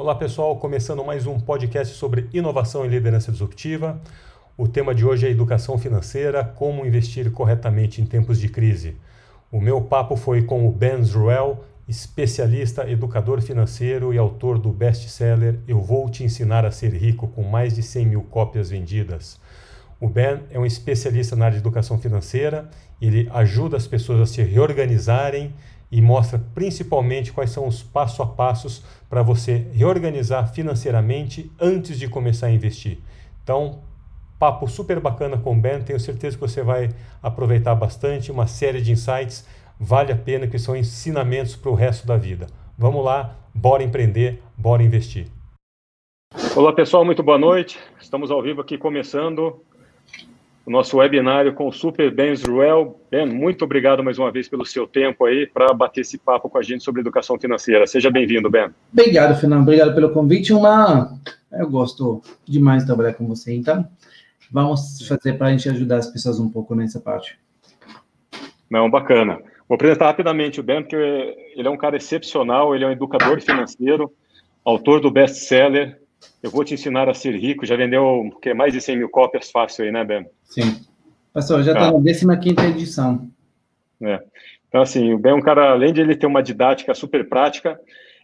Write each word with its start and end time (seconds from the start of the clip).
Olá 0.00 0.14
pessoal, 0.14 0.56
começando 0.56 1.04
mais 1.04 1.26
um 1.26 1.38
podcast 1.38 1.94
sobre 1.94 2.26
inovação 2.32 2.86
e 2.86 2.88
liderança 2.88 3.30
disruptiva. 3.30 4.00
O 4.56 4.66
tema 4.66 4.94
de 4.94 5.04
hoje 5.04 5.26
é 5.26 5.30
educação 5.30 5.76
financeira, 5.76 6.42
como 6.42 6.86
investir 6.86 7.30
corretamente 7.30 8.00
em 8.00 8.06
tempos 8.06 8.40
de 8.40 8.48
crise. 8.48 8.96
O 9.52 9.60
meu 9.60 9.82
papo 9.82 10.16
foi 10.16 10.40
com 10.40 10.66
o 10.66 10.72
Ben 10.72 11.04
Zruel, 11.04 11.62
especialista, 11.86 12.90
educador 12.90 13.42
financeiro 13.42 14.14
e 14.14 14.16
autor 14.16 14.58
do 14.58 14.72
best-seller 14.72 15.60
Eu 15.68 15.82
Vou 15.82 16.08
Te 16.08 16.24
Ensinar 16.24 16.64
a 16.64 16.70
Ser 16.70 16.94
Rico, 16.94 17.28
com 17.28 17.42
mais 17.42 17.74
de 17.74 17.82
100 17.82 18.06
mil 18.06 18.22
cópias 18.22 18.70
vendidas. 18.70 19.38
O 20.00 20.08
Ben 20.08 20.40
é 20.50 20.58
um 20.58 20.64
especialista 20.64 21.36
na 21.36 21.44
área 21.44 21.58
de 21.58 21.62
educação 21.62 21.98
financeira, 21.98 22.70
ele 23.02 23.28
ajuda 23.34 23.76
as 23.76 23.86
pessoas 23.86 24.20
a 24.22 24.24
se 24.24 24.42
reorganizarem 24.42 25.52
e 25.90 26.00
mostra 26.00 26.38
principalmente 26.54 27.32
quais 27.32 27.50
são 27.50 27.66
os 27.66 27.82
passo 27.82 28.22
a 28.22 28.26
passos 28.26 28.84
para 29.08 29.22
você 29.22 29.66
reorganizar 29.72 30.52
financeiramente 30.52 31.50
antes 31.60 31.98
de 31.98 32.08
começar 32.08 32.46
a 32.46 32.52
investir. 32.52 32.98
Então, 33.42 33.80
papo 34.38 34.68
super 34.68 35.00
bacana 35.00 35.36
com 35.36 35.52
o 35.52 35.60
Ben, 35.60 35.82
tenho 35.82 35.98
certeza 35.98 36.36
que 36.36 36.40
você 36.40 36.62
vai 36.62 36.90
aproveitar 37.22 37.74
bastante, 37.74 38.30
uma 38.30 38.46
série 38.46 38.80
de 38.80 38.92
insights, 38.92 39.46
vale 39.78 40.12
a 40.12 40.16
pena 40.16 40.46
que 40.46 40.58
são 40.58 40.76
ensinamentos 40.76 41.56
para 41.56 41.70
o 41.70 41.74
resto 41.74 42.06
da 42.06 42.16
vida. 42.16 42.46
Vamos 42.78 43.04
lá, 43.04 43.36
bora 43.54 43.82
empreender, 43.82 44.40
bora 44.56 44.82
investir. 44.82 45.26
Olá 46.54 46.72
pessoal, 46.72 47.04
muito 47.04 47.22
boa 47.22 47.38
noite. 47.38 47.78
Estamos 48.00 48.30
ao 48.30 48.40
vivo 48.40 48.60
aqui 48.60 48.78
começando 48.78 49.62
o 50.70 50.72
nosso 50.72 50.98
webinário 50.98 51.52
com 51.52 51.66
o 51.66 51.72
Super 51.72 52.14
Ben 52.14 52.34
Zruel. 52.36 52.96
Ben, 53.10 53.26
muito 53.26 53.64
obrigado 53.64 54.04
mais 54.04 54.20
uma 54.20 54.30
vez 54.30 54.48
pelo 54.48 54.64
seu 54.64 54.86
tempo 54.86 55.24
aí 55.24 55.44
para 55.44 55.74
bater 55.74 56.02
esse 56.02 56.16
papo 56.16 56.48
com 56.48 56.58
a 56.58 56.62
gente 56.62 56.84
sobre 56.84 57.00
educação 57.00 57.36
financeira. 57.36 57.88
Seja 57.88 58.08
bem-vindo, 58.08 58.48
Ben. 58.48 58.70
Obrigado, 58.92 59.36
Fernando. 59.40 59.62
Obrigado 59.62 59.92
pelo 59.96 60.12
convite. 60.12 60.52
Uma... 60.52 61.18
Eu 61.50 61.68
gosto 61.68 62.22
demais 62.46 62.82
de 62.82 62.86
trabalhar 62.86 63.14
com 63.14 63.26
você, 63.26 63.52
então 63.52 63.84
vamos 64.48 65.04
fazer 65.08 65.32
para 65.32 65.48
a 65.48 65.50
gente 65.50 65.68
ajudar 65.68 65.96
as 65.96 66.06
pessoas 66.06 66.38
um 66.38 66.48
pouco 66.48 66.72
nessa 66.76 67.00
parte. 67.00 67.36
Não, 68.70 68.88
bacana. 68.88 69.40
Vou 69.68 69.74
apresentar 69.74 70.06
rapidamente 70.06 70.60
o 70.60 70.62
Ben, 70.62 70.82
porque 70.82 70.94
ele 71.56 71.66
é 71.66 71.70
um 71.70 71.76
cara 71.76 71.96
excepcional, 71.96 72.76
ele 72.76 72.84
é 72.84 72.86
um 72.86 72.92
educador 72.92 73.40
financeiro, 73.42 74.12
autor 74.64 75.00
do 75.00 75.10
best-seller 75.10 76.00
eu 76.42 76.50
vou 76.50 76.64
te 76.64 76.74
ensinar 76.74 77.08
a 77.08 77.14
ser 77.14 77.34
rico. 77.36 77.66
Já 77.66 77.76
vendeu 77.76 78.30
que, 78.40 78.54
mais 78.54 78.72
de 78.72 78.80
100 78.80 78.98
mil 78.98 79.08
cópias 79.08 79.50
fácil 79.50 79.84
aí, 79.84 79.92
né, 79.92 80.04
Ben? 80.04 80.26
Sim. 80.44 80.84
Pastor, 81.32 81.62
já 81.62 81.72
está 81.72 81.88
ah. 81.88 82.26
na 82.26 82.36
15 82.36 82.66
edição. 82.66 83.30
É. 84.02 84.20
Então, 84.68 84.82
assim, 84.82 85.12
o 85.12 85.18
Ben 85.18 85.32
é 85.32 85.34
um 85.34 85.40
cara, 85.40 85.70
além 85.70 85.92
de 85.92 86.00
ele 86.00 86.16
ter 86.16 86.26
uma 86.26 86.42
didática 86.42 86.94
super 86.94 87.28
prática, 87.28 87.78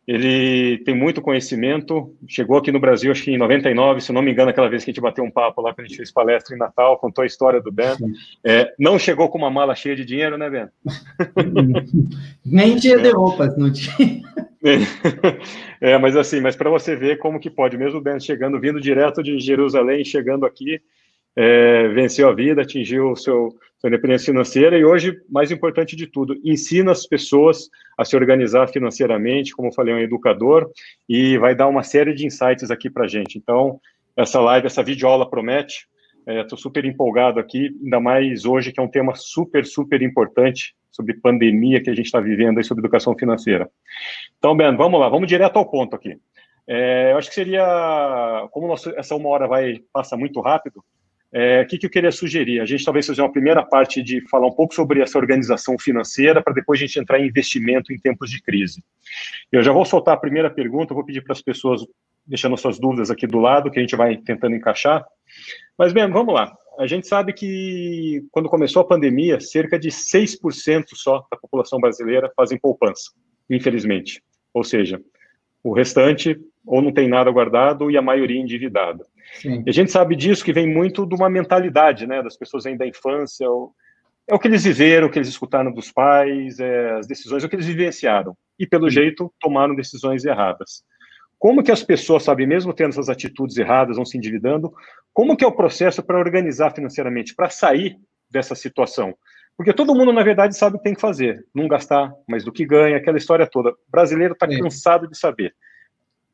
ele 0.07 0.79
tem 0.85 0.95
muito 0.95 1.21
conhecimento. 1.21 2.15
Chegou 2.29 2.57
aqui 2.57 2.71
no 2.71 2.79
Brasil, 2.79 3.11
acho 3.11 3.25
que 3.25 3.33
em 3.33 3.39
99, 3.39 4.01
se 4.01 4.12
não 4.12 4.23
me 4.23 4.31
engano, 4.31 4.51
aquela 4.51 4.69
vez 4.69 4.85
que 4.85 4.91
a 4.91 4.93
gente 4.93 5.03
bateu 5.03 5.25
um 5.25 5.31
papo 5.31 5.61
lá, 5.61 5.75
que 5.75 5.81
a 5.81 5.85
gente 5.85 5.97
fez 5.97 6.12
palestra 6.12 6.55
em 6.55 6.59
Natal, 6.59 6.99
contou 6.99 7.23
a 7.23 7.27
história 7.27 7.61
do 7.61 7.73
Ben. 7.73 7.97
É, 8.45 8.73
não 8.79 8.99
chegou 8.99 9.29
com 9.29 9.39
uma 9.39 9.51
mala 9.51 9.75
cheia 9.75 9.97
de 9.97 10.05
dinheiro, 10.05 10.39
né, 10.39 10.49
Ben? 10.49 10.69
Nem 12.47 12.77
tinha 12.77 12.99
de 12.99 13.11
roupas, 13.11 13.57
não 13.57 13.73
tinha. 13.73 14.23
É, 15.81 15.97
mas 15.99 16.17
assim, 16.17 16.41
mas 16.41 16.57
para 16.57 16.71
você 16.71 16.97
ver 16.97 17.19
como 17.19 17.39
que 17.39 17.49
pode, 17.49 17.79
mesmo 17.79 18.01
Ben 18.01 18.19
chegando, 18.19 18.59
vindo 18.59 18.81
direto 18.81 19.23
de 19.23 19.39
Jerusalém, 19.39 20.05
chegando 20.05 20.45
aqui, 20.45 20.81
é, 21.37 21.87
venceu 21.89 22.29
a 22.29 22.34
vida, 22.34 22.62
atingiu 22.62 23.12
o 23.12 23.17
seu 23.17 23.55
independência 23.89 24.27
financeira 24.27 24.79
e 24.79 24.84
hoje, 24.84 25.20
mais 25.29 25.51
importante 25.51 25.97
de 25.97 26.06
tudo, 26.06 26.39
ensina 26.45 26.92
as 26.92 27.06
pessoas 27.06 27.69
a 27.97 28.05
se 28.05 28.17
organizar 28.17 28.69
financeiramente, 28.69 29.53
como 29.55 29.69
eu 29.69 29.73
falei, 29.73 29.95
é 29.95 29.97
um 29.97 30.01
educador, 30.01 30.70
e 31.09 31.39
vai 31.39 31.55
dar 31.55 31.69
uma 31.69 31.83
série 31.83 32.15
de 32.15 32.27
insights 32.27 32.70
aqui 32.70 32.91
para 32.91 33.09
gente. 33.09 33.39
Então, 33.39 33.81
essa 34.17 34.41
live, 34.41 34.67
essa 34.67 34.83
videoaula 34.83 35.28
promete, 35.28 35.87
estou 36.27 36.59
é, 36.59 36.61
super 36.61 36.84
empolgado 36.84 37.39
aqui, 37.39 37.70
ainda 37.83 38.01
mais 38.01 38.45
hoje, 38.45 38.73
que 38.73 38.81
é 38.81 38.83
um 38.83 38.91
tema 38.91 39.15
super, 39.15 39.65
super 39.65 40.03
importante, 40.03 40.75
sobre 40.91 41.15
pandemia 41.15 41.82
que 41.82 41.91
a 41.91 41.94
gente 41.94 42.06
está 42.06 42.21
vivendo 42.21 42.59
aí, 42.59 42.65
sobre 42.65 42.81
educação 42.81 43.15
financeira. 43.15 43.71
Então, 44.38 44.56
Ben, 44.56 44.75
vamos 44.77 44.99
lá, 44.99 45.09
vamos 45.09 45.28
direto 45.28 45.59
ao 45.59 45.71
ponto 45.71 45.94
aqui. 45.94 46.16
É, 46.66 47.12
eu 47.12 47.19
acho 47.19 47.28
que 47.28 47.34
seria, 47.34 48.49
como 48.50 48.66
nosso, 48.66 48.91
essa 48.97 49.15
uma 49.15 49.28
hora 49.28 49.47
vai 49.47 49.81
passa 49.93 50.16
muito 50.16 50.41
rápido, 50.41 50.82
é, 51.32 51.62
o 51.62 51.66
que, 51.66 51.78
que 51.78 51.87
eu 51.87 51.91
queria 51.91 52.12
sugerir? 52.12 52.60
A 52.60 52.64
gente 52.64 52.84
talvez 52.84 53.06
fazer 53.06 53.20
uma 53.20 53.32
primeira 53.32 53.62
parte 53.62 54.03
de 54.03 54.20
falar 54.28 54.47
um 54.47 54.53
pouco 54.53 54.75
sobre 54.75 55.00
essa 55.00 55.19
organização 55.19 55.78
financeira, 55.78 56.42
para 56.42 56.54
depois 56.54 56.78
a 56.78 56.87
gente 56.87 56.98
entrar 56.98 57.20
em 57.20 57.26
investimento 57.26 57.92
em 57.92 57.98
tempos 57.98 58.31
de 58.31 58.41
crise. 58.41 58.82
Eu 59.50 59.62
já 59.62 59.72
vou 59.72 59.84
soltar 59.84 60.14
a 60.14 60.20
primeira 60.20 60.50
pergunta, 60.50 60.94
vou 60.94 61.04
pedir 61.04 61.22
para 61.22 61.32
as 61.32 61.42
pessoas 61.42 61.82
deixando 62.26 62.56
suas 62.56 62.78
dúvidas 62.78 63.10
aqui 63.10 63.26
do 63.26 63.38
lado, 63.38 63.70
que 63.70 63.78
a 63.78 63.82
gente 63.82 63.97
vai 63.97 64.16
tentando 64.16 64.56
encaixar. 64.56 65.04
Mas, 65.78 65.92
bem, 65.92 66.10
vamos 66.10 66.34
lá. 66.34 66.53
A 66.78 66.87
gente 66.87 67.06
sabe 67.06 67.32
que 67.32 68.25
quando 68.31 68.48
começou 68.48 68.82
a 68.82 68.87
pandemia, 68.87 69.41
cerca 69.41 69.78
de 69.78 69.88
6% 69.88 70.84
só 70.94 71.26
da 71.31 71.38
população 71.38 71.78
brasileira 71.81 72.31
fazem 72.37 72.58
poupança, 72.58 73.12
infelizmente. 73.48 74.22
Ou 74.53 74.62
seja, 74.62 75.00
o 75.62 75.72
restante 75.72 76.38
ou 76.66 76.82
não 76.82 76.93
tem 76.93 77.08
nada 77.08 77.31
guardado 77.31 77.91
e 77.91 77.97
a 77.97 78.03
maioria 78.03 78.41
endividada. 78.41 79.06
Sim. 79.34 79.62
E 79.66 79.70
a 79.70 79.72
gente 79.72 79.91
sabe 79.91 80.16
disso 80.16 80.44
que 80.44 80.53
vem 80.53 80.66
muito 80.66 81.06
de 81.06 81.14
uma 81.14 81.28
mentalidade, 81.28 82.06
né, 82.06 82.22
das 82.22 82.37
pessoas 82.37 82.66
ainda 82.66 82.78
da 82.78 82.87
infância, 82.87 83.48
ou, 83.50 83.72
é 84.28 84.34
o 84.34 84.38
que 84.38 84.48
eles 84.48 84.64
viveram, 84.64 85.06
o 85.06 85.10
que 85.10 85.19
eles 85.19 85.28
escutaram 85.28 85.72
dos 85.72 85.92
pais, 85.92 86.59
é, 86.59 86.94
as 86.94 87.06
decisões, 87.06 87.44
o 87.44 87.48
que 87.48 87.54
eles 87.54 87.66
vivenciaram. 87.66 88.37
E, 88.59 88.66
pelo 88.66 88.91
jeito, 88.91 89.32
tomaram 89.41 89.75
decisões 89.75 90.25
erradas. 90.25 90.82
Como 91.38 91.62
que 91.62 91.70
as 91.70 91.82
pessoas, 91.82 92.25
sabe, 92.25 92.47
mesmo 92.47 92.72
tendo 92.72 92.91
essas 92.91 93.09
atitudes 93.09 93.56
erradas, 93.56 93.97
vão 93.97 94.04
se 94.04 94.16
endividando, 94.16 94.72
como 95.12 95.37
que 95.37 95.44
é 95.44 95.47
o 95.47 95.53
processo 95.53 96.03
para 96.03 96.19
organizar 96.19 96.75
financeiramente, 96.75 97.34
para 97.34 97.50
sair 97.50 97.97
dessa 98.31 98.54
situação? 98.54 99.14
Porque 99.56 99.72
todo 99.72 99.94
mundo, 99.94 100.12
na 100.12 100.22
verdade, 100.22 100.56
sabe 100.56 100.76
o 100.76 100.78
que 100.78 100.84
tem 100.84 100.94
que 100.94 101.00
fazer. 101.00 101.44
Não 101.54 101.69
gastar 101.69 102.12
mais 102.28 102.44
do 102.44 102.53
que 102.53 102.66
ganha, 102.66 102.97
aquela 102.97 103.16
história 103.16 103.47
toda. 103.47 103.70
O 103.70 103.91
brasileiro 103.91 104.34
está 104.34 104.47
cansado 104.47 105.08
de 105.08 105.16
saber. 105.16 105.54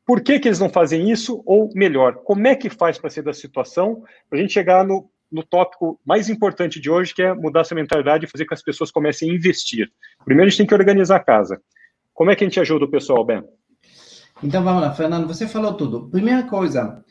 Por 0.05 0.21
que, 0.21 0.39
que 0.39 0.47
eles 0.47 0.59
não 0.59 0.69
fazem 0.69 1.09
isso? 1.09 1.41
Ou 1.45 1.69
melhor, 1.73 2.15
como 2.23 2.45
é 2.47 2.55
que 2.55 2.69
faz 2.69 2.97
para 2.97 3.09
sair 3.09 3.23
da 3.23 3.33
situação? 3.33 4.03
Para 4.29 4.39
a 4.39 4.41
gente 4.41 4.53
chegar 4.53 4.85
no, 4.85 5.09
no 5.31 5.43
tópico 5.43 5.99
mais 6.05 6.29
importante 6.29 6.79
de 6.79 6.89
hoje, 6.89 7.13
que 7.13 7.21
é 7.21 7.33
mudar 7.33 7.61
essa 7.61 7.73
mentalidade 7.73 8.25
e 8.25 8.29
fazer 8.29 8.43
com 8.43 8.49
que 8.49 8.53
as 8.53 8.63
pessoas 8.63 8.91
comecem 8.91 9.31
a 9.31 9.33
investir. 9.33 9.89
Primeiro, 10.25 10.47
a 10.47 10.49
gente 10.49 10.57
tem 10.57 10.67
que 10.67 10.73
organizar 10.73 11.15
a 11.15 11.23
casa. 11.23 11.59
Como 12.13 12.29
é 12.29 12.35
que 12.35 12.43
a 12.43 12.47
gente 12.47 12.59
ajuda 12.59 12.85
o 12.85 12.91
pessoal, 12.91 13.25
Ben? 13.25 13.43
Então, 14.43 14.63
vamos 14.63 14.81
lá, 14.81 14.93
Fernando, 14.93 15.25
você 15.25 15.47
falou 15.47 15.73
tudo. 15.73 16.09
Primeira 16.09 16.43
coisa, 16.43 17.03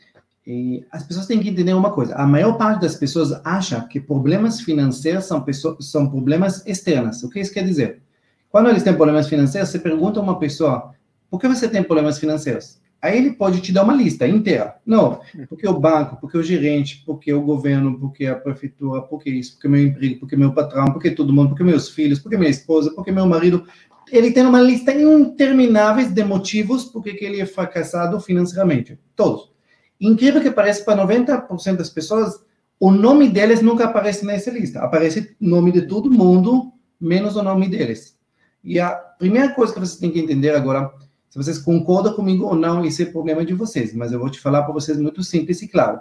as 0.91 1.03
pessoas 1.03 1.25
têm 1.25 1.39
que 1.39 1.49
entender 1.49 1.73
uma 1.73 1.91
coisa. 1.91 2.15
A 2.15 2.27
maior 2.27 2.57
parte 2.57 2.81
das 2.81 2.95
pessoas 2.95 3.31
acha 3.43 3.81
que 3.87 3.99
problemas 3.99 4.61
financeiros 4.61 5.25
são, 5.25 5.41
pessoas, 5.41 5.89
são 5.89 6.09
problemas 6.09 6.65
externos. 6.67 7.23
O 7.23 7.29
que 7.29 7.39
isso 7.39 7.53
quer 7.53 7.63
dizer? 7.65 8.01
Quando 8.49 8.69
eles 8.69 8.83
têm 8.83 8.93
problemas 8.93 9.27
financeiros, 9.27 9.69
você 9.69 9.79
pergunta 9.79 10.19
a 10.19 10.23
uma 10.23 10.37
pessoa, 10.37 10.93
por 11.29 11.39
que 11.39 11.47
você 11.47 11.67
tem 11.67 11.81
problemas 11.81 12.19
financeiros? 12.19 12.79
Aí 13.03 13.17
ele 13.17 13.31
pode 13.31 13.59
te 13.59 13.73
dar 13.73 13.83
uma 13.83 13.93
lista 13.93 14.25
inteira. 14.25 14.77
Não, 14.85 15.19
porque 15.49 15.67
o 15.67 15.77
banco, 15.77 16.15
porque 16.21 16.37
o 16.37 16.41
gerente, 16.41 17.03
porque 17.05 17.33
o 17.33 17.41
governo, 17.41 17.99
porque 17.99 18.25
a 18.27 18.33
prefeitura, 18.33 19.01
porque 19.01 19.29
isso, 19.29 19.55
porque 19.55 19.67
meu 19.67 19.83
emprego, 19.83 20.21
porque 20.21 20.37
meu 20.37 20.53
patrão, 20.53 20.85
porque 20.85 21.11
todo 21.11 21.33
mundo, 21.33 21.49
porque 21.49 21.65
meus 21.65 21.89
filhos, 21.89 22.19
porque 22.19 22.37
minha 22.37 22.49
esposa, 22.49 22.93
porque 22.95 23.11
meu 23.11 23.25
marido. 23.25 23.65
Ele 24.09 24.31
tem 24.31 24.45
uma 24.45 24.61
lista 24.61 24.93
interminável 24.93 26.09
de 26.09 26.23
motivos 26.23 26.85
porque 26.85 27.13
que 27.13 27.25
ele 27.25 27.41
é 27.41 27.45
fracassado 27.45 28.21
financeiramente. 28.21 28.97
Todos. 29.17 29.51
Incrível 29.99 30.41
que 30.41 30.49
pareça 30.49 30.85
para 30.85 31.05
90% 31.05 31.75
das 31.75 31.89
pessoas, 31.89 32.41
o 32.79 32.89
nome 32.89 33.27
deles 33.27 33.61
nunca 33.61 33.83
aparece 33.83 34.25
nessa 34.25 34.49
lista. 34.49 34.79
Aparece 34.79 35.35
o 35.41 35.45
nome 35.45 35.73
de 35.73 35.81
todo 35.87 36.09
mundo, 36.09 36.71
menos 37.01 37.35
o 37.35 37.43
nome 37.43 37.67
deles. 37.67 38.17
E 38.63 38.79
a 38.79 38.91
primeira 38.91 39.49
coisa 39.53 39.73
que 39.73 39.79
você 39.81 39.99
tem 39.99 40.09
que 40.09 40.19
entender 40.19 40.51
agora 40.51 40.89
se 41.33 41.37
vocês 41.39 41.57
concordam 41.57 42.13
comigo 42.13 42.45
ou 42.45 42.53
não, 42.53 42.85
esse 42.85 43.01
é 43.01 43.05
problema 43.07 43.43
de 43.43 43.55
vocês, 43.55 43.91
mas 43.91 44.11
eu 44.11 44.19
vou 44.19 44.29
te 44.29 44.39
falar 44.39 44.61
para 44.61 44.71
vocês 44.71 44.99
muito 44.99 45.23
simples 45.23 45.63
e 45.63 45.67
claro. 45.67 45.99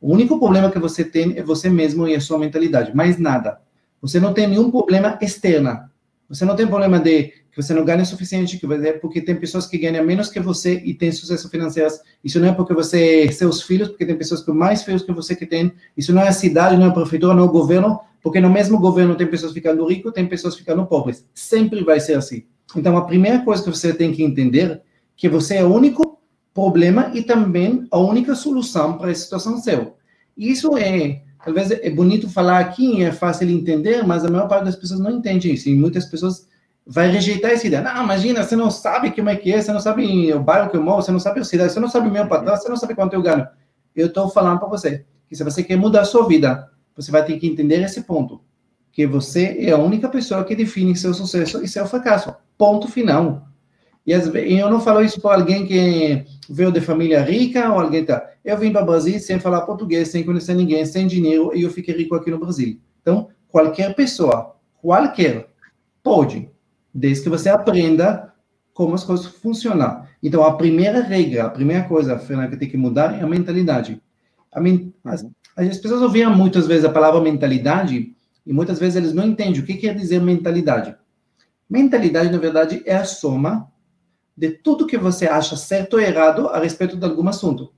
O 0.00 0.12
único 0.12 0.36
problema 0.36 0.68
que 0.68 0.80
você 0.80 1.04
tem 1.04 1.38
é 1.38 1.44
você 1.44 1.70
mesmo 1.70 2.08
e 2.08 2.14
a 2.16 2.20
sua 2.20 2.40
mentalidade, 2.40 2.92
mais 2.92 3.16
nada. 3.16 3.60
Você 4.02 4.18
não 4.18 4.34
tem 4.34 4.48
nenhum 4.48 4.72
problema 4.72 5.16
externo. 5.22 5.78
Você 6.28 6.44
não 6.44 6.56
tem 6.56 6.66
problema 6.66 6.98
de 6.98 7.32
que 7.52 7.62
você 7.62 7.72
não 7.72 7.84
ganha 7.84 8.02
o 8.02 8.04
suficiente, 8.06 8.58
que 8.58 8.66
é 8.66 8.92
porque 8.94 9.20
tem 9.20 9.36
pessoas 9.36 9.64
que 9.64 9.78
ganham 9.78 10.04
menos 10.04 10.28
que 10.28 10.40
você 10.40 10.82
e 10.84 10.92
têm 10.92 11.12
sucesso 11.12 11.48
financeiro. 11.48 11.90
Isso 12.24 12.40
não 12.40 12.48
é 12.48 12.52
porque 12.52 12.74
você 12.74 13.30
seus 13.30 13.62
filhos, 13.62 13.90
porque 13.90 14.04
tem 14.04 14.18
pessoas 14.18 14.42
com 14.42 14.52
mais 14.52 14.82
filhos 14.82 15.04
que 15.04 15.12
você 15.12 15.36
que 15.36 15.46
tem. 15.46 15.72
Isso 15.96 16.12
não 16.12 16.22
é 16.22 16.26
a 16.26 16.32
cidade, 16.32 16.76
não 16.76 16.86
é 16.86 16.88
a 16.88 16.92
prefeitura, 16.92 17.32
não 17.32 17.44
é 17.44 17.46
o 17.46 17.52
governo, 17.52 18.00
porque 18.20 18.40
no 18.40 18.50
mesmo 18.50 18.80
governo 18.80 19.14
tem 19.14 19.28
pessoas 19.28 19.52
ficando 19.52 19.86
ricas, 19.86 20.12
tem 20.12 20.26
pessoas 20.26 20.56
ficando 20.56 20.84
pobres. 20.84 21.24
Sempre 21.32 21.84
vai 21.84 22.00
ser 22.00 22.14
assim. 22.14 22.42
Então, 22.76 22.96
a 22.96 23.04
primeira 23.04 23.40
coisa 23.40 23.62
que 23.62 23.70
você 23.70 23.92
tem 23.92 24.12
que 24.12 24.22
entender 24.22 24.70
é 24.70 24.80
que 25.16 25.28
você 25.28 25.56
é 25.56 25.64
o 25.64 25.72
único 25.72 26.18
problema 26.52 27.10
e 27.14 27.22
também 27.22 27.86
a 27.90 27.98
única 27.98 28.34
solução 28.34 28.96
para 28.96 29.10
a 29.10 29.14
situação 29.14 29.58
seu. 29.58 29.96
Isso 30.36 30.76
é, 30.76 31.22
talvez 31.44 31.70
é 31.70 31.90
bonito 31.90 32.28
falar 32.28 32.60
aqui, 32.60 33.02
é 33.02 33.12
fácil 33.12 33.48
entender, 33.50 34.04
mas 34.04 34.24
a 34.24 34.30
maior 34.30 34.48
parte 34.48 34.64
das 34.64 34.76
pessoas 34.76 35.00
não 35.00 35.10
entende 35.10 35.52
isso. 35.52 35.68
E 35.68 35.74
muitas 35.74 36.04
pessoas 36.04 36.48
vai 36.86 37.08
rejeitar 37.08 37.50
essa 37.50 37.66
ideia. 37.66 37.82
Não, 37.82 38.04
imagina, 38.04 38.42
você 38.42 38.56
não 38.56 38.70
sabe 38.70 39.10
como 39.10 39.30
é 39.30 39.36
que 39.36 39.52
é, 39.52 39.60
você 39.60 39.72
não 39.72 39.80
sabe 39.80 40.32
o 40.32 40.40
bairro 40.40 40.70
que 40.70 40.76
eu 40.76 40.82
moro, 40.82 41.02
você 41.02 41.12
não 41.12 41.20
sabe 41.20 41.40
a 41.40 41.44
cidade, 41.44 41.72
você 41.72 41.80
não 41.80 41.88
sabe 41.88 42.08
o 42.08 42.12
meu 42.12 42.26
patrão, 42.26 42.56
você 42.56 42.68
não 42.68 42.76
sabe 42.76 42.94
quanto 42.94 43.14
eu 43.14 43.22
ganho. 43.22 43.46
Eu 43.94 44.08
estou 44.08 44.28
falando 44.28 44.58
para 44.58 44.68
você 44.68 45.04
que 45.28 45.34
se 45.34 45.42
você 45.42 45.62
quer 45.62 45.76
mudar 45.76 46.02
a 46.02 46.04
sua 46.04 46.26
vida, 46.26 46.70
você 46.94 47.10
vai 47.10 47.24
ter 47.24 47.38
que 47.38 47.46
entender 47.46 47.82
esse 47.82 48.02
ponto, 48.02 48.40
que 48.92 49.06
você 49.06 49.56
é 49.60 49.70
a 49.70 49.78
única 49.78 50.08
pessoa 50.08 50.44
que 50.44 50.54
define 50.54 50.94
seu 50.96 51.14
sucesso 51.14 51.62
e 51.64 51.68
seu 51.68 51.86
fracasso. 51.86 52.34
Ponto 52.56 52.88
final. 52.88 53.48
E 54.06 54.12
eu 54.12 54.70
não 54.70 54.80
falo 54.80 55.02
isso 55.02 55.20
para 55.20 55.40
alguém 55.40 55.66
que 55.66 56.26
veio 56.48 56.70
de 56.70 56.80
família 56.80 57.22
rica 57.22 57.72
ou 57.72 57.80
alguém 57.80 58.04
tá. 58.04 58.30
Eu 58.44 58.58
vim 58.58 58.70
para 58.70 58.82
o 58.82 58.86
Brasil 58.86 59.18
sem 59.18 59.40
falar 59.40 59.62
português, 59.62 60.08
sem 60.08 60.22
conhecer 60.24 60.54
ninguém, 60.54 60.84
sem 60.84 61.06
dinheiro, 61.06 61.52
e 61.54 61.62
eu 61.62 61.70
fiquei 61.70 61.96
rico 61.96 62.14
aqui 62.14 62.30
no 62.30 62.38
Brasil. 62.38 62.78
Então, 63.00 63.28
qualquer 63.48 63.94
pessoa, 63.94 64.56
qualquer, 64.82 65.48
pode, 66.02 66.50
desde 66.92 67.24
que 67.24 67.30
você 67.30 67.48
aprenda 67.48 68.34
como 68.74 68.94
as 68.94 69.04
coisas 69.04 69.26
funcionam. 69.26 70.02
Então, 70.22 70.44
a 70.44 70.54
primeira 70.56 71.00
regra, 71.00 71.46
a 71.46 71.50
primeira 71.50 71.84
coisa, 71.84 72.18
Fernanda, 72.18 72.50
que 72.50 72.56
tem 72.58 72.68
que 72.68 72.76
mudar 72.76 73.18
é 73.18 73.22
a 73.22 73.26
mentalidade. 73.26 74.02
A 74.52 74.60
men 74.60 74.92
as, 75.04 75.26
as 75.56 75.78
pessoas 75.78 76.02
ouviram 76.02 76.34
muitas 76.34 76.66
vezes 76.66 76.84
a 76.84 76.90
palavra 76.90 77.20
mentalidade 77.20 78.14
e 78.44 78.52
muitas 78.52 78.78
vezes 78.78 78.96
eles 78.96 79.14
não 79.14 79.24
entendem 79.24 79.60
o 79.60 79.64
que 79.64 79.74
quer 79.74 79.94
dizer 79.94 80.20
mentalidade. 80.20 80.94
Mentalidade, 81.68 82.30
na 82.30 82.38
verdade, 82.38 82.82
é 82.84 82.94
a 82.94 83.04
soma 83.04 83.70
de 84.36 84.50
tudo 84.50 84.86
que 84.86 84.98
você 84.98 85.26
acha 85.26 85.56
certo 85.56 85.94
ou 85.94 86.00
errado 86.00 86.48
a 86.48 86.58
respeito 86.58 86.96
de 86.96 87.04
algum 87.04 87.28
assunto. 87.28 87.72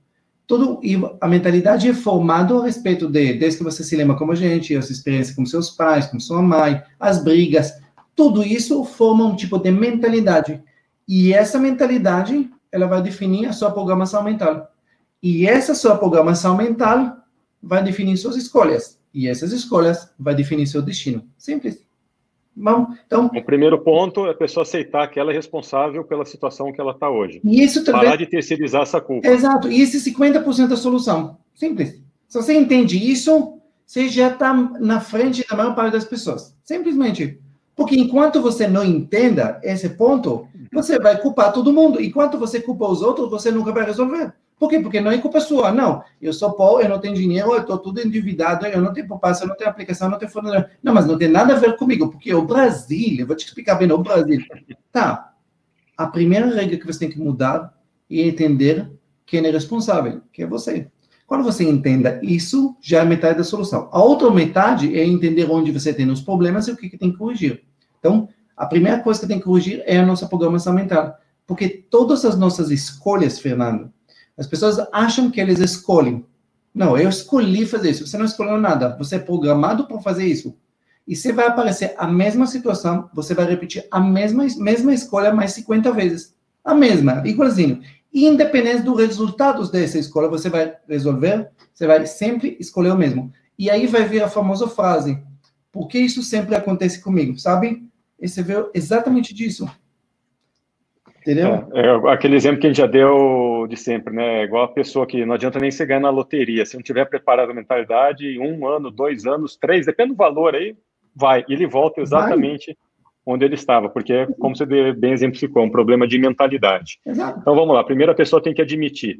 Tudo, 0.45 0.79
e 0.81 0.95
a 1.19 1.27
mentalidade 1.27 1.89
é 1.89 1.93
formada 1.93 2.57
a 2.57 2.63
respeito 2.63 3.07
de, 3.07 3.33
desde 3.33 3.59
que 3.59 3.63
você 3.63 3.83
se 3.83 3.95
lembra 3.95 4.15
como 4.15 4.35
gente, 4.35 4.75
a 4.75 4.81
sua 4.81 4.93
experiência 4.93 5.35
com 5.35 5.45
seus 5.45 5.69
pais, 5.69 6.07
com 6.07 6.19
sua 6.19 6.41
mãe, 6.41 6.81
as 6.99 7.21
brigas, 7.21 7.73
tudo 8.15 8.43
isso 8.43 8.83
forma 8.83 9.25
um 9.25 9.35
tipo 9.35 9.59
de 9.59 9.71
mentalidade. 9.71 10.63
E 11.07 11.33
essa 11.33 11.59
mentalidade, 11.59 12.49
ela 12.71 12.87
vai 12.87 13.01
definir 13.01 13.45
a 13.45 13.53
sua 13.53 13.71
programação 13.71 14.23
mental. 14.23 14.71
E 15.21 15.45
essa 15.45 15.75
sua 15.75 15.97
programação 15.97 16.55
mental 16.57 17.17
vai 17.61 17.83
definir 17.83 18.17
suas 18.17 18.35
escolhas. 18.35 18.99
E 19.13 19.27
essas 19.27 19.51
escolhas 19.51 20.09
vai 20.17 20.33
definir 20.33 20.67
seu 20.67 20.81
destino. 20.81 21.23
Simples. 21.37 21.86
Bom, 22.59 22.87
então, 23.05 23.27
o 23.27 23.43
primeiro 23.43 23.77
ponto 23.77 24.25
é 24.25 24.31
a 24.31 24.33
pessoa 24.33 24.63
aceitar 24.63 25.07
que 25.09 25.19
ela 25.19 25.31
é 25.31 25.35
responsável 25.35 26.03
pela 26.03 26.25
situação 26.25 26.73
que 26.73 26.81
ela 26.81 26.91
está 26.91 27.07
hoje. 27.07 27.39
E 27.43 27.63
isso 27.63 27.83
também... 27.83 28.01
Parar 28.01 28.15
de 28.15 28.25
terceirizar 28.25 28.81
essa 28.81 28.99
culpa. 28.99 29.27
Exato. 29.27 29.71
E 29.71 29.79
esse 29.79 30.11
50% 30.11 30.67
da 30.67 30.75
solução. 30.75 31.37
Simples. 31.53 32.01
Se 32.27 32.41
você 32.41 32.53
entende 32.55 32.97
isso, 32.97 33.59
você 33.85 34.09
já 34.09 34.29
está 34.29 34.53
na 34.53 34.99
frente 34.99 35.47
da 35.47 35.55
maior 35.55 35.75
parte 35.75 35.93
das 35.93 36.05
pessoas. 36.05 36.55
Simplesmente. 36.63 37.39
Porque 37.75 37.95
enquanto 37.95 38.41
você 38.41 38.67
não 38.67 38.83
entenda 38.83 39.61
esse 39.63 39.89
ponto, 39.89 40.47
você 40.73 40.97
vai 40.97 41.21
culpar 41.21 41.53
todo 41.53 41.71
mundo. 41.71 42.01
Enquanto 42.01 42.39
você 42.39 42.59
culpa 42.59 42.87
os 42.87 43.03
outros, 43.03 43.29
você 43.29 43.51
nunca 43.51 43.71
vai 43.71 43.85
resolver. 43.85 44.33
Por 44.59 44.69
quê? 44.69 44.79
Porque 44.79 44.99
não 44.99 45.11
é 45.11 45.17
culpa 45.19 45.39
sua. 45.39 45.71
Não, 45.71 46.03
eu 46.21 46.33
sou 46.33 46.53
pobre, 46.53 46.85
eu 46.85 46.89
não 46.89 46.99
tenho 46.99 47.13
dinheiro, 47.13 47.53
eu 47.53 47.61
estou 47.61 47.77
tudo 47.77 48.01
endividado, 48.01 48.65
eu 48.65 48.81
não 48.81 48.91
tenho 48.91 49.07
poupança, 49.07 49.43
eu 49.43 49.47
não 49.47 49.55
tenho 49.55 49.69
aplicação, 49.69 50.07
eu 50.07 50.11
não 50.11 50.17
tenho 50.17 50.31
fundo. 50.31 50.49
Não, 50.81 50.93
mas 50.93 51.05
não 51.05 51.17
tem 51.17 51.27
nada 51.27 51.53
a 51.53 51.59
ver 51.59 51.75
comigo, 51.77 52.09
porque 52.09 52.33
o 52.33 52.41
Brasil, 52.41 53.17
eu 53.19 53.27
vou 53.27 53.35
te 53.35 53.45
explicar 53.45 53.75
bem, 53.75 53.91
o 53.91 53.97
Brasil. 53.99 54.41
Tá, 54.91 55.33
a 55.95 56.07
primeira 56.07 56.47
regra 56.47 56.77
que 56.77 56.85
você 56.85 56.99
tem 56.99 57.09
que 57.09 57.19
mudar 57.19 57.73
é 58.09 58.21
entender 58.21 58.89
quem 59.25 59.45
é 59.45 59.51
responsável, 59.51 60.21
que 60.33 60.41
é 60.41 60.47
você. 60.47 60.87
Quando 61.27 61.43
você 61.43 61.63
entenda 61.63 62.19
isso, 62.23 62.75
já 62.81 63.01
é 63.01 63.05
metade 63.05 63.37
da 63.37 63.43
solução. 63.43 63.89
A 63.91 64.01
outra 64.01 64.31
metade 64.31 64.97
é 64.97 65.03
entender 65.03 65.49
onde 65.51 65.71
você 65.71 65.93
tem 65.93 66.09
os 66.09 66.21
problemas 66.21 66.67
e 66.67 66.71
o 66.71 66.77
que, 66.77 66.89
que 66.89 66.97
tem 66.97 67.11
que 67.11 67.17
corrigir. 67.17 67.63
Então, 67.99 68.29
a 68.55 68.65
primeira 68.65 68.99
coisa 69.01 69.19
que 69.19 69.27
tem 69.27 69.37
que 69.37 69.43
corrigir 69.43 69.83
é 69.85 69.97
a 69.97 70.05
nossa 70.05 70.25
programação 70.25 70.73
mental. 70.73 71.15
Porque 71.45 71.67
todas 71.67 72.23
as 72.23 72.37
nossas 72.37 72.71
escolhas, 72.71 73.39
Fernando, 73.39 73.91
as 74.37 74.45
pessoas 74.45 74.77
acham 74.91 75.31
que 75.31 75.41
eles 75.41 75.59
escolhem. 75.59 76.25
Não, 76.73 76.97
eu 76.97 77.09
escolhi 77.09 77.65
fazer 77.65 77.89
isso. 77.89 78.05
Você 78.05 78.17
não 78.17 78.25
escolheu 78.25 78.57
nada. 78.59 78.95
Você 78.97 79.15
é 79.15 79.19
programado 79.19 79.87
para 79.87 79.99
fazer 79.99 80.27
isso. 80.27 80.55
E 81.07 81.15
se 81.15 81.31
vai 81.31 81.47
aparecer 81.47 81.95
a 81.97 82.05
mesma 82.05 82.45
situação, 82.45 83.09
você 83.13 83.33
vai 83.33 83.45
repetir 83.45 83.87
a 83.89 83.99
mesma, 83.99 84.45
mesma 84.57 84.93
escolha 84.93 85.33
mais 85.33 85.53
50 85.53 85.91
vezes. 85.91 86.35
A 86.63 86.75
mesma, 86.75 87.23
igualzinho. 87.25 87.81
Independente 88.13 88.83
dos 88.83 88.99
resultados 88.99 89.71
dessa 89.71 89.97
escolha, 89.97 90.27
você 90.27 90.49
vai 90.49 90.75
resolver, 90.87 91.49
você 91.73 91.87
vai 91.87 92.05
sempre 92.05 92.57
escolher 92.59 92.91
o 92.91 92.97
mesmo. 92.97 93.31
E 93.57 93.69
aí 93.69 93.87
vai 93.87 94.05
vir 94.05 94.21
a 94.21 94.29
famosa 94.29 94.67
frase: 94.67 95.17
por 95.71 95.87
que 95.87 95.97
isso 95.97 96.21
sempre 96.21 96.55
acontece 96.55 97.01
comigo? 97.01 97.39
Sabe? 97.39 97.87
E 98.19 98.27
você 98.27 98.43
vê 98.43 98.53
exatamente 98.73 99.33
disso. 99.33 99.67
Entendeu? 101.27 101.67
É, 101.73 101.81
é, 101.81 102.13
aquele 102.13 102.37
exemplo 102.37 102.61
que 102.61 102.67
a 102.67 102.69
gente 102.69 102.77
já 102.77 102.87
deu 102.87 103.67
de 103.67 103.75
sempre, 103.75 104.15
né? 104.15 104.45
Igual 104.45 104.63
a 104.63 104.69
pessoa 104.69 105.05
que 105.05 105.25
não 105.25 105.33
adianta 105.33 105.59
nem 105.59 105.69
você 105.69 105.85
ganhar 105.85 105.99
na 105.99 106.09
loteria. 106.09 106.65
Se 106.65 106.77
não 106.77 106.81
tiver 106.81 107.03
preparado 107.03 107.51
a 107.51 107.53
mentalidade, 107.53 108.39
um 108.39 108.65
ano, 108.65 108.89
dois 108.89 109.25
anos, 109.25 109.57
três, 109.57 109.85
depende 109.85 110.11
do 110.11 110.15
valor 110.15 110.55
aí, 110.55 110.73
vai. 111.13 111.43
E 111.49 111.53
ele 111.53 111.67
volta 111.67 111.99
exatamente 111.99 112.67
vai. 112.67 113.35
onde 113.35 113.43
ele 113.43 113.55
estava, 113.55 113.89
porque, 113.89 114.25
como 114.39 114.55
você 114.55 114.65
bem 114.93 115.11
exemplificou, 115.11 115.61
é 115.61 115.65
um 115.65 115.69
problema 115.69 116.07
de 116.07 116.17
mentalidade. 116.17 116.97
Exato. 117.05 117.39
Então 117.41 117.55
vamos 117.55 117.75
lá. 117.75 117.83
Primeiro 117.83 118.13
a 118.13 118.15
pessoa 118.15 118.41
tem 118.41 118.53
que 118.53 118.61
admitir. 118.61 119.19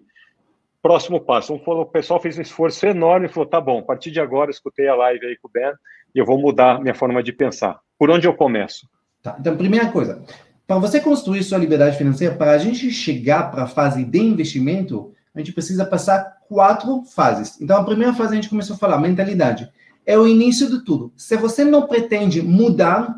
Próximo 0.81 1.19
passo. 1.19 1.55
O 1.55 1.85
pessoal 1.87 2.21
fez 2.21 2.37
um 2.37 2.41
esforço 2.41 2.85
enorme 2.85 3.25
e 3.25 3.29
falou: 3.29 3.49
tá 3.49 3.59
bom, 3.59 3.79
a 3.79 3.83
partir 3.83 4.11
de 4.11 4.21
agora 4.21 4.49
escutei 4.49 4.87
a 4.87 4.95
live 4.95 5.25
aí 5.25 5.35
com 5.35 5.49
o 5.49 5.51
Ben 5.51 5.73
e 6.15 6.19
eu 6.19 6.25
vou 6.25 6.39
mudar 6.39 6.79
minha 6.79 6.95
forma 6.95 7.21
de 7.21 7.33
pensar. 7.33 7.81
Por 7.99 8.09
onde 8.09 8.25
eu 8.25 8.33
começo? 8.33 8.87
Tá. 9.21 9.35
Então, 9.37 9.57
primeira 9.57 9.91
coisa, 9.91 10.23
para 10.67 10.79
você 10.79 10.99
construir 10.99 11.43
sua 11.43 11.57
liberdade 11.57 11.97
financeira, 11.97 12.35
para 12.35 12.51
a 12.51 12.57
gente 12.57 12.91
chegar 12.91 13.49
para 13.49 13.63
a 13.63 13.67
fase 13.67 14.03
de 14.03 14.19
investimento, 14.19 15.13
a 15.33 15.39
gente 15.39 15.53
precisa 15.53 15.85
passar 15.85 16.39
quatro 16.49 17.03
fases. 17.03 17.59
Então, 17.61 17.77
a 17.77 17.83
primeira 17.85 18.13
fase 18.13 18.33
a 18.33 18.35
gente 18.35 18.49
começou 18.49 18.75
a 18.75 18.79
falar, 18.79 18.97
mentalidade. 18.97 19.71
É 20.05 20.17
o 20.17 20.27
início 20.27 20.69
de 20.69 20.83
tudo. 20.83 21.13
Se 21.15 21.37
você 21.37 21.63
não 21.63 21.87
pretende 21.87 22.41
mudar, 22.41 23.15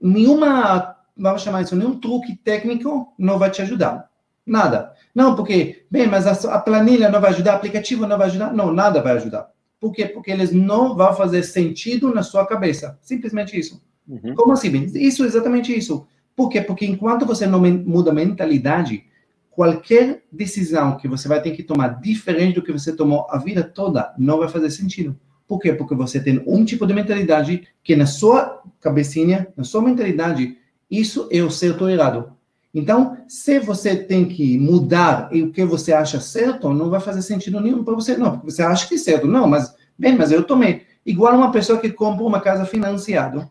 nenhuma, 0.00 0.96
vamos 1.16 1.42
chamar 1.42 1.62
isso, 1.62 1.76
nenhum 1.76 2.00
truque 2.00 2.34
técnico 2.34 3.14
não 3.16 3.38
vai 3.38 3.50
te 3.50 3.62
ajudar. 3.62 4.10
Nada. 4.44 4.92
Não, 5.14 5.36
porque, 5.36 5.86
bem, 5.88 6.08
mas 6.08 6.26
a, 6.26 6.56
a 6.56 6.58
planilha 6.58 7.08
não 7.10 7.20
vai 7.20 7.30
ajudar, 7.30 7.52
o 7.52 7.56
aplicativo 7.56 8.08
não 8.08 8.18
vai 8.18 8.26
ajudar. 8.26 8.52
Não, 8.52 8.72
nada 8.72 9.00
vai 9.00 9.12
ajudar. 9.12 9.50
Por 9.78 9.92
quê? 9.92 10.06
Porque 10.06 10.32
eles 10.32 10.52
não 10.52 10.96
vão 10.96 11.14
fazer 11.14 11.44
sentido 11.44 12.12
na 12.12 12.24
sua 12.24 12.44
cabeça. 12.44 12.98
Simplesmente 13.02 13.56
isso. 13.58 13.80
Uhum. 14.08 14.34
Como 14.34 14.52
assim? 14.52 14.70
Isso, 14.94 15.24
exatamente 15.24 15.76
isso. 15.76 16.06
Por 16.34 16.48
quê? 16.48 16.60
Porque 16.60 16.86
enquanto 16.86 17.26
você 17.26 17.46
não 17.46 17.60
muda 17.60 18.10
a 18.10 18.14
mentalidade, 18.14 19.04
qualquer 19.50 20.22
decisão 20.30 20.96
que 20.96 21.06
você 21.06 21.28
vai 21.28 21.40
ter 21.42 21.52
que 21.52 21.62
tomar 21.62 22.00
diferente 22.00 22.54
do 22.54 22.62
que 22.62 22.72
você 22.72 22.94
tomou 22.94 23.26
a 23.30 23.38
vida 23.38 23.62
toda 23.62 24.12
não 24.18 24.38
vai 24.38 24.48
fazer 24.48 24.70
sentido. 24.70 25.16
Por 25.46 25.58
quê? 25.58 25.72
Porque 25.72 25.94
você 25.94 26.20
tem 26.20 26.42
um 26.46 26.64
tipo 26.64 26.86
de 26.86 26.94
mentalidade 26.94 27.68
que 27.82 27.94
na 27.94 28.06
sua 28.06 28.62
cabecinha, 28.80 29.48
na 29.56 29.64
sua 29.64 29.82
mentalidade, 29.82 30.56
isso 30.90 31.28
é 31.30 31.42
o 31.42 31.50
certo 31.50 31.82
ou 31.82 31.90
errado. 31.90 32.32
Então, 32.74 33.18
se 33.28 33.58
você 33.58 33.94
tem 33.94 34.24
que 34.24 34.56
mudar 34.58 35.28
o 35.30 35.50
que 35.50 35.62
você 35.64 35.92
acha 35.92 36.18
certo, 36.20 36.72
não 36.72 36.88
vai 36.88 37.00
fazer 37.00 37.20
sentido 37.20 37.60
nenhum 37.60 37.84
para 37.84 37.94
você. 37.94 38.16
Não, 38.16 38.30
porque 38.32 38.50
você 38.50 38.62
acha 38.62 38.88
que 38.88 38.94
é 38.94 38.98
certo. 38.98 39.26
Não, 39.26 39.46
mas, 39.46 39.74
bem, 39.98 40.16
mas 40.16 40.32
eu 40.32 40.42
tomei. 40.42 40.82
Igual 41.04 41.36
uma 41.36 41.52
pessoa 41.52 41.78
que 41.78 41.90
compra 41.90 42.24
uma 42.24 42.40
casa 42.40 42.64
financiada 42.64 43.50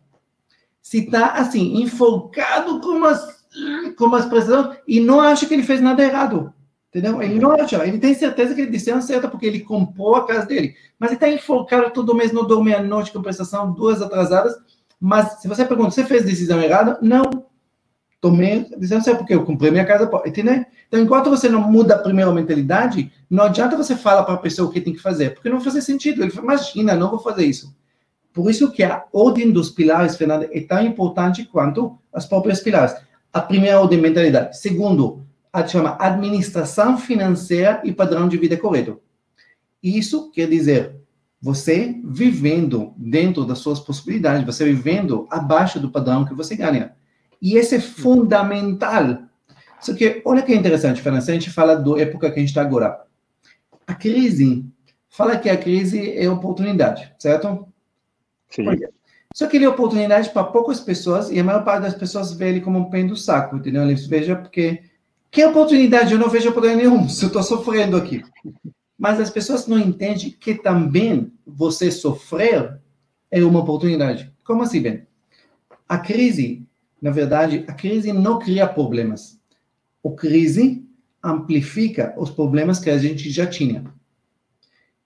se 0.81 0.99
está 0.99 1.33
assim, 1.33 1.81
enfocado 1.81 2.81
com 2.81 3.03
as, 3.05 3.45
com 3.97 4.13
as 4.15 4.25
pressões 4.25 4.77
e 4.87 4.99
não 4.99 5.21
acha 5.21 5.45
que 5.45 5.53
ele 5.53 5.63
fez 5.63 5.79
nada 5.79 6.03
errado. 6.03 6.53
Entendeu? 6.89 7.21
Ele 7.21 7.39
não 7.39 7.53
acha, 7.53 7.87
ele 7.87 7.99
tem 7.99 8.13
certeza 8.13 8.53
que 8.53 8.61
ele 8.61 8.71
decisão 8.71 9.01
certa 9.01 9.29
porque 9.29 9.45
ele 9.45 9.61
comprou 9.61 10.15
a 10.15 10.27
casa 10.27 10.45
dele. 10.45 10.75
Mas 10.99 11.11
ele 11.11 11.15
está 11.15 11.29
enfocado 11.29 11.89
todo 11.91 12.13
mês, 12.13 12.33
não 12.33 12.45
dorme 12.45 12.73
à 12.73 12.83
noite 12.83 13.13
com 13.13 13.21
prestação, 13.21 13.71
duas 13.71 14.01
atrasadas. 14.01 14.53
Mas 14.99 15.41
se 15.41 15.47
você 15.47 15.63
pergunta, 15.63 15.91
você 15.91 16.03
fez 16.03 16.25
decisão 16.25 16.61
errada? 16.61 16.99
Não. 17.01 17.23
Tomei 18.19 18.67
a 18.73 18.75
decisão 18.75 19.01
certa 19.01 19.19
porque 19.19 19.33
eu 19.33 19.45
comprei 19.45 19.71
minha 19.71 19.85
casa. 19.85 20.11
Entendeu? 20.25 20.65
Então, 20.87 20.99
enquanto 20.99 21.29
você 21.29 21.47
não 21.47 21.61
muda 21.61 21.95
a 21.95 21.99
primeira 21.99 22.31
mentalidade, 22.33 23.09
não 23.29 23.45
adianta 23.45 23.77
você 23.77 23.95
falar 23.95 24.23
para 24.23 24.33
a 24.33 24.37
pessoa 24.37 24.67
o 24.67 24.71
que 24.71 24.81
tem 24.81 24.93
que 24.93 24.99
fazer, 24.99 25.33
porque 25.33 25.49
não 25.49 25.61
fazer 25.61 25.81
sentido. 25.81 26.21
Ele 26.21 26.29
fala, 26.29 26.43
imagina, 26.43 26.93
não 26.93 27.09
vou 27.09 27.19
fazer 27.19 27.45
isso. 27.45 27.73
Por 28.33 28.49
isso 28.49 28.71
que 28.71 28.83
a 28.83 29.05
ordem 29.11 29.51
dos 29.51 29.69
pilares, 29.69 30.15
Fernando, 30.15 30.47
é 30.51 30.61
tão 30.61 30.81
importante 30.81 31.45
quanto 31.45 31.97
as 32.13 32.25
próprias 32.25 32.61
pilares. 32.61 32.95
A 33.31 33.41
primeira 33.41 33.79
ordem 33.79 33.97
de 33.97 34.03
mentalidade. 34.03 34.57
Segundo, 34.57 35.25
a 35.51 35.65
chama 35.67 35.97
administração 35.99 36.97
financeira 36.97 37.81
e 37.83 37.91
padrão 37.91 38.27
de 38.27 38.37
vida 38.37 38.57
correto. 38.57 39.01
Isso 39.83 40.31
quer 40.31 40.47
dizer 40.47 40.95
você 41.41 41.99
vivendo 42.03 42.93
dentro 42.95 43.43
das 43.43 43.57
suas 43.57 43.79
possibilidades, 43.79 44.45
você 44.45 44.63
vivendo 44.63 45.27
abaixo 45.29 45.79
do 45.79 45.89
padrão 45.89 46.23
que 46.23 46.35
você 46.35 46.55
ganha. 46.55 46.93
E 47.41 47.57
esse 47.57 47.75
é 47.75 47.79
fundamental. 47.79 49.23
Só 49.79 49.95
que, 49.95 50.21
olha 50.23 50.43
que 50.43 50.53
interessante, 50.53 51.01
Fernando, 51.01 51.23
se 51.23 51.31
a 51.31 51.33
gente 51.33 51.49
fala 51.49 51.75
da 51.75 51.99
época 51.99 52.29
que 52.29 52.37
a 52.37 52.39
gente 52.39 52.49
está 52.49 52.61
agora. 52.61 53.01
A 53.87 53.95
crise, 53.95 54.63
fala 55.09 55.35
que 55.35 55.49
a 55.49 55.57
crise 55.57 56.15
é 56.15 56.29
oportunidade, 56.29 57.11
certo? 57.17 57.67
Sim. 58.51 58.65
Só 59.33 59.47
que 59.47 59.57
ele 59.57 59.65
é 59.65 59.69
oportunidade 59.69 60.29
para 60.29 60.43
poucas 60.43 60.79
pessoas 60.79 61.31
e 61.31 61.39
a 61.39 61.43
maior 61.43 61.63
parte 61.63 61.83
das 61.83 61.95
pessoas 61.95 62.33
vê 62.33 62.49
ele 62.49 62.61
como 62.61 62.79
um 62.79 63.07
do 63.07 63.15
saco, 63.15 63.55
entendeu? 63.55 63.83
Eles 63.83 64.05
vejam 64.05 64.41
porque 64.41 64.83
que 65.31 65.43
oportunidade? 65.45 66.11
Eu 66.11 66.19
não 66.19 66.29
vejo 66.29 66.49
oportunidade 66.49 66.85
nenhuma, 66.85 67.07
se 67.09 67.23
eu 67.23 67.27
estou 67.27 67.41
sofrendo 67.41 67.95
aqui. 67.95 68.23
Mas 68.99 69.19
as 69.19 69.29
pessoas 69.29 69.65
não 69.65 69.79
entendem 69.79 70.31
que 70.31 70.53
também 70.53 71.31
você 71.47 71.89
sofrer 71.89 72.79
é 73.31 73.41
uma 73.43 73.61
oportunidade. 73.61 74.31
Como 74.43 74.61
assim, 74.61 74.81
Ben? 74.81 75.07
A 75.87 75.97
crise, 75.97 76.67
na 77.01 77.09
verdade, 77.09 77.63
a 77.67 77.73
crise 77.73 78.11
não 78.11 78.37
cria 78.37 78.67
problemas. 78.67 79.39
A 80.05 80.09
crise 80.11 80.85
amplifica 81.23 82.13
os 82.17 82.29
problemas 82.29 82.79
que 82.79 82.89
a 82.89 82.97
gente 82.97 83.29
já 83.31 83.47
tinha. 83.47 83.85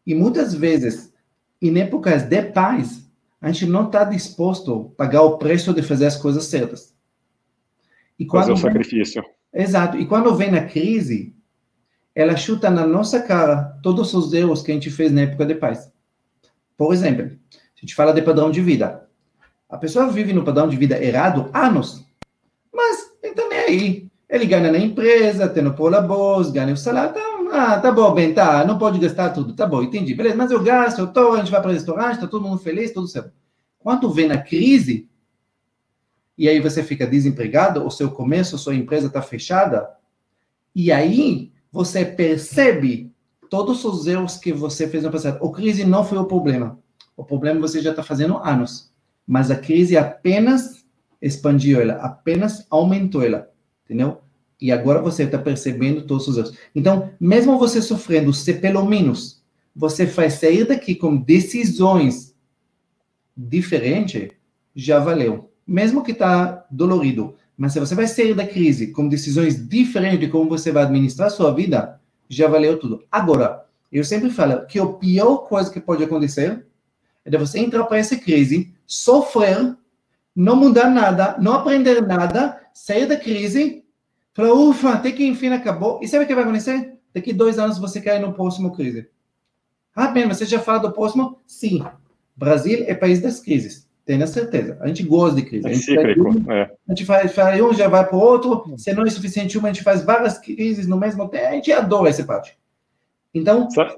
E 0.06 0.16
muitas 0.16 0.54
vezes, 0.54 1.14
em 1.62 1.78
épocas 1.80 2.24
de 2.24 2.42
paz, 2.42 3.05
a 3.42 3.52
gente 3.52 3.66
não 3.66 3.86
está 3.86 4.04
disposto 4.04 4.92
a 4.94 4.98
pagar 4.98 5.22
o 5.22 5.38
preço 5.38 5.74
de 5.74 5.82
fazer 5.82 6.06
as 6.06 6.18
coisas 6.18 6.46
certas. 6.46 6.96
E 8.18 8.26
quando 8.26 8.48
fazer 8.48 8.54
o 8.54 8.58
sacrifício. 8.58 9.22
Vem, 9.54 9.64
exato. 9.64 9.98
E 9.98 10.06
quando 10.06 10.34
vem 10.36 10.56
a 10.56 10.66
crise, 10.66 11.36
ela 12.14 12.36
chuta 12.38 12.70
na 12.70 12.88
nossa 12.88 13.22
cara 13.22 13.78
todos 13.84 14.14
os 14.14 14.34
erros 14.34 14.62
que 14.62 14.72
a 14.72 14.74
gente 14.74 14.90
fez 14.90 15.12
na 15.12 15.22
época 15.22 15.46
de 15.46 15.56
paz. 15.56 15.92
Por 16.78 16.94
exemplo, 16.94 17.26
a 17.26 17.80
gente 17.80 17.94
fala 17.94 18.14
de 18.14 18.22
padrão 18.22 18.50
de 18.50 18.62
vida. 18.62 19.08
A 19.70 19.78
pessoa 19.78 20.10
vive 20.10 20.32
no 20.32 20.44
padrão 20.44 20.68
de 20.68 20.78
vida 20.78 21.02
errado 21.04 21.50
anos, 21.54 22.06
mas 22.74 23.12
então 23.24 23.50
nem 23.50 23.60
aí. 23.60 24.12
Ele 24.30 24.46
ganha 24.46 24.72
na 24.72 24.80
empresa, 24.80 25.48
tem 25.48 25.64
no 25.64 25.74
Polabos, 25.74 26.52
ganha 26.52 26.74
o 26.74 26.78
salário, 26.78 27.14
tá, 27.14 27.35
ah, 27.52 27.80
tá 27.80 27.92
bom, 27.92 28.14
bem, 28.14 28.34
tá, 28.34 28.66
não 28.66 28.78
pode 28.78 29.00
gastar 29.00 29.30
tudo, 29.32 29.56
tá 29.56 29.66
bom, 29.66 29.84
entendi, 29.84 30.14
beleza, 30.14 30.36
mas 30.36 30.52
eu 30.52 30.62
gasto, 30.62 31.00
eu 31.00 31.08
tô, 31.08 31.34
a 31.34 31.38
gente 31.40 31.52
vai 31.52 31.62
para 31.62 31.70
o 31.70 31.74
restaurante, 31.74 32.20
tá 32.20 32.28
todo 32.28 32.44
mundo 32.44 32.60
feliz, 32.60 32.94
tudo 32.94 33.08
certo. 33.08 33.32
Quando 33.80 34.12
vem 34.12 34.28
na 34.28 34.38
crise, 34.38 35.10
e 36.38 36.50
aí 36.50 36.60
você 36.60 36.84
fica 36.84 37.08
desempregado, 37.08 37.86
o 37.86 37.92
seu 37.92 38.12
comércio, 38.12 38.58
sua 38.58 38.76
empresa 38.76 39.08
está 39.08 39.22
fechada, 39.22 39.90
e 40.74 40.92
aí 40.92 41.52
você 41.72 42.04
percebe 42.04 43.14
todos 43.50 43.86
os 43.86 44.06
erros 44.08 44.38
que 44.38 44.52
você 44.52 44.88
fez 44.88 45.04
no 45.04 45.12
passado. 45.12 45.46
A 45.46 45.52
crise 45.52 45.86
não 45.86 46.04
foi 46.04 46.18
o 46.18 46.26
problema. 46.26 46.80
O 47.16 47.24
problema 47.24 47.62
você 47.62 47.82
já 47.82 47.92
está 47.92 48.04
fazendo 48.04 48.38
anos. 48.38 48.92
Mas 49.26 49.50
a 49.50 49.56
crise 49.56 49.98
apenas 49.98 50.86
expandiu 51.22 51.82
ela, 51.82 51.94
apenas 51.96 52.68
aumentou 52.70 53.24
ela. 53.24 53.50
Entendeu? 53.86 54.22
E 54.62 54.72
agora 54.72 55.02
você 55.02 55.24
está 55.24 55.38
percebendo 55.38 56.04
todos 56.04 56.28
os 56.28 56.38
erros. 56.38 56.58
Então, 56.74 57.12
mesmo 57.20 57.58
você 57.60 57.82
sofrendo, 57.82 58.34
se 58.34 58.54
pelo 58.54 58.86
menos 58.86 59.44
você 59.76 60.08
faz 60.08 60.36
sair 60.36 60.66
daqui 60.66 60.96
com 60.96 61.18
decisões 61.18 62.34
diferentes, 63.36 64.30
já 64.74 65.00
valeu. 65.00 65.52
Mesmo 65.68 66.04
que 66.04 66.12
está 66.12 66.66
dolorido. 66.72 67.36
Mas 67.58 67.74
se 67.74 67.80
você 67.80 67.96
vai 67.96 68.08
sair 68.08 68.34
da 68.34 68.46
crise 68.46 68.88
com 68.88 69.08
decisões 69.08 69.68
diferentes 69.68 70.20
de 70.20 70.28
como 70.28 70.50
você 70.50 70.72
vai 70.72 70.84
administrar 70.84 71.30
sua 71.30 71.54
vida, 71.54 72.00
já 72.30 72.48
valeu 72.48 72.78
tudo. 72.78 73.04
Agora, 73.12 73.66
eu 73.92 74.04
sempre 74.04 74.30
falo 74.30 74.66
que 74.66 74.80
a 74.80 74.86
pior 74.86 75.38
coisa 75.48 75.72
que 75.72 75.80
pode 75.80 76.04
acontecer 76.04 76.66
é 77.24 77.30
de 77.30 77.38
você 77.38 77.60
entrar 77.60 77.86
para 77.86 77.98
essa 77.98 78.18
crise, 78.18 78.74
sofrer, 78.86 79.76
não 80.36 80.56
mudar 80.56 80.90
nada, 80.90 81.38
não 81.40 81.54
aprender 81.54 82.02
nada, 82.06 82.62
sair 82.74 83.08
da 83.08 83.16
crise, 83.16 83.85
falar, 84.36 84.54
ufa, 84.54 84.90
até 84.92 85.12
que 85.12 85.26
enfim 85.26 85.48
acabou. 85.48 86.00
E 86.04 86.08
sabe 86.08 86.26
o 86.26 86.28
que 86.28 86.36
vai 86.36 86.44
acontecer? 86.44 86.94
Daqui 87.14 87.34
dois 87.34 87.58
anos 87.58 87.80
você 87.80 88.00
cai 88.00 88.20
no 88.20 88.34
próximo 88.34 88.76
crise. 88.76 89.08
Ah, 89.96 90.10
bem, 90.10 90.28
você 90.28 90.46
já 90.46 90.60
fala 90.60 90.80
do 90.80 90.92
próximo? 90.92 91.40
Sim. 91.48 91.84
Brasil 92.36 92.84
é 92.86 92.94
país 92.94 93.22
das 93.22 93.40
crises. 93.40 93.90
Tenha 94.06 94.28
certeza. 94.28 94.78
A 94.82 94.88
gente 94.88 95.02
gosta 95.04 95.38
de 95.38 95.48
crise. 95.48 95.66
É 95.66 95.70
a 95.70 95.74
gente, 95.74 95.86
cíclico, 95.86 96.30
um, 96.30 96.52
é. 96.52 96.64
a 96.88 96.92
gente 96.92 97.06
faz, 97.06 97.34
faz 97.34 97.60
um, 97.62 97.74
já 97.74 97.88
vai 97.88 98.06
para 98.06 98.16
o 98.16 98.20
outro. 98.20 98.76
Se 98.78 98.94
não 98.94 99.04
é 99.04 99.10
suficiente 99.10 99.58
uma, 99.58 99.70
a 99.70 99.74
gente 99.74 99.84
faz 99.84 100.04
várias 100.04 100.38
crises 100.38 100.86
no 100.86 100.98
mesmo 100.98 101.28
tempo. 101.30 101.48
A 101.48 101.52
gente 101.54 101.72
adora 101.72 102.10
essa 102.10 102.24
parte. 102.24 102.58
Então, 103.34 103.70
sabe, 103.72 103.96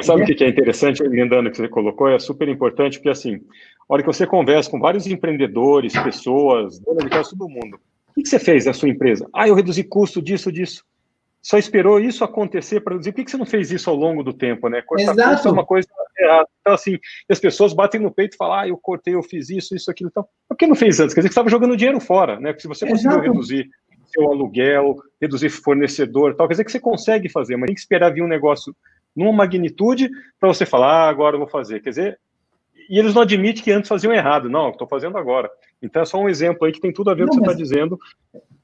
sabe 0.00 0.22
o 0.22 0.26
que 0.26 0.44
é 0.44 0.48
interessante, 0.48 1.02
emendando 1.02 1.50
que 1.50 1.56
você 1.56 1.68
colocou? 1.68 2.08
É 2.08 2.18
super 2.18 2.48
importante, 2.48 2.98
porque 2.98 3.08
assim, 3.08 3.36
a 3.36 3.94
hora 3.94 4.02
que 4.02 4.06
você 4.06 4.26
conversa 4.26 4.70
com 4.70 4.78
vários 4.78 5.06
empreendedores, 5.06 5.92
pessoas, 5.92 6.78
donas 6.80 7.04
de 7.04 7.10
casa, 7.10 7.30
todo 7.30 7.48
mundo, 7.48 7.80
que 8.22 8.28
você 8.28 8.38
fez 8.38 8.66
na 8.66 8.72
sua 8.72 8.88
empresa? 8.88 9.28
Ah, 9.34 9.48
eu 9.48 9.54
reduzi 9.54 9.84
custo 9.84 10.20
disso, 10.20 10.50
disso. 10.50 10.84
Só 11.42 11.56
esperou 11.56 11.98
isso 11.98 12.22
acontecer 12.22 12.80
para 12.80 12.98
dizer 12.98 13.12
por 13.12 13.24
que 13.24 13.30
você 13.30 13.36
não 13.36 13.46
fez 13.46 13.70
isso 13.70 13.88
ao 13.88 13.96
longo 13.96 14.22
do 14.22 14.32
tempo, 14.32 14.68
né? 14.68 14.82
Cortar 14.82 15.12
Exato. 15.12 15.30
custo 15.30 15.48
é 15.48 15.52
uma 15.52 15.64
coisa 15.64 15.88
errada. 16.18 16.48
Então, 16.60 16.74
assim, 16.74 16.98
as 17.30 17.40
pessoas 17.40 17.72
batem 17.72 18.00
no 18.00 18.10
peito 18.10 18.34
e 18.34 18.36
falam, 18.36 18.58
ah, 18.58 18.68
eu 18.68 18.76
cortei, 18.76 19.14
eu 19.14 19.22
fiz 19.22 19.48
isso, 19.48 19.74
isso, 19.74 19.90
aquilo. 19.90 20.10
Então, 20.10 20.26
por 20.46 20.56
que 20.56 20.66
não 20.66 20.74
fez 20.74 21.00
antes? 21.00 21.14
Quer 21.14 21.20
dizer 21.20 21.28
que 21.28 21.34
você 21.34 21.40
estava 21.40 21.48
jogando 21.48 21.76
dinheiro 21.76 21.98
fora, 21.98 22.38
né? 22.38 22.52
Porque 22.52 22.62
se 22.62 22.68
você 22.68 22.86
conseguiu 22.86 23.12
Exato. 23.12 23.26
reduzir 23.26 23.70
seu 24.12 24.30
aluguel, 24.30 24.96
reduzir 25.20 25.48
fornecedor, 25.50 26.34
tal, 26.34 26.46
quer 26.46 26.54
dizer 26.54 26.64
que 26.64 26.72
você 26.72 26.80
consegue 26.80 27.28
fazer, 27.28 27.56
mas 27.56 27.68
tem 27.68 27.74
que 27.74 27.80
esperar 27.80 28.12
vir 28.12 28.22
um 28.22 28.28
negócio 28.28 28.74
numa 29.14 29.32
magnitude 29.32 30.10
para 30.38 30.48
você 30.48 30.66
falar, 30.66 31.06
ah, 31.06 31.08
agora 31.08 31.36
eu 31.36 31.40
vou 31.40 31.48
fazer. 31.48 31.80
Quer 31.80 31.90
dizer, 31.90 32.20
e 32.88 32.98
eles 32.98 33.14
não 33.14 33.22
admitem 33.22 33.62
que 33.62 33.70
antes 33.70 33.88
faziam 33.88 34.12
errado. 34.12 34.50
Não, 34.50 34.70
estou 34.70 34.86
fazendo 34.86 35.16
agora. 35.16 35.48
Então 35.82 36.02
é 36.02 36.04
só 36.04 36.18
um 36.18 36.28
exemplo 36.28 36.66
aí 36.66 36.72
que 36.72 36.80
tem 36.80 36.92
tudo 36.92 37.10
a 37.10 37.14
ver 37.14 37.26
com 37.26 37.34
o 37.34 37.38
que 37.38 37.44
você 37.44 37.50
está 37.50 37.62
dizendo. 37.62 37.98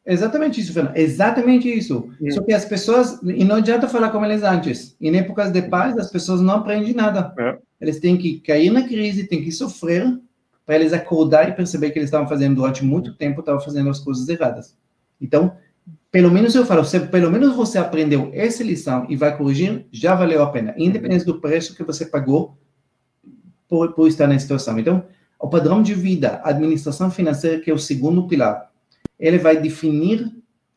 Exatamente 0.05 0.61
isso, 0.61 0.73
Fernando. 0.73 0.97
Exatamente 0.97 1.69
isso. 1.69 2.11
Hum. 2.21 2.31
Só 2.31 2.43
que 2.43 2.53
as 2.53 2.65
pessoas, 2.65 3.21
e 3.23 3.45
não 3.45 3.57
adianta 3.57 3.89
falar 3.89 4.11
como 4.11 4.25
eles 4.25 4.43
antes. 4.43 4.97
Em 5.01 5.17
épocas 5.17 5.51
de 5.51 5.63
paz, 5.63 5.99
as 5.99 6.11
pessoas 6.11 6.41
não 6.41 6.55
aprendem 6.55 6.95
nada. 6.95 7.35
É. 7.39 7.59
Eles 7.81 7.99
têm 7.99 8.17
que 8.17 8.41
cair 8.41 8.71
na 8.71 8.87
crise, 8.87 9.27
têm 9.27 9.43
que 9.43 9.51
sofrer, 9.51 10.19
para 10.67 10.75
eles 10.75 10.93
acordar 10.93 11.49
e 11.49 11.53
perceber 11.53 11.91
que 11.91 11.99
eles 11.99 12.09
estavam 12.09 12.29
fazendo 12.29 12.57
durante 12.57 12.85
muito 12.85 13.15
tempo, 13.15 13.41
estavam 13.41 13.61
fazendo 13.61 13.89
as 13.89 14.01
coisas 14.01 14.29
erradas. 14.29 14.77
Então, 15.21 15.57
pelo 16.11 16.31
menos 16.31 16.55
eu 16.55 16.67
falo, 16.67 16.85
se 16.85 16.99
pelo 16.99 17.31
menos 17.31 17.55
você 17.55 17.79
aprendeu 17.79 18.31
essa 18.35 18.65
lição 18.65 19.07
e 19.09 19.17
vai 19.17 19.37
corrigir, 19.37 19.87
já 19.93 20.15
valeu 20.15 20.43
a 20.43 20.51
pena, 20.51 20.75
independente 20.77 21.25
do 21.25 21.41
preço 21.41 21.75
que 21.75 21.85
você 21.85 22.05
pagou 22.05 22.59
por, 23.69 23.93
por 23.93 24.09
estar 24.09 24.27
na 24.27 24.39
situação. 24.39 24.79
Então, 24.79 25.05
o 25.39 25.49
padrão 25.49 25.83
de 25.83 25.95
vida, 25.95 26.41
administração 26.45 27.11
financeira, 27.11 27.61
que 27.61 27.71
é 27.71 27.75
o 27.75 27.79
segundo 27.79 28.27
pilar, 28.27 28.71
ele 29.19 29.39
vai 29.39 29.61
definir 29.61 30.33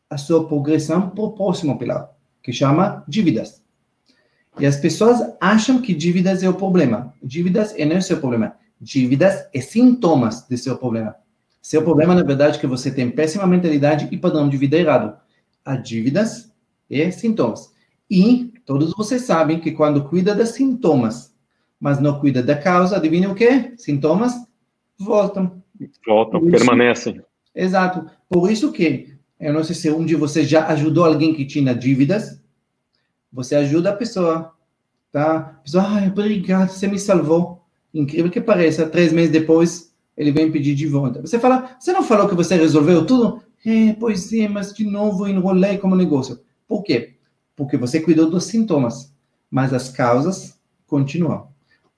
a 0.08 0.16
sua 0.16 0.46
progressão 0.46 1.10
para 1.10 1.24
o 1.24 1.32
próximo 1.32 1.78
pilar, 1.78 2.10
que 2.42 2.52
chama 2.52 3.04
dívidas. 3.06 3.62
E 4.58 4.66
as 4.66 4.76
pessoas 4.76 5.20
acham 5.40 5.80
que 5.80 5.94
dívidas 5.94 6.42
é 6.42 6.48
o 6.48 6.54
problema. 6.54 7.14
Dívidas 7.22 7.74
é 7.76 7.84
não 7.84 7.96
é 7.96 8.00
seu 8.00 8.18
problema. 8.18 8.56
Dívidas 8.80 9.46
é 9.54 9.60
sintomas 9.60 10.46
de 10.48 10.58
seu 10.58 10.76
problema. 10.76 11.14
Seu 11.62 11.82
problema, 11.82 12.14
na 12.14 12.22
verdade, 12.22 12.56
é 12.56 12.60
que 12.60 12.66
você 12.66 12.90
tem 12.90 13.10
péssima 13.10 13.46
mentalidade 13.46 14.08
e 14.10 14.16
padrão 14.16 14.48
de 14.48 14.56
vida 14.56 14.76
errado. 14.76 15.16
A 15.64 15.76
dívidas 15.76 16.50
é 16.90 17.10
sintomas. 17.10 17.70
E 18.10 18.52
todos 18.66 18.92
vocês 18.96 19.22
sabem 19.22 19.60
que 19.60 19.70
quando 19.70 20.04
cuida 20.04 20.34
dos 20.34 20.50
sintomas, 20.50 21.32
mas 21.78 22.00
não 22.00 22.18
cuida 22.18 22.42
da 22.42 22.56
causa, 22.56 22.96
adivinha 22.96 23.30
o 23.30 23.34
quê? 23.34 23.72
Sintomas 23.76 24.34
voltam. 25.00 25.62
Voltam, 26.06 26.50
permanecem. 26.50 27.22
Exato. 27.54 28.06
Por 28.28 28.50
isso 28.50 28.70
que, 28.70 29.14
eu 29.40 29.52
não 29.52 29.64
sei 29.64 29.74
se 29.74 29.90
um 29.90 30.04
de 30.04 30.14
vocês 30.14 30.48
já 30.48 30.66
ajudou 30.68 31.04
alguém 31.04 31.34
que 31.34 31.44
tinha 31.44 31.74
dívidas, 31.74 32.40
você 33.32 33.54
ajuda 33.54 33.90
a 33.90 33.96
pessoa, 33.96 34.52
tá? 35.10 35.36
A 35.36 35.40
pessoa, 35.62 35.84
ai, 35.86 36.08
obrigado, 36.08 36.68
você 36.68 36.86
me 36.86 36.98
salvou. 36.98 37.64
Incrível 37.92 38.30
que 38.30 38.40
pareça, 38.40 38.88
três 38.88 39.12
meses 39.12 39.32
depois, 39.32 39.92
ele 40.16 40.30
vem 40.30 40.52
pedir 40.52 40.74
de 40.74 40.86
volta. 40.86 41.20
Você 41.22 41.38
fala, 41.38 41.76
você 41.78 41.92
não 41.92 42.02
falou 42.02 42.28
que 42.28 42.34
você 42.34 42.56
resolveu 42.56 43.06
tudo? 43.06 43.42
É, 43.64 43.92
pois 43.94 44.32
é, 44.32 44.48
mas 44.48 44.72
de 44.72 44.84
novo 44.84 45.26
enrolei 45.26 45.78
como 45.78 45.96
negócio. 45.96 46.40
Por 46.68 46.82
quê? 46.82 47.14
Porque 47.56 47.76
você 47.76 48.00
cuidou 48.00 48.30
dos 48.30 48.44
sintomas, 48.44 49.12
mas 49.50 49.72
as 49.72 49.88
causas 49.88 50.58
continuam. 50.86 51.49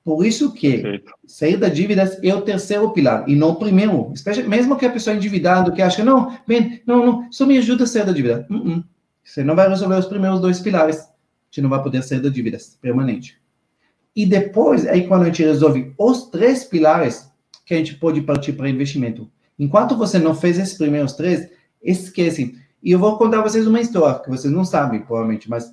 Por 0.05 0.27
isso 0.27 0.53
que 0.53 0.79
Perfeito. 0.79 1.13
sair 1.27 1.57
da 1.57 1.69
dívidas 1.69 2.19
é 2.23 2.35
o 2.35 2.43
terceiro 2.43 2.91
pilar 2.91 3.29
e 3.29 3.37
não 3.37 3.51
o 3.51 3.57
primeiro. 3.57 4.13
Mesmo 4.49 4.77
que 4.77 4.85
a 4.85 4.91
pessoa 4.91 5.15
é 5.15 5.17
endividada, 5.17 5.71
que 5.71 5.81
acha, 5.81 6.05
não, 6.05 6.37
bem, 6.47 6.83
não, 6.85 7.07
não, 7.07 7.33
só 7.33 7.47
me 7.47 7.57
ajuda 7.57 7.85
a 7.85 7.87
sair 7.87 8.05
da 8.05 8.13
dívida. 8.13 8.47
Uh 8.51 8.55
-uh. 8.55 8.85
Você 9.23 9.45
não 9.45 9.55
vai 9.55 9.69
resolver 9.69 9.95
os 9.95 10.07
primeiros 10.07 10.41
dois 10.41 10.59
pilares. 10.59 11.09
Você 11.51 11.61
não 11.61 11.71
vai 11.71 11.83
poder 11.83 12.03
sair 12.03 12.21
da 12.21 12.29
dívidas 12.29 12.77
permanente. 12.81 13.41
E 14.15 14.27
depois, 14.27 14.87
aí 14.87 15.07
quando 15.07 15.23
a 15.23 15.27
gente 15.27 15.45
resolve 15.45 15.95
os 15.97 16.29
três 16.31 16.65
pilares, 16.65 17.31
que 17.65 17.75
a 17.75 17.77
gente 17.77 17.95
pode 17.95 18.21
partir 18.23 18.53
para 18.55 18.69
investimento. 18.69 19.31
Enquanto 19.59 19.97
você 19.97 20.19
não 20.19 20.35
fez 20.35 20.59
esses 20.59 20.77
primeiros 20.77 21.13
três, 21.13 21.49
esquece. 21.83 22.59
E 22.83 22.91
eu 22.91 22.99
vou 22.99 23.17
contar 23.17 23.39
a 23.39 23.43
vocês 23.43 23.67
uma 23.67 23.81
história 23.81 24.19
que 24.19 24.29
vocês 24.29 24.53
não 24.53 24.65
sabem, 24.65 25.03
provavelmente, 25.03 25.49
mas 25.49 25.73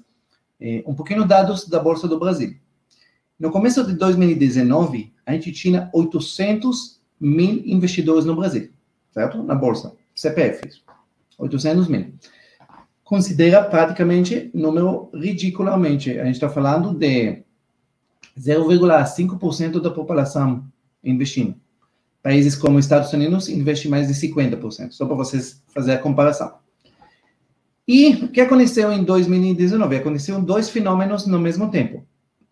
é, 0.61 0.83
um 0.85 0.93
pouquinho 0.93 1.25
dados 1.25 1.67
da 1.67 1.79
Bolsa 1.79 2.07
do 2.07 2.19
Brasil. 2.19 2.55
No 3.39 3.51
começo 3.51 3.85
de 3.85 3.93
2019, 3.93 5.13
a 5.25 5.31
gente 5.31 5.53
tinha 5.53 5.89
800 5.93 6.99
mil 7.17 7.61
investidores 7.65 8.25
no 8.25 8.35
Brasil, 8.35 8.69
certo? 9.13 9.41
Na 9.41 9.55
bolsa, 9.55 9.95
CPFs, 10.13 10.81
800 11.37 11.87
mil. 11.87 12.13
Considera 13.01 13.63
praticamente 13.63 14.51
número 14.53 15.09
ridiculamente. 15.13 16.19
A 16.19 16.25
gente 16.25 16.35
está 16.35 16.49
falando 16.49 16.93
de 16.93 17.41
0,5% 18.37 19.81
da 19.81 19.89
população 19.89 20.65
investindo. 21.01 21.55
Países 22.21 22.57
como 22.57 22.77
Estados 22.77 23.13
Unidos 23.13 23.47
investem 23.47 23.89
mais 23.89 24.09
de 24.09 24.13
50%, 24.13 24.91
só 24.91 25.05
para 25.05 25.15
vocês 25.15 25.63
fazerem 25.73 25.97
a 25.97 26.03
comparação. 26.03 26.55
E 27.87 28.15
o 28.15 28.27
que 28.27 28.41
aconteceu 28.41 28.91
em 28.91 29.03
2019? 29.03 29.95
Aconteceram 29.95 30.43
dois 30.43 30.69
fenômenos 30.69 31.25
no 31.25 31.39
mesmo 31.39 31.71
tempo, 31.71 32.05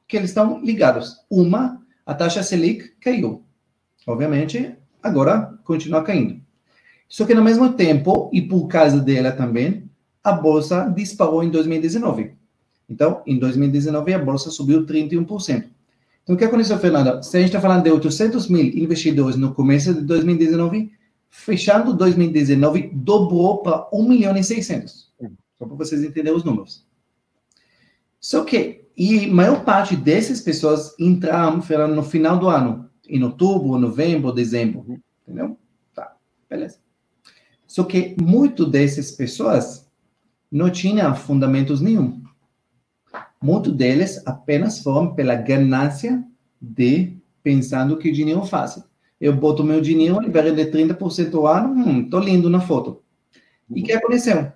que 0.08 0.16
eles 0.16 0.30
estão 0.30 0.64
ligados. 0.64 1.18
Uma, 1.30 1.82
a 2.06 2.14
taxa 2.14 2.42
Selic 2.42 2.90
caiu. 3.02 3.44
Obviamente, 4.06 4.74
agora 5.04 5.54
continua 5.64 6.04
caindo. 6.04 6.40
Só 7.10 7.26
que 7.26 7.34
no 7.34 7.44
mesmo 7.44 7.74
tempo, 7.74 8.30
e 8.34 8.42
por 8.42 8.68
causa 8.68 9.00
dela 9.00 9.32
também, 9.32 9.90
a 10.24 10.32
bolsa 10.32 10.92
disparou 10.96 11.44
em 11.44 11.50
2019. 11.50 12.34
Então, 12.90 13.22
em 13.26 13.38
2019, 13.38 14.14
a 14.14 14.20
bolsa 14.20 14.50
subiu 14.50 14.86
31%. 14.86 15.66
Então, 16.24 16.36
o 16.36 16.38
que 16.38 16.44
aconteceu, 16.44 16.78
Fernanda? 16.78 17.22
Se 17.24 17.38
a 17.38 17.40
gente 17.40 17.50
está 17.50 17.62
falando 17.62 17.84
de 17.84 17.92
800 17.92 18.50
mil 18.50 18.64
investidores 18.64 19.38
no 19.38 19.54
começo 19.54 19.94
de 19.94 20.02
2019, 20.02 20.92
fechando 21.30 21.94
2019, 21.94 22.92
dobrou 22.94 23.60
para 23.60 23.88
1 23.94 24.08
milhão 24.08 24.36
e 24.38 24.44
600. 24.44 25.12
Só 25.58 25.66
para 25.66 25.76
vocês 25.76 26.02
entenderem 26.04 26.38
os 26.38 26.44
números. 26.44 26.87
Só 28.20 28.44
que, 28.44 28.86
e 28.96 29.28
maior 29.28 29.64
parte 29.64 29.96
dessas 29.96 30.42
pessoas 30.42 30.96
entraram, 31.00 31.62
no 31.96 32.04
final 32.04 32.40
do 32.40 32.48
ano, 32.48 32.90
em 33.08 33.24
outubro, 33.24 33.78
novembro, 33.78 34.32
dezembro. 34.32 35.00
Entendeu? 35.22 35.58
Tá, 35.94 36.16
beleza. 36.50 36.80
Só 37.66 37.84
que 37.84 38.16
muito 38.22 38.66
dessas 38.66 39.12
pessoas 39.12 39.88
não 40.52 40.70
tinham 40.70 41.16
fundamentos 41.16 41.82
nenhum. 41.82 42.24
Muitos 43.42 43.74
deles 43.74 44.26
apenas 44.26 44.80
foram 44.80 45.14
pela 45.14 45.36
ganância 45.36 46.24
de 46.60 47.18
pensando 47.44 47.98
que 47.98 48.10
o 48.10 48.14
dinheiro 48.14 48.42
é 48.42 48.46
fácil. 48.46 48.84
Eu 49.20 49.36
boto 49.36 49.64
meu 49.64 49.82
dinheiro, 49.82 50.20
libero 50.20 50.56
de 50.56 50.66
30% 50.66 51.36
ao 51.36 51.48
ano, 51.48 51.74
hum, 51.74 52.10
tô 52.10 52.20
lindo 52.20 52.50
na 52.50 52.60
foto. 52.60 53.02
E 53.70 53.82
o 53.82 53.84
que 53.84 53.92
aconteceu? 53.92 54.52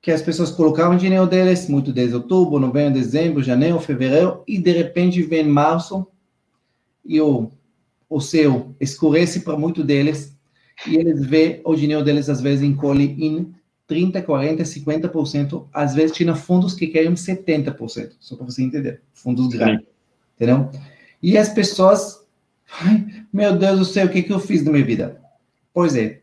Que 0.00 0.10
as 0.10 0.22
pessoas 0.22 0.50
colocavam 0.50 0.96
o 0.96 0.98
dinheiro 0.98 1.26
deles, 1.26 1.68
muito 1.68 1.92
desde 1.92 2.14
outubro, 2.14 2.58
novembro, 2.58 2.94
dezembro, 2.94 3.42
janeiro, 3.42 3.80
fevereiro, 3.80 4.42
e 4.46 4.58
de 4.58 4.72
repente 4.72 5.22
vem 5.22 5.46
março, 5.46 6.06
e 7.04 7.20
o, 7.20 7.50
o 8.08 8.20
céu 8.20 8.74
escurece 8.80 9.40
para 9.40 9.56
muito 9.56 9.82
deles, 9.82 10.36
e 10.86 10.96
eles 10.96 11.24
vê 11.24 11.60
o 11.64 11.74
dinheiro 11.74 12.04
deles 12.04 12.28
às 12.28 12.40
vezes 12.40 12.62
encolhe 12.62 13.16
em 13.18 13.52
30, 13.88 14.22
40, 14.22 14.62
50%, 14.62 15.66
às 15.72 15.94
vezes 15.94 16.16
tinha 16.16 16.34
fundos 16.36 16.74
que 16.74 16.86
querem 16.86 17.14
70%, 17.14 18.12
só 18.20 18.36
para 18.36 18.44
você 18.44 18.62
entender, 18.62 19.00
fundos 19.14 19.48
grandes, 19.48 19.86
entendeu? 20.36 20.70
E 21.22 21.36
as 21.36 21.48
pessoas, 21.48 22.22
meu 23.32 23.56
Deus 23.58 23.78
do 23.78 23.84
céu, 23.84 24.06
o 24.06 24.10
que, 24.10 24.22
que 24.22 24.32
eu 24.32 24.38
fiz 24.38 24.62
na 24.62 24.70
minha 24.70 24.84
vida? 24.84 25.20
Pois 25.72 25.96
é, 25.96 26.20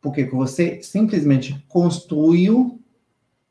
porque 0.00 0.24
você 0.24 0.80
simplesmente 0.82 1.64
construiu 1.68 2.78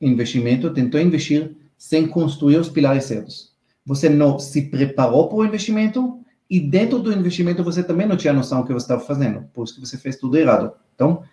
investimento, 0.06 0.74
tentou 0.74 1.00
investir 1.00 1.56
sem 1.78 2.08
construir 2.08 2.58
os 2.58 2.70
pilares 2.70 3.06
certos. 3.06 3.54
Você 3.86 4.10
não 4.10 4.40
se 4.40 4.64
preparou 4.64 5.28
para 5.28 5.38
o 5.38 5.46
investimento 5.46 6.20
e 6.50 6.60
dentro 6.60 7.00
do 7.00 7.12
investimento 7.12 7.64
você 7.64 7.84
também 7.84 8.08
não 8.08 8.18
tinha 8.18 8.34
noção 8.34 8.62
do 8.62 8.68
que 8.68 8.74
você 8.74 8.86
estava 8.86 9.02
fazendo, 9.02 9.46
por 9.54 9.64
isso 9.64 9.76
que 9.76 9.82
você 9.82 9.98
fez 9.98 10.16
tudo 10.16 10.38
errado. 10.38 10.74
Então, 10.94 11.24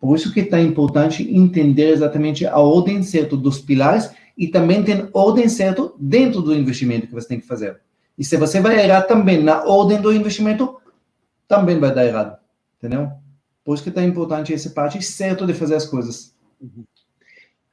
por 0.00 0.16
isso 0.16 0.32
que 0.32 0.40
está 0.40 0.60
importante 0.60 1.22
entender 1.34 1.90
exatamente 1.90 2.46
a 2.46 2.58
ordem 2.58 3.02
certa 3.02 3.36
dos 3.36 3.58
pilares 3.60 4.10
e 4.36 4.48
também 4.48 4.82
tem 4.82 5.08
ordem 5.12 5.48
certa 5.48 5.90
dentro 5.98 6.42
do 6.42 6.54
investimento 6.54 7.06
que 7.06 7.14
você 7.14 7.28
tem 7.28 7.40
que 7.40 7.46
fazer. 7.46 7.80
E 8.18 8.24
se 8.24 8.36
você 8.36 8.60
vai 8.60 8.82
errar 8.82 9.02
também 9.02 9.42
na 9.42 9.64
ordem 9.64 10.00
do 10.00 10.12
investimento, 10.12 10.76
também 11.48 11.78
vai 11.78 11.94
dar 11.94 12.04
errado, 12.04 12.38
entendeu? 12.78 13.10
Por 13.64 13.74
isso 13.74 13.82
que 13.82 13.88
está 13.88 14.02
importante 14.02 14.52
essa 14.54 14.70
parte 14.70 15.02
certa 15.02 15.46
de 15.46 15.54
fazer 15.54 15.74
as 15.74 15.86
coisas. 15.86 16.34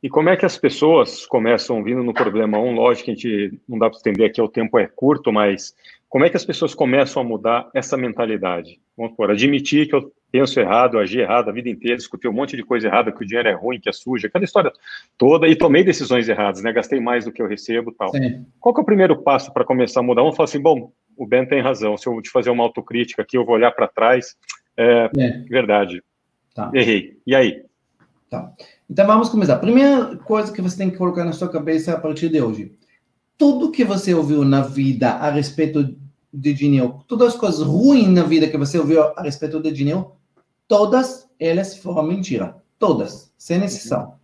E 0.04 0.10
como 0.10 0.28
é 0.28 0.36
que 0.36 0.46
as 0.46 0.58
pessoas 0.58 1.26
começam 1.26 1.82
vindo 1.82 2.04
no 2.04 2.14
problema 2.14 2.60
1? 2.60 2.76
Lógico 2.76 3.06
que 3.06 3.12
a 3.12 3.14
gente 3.14 3.60
não 3.68 3.80
dá 3.80 3.90
para 3.90 3.98
entender 4.00 4.26
aqui, 4.26 4.42
o 4.42 4.50
tempo 4.50 4.78
é 4.78 4.86
curto, 4.86 5.32
mas 5.32 5.74
como 6.10 6.26
é 6.26 6.30
que 6.30 6.36
as 6.36 6.44
pessoas 6.44 6.76
começam 6.76 7.22
a 7.22 7.26
mudar 7.26 7.70
essa 7.74 7.96
mentalidade? 7.96 8.82
Vamos 8.98 9.16
por 9.16 9.32
admitir 9.32 9.88
que 9.88 9.96
eu 9.96 10.12
penso 10.30 10.60
errado, 10.60 11.00
agi 11.00 11.22
errado 11.22 11.50
a 11.50 11.54
vida 11.54 11.70
inteira, 11.70 11.96
escutei 11.96 12.30
um 12.30 12.34
monte 12.34 12.58
de 12.58 12.64
coisa 12.64 12.88
errada, 12.88 13.14
que 13.14 13.24
o 13.24 13.26
dinheiro 13.26 13.48
é 13.48 13.54
ruim, 13.54 13.80
que 13.80 13.88
é 13.88 13.94
suja, 13.94 14.28
aquela 14.28 14.44
história 14.44 14.74
toda, 15.18 15.48
e 15.48 15.56
tomei 15.56 15.86
decisões 15.86 16.28
erradas, 16.28 16.62
né? 16.62 16.74
Gastei 16.74 17.00
mais 17.00 17.24
do 17.24 17.32
que 17.32 17.42
eu 17.42 17.48
recebo 17.48 17.94
tal. 17.94 18.10
Sim. 18.10 18.46
Qual 18.60 18.76
que 18.76 18.82
é 18.82 18.84
o 18.84 18.86
primeiro 18.86 19.24
passo 19.24 19.54
para 19.54 19.64
começar 19.64 20.02
a 20.02 20.04
mudar? 20.04 20.22
Vamos 20.22 20.36
falar 20.36 20.50
assim, 20.50 20.62
bom, 20.62 20.92
o 21.16 21.26
Ben 21.26 21.46
tem 21.46 21.62
razão, 21.62 21.96
se 21.96 22.08
eu 22.08 22.22
te 22.22 22.30
fazer 22.30 22.50
uma 22.50 22.66
autocrítica 22.66 23.22
aqui, 23.22 23.38
eu 23.38 23.46
vou 23.46 23.56
olhar 23.56 23.72
para 23.72 23.88
trás, 23.88 24.36
é, 24.76 25.10
é, 25.18 25.30
verdade, 25.48 26.04
tá. 26.54 26.70
errei. 26.74 27.18
E 27.26 27.34
aí? 27.34 27.64
Tá. 28.30 28.52
Então 28.90 29.08
vamos 29.08 29.30
começar. 29.30 29.58
Primeira 29.58 30.18
coisa 30.18 30.52
que 30.52 30.62
você 30.62 30.78
tem 30.78 30.90
que 30.90 30.98
colocar 30.98 31.24
na 31.24 31.34
sua 31.34 31.50
cabeça 31.50 31.94
a 31.94 32.00
partir 32.00 32.30
de 32.30 32.42
hoje. 32.42 32.74
Tudo 33.38 33.72
que 33.72 33.84
você 33.84 34.14
ouviu 34.14 34.44
na 34.44 34.62
vida 34.62 35.10
a 35.10 35.30
respeito 35.30 35.96
de 36.34 36.54
dinheiro, 36.54 37.04
todas 37.08 37.30
as 37.30 37.40
coisas 37.40 37.62
ruins 37.62 38.10
na 38.10 38.24
vida 38.24 38.48
que 38.48 38.58
você 38.58 38.78
ouviu 38.78 39.04
a 39.04 39.22
respeito 39.22 39.60
de 39.62 39.72
dinheiro, 39.72 40.12
todas 40.68 41.28
elas 41.40 41.78
foram 41.78 42.04
mentira. 42.04 42.56
Todas, 42.78 43.32
sem 43.38 43.64
exceção. 43.64 44.16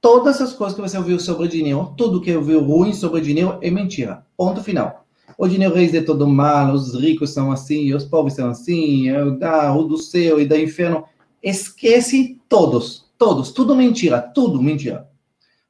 Todas 0.00 0.40
as 0.40 0.52
coisas 0.52 0.76
que 0.76 0.82
você 0.82 0.98
ouviu 0.98 1.18
sobre 1.18 1.48
dinheiro, 1.48 1.94
tudo 1.96 2.20
que 2.20 2.36
ouviu 2.36 2.60
ruim 2.60 2.92
sobre 2.92 3.22
dinheiro 3.22 3.58
é 3.62 3.70
mentira. 3.70 4.26
Ponto 4.36 4.62
final. 4.62 5.06
O 5.38 5.48
dinheiro 5.48 5.76
é 5.78 5.86
de 5.86 6.02
todo 6.02 6.28
mal, 6.28 6.74
os 6.74 6.94
ricos 6.94 7.30
são 7.30 7.50
assim, 7.50 7.92
os 7.94 8.04
pobres 8.04 8.34
são 8.34 8.50
assim, 8.50 9.08
é 9.08 9.30
da, 9.30 9.74
o 9.74 9.84
do 9.84 9.96
céu 9.96 10.38
e 10.38 10.46
do 10.46 10.56
inferno. 10.56 11.04
Esquece 11.42 12.40
todos, 12.48 13.06
todos, 13.24 13.52
tudo 13.52 13.74
mentira, 13.74 14.20
tudo 14.20 14.62
mentira. 14.62 15.08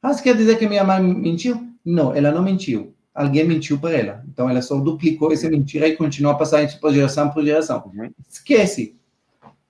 Ah, 0.02 0.12
você 0.12 0.20
quer 0.24 0.36
dizer 0.36 0.58
que 0.58 0.66
minha 0.66 0.82
mãe 0.82 1.00
mentiu? 1.00 1.68
Não, 1.84 2.12
ela 2.12 2.32
não 2.32 2.42
mentiu. 2.42 2.92
Alguém 3.14 3.44
mentiu 3.44 3.78
para 3.78 3.92
ela. 3.92 4.24
Então 4.28 4.50
ela 4.50 4.60
só 4.60 4.76
duplicou 4.80 5.32
essa 5.32 5.48
mentira 5.48 5.86
e 5.86 5.96
continua 5.96 6.32
a 6.32 6.34
passar 6.34 6.64
isso 6.64 6.80
por 6.80 6.92
geração 6.92 7.30
por 7.30 7.44
geração. 7.44 7.92
Esquece. 8.28 8.96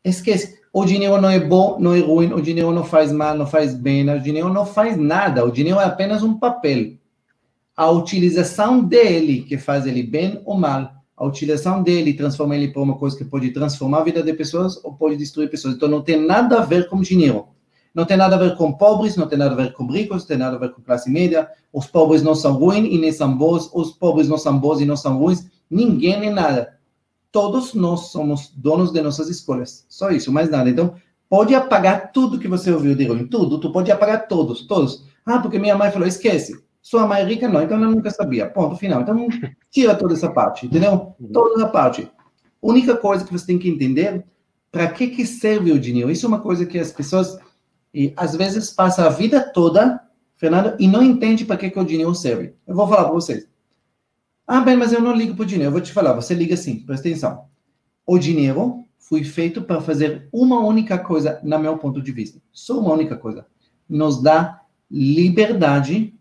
Esquece. 0.03 0.59
O 0.73 0.87
dinheiro 0.87 1.20
não 1.20 1.29
é 1.29 1.38
bom, 1.38 1.79
não 1.79 1.94
é 1.94 2.01
ruim, 2.01 2.33
o 2.33 2.40
dinheiro 2.40 2.73
não 2.73 2.85
faz 2.85 3.12
mal, 3.12 3.37
não 3.37 3.47
faz 3.47 3.75
bem, 3.75 4.09
o 4.09 4.18
dinheiro 4.18 4.51
não 4.51 4.64
faz 4.64 4.97
nada, 4.97 5.44
o 5.44 5.51
dinheiro 5.51 5.79
é 5.79 5.85
apenas 5.85 6.23
um 6.23 6.38
papel. 6.38 6.94
A 7.77 7.90
utilização 7.90 8.83
dele, 8.83 9.42
que 9.42 9.59
faz 9.59 9.87
ele 9.87 10.03
bem 10.03 10.40
ou 10.47 10.57
mal, 10.57 10.90
a 11.14 11.27
utilização 11.27 11.83
dele 11.83 12.14
transforma 12.14 12.57
ele 12.57 12.68
para 12.68 12.83
uma 12.83 12.97
coisa 12.97 13.16
que 13.16 13.27
pode 13.27 13.51
transformar 13.51 13.99
a 13.99 14.05
vida 14.05 14.23
de 14.23 14.33
pessoas 14.33 14.83
ou 14.83 14.94
pode 14.94 15.16
destruir 15.16 15.51
pessoas. 15.51 15.75
Então 15.75 15.88
não 15.88 16.01
tem 16.01 16.18
nada 16.18 16.61
a 16.61 16.64
ver 16.64 16.88
com 16.88 17.03
dinheiro. 17.03 17.53
Não 17.94 18.04
tem 18.04 18.16
nada 18.16 18.35
a 18.35 18.38
ver 18.38 18.57
com 18.57 18.72
pobres, 18.72 19.16
não 19.16 19.28
tem 19.28 19.38
nada 19.38 19.52
a 19.52 19.57
ver 19.57 19.72
com 19.72 19.87
ricos, 19.87 20.22
não 20.22 20.26
tem 20.26 20.37
nada 20.37 20.57
a 20.57 20.59
ver 20.59 20.72
com 20.72 20.83
classe 20.83 21.09
média. 21.11 21.48
Os 21.72 21.87
pobres 21.87 22.22
não 22.22 22.35
são 22.35 22.54
ruins 22.54 22.88
e 22.92 22.98
nem 22.98 23.12
são 23.12 23.37
bons, 23.37 23.70
os 23.72 23.92
pobres 23.92 24.28
não 24.28 24.37
são 24.37 24.59
bons 24.59 24.80
e 24.80 24.85
não 24.85 24.96
são 24.96 25.18
ruins. 25.18 25.46
Ninguém 25.70 26.18
nem 26.18 26.30
nada 26.30 26.74
todos 27.35 27.74
nós 27.74 28.12
somos 28.12 28.52
donos 28.54 28.92
de 28.92 29.02
nossas 29.02 29.28
escolhas. 29.28 29.85
Só 29.88 30.11
isso, 30.11 30.30
mais 30.30 30.48
nada. 30.48 30.70
Então, 30.70 30.94
pode 31.28 31.52
apagar 31.52 32.12
tudo 32.12 32.38
que 32.38 32.46
você 32.46 32.70
ouviu 32.70 32.94
de 32.94 33.09
ruim, 33.09 33.26
tudo. 33.26 33.59
Tu 33.59 33.72
pode 33.72 33.90
apagar 33.90 34.28
todos, 34.28 34.64
todos. 34.68 35.04
Ah, 35.26 35.40
porque 35.40 35.59
minha 35.59 35.76
mãe 35.76 35.90
falou, 35.90 36.07
esquece. 36.07 36.62
Sua 36.80 37.09
mãe 37.09 37.22
é 37.22 37.24
rica, 37.24 37.48
não, 37.48 37.61
então 37.61 37.76
ela 37.76 37.90
nunca 37.90 38.09
sabia. 38.12 38.48
Ponto 38.48 38.76
final. 38.76 39.00
Então, 39.00 39.26
tira 39.68 39.96
toda 39.96 40.14
essa 40.14 40.30
parte, 40.30 40.66
entendeu? 40.66 41.12
Uhum. 41.18 41.33
Toda 41.33 41.54
essa 41.57 41.68
parte. 41.72 42.09
Única 42.62 42.96
coisa 42.96 43.24
que 43.24 43.33
você 43.33 43.46
tem 43.46 43.59
que 43.59 43.68
entender, 43.68 44.24
para 44.70 44.87
que, 44.87 45.09
que 45.09 45.26
serve 45.26 45.72
o 45.72 45.80
dinheiro? 45.80 46.12
Isso 46.12 46.26
é 46.26 46.28
uma 46.28 46.40
coisa 46.40 46.64
que 46.64 46.78
as 46.78 46.92
pessoas, 46.92 47.37
e, 47.94 48.12
às 48.16 48.35
vezes, 48.35 48.70
passam 48.70 49.07
a 49.07 49.09
vida 49.09 49.40
toda, 49.40 50.00
Fernando, 50.37 50.74
e 50.80 50.88
não 50.88 51.02
entende 51.02 51.44
para 51.44 51.57
que, 51.57 51.70
que 51.70 51.78
o 51.78 51.85
dinheiro 51.85 52.14
serve. 52.14 52.52
Eu 52.66 52.74
vou 52.74 52.88
falar 52.88 53.04
para 53.04 53.12
vocês. 53.12 53.48
Ah, 54.46 54.61
bem, 54.61 54.76
mas 54.76 54.92
eu 54.92 55.00
não 55.00 55.14
ligo 55.14 55.35
para 55.35 55.44
o 55.44 55.46
dinheiro. 55.46 55.68
Eu 55.68 55.72
vou 55.72 55.80
te 55.80 55.92
falar, 55.92 56.12
você 56.12 56.35
liga 56.35 56.57
sim, 56.57 56.80
presta 56.80 57.09
atenção. 57.09 57.44
O 58.04 58.18
dinheiro 58.18 58.85
foi 58.98 59.22
feito 59.22 59.62
para 59.62 59.80
fazer 59.80 60.28
uma 60.33 60.59
única 60.61 60.98
coisa, 60.98 61.40
na 61.42 61.59
meu 61.59 61.78
ponto 61.78 62.02
de 62.02 62.11
vista. 62.11 62.40
Só 62.52 62.80
uma 62.80 62.92
única 62.92 63.16
coisa. 63.16 63.46
Nos 63.88 64.20
dá 64.20 64.61
liberdade 64.90 66.14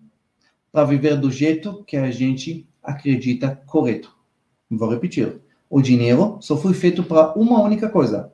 para 0.71 0.85
viver 0.85 1.17
do 1.17 1.31
jeito 1.31 1.83
que 1.85 1.97
a 1.97 2.11
gente 2.11 2.67
acredita 2.81 3.61
correto. 3.65 4.15
Vou 4.69 4.89
repetir. 4.89 5.41
O 5.69 5.81
dinheiro 5.81 6.37
só 6.39 6.55
foi 6.55 6.73
feito 6.73 7.03
para 7.03 7.33
uma 7.33 7.61
única 7.61 7.89
coisa. 7.89 8.31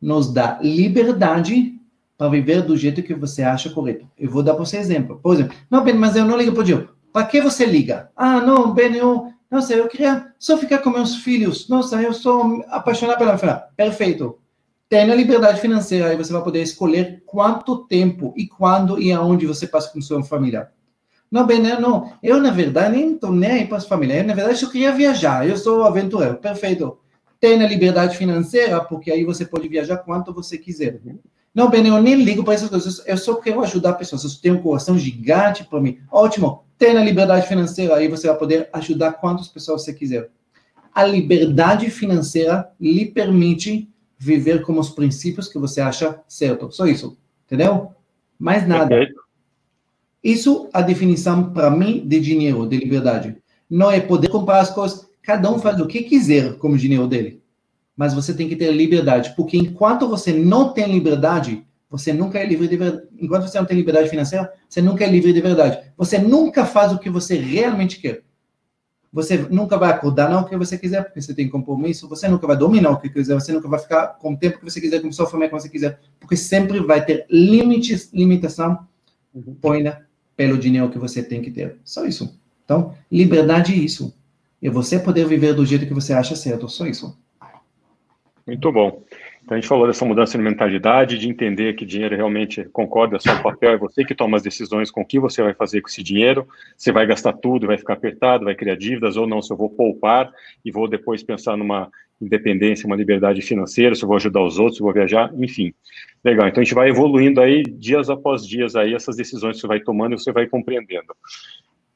Nos 0.00 0.32
dá 0.32 0.58
liberdade 0.62 1.79
para 2.20 2.28
viver 2.28 2.60
do 2.60 2.76
jeito 2.76 3.02
que 3.02 3.14
você 3.14 3.42
acha 3.42 3.70
correto. 3.70 4.06
Eu 4.18 4.28
vou 4.28 4.42
dar 4.42 4.52
para 4.52 4.62
você 4.62 4.76
exemplo. 4.76 5.18
Por 5.22 5.32
exemplo, 5.32 5.56
não, 5.70 5.82
Ben, 5.82 5.94
mas 5.94 6.16
eu 6.16 6.24
não 6.26 6.36
ligo 6.36 6.52
para 6.52 6.60
o 6.60 6.64
dinheiro. 6.64 6.90
Para 7.10 7.24
que 7.24 7.40
você 7.40 7.64
liga? 7.64 8.10
Ah, 8.14 8.42
não, 8.42 8.74
Ben, 8.74 8.94
eu, 8.94 9.32
nossa, 9.50 9.72
eu 9.72 9.88
queria 9.88 10.26
só 10.38 10.58
ficar 10.58 10.80
com 10.80 10.90
meus 10.90 11.16
filhos. 11.16 11.66
Nossa, 11.66 12.02
eu 12.02 12.12
sou 12.12 12.62
apaixonado 12.68 13.16
pela 13.16 13.38
filha. 13.38 13.64
Perfeito. 13.74 14.38
Tenha 14.86 15.14
liberdade 15.14 15.62
financeira, 15.62 16.08
aí 16.08 16.16
você 16.18 16.30
vai 16.30 16.42
poder 16.42 16.60
escolher 16.60 17.22
quanto 17.24 17.86
tempo 17.86 18.34
e 18.36 18.46
quando 18.46 19.00
e 19.00 19.10
aonde 19.10 19.46
você 19.46 19.66
passa 19.66 19.90
com 19.90 20.02
sua 20.02 20.22
família. 20.22 20.68
Não, 21.30 21.46
Ben, 21.46 21.66
eu 21.66 21.80
não. 21.80 22.12
Eu, 22.22 22.38
na 22.38 22.50
verdade, 22.50 22.98
nem 22.98 23.14
estou 23.14 23.32
nem 23.32 23.50
aí 23.50 23.66
para 23.66 23.78
a 23.78 23.80
família. 23.80 24.18
Eu, 24.18 24.24
na 24.24 24.34
verdade, 24.34 24.62
eu 24.62 24.70
queria 24.70 24.92
viajar. 24.92 25.48
Eu 25.48 25.56
sou 25.56 25.84
aventureiro. 25.84 26.36
Perfeito. 26.36 26.98
tenha 27.40 27.66
liberdade 27.66 28.14
financeira, 28.18 28.78
porque 28.84 29.10
aí 29.10 29.24
você 29.24 29.46
pode 29.46 29.66
viajar 29.68 29.96
quanto 29.96 30.34
você 30.34 30.58
quiser. 30.58 31.00
Não, 31.54 31.68
Ben, 31.68 31.86
eu 31.86 32.00
nem 32.00 32.14
ligo 32.14 32.44
para 32.44 32.54
essas 32.54 32.68
coisas, 32.68 33.02
eu 33.06 33.16
só 33.16 33.34
quero 33.34 33.60
ajudar 33.62 33.94
pessoas. 33.94 34.22
Você 34.22 34.40
tem 34.40 34.52
um 34.52 34.62
coração 34.62 34.96
gigante 34.96 35.64
para 35.64 35.80
mim. 35.80 35.98
Ótimo, 36.10 36.64
tenha 36.78 37.02
liberdade 37.02 37.46
financeira, 37.46 37.96
aí 37.96 38.08
você 38.08 38.28
vai 38.28 38.36
poder 38.36 38.68
ajudar 38.72 39.14
quantas 39.14 39.48
pessoas 39.48 39.82
você 39.82 39.92
quiser. 39.92 40.30
A 40.94 41.04
liberdade 41.04 41.90
financeira 41.90 42.70
lhe 42.80 43.06
permite 43.06 43.88
viver 44.18 44.62
com 44.62 44.78
os 44.78 44.90
princípios 44.90 45.48
que 45.48 45.58
você 45.58 45.80
acha 45.80 46.20
certo. 46.28 46.70
Só 46.70 46.86
isso, 46.86 47.16
entendeu? 47.46 47.92
Mais 48.38 48.66
nada. 48.66 48.88
Perfeito. 48.88 49.20
Isso 50.22 50.68
é 50.74 50.78
a 50.78 50.82
definição 50.82 51.52
para 51.52 51.70
mim 51.70 52.06
de 52.06 52.20
dinheiro, 52.20 52.66
de 52.66 52.76
liberdade. 52.76 53.36
Não 53.68 53.90
é 53.90 54.00
poder 54.00 54.28
comprar 54.28 54.60
as 54.60 54.70
coisas. 54.70 55.08
Cada 55.22 55.50
um 55.50 55.58
faz 55.58 55.80
o 55.80 55.86
que 55.86 56.02
quiser 56.02 56.56
com 56.58 56.70
o 56.70 56.76
dinheiro 56.76 57.06
dele. 57.06 57.42
Mas 58.00 58.14
você 58.14 58.32
tem 58.32 58.48
que 58.48 58.56
ter 58.56 58.72
liberdade, 58.72 59.34
porque 59.36 59.58
enquanto 59.58 60.08
você 60.08 60.32
não 60.32 60.72
tem 60.72 60.90
liberdade, 60.90 61.66
você 61.90 62.14
nunca 62.14 62.38
é 62.38 62.46
livre 62.46 62.66
de 62.66 62.74
verdade. 62.74 63.06
Enquanto 63.20 63.42
você 63.42 63.58
não 63.58 63.66
tem 63.66 63.76
liberdade 63.76 64.08
financeira, 64.08 64.50
você 64.66 64.80
nunca 64.80 65.04
é 65.04 65.06
livre 65.06 65.34
de 65.34 65.40
verdade. 65.42 65.92
Você 65.98 66.16
nunca 66.16 66.64
faz 66.64 66.92
o 66.92 66.98
que 66.98 67.10
você 67.10 67.36
realmente 67.36 68.00
quer. 68.00 68.22
Você 69.12 69.36
nunca 69.50 69.76
vai 69.76 69.90
acordar 69.90 70.30
não 70.30 70.40
o 70.40 70.44
que 70.46 70.56
você 70.56 70.78
quiser, 70.78 71.04
porque 71.04 71.20
você 71.20 71.34
tem 71.34 71.46
compromisso. 71.50 72.08
Você 72.08 72.26
nunca 72.26 72.46
vai 72.46 72.56
dominar 72.56 72.88
o 72.88 72.98
que 72.98 73.10
quiser. 73.10 73.34
Você 73.34 73.52
nunca 73.52 73.68
vai 73.68 73.78
ficar 73.78 74.06
com 74.18 74.32
o 74.32 74.36
tempo 74.38 74.58
que 74.58 74.64
você 74.64 74.80
quiser, 74.80 75.02
com 75.02 75.12
sua 75.12 75.26
família 75.26 75.50
que 75.50 75.60
você 75.60 75.68
quiser, 75.68 76.00
porque 76.18 76.38
sempre 76.38 76.80
vai 76.80 77.04
ter 77.04 77.26
limites, 77.28 78.10
limitação. 78.14 78.78
Uhum. 79.34 79.54
Põe 79.60 79.84
pelo 80.34 80.56
dinheiro 80.56 80.88
que 80.88 80.98
você 80.98 81.22
tem 81.22 81.42
que 81.42 81.50
ter. 81.50 81.76
Só 81.84 82.06
isso. 82.06 82.34
Então, 82.64 82.94
liberdade 83.12 83.74
é 83.74 83.76
isso. 83.76 84.14
E 84.62 84.70
você 84.70 84.98
poder 84.98 85.26
viver 85.26 85.52
do 85.52 85.66
jeito 85.66 85.86
que 85.86 85.92
você 85.92 86.14
acha 86.14 86.34
certo. 86.34 86.66
Só 86.66 86.86
isso. 86.86 87.14
Muito 88.50 88.72
bom. 88.72 89.04
Então, 89.44 89.56
a 89.56 89.60
gente 89.60 89.68
falou 89.68 89.86
dessa 89.86 90.04
mudança 90.04 90.36
de 90.36 90.42
mentalidade, 90.42 91.18
de 91.18 91.28
entender 91.28 91.74
que 91.74 91.86
dinheiro 91.86 92.16
realmente 92.16 92.64
concorda, 92.72 93.14
é 93.14 93.20
só 93.20 93.32
o 93.32 93.42
papel, 93.44 93.70
é 93.70 93.76
você 93.76 94.04
que 94.04 94.12
toma 94.12 94.36
as 94.36 94.42
decisões 94.42 94.90
com 94.90 95.02
o 95.02 95.06
que 95.06 95.20
você 95.20 95.40
vai 95.40 95.54
fazer 95.54 95.80
com 95.80 95.88
esse 95.88 96.02
dinheiro, 96.02 96.48
você 96.76 96.90
vai 96.90 97.06
gastar 97.06 97.34
tudo, 97.34 97.68
vai 97.68 97.78
ficar 97.78 97.92
apertado, 97.92 98.44
vai 98.44 98.56
criar 98.56 98.74
dívidas, 98.74 99.16
ou 99.16 99.24
não, 99.24 99.40
se 99.40 99.52
eu 99.52 99.56
vou 99.56 99.70
poupar 99.70 100.32
e 100.64 100.72
vou 100.72 100.88
depois 100.88 101.22
pensar 101.22 101.56
numa 101.56 101.88
independência, 102.20 102.88
uma 102.88 102.96
liberdade 102.96 103.40
financeira, 103.40 103.94
se 103.94 104.02
eu 104.02 104.08
vou 104.08 104.16
ajudar 104.16 104.42
os 104.42 104.58
outros, 104.58 104.78
se 104.78 104.82
eu 104.82 104.86
vou 104.86 104.94
viajar, 104.94 105.32
enfim. 105.38 105.72
Legal, 106.24 106.48
então 106.48 106.60
a 106.60 106.64
gente 106.64 106.74
vai 106.74 106.88
evoluindo 106.88 107.40
aí, 107.40 107.62
dias 107.62 108.10
após 108.10 108.44
dias, 108.44 108.74
aí, 108.74 108.94
essas 108.94 109.14
decisões 109.14 109.54
que 109.54 109.60
você 109.60 109.68
vai 109.68 109.78
tomando 109.78 110.16
e 110.16 110.18
você 110.18 110.32
vai 110.32 110.48
compreendendo. 110.48 111.14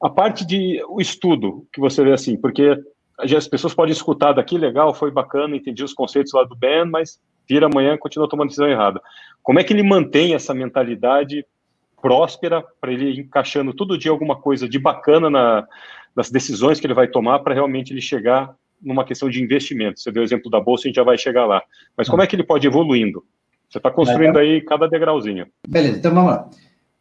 A 0.01 0.09
parte 0.09 0.47
de 0.47 0.81
o 0.89 1.01
estudo, 1.01 1.67
que 1.73 1.81
você 1.81 2.05
vê 2.05 2.13
assim, 2.13 2.37
porque 2.37 2.79
as 3.19 3.49
pessoas 3.49 3.75
podem 3.75 3.93
escutar 3.93 4.33
daqui, 4.33 4.59
legal, 4.59 4.93
foi 4.95 5.11
bacana, 5.11 5.57
entendi 5.57 5.85
os 5.85 5.93
conceitos 5.93 6.33
lá 6.33 6.45
do 6.45 6.57
Ben, 6.57 6.85
mas 6.85 7.21
vira 7.49 7.67
amanhã 7.67 7.97
continua 7.97 8.29
tomando 8.29 8.49
decisão 8.49 8.69
errada. 8.69 9.01
Como 9.43 9.59
é 9.61 9.65
que 9.65 9.73
ele 9.73 9.83
mantém 9.83 10.35
essa 10.35 10.55
mentalidade 10.55 11.45
próspera 12.01 12.63
para 12.81 12.93
ele 12.93 13.21
encaixando 13.21 13.73
todo 13.73 13.97
dia 13.97 14.11
alguma 14.11 14.37
coisa 14.37 14.69
de 14.69 14.79
bacana 14.79 15.31
na, 15.31 15.67
nas 16.15 16.31
decisões 16.31 16.81
que 16.81 16.87
ele 16.87 16.95
vai 16.95 17.09
tomar 17.09 17.39
para 17.41 17.55
realmente 17.55 17.93
ele 17.93 18.01
chegar 18.01 18.55
numa 18.83 19.05
questão 19.05 19.31
de 19.31 19.43
investimento? 19.43 20.01
Você 20.01 20.11
deu 20.11 20.23
o 20.23 20.25
exemplo 20.25 20.51
da 20.51 20.61
bolsa, 20.61 20.83
a 20.85 20.89
gente 20.89 20.97
já 20.97 21.03
vai 21.03 21.17
chegar 21.17 21.47
lá. 21.47 21.63
Mas 21.97 22.09
como 22.09 22.23
é 22.23 22.27
que 22.27 22.37
ele 22.37 22.45
pode 22.45 22.67
evoluindo? 22.67 23.25
Você 23.69 23.79
está 23.79 23.91
construindo 23.91 24.39
aí 24.39 24.61
cada 24.61 24.89
degrauzinho. 24.89 25.47
Beleza, 25.67 25.99
então 25.99 26.15
vamos 26.15 26.31
lá. 26.31 26.51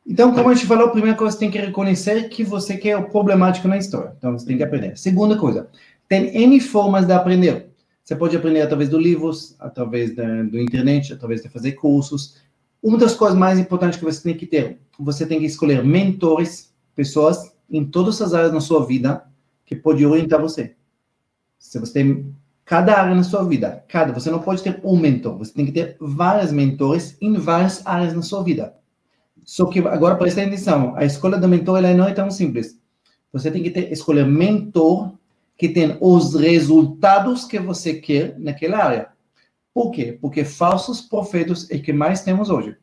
Então, 0.05 0.33
como 0.33 0.49
a 0.49 0.53
gente 0.53 0.65
falou, 0.65 0.87
a 0.87 0.91
primeira 0.91 1.17
coisa, 1.17 1.33
você 1.33 1.39
tem 1.39 1.51
que 1.51 1.57
reconhecer 1.57 2.27
que 2.27 2.43
você 2.43 2.75
quer 2.77 2.97
o 2.97 3.09
problemático 3.09 3.67
na 3.67 3.77
história. 3.77 4.13
Então, 4.17 4.37
você 4.37 4.45
tem 4.45 4.57
que 4.57 4.63
aprender. 4.63 4.97
Segunda 4.97 5.37
coisa, 5.37 5.69
tem 6.07 6.35
N 6.35 6.59
formas 6.59 7.05
de 7.05 7.13
aprender. 7.13 7.69
Você 8.03 8.15
pode 8.15 8.35
aprender 8.35 8.61
através 8.61 8.89
dos 8.89 9.01
livros, 9.01 9.55
através 9.59 10.15
da, 10.15 10.43
do 10.43 10.59
internet, 10.59 11.13
através 11.13 11.41
de 11.41 11.49
fazer 11.49 11.73
cursos. 11.73 12.37
Uma 12.81 12.97
das 12.97 13.15
coisas 13.15 13.37
mais 13.37 13.57
importantes 13.57 13.97
que 13.97 14.03
você 14.03 14.21
tem 14.21 14.35
que 14.35 14.45
ter, 14.45 14.79
você 14.99 15.25
tem 15.25 15.39
que 15.39 15.45
escolher 15.45 15.83
mentores, 15.83 16.73
pessoas 16.93 17.53
em 17.69 17.85
todas 17.85 18.21
as 18.21 18.33
áreas 18.33 18.53
na 18.53 18.59
sua 18.59 18.85
vida 18.85 19.23
que 19.65 19.75
podem 19.75 20.05
orientar 20.05 20.41
você. 20.41 20.75
Se 21.57 21.79
você 21.79 21.93
tem 21.93 22.35
cada 22.65 22.99
área 22.99 23.15
na 23.15 23.23
sua 23.23 23.43
vida, 23.43 23.83
cada, 23.87 24.13
você 24.13 24.29
não 24.29 24.39
pode 24.39 24.61
ter 24.61 24.79
um 24.83 24.97
mentor, 24.97 25.37
você 25.37 25.53
tem 25.53 25.65
que 25.65 25.71
ter 25.71 25.95
vários 25.99 26.51
mentores 26.51 27.17
em 27.21 27.33
várias 27.35 27.85
áreas 27.85 28.13
na 28.13 28.21
sua 28.21 28.43
vida. 28.43 28.75
Só 29.45 29.65
que 29.65 29.79
agora 29.79 30.15
presta 30.15 30.41
atenção, 30.41 30.93
a 30.95 31.05
escolha 31.05 31.37
do 31.37 31.47
mentor 31.47 31.77
ela 31.77 31.93
não 31.93 32.07
é 32.07 32.13
tão 32.13 32.29
simples. 32.29 32.79
Você 33.31 33.49
tem 33.49 33.63
que 33.63 33.69
ter, 33.69 33.91
escolher 33.91 34.25
mentor 34.25 35.13
que 35.57 35.69
tem 35.69 35.97
os 36.01 36.33
resultados 36.35 37.45
que 37.45 37.59
você 37.59 37.93
quer 37.95 38.37
naquela 38.39 38.83
área. 38.83 39.09
Por 39.73 39.91
quê? 39.91 40.17
Porque 40.21 40.43
falsos 40.43 41.01
profetas 41.01 41.69
é 41.71 41.77
que 41.79 41.91
mais 41.91 42.21
temos 42.21 42.49
hoje. 42.49 42.75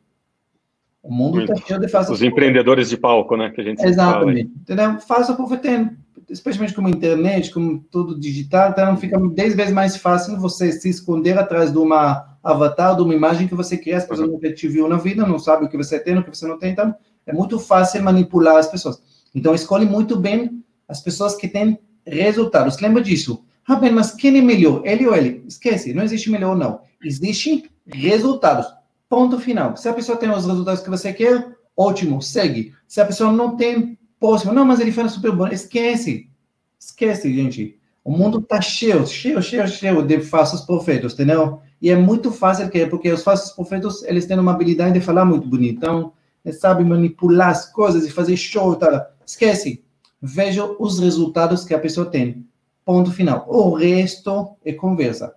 O 1.03 1.13
mundo 1.13 1.41
está 1.41 1.57
cheio 1.57 1.81
de 1.81 1.89
falsos 1.89 2.17
Os 2.17 2.23
empreendedores 2.23 2.91
de 2.91 2.97
palco, 2.97 3.37
né? 3.37 3.51
Que 3.51 3.61
a 3.61 3.65
gente 3.65 3.83
Exatamente. 3.83 4.51
Entendeu? 4.61 5.01
Falso 5.01 5.35
profeta, 5.35 5.97
especialmente 6.29 6.75
com 6.75 6.85
a 6.87 6.91
internet, 6.91 7.51
com 7.53 7.79
tudo 7.79 8.19
digital, 8.19 8.71
então 8.71 8.97
fica 8.97 9.19
10 9.19 9.55
vezes 9.55 9.73
mais 9.73 9.97
fácil 9.97 10.39
você 10.39 10.71
se 10.73 10.89
esconder 10.89 11.39
atrás 11.39 11.73
de 11.73 11.79
uma 11.79 12.39
avatar, 12.43 12.97
de 12.97 13.03
uma 13.03 13.15
imagem 13.15 13.49
que 13.49 13.55
você 13.55 13.77
cria, 13.77 13.97
as 13.97 14.05
pessoas 14.05 14.29
uhum. 14.29 14.35
nunca 14.35 14.53
te 14.53 14.69
viu 14.69 14.89
na 14.89 14.97
vida, 14.97 15.27
não 15.27 15.39
sabe 15.39 15.65
o 15.65 15.69
que 15.69 15.77
você 15.77 15.99
tem, 15.99 16.19
o 16.19 16.25
que 16.25 16.35
você 16.35 16.47
não 16.47 16.59
tem, 16.59 16.73
então 16.73 16.95
é 17.27 17.33
muito 17.33 17.59
fácil 17.59 18.03
manipular 18.03 18.57
as 18.57 18.69
pessoas. 18.69 19.03
Então 19.35 19.55
escolhe 19.55 19.87
muito 19.87 20.17
bem 20.17 20.63
as 20.89 21.01
pessoas 21.01 21.35
que 21.35 21.49
têm 21.49 21.79
resultados. 22.11 22.81
Lembra 22.81 23.03
disso? 23.03 23.45
Bem, 23.81 23.93
mas 23.93 24.11
quem 24.11 24.37
é 24.37 24.43
melhor? 24.43 24.83
Ele 24.85 25.07
ou 25.07 25.15
ele? 25.15 25.45
Esquece, 25.47 25.95
não 25.95 26.03
existe 26.03 26.31
melhor 26.31 26.51
ou 26.51 26.57
não. 26.57 26.81
Existe 27.05 27.71
resultados. 27.87 28.67
Ponto 29.09 29.39
final. 29.39 29.77
Se 29.77 29.89
a 29.89 29.93
pessoa 29.93 30.19
tem 30.19 30.31
os 30.31 30.45
resultados 30.45 30.83
que 30.83 30.91
você 30.91 31.13
quer, 31.13 31.57
ótimo, 31.77 32.21
segue. 32.21 32.75
Se 32.89 33.01
a 33.01 33.05
pessoa 33.05 33.33
não 33.33 33.57
tem, 33.57 33.97
próximo, 34.19 34.53
não, 34.53 34.65
mas 34.65 34.81
ele 34.81 34.93
fala 34.93 35.09
super 35.09 35.33
bom, 35.33 35.49
esquece. 35.49 36.29
Esquece, 36.79 37.33
gente. 37.33 37.79
O 38.05 38.11
mundo 38.11 38.39
está 38.39 38.61
cheio, 38.61 39.07
cheio, 39.07 39.43
cheio, 39.43 39.67
cheio 39.69 40.03
de 40.03 40.21
falsos 40.21 40.63
profetas, 40.63 41.15
entendeu? 41.15 41.61
E 41.81 41.91
é 41.91 41.97
muito 41.97 42.31
fácil, 42.31 42.69
porque 42.89 43.11
os 43.11 43.23
falsos 43.23 43.53
profetas, 43.53 44.03
eles 44.03 44.27
têm 44.27 44.39
uma 44.39 44.53
habilidade 44.53 44.95
de 44.95 45.01
falar 45.01 45.25
muito 45.25 45.49
bonito. 45.49 45.77
Então, 45.77 46.13
eles 46.45 46.61
sabem 46.61 46.87
manipular 46.87 47.51
as 47.51 47.71
coisas 47.73 48.05
e 48.05 48.11
fazer 48.11 48.37
show 48.37 48.75
e 48.75 48.79
tal. 48.79 49.07
Esquece 49.25 49.83
veja 50.21 50.65
os 50.65 50.99
resultados 50.99 51.65
que 51.65 51.75
a 51.75 51.79
pessoa 51.79 52.07
tem. 52.07 52.47
Ponto 52.85 53.11
final. 53.11 53.47
O 53.49 53.75
resto 53.75 54.57
é 54.65 54.73
conversa. 54.73 55.35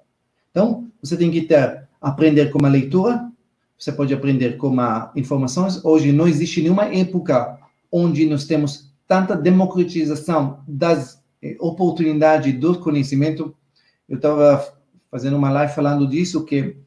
Então, 0.52 0.88
você 1.02 1.18
tem 1.18 1.32
que 1.32 1.42
ter, 1.42 1.88
aprender 2.02 2.52
com 2.52 2.66
a 2.66 2.70
leitura, 2.70 3.30
você 3.78 3.92
pode 3.92 4.14
aprender 4.14 4.58
com 4.58 4.80
a 4.80 5.12
informações. 5.16 5.84
Hoje 5.84 6.12
não 6.12 6.28
existe 6.28 6.62
nenhuma 6.62 6.86
época 6.86 7.60
onde 7.92 8.26
nós 8.26 8.46
temos 8.46 8.92
tanta 9.08 9.36
democratização 9.36 10.62
das 10.68 11.22
eh, 11.42 11.56
oportunidades 11.60 12.58
do 12.58 12.80
conhecimento. 12.80 13.54
Eu 14.08 14.16
estava 14.18 14.74
fazendo 15.12 15.36
uma 15.36 15.52
live 15.52 15.74
falando 15.74 16.08
disso, 16.08 16.46
que 16.46 16.78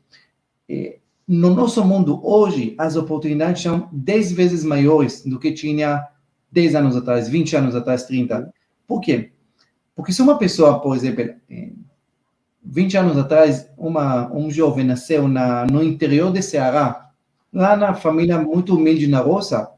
eh, 0.68 0.98
no 1.28 1.54
nosso 1.54 1.84
mundo 1.84 2.20
hoje 2.24 2.74
as 2.78 2.96
oportunidades 2.96 3.62
são 3.62 3.88
10 3.92 4.32
vezes 4.32 4.64
maiores 4.64 5.22
do 5.24 5.38
que 5.38 5.52
tinha 5.52 6.06
10 6.56 6.74
anos 6.74 6.96
atrás, 6.96 7.28
20 7.28 7.54
anos 7.54 7.76
atrás, 7.76 8.04
30. 8.04 8.50
Por 8.88 9.02
quê? 9.02 9.30
Porque 9.94 10.10
se 10.10 10.22
uma 10.22 10.38
pessoa, 10.38 10.80
por 10.80 10.96
exemplo, 10.96 11.34
20 12.64 12.96
anos 12.96 13.18
atrás, 13.18 13.68
uma, 13.76 14.32
um 14.32 14.50
jovem 14.50 14.82
nasceu 14.82 15.28
na, 15.28 15.66
no 15.66 15.82
interior 15.82 16.32
de 16.32 16.40
Ceará, 16.40 17.10
lá 17.52 17.76
na 17.76 17.92
família 17.92 18.38
muito 18.38 18.74
humilde 18.74 19.06
na 19.06 19.20
roça, 19.20 19.70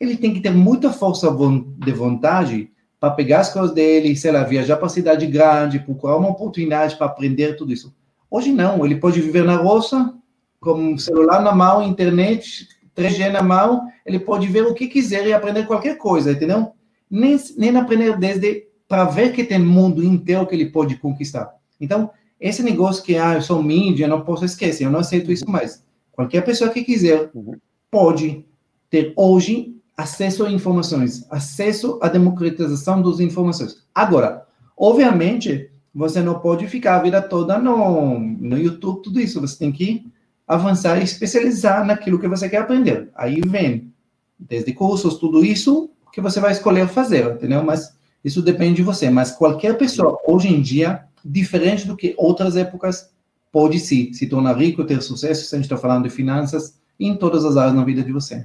ele 0.00 0.16
tem 0.16 0.34
que 0.34 0.40
ter 0.40 0.50
muita 0.50 0.92
força 0.92 1.30
de 1.30 1.92
vontade 1.92 2.72
para 2.98 3.12
pegar 3.12 3.40
as 3.40 3.52
coisas 3.52 3.72
dele, 3.72 4.16
sei 4.16 4.32
lá, 4.32 4.42
viajar 4.42 4.76
para 4.78 4.86
a 4.86 4.90
cidade 4.90 5.26
grande, 5.28 5.78
procurar 5.78 6.16
uma 6.16 6.30
oportunidade 6.30 6.96
para 6.96 7.06
aprender 7.06 7.54
tudo 7.54 7.72
isso. 7.72 7.94
Hoje 8.28 8.50
não, 8.50 8.84
ele 8.84 8.96
pode 8.96 9.20
viver 9.20 9.44
na 9.44 9.54
roça, 9.54 10.12
com 10.58 10.72
um 10.72 10.98
celular 10.98 11.40
na 11.40 11.54
mão, 11.54 11.84
internet, 11.84 12.66
3G 12.96 13.30
na 13.30 13.42
mão, 13.42 13.88
ele 14.04 14.18
pode 14.18 14.46
ver 14.46 14.62
o 14.62 14.74
que 14.74 14.88
quiser 14.88 15.26
e 15.26 15.32
aprender 15.32 15.66
qualquer 15.66 15.98
coisa, 15.98 16.32
entendeu? 16.32 16.72
Nem, 17.10 17.36
nem 17.56 17.76
aprender 17.76 18.16
desde 18.18 18.66
para 18.88 19.04
ver 19.04 19.32
que 19.32 19.44
tem 19.44 19.58
mundo 19.58 20.02
inteiro 20.02 20.46
que 20.46 20.54
ele 20.54 20.70
pode 20.70 20.96
conquistar. 20.96 21.52
Então, 21.80 22.10
esse 22.40 22.62
negócio 22.62 23.02
que, 23.02 23.16
ah, 23.16 23.34
eu 23.34 23.42
sou 23.42 23.62
mídia, 23.62 24.08
não 24.08 24.22
posso 24.22 24.44
esquecer, 24.44 24.84
eu 24.84 24.90
não 24.90 25.00
aceito 25.00 25.32
isso 25.32 25.48
mais. 25.50 25.84
Qualquer 26.12 26.42
pessoa 26.42 26.70
que 26.70 26.84
quiser 26.84 27.30
uhum. 27.34 27.56
pode 27.90 28.44
ter 28.88 29.12
hoje 29.16 29.74
acesso 29.96 30.44
a 30.44 30.50
informações, 30.50 31.26
acesso 31.30 31.98
à 32.02 32.08
democratização 32.08 33.02
das 33.02 33.18
informações. 33.18 33.84
Agora, 33.94 34.46
obviamente, 34.76 35.70
você 35.94 36.20
não 36.20 36.38
pode 36.38 36.66
ficar 36.68 36.96
a 36.96 37.02
vida 37.02 37.22
toda 37.22 37.58
no, 37.58 38.18
no 38.18 38.58
YouTube, 38.58 39.02
tudo 39.02 39.18
isso. 39.18 39.40
Você 39.40 39.58
tem 39.58 39.72
que 39.72 40.06
avançar 40.46 40.98
e 41.00 41.04
especializar 41.04 41.84
naquilo 41.84 42.18
que 42.18 42.28
você 42.28 42.48
quer 42.48 42.58
aprender. 42.58 43.10
Aí 43.14 43.40
vem, 43.46 43.92
desde 44.38 44.72
cursos, 44.72 45.18
tudo 45.18 45.44
isso 45.44 45.90
que 46.12 46.20
você 46.20 46.40
vai 46.40 46.52
escolher 46.52 46.88
fazer, 46.88 47.26
entendeu? 47.32 47.62
Mas 47.62 47.94
isso 48.24 48.40
depende 48.40 48.76
de 48.76 48.82
você. 48.82 49.10
Mas 49.10 49.32
qualquer 49.32 49.76
pessoa, 49.76 50.18
hoje 50.26 50.48
em 50.48 50.60
dia, 50.60 51.04
diferente 51.24 51.86
do 51.86 51.96
que 51.96 52.14
outras 52.16 52.56
épocas, 52.56 53.10
pode 53.52 53.78
sim 53.80 54.12
se 54.12 54.26
tornar 54.26 54.56
rico, 54.56 54.84
ter 54.84 55.02
sucesso, 55.02 55.46
se 55.46 55.54
a 55.54 55.58
gente 55.58 55.66
está 55.66 55.76
falando 55.76 56.04
de 56.04 56.10
finanças, 56.10 56.78
em 56.98 57.16
todas 57.16 57.44
as 57.44 57.56
áreas 57.56 57.74
na 57.74 57.84
vida 57.84 58.02
de 58.02 58.12
você. 58.12 58.44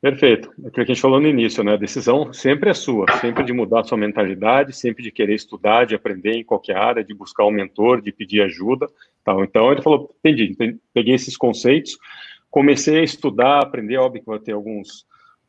Perfeito. 0.00 0.50
Aquilo 0.64 0.72
que 0.72 0.80
a 0.80 0.94
gente 0.94 1.00
falou 1.00 1.20
no 1.20 1.28
início, 1.28 1.62
né? 1.62 1.74
A 1.74 1.76
decisão 1.76 2.32
sempre 2.32 2.70
é 2.70 2.74
sua, 2.74 3.04
sempre 3.20 3.44
de 3.44 3.52
mudar 3.52 3.80
a 3.80 3.84
sua 3.84 3.98
mentalidade, 3.98 4.74
sempre 4.74 5.02
de 5.02 5.10
querer 5.10 5.34
estudar, 5.34 5.84
de 5.84 5.94
aprender 5.94 6.32
em 6.32 6.44
qualquer 6.44 6.76
área, 6.76 7.04
de 7.04 7.12
buscar 7.12 7.44
um 7.44 7.50
mentor, 7.50 8.00
de 8.00 8.10
pedir 8.10 8.40
ajuda. 8.40 8.88
Tal. 9.22 9.44
Então 9.44 9.70
ele 9.70 9.82
falou, 9.82 10.14
entendi, 10.18 10.56
peguei 10.94 11.14
esses 11.14 11.36
conceitos, 11.36 11.98
comecei 12.50 13.00
a 13.00 13.02
estudar, 13.02 13.60
aprender, 13.60 13.98
óbvio 13.98 14.22
que 14.22 14.26
vai 14.28 14.38
ter 14.38 14.52
alguns 14.52 15.04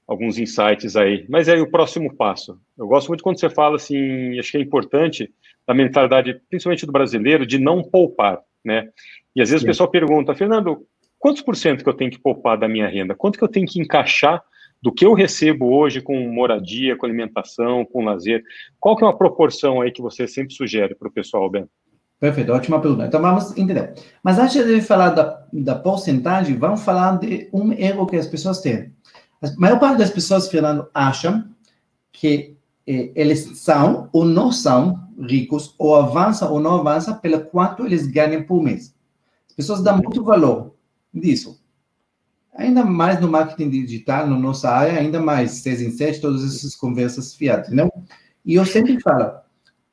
alguns 0.06 0.38
insights 0.38 0.98
aí. 0.98 1.26
Mas 1.30 1.48
aí 1.48 1.62
o 1.62 1.72
próximo 1.72 2.14
passo. 2.14 2.60
Eu 2.78 2.86
gosto 2.86 3.08
muito 3.08 3.24
quando 3.24 3.40
você 3.40 3.50
fala 3.50 3.78
assim, 3.78 4.38
acho 4.38 4.52
que 4.52 4.58
é 4.58 4.62
importante 4.62 5.34
a 5.66 5.74
mentalidade, 5.74 6.42
principalmente 6.50 6.86
do 6.86 6.92
brasileiro, 6.92 7.46
de 7.46 7.58
não 7.58 7.82
poupar, 7.82 8.40
né? 8.66 8.90
E 9.34 9.42
às 9.42 9.50
vezes 9.50 9.62
Sim. 9.62 9.68
o 9.68 9.70
pessoal 9.70 9.90
pergunta, 9.90 10.36
Fernando, 10.36 10.86
quantos 11.22 11.44
por 11.44 11.56
cento 11.56 11.84
que 11.84 11.90
eu 11.90 11.94
tenho 11.94 12.12
que 12.12 12.20
poupar 12.20 12.58
da 12.58 12.68
minha 12.68 12.88
renda? 12.88 13.16
Quanto 13.16 13.38
que 13.38 13.44
eu 13.44 13.48
tenho 13.48 13.68
que 13.68 13.80
encaixar 13.80 14.44
do 14.82 14.92
que 14.92 15.06
eu 15.06 15.14
recebo 15.14 15.72
hoje 15.72 16.02
com 16.02 16.20
moradia, 16.28 16.98
com 16.98 17.06
alimentação, 17.06 17.86
com 17.86 18.04
lazer? 18.04 18.44
Qual 18.80 18.98
que 18.98 19.04
é 19.04 19.08
uma 19.08 19.18
proporção 19.18 19.80
aí 19.80 19.92
que 19.92 20.02
você 20.02 20.28
sempre 20.28 20.54
sugere 20.54 20.96
para 20.96 21.08
o 21.08 21.12
pessoal, 21.12 21.50
Ben? 21.50 21.70
Perfeito, 22.20 22.52
ótima 22.52 22.82
pergunta. 22.82 23.06
Então 23.06 23.22
vamos 23.22 23.56
entender. 23.56 23.94
Mas 24.24 24.40
antes 24.40 24.66
de 24.66 24.82
falar 24.82 25.12
da, 25.12 25.46
da 25.54 25.76
porcentagem, 25.76 26.58
vamos 26.58 26.82
falar 26.82 27.18
de 27.20 27.48
um 27.54 27.72
erro 27.72 28.08
que 28.08 28.16
as 28.16 28.28
pessoas 28.28 28.60
têm. 28.60 28.92
A 29.42 29.48
maior 29.58 29.80
parte 29.80 30.00
das 30.00 30.10
pessoas, 30.10 30.50
Fernando, 30.50 30.88
acham 30.94 31.46
que 32.12 32.56
eh, 32.86 33.12
eles 33.16 33.60
são 33.60 34.10
ou 34.12 34.26
não 34.26 34.52
são 34.52 35.00
ricos, 35.20 35.76
ou 35.78 35.96
avançam 35.96 36.52
ou 36.52 36.60
não 36.60 36.76
avançam 36.76 37.16
pelo 37.16 37.42
quanto 37.46 37.86
eles 37.86 38.08
ganham 38.08 38.44
por 38.44 38.62
mês. 38.62 38.96
As 39.50 39.56
pessoas 39.56 39.82
dão 39.82 39.98
muito 39.98 40.24
valor 40.24 40.71
disso. 41.14 41.60
Ainda 42.54 42.84
mais 42.84 43.20
no 43.20 43.30
marketing 43.30 43.70
digital, 43.70 44.28
na 44.28 44.38
nossa 44.38 44.70
área, 44.70 45.00
ainda 45.00 45.22
mais, 45.22 45.52
seis 45.52 45.82
em 45.82 45.92
sete, 45.92 46.20
todas 46.20 46.44
essas 46.44 46.76
conversas 46.76 47.34
fiadas, 47.34 47.70
não? 47.70 47.90
E 48.46 48.56
eu 48.56 48.66
sempre 48.66 49.00
falo, 49.00 49.40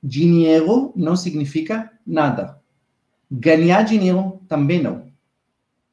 dinheiro 0.02 0.92
não 0.96 1.16
significa 1.16 1.90
nada. 2.06 2.60
Ganhar 3.30 3.82
dinheiro 3.82 4.40
também 4.48 4.82
não. 4.82 5.06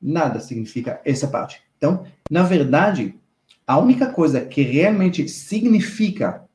Nada 0.02 0.40
significa 0.40 1.02
essa 1.06 1.28
parte. 1.28 1.62
Então, 1.78 2.06
na 2.30 2.44
verdade, 2.44 3.16
a 3.68 3.78
única 3.78 4.12
coisa 4.12 4.42
que 4.42 4.62
realmente 4.62 5.28
significa 5.28 6.46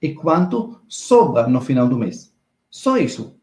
é 0.00 0.12
quanto 0.12 0.80
sobra 0.88 1.48
no 1.48 1.60
final 1.60 1.88
do 1.88 1.98
mês. 1.98 2.32
Só 2.70 2.96
isso. 2.96 3.36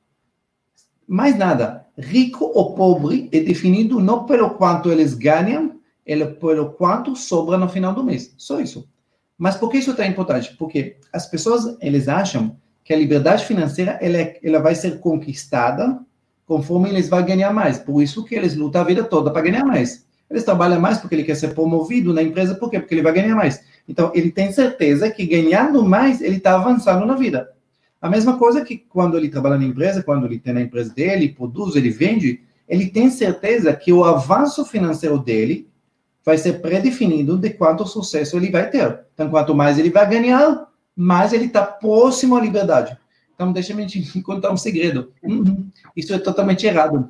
Mais 1.07 1.37
nada. 1.37 1.84
Rico 1.97 2.51
ou 2.53 2.75
pobre 2.75 3.29
é 3.31 3.39
definido 3.39 3.99
não 3.99 4.25
pelo 4.25 4.51
quanto 4.51 4.91
eles 4.91 5.13
ganham, 5.13 5.79
pelo 6.39 6.71
quanto 6.71 7.15
sobra 7.15 7.57
no 7.57 7.69
final 7.69 7.93
do 7.93 8.03
mês. 8.03 8.33
Só 8.37 8.59
isso. 8.59 8.87
Mas 9.37 9.55
por 9.55 9.69
que 9.69 9.77
isso 9.77 9.91
é 9.91 9.93
tão 9.93 10.05
importante? 10.05 10.55
Porque 10.57 10.97
as 11.11 11.25
pessoas, 11.25 11.77
eles 11.81 12.07
acham 12.07 12.57
que 12.83 12.93
a 12.93 12.97
liberdade 12.97 13.45
financeira, 13.45 13.97
ela, 14.01 14.17
é, 14.17 14.39
ela 14.43 14.59
vai 14.59 14.75
ser 14.75 14.99
conquistada 14.99 15.99
conforme 16.45 16.89
eles 16.89 17.09
vão 17.09 17.23
ganhar 17.25 17.51
mais. 17.51 17.79
Por 17.79 18.01
isso 18.01 18.23
que 18.23 18.35
eles 18.35 18.55
lutam 18.55 18.81
a 18.81 18.85
vida 18.85 19.03
toda 19.03 19.31
para 19.31 19.41
ganhar 19.41 19.65
mais. 19.65 20.05
Eles 20.29 20.43
trabalham 20.43 20.79
mais 20.79 20.97
porque 20.97 21.15
ele 21.15 21.23
quer 21.23 21.35
ser 21.35 21.53
promovido 21.53 22.13
na 22.13 22.21
empresa, 22.21 22.55
por 22.55 22.69
quê? 22.69 22.79
Porque 22.79 22.93
ele 22.93 23.01
vai 23.01 23.13
ganhar 23.13 23.35
mais. 23.35 23.63
Então, 23.87 24.11
ele 24.15 24.31
tem 24.31 24.51
certeza 24.51 25.09
que 25.09 25.25
ganhando 25.25 25.83
mais, 25.83 26.21
ele 26.21 26.37
está 26.37 26.55
avançando 26.55 27.05
na 27.05 27.15
vida. 27.15 27.49
A 28.05 28.09
mesma 28.09 28.37
coisa 28.37 28.63
que 28.63 28.77
quando 28.77 29.17
ele 29.17 29.29
trabalha 29.29 29.57
na 29.57 29.63
empresa, 29.63 30.03
quando 30.03 30.27
ele 30.27 30.37
tem 30.37 30.53
na 30.53 30.61
empresa 30.61 30.93
dele, 30.93 31.29
produz, 31.29 31.75
ele 31.75 31.89
vende, 31.89 32.39
ele 32.69 32.87
tem 32.87 33.09
certeza 33.09 33.75
que 33.75 33.91
o 33.91 34.03
avanço 34.03 34.63
financeiro 34.63 35.17
dele 35.17 35.67
vai 36.23 36.37
ser 36.37 36.61
predefinido 36.61 37.35
de 37.35 37.49
quanto 37.49 37.83
sucesso 37.87 38.37
ele 38.37 38.51
vai 38.51 38.69
ter. 38.69 39.05
Então, 39.11 39.27
quanto 39.27 39.55
mais 39.55 39.79
ele 39.79 39.89
vai 39.89 40.07
ganhar, 40.07 40.67
mais 40.95 41.33
ele 41.33 41.45
está 41.45 41.65
próximo 41.65 42.35
à 42.35 42.41
liberdade. 42.41 42.95
Então, 43.33 43.51
deixa 43.51 43.73
eu 43.73 43.87
te 43.87 44.03
contar 44.21 44.51
um 44.51 44.57
segredo. 44.57 45.11
Uhum. 45.23 45.67
Isso 45.95 46.13
é 46.13 46.19
totalmente 46.19 46.63
errado. 46.67 47.09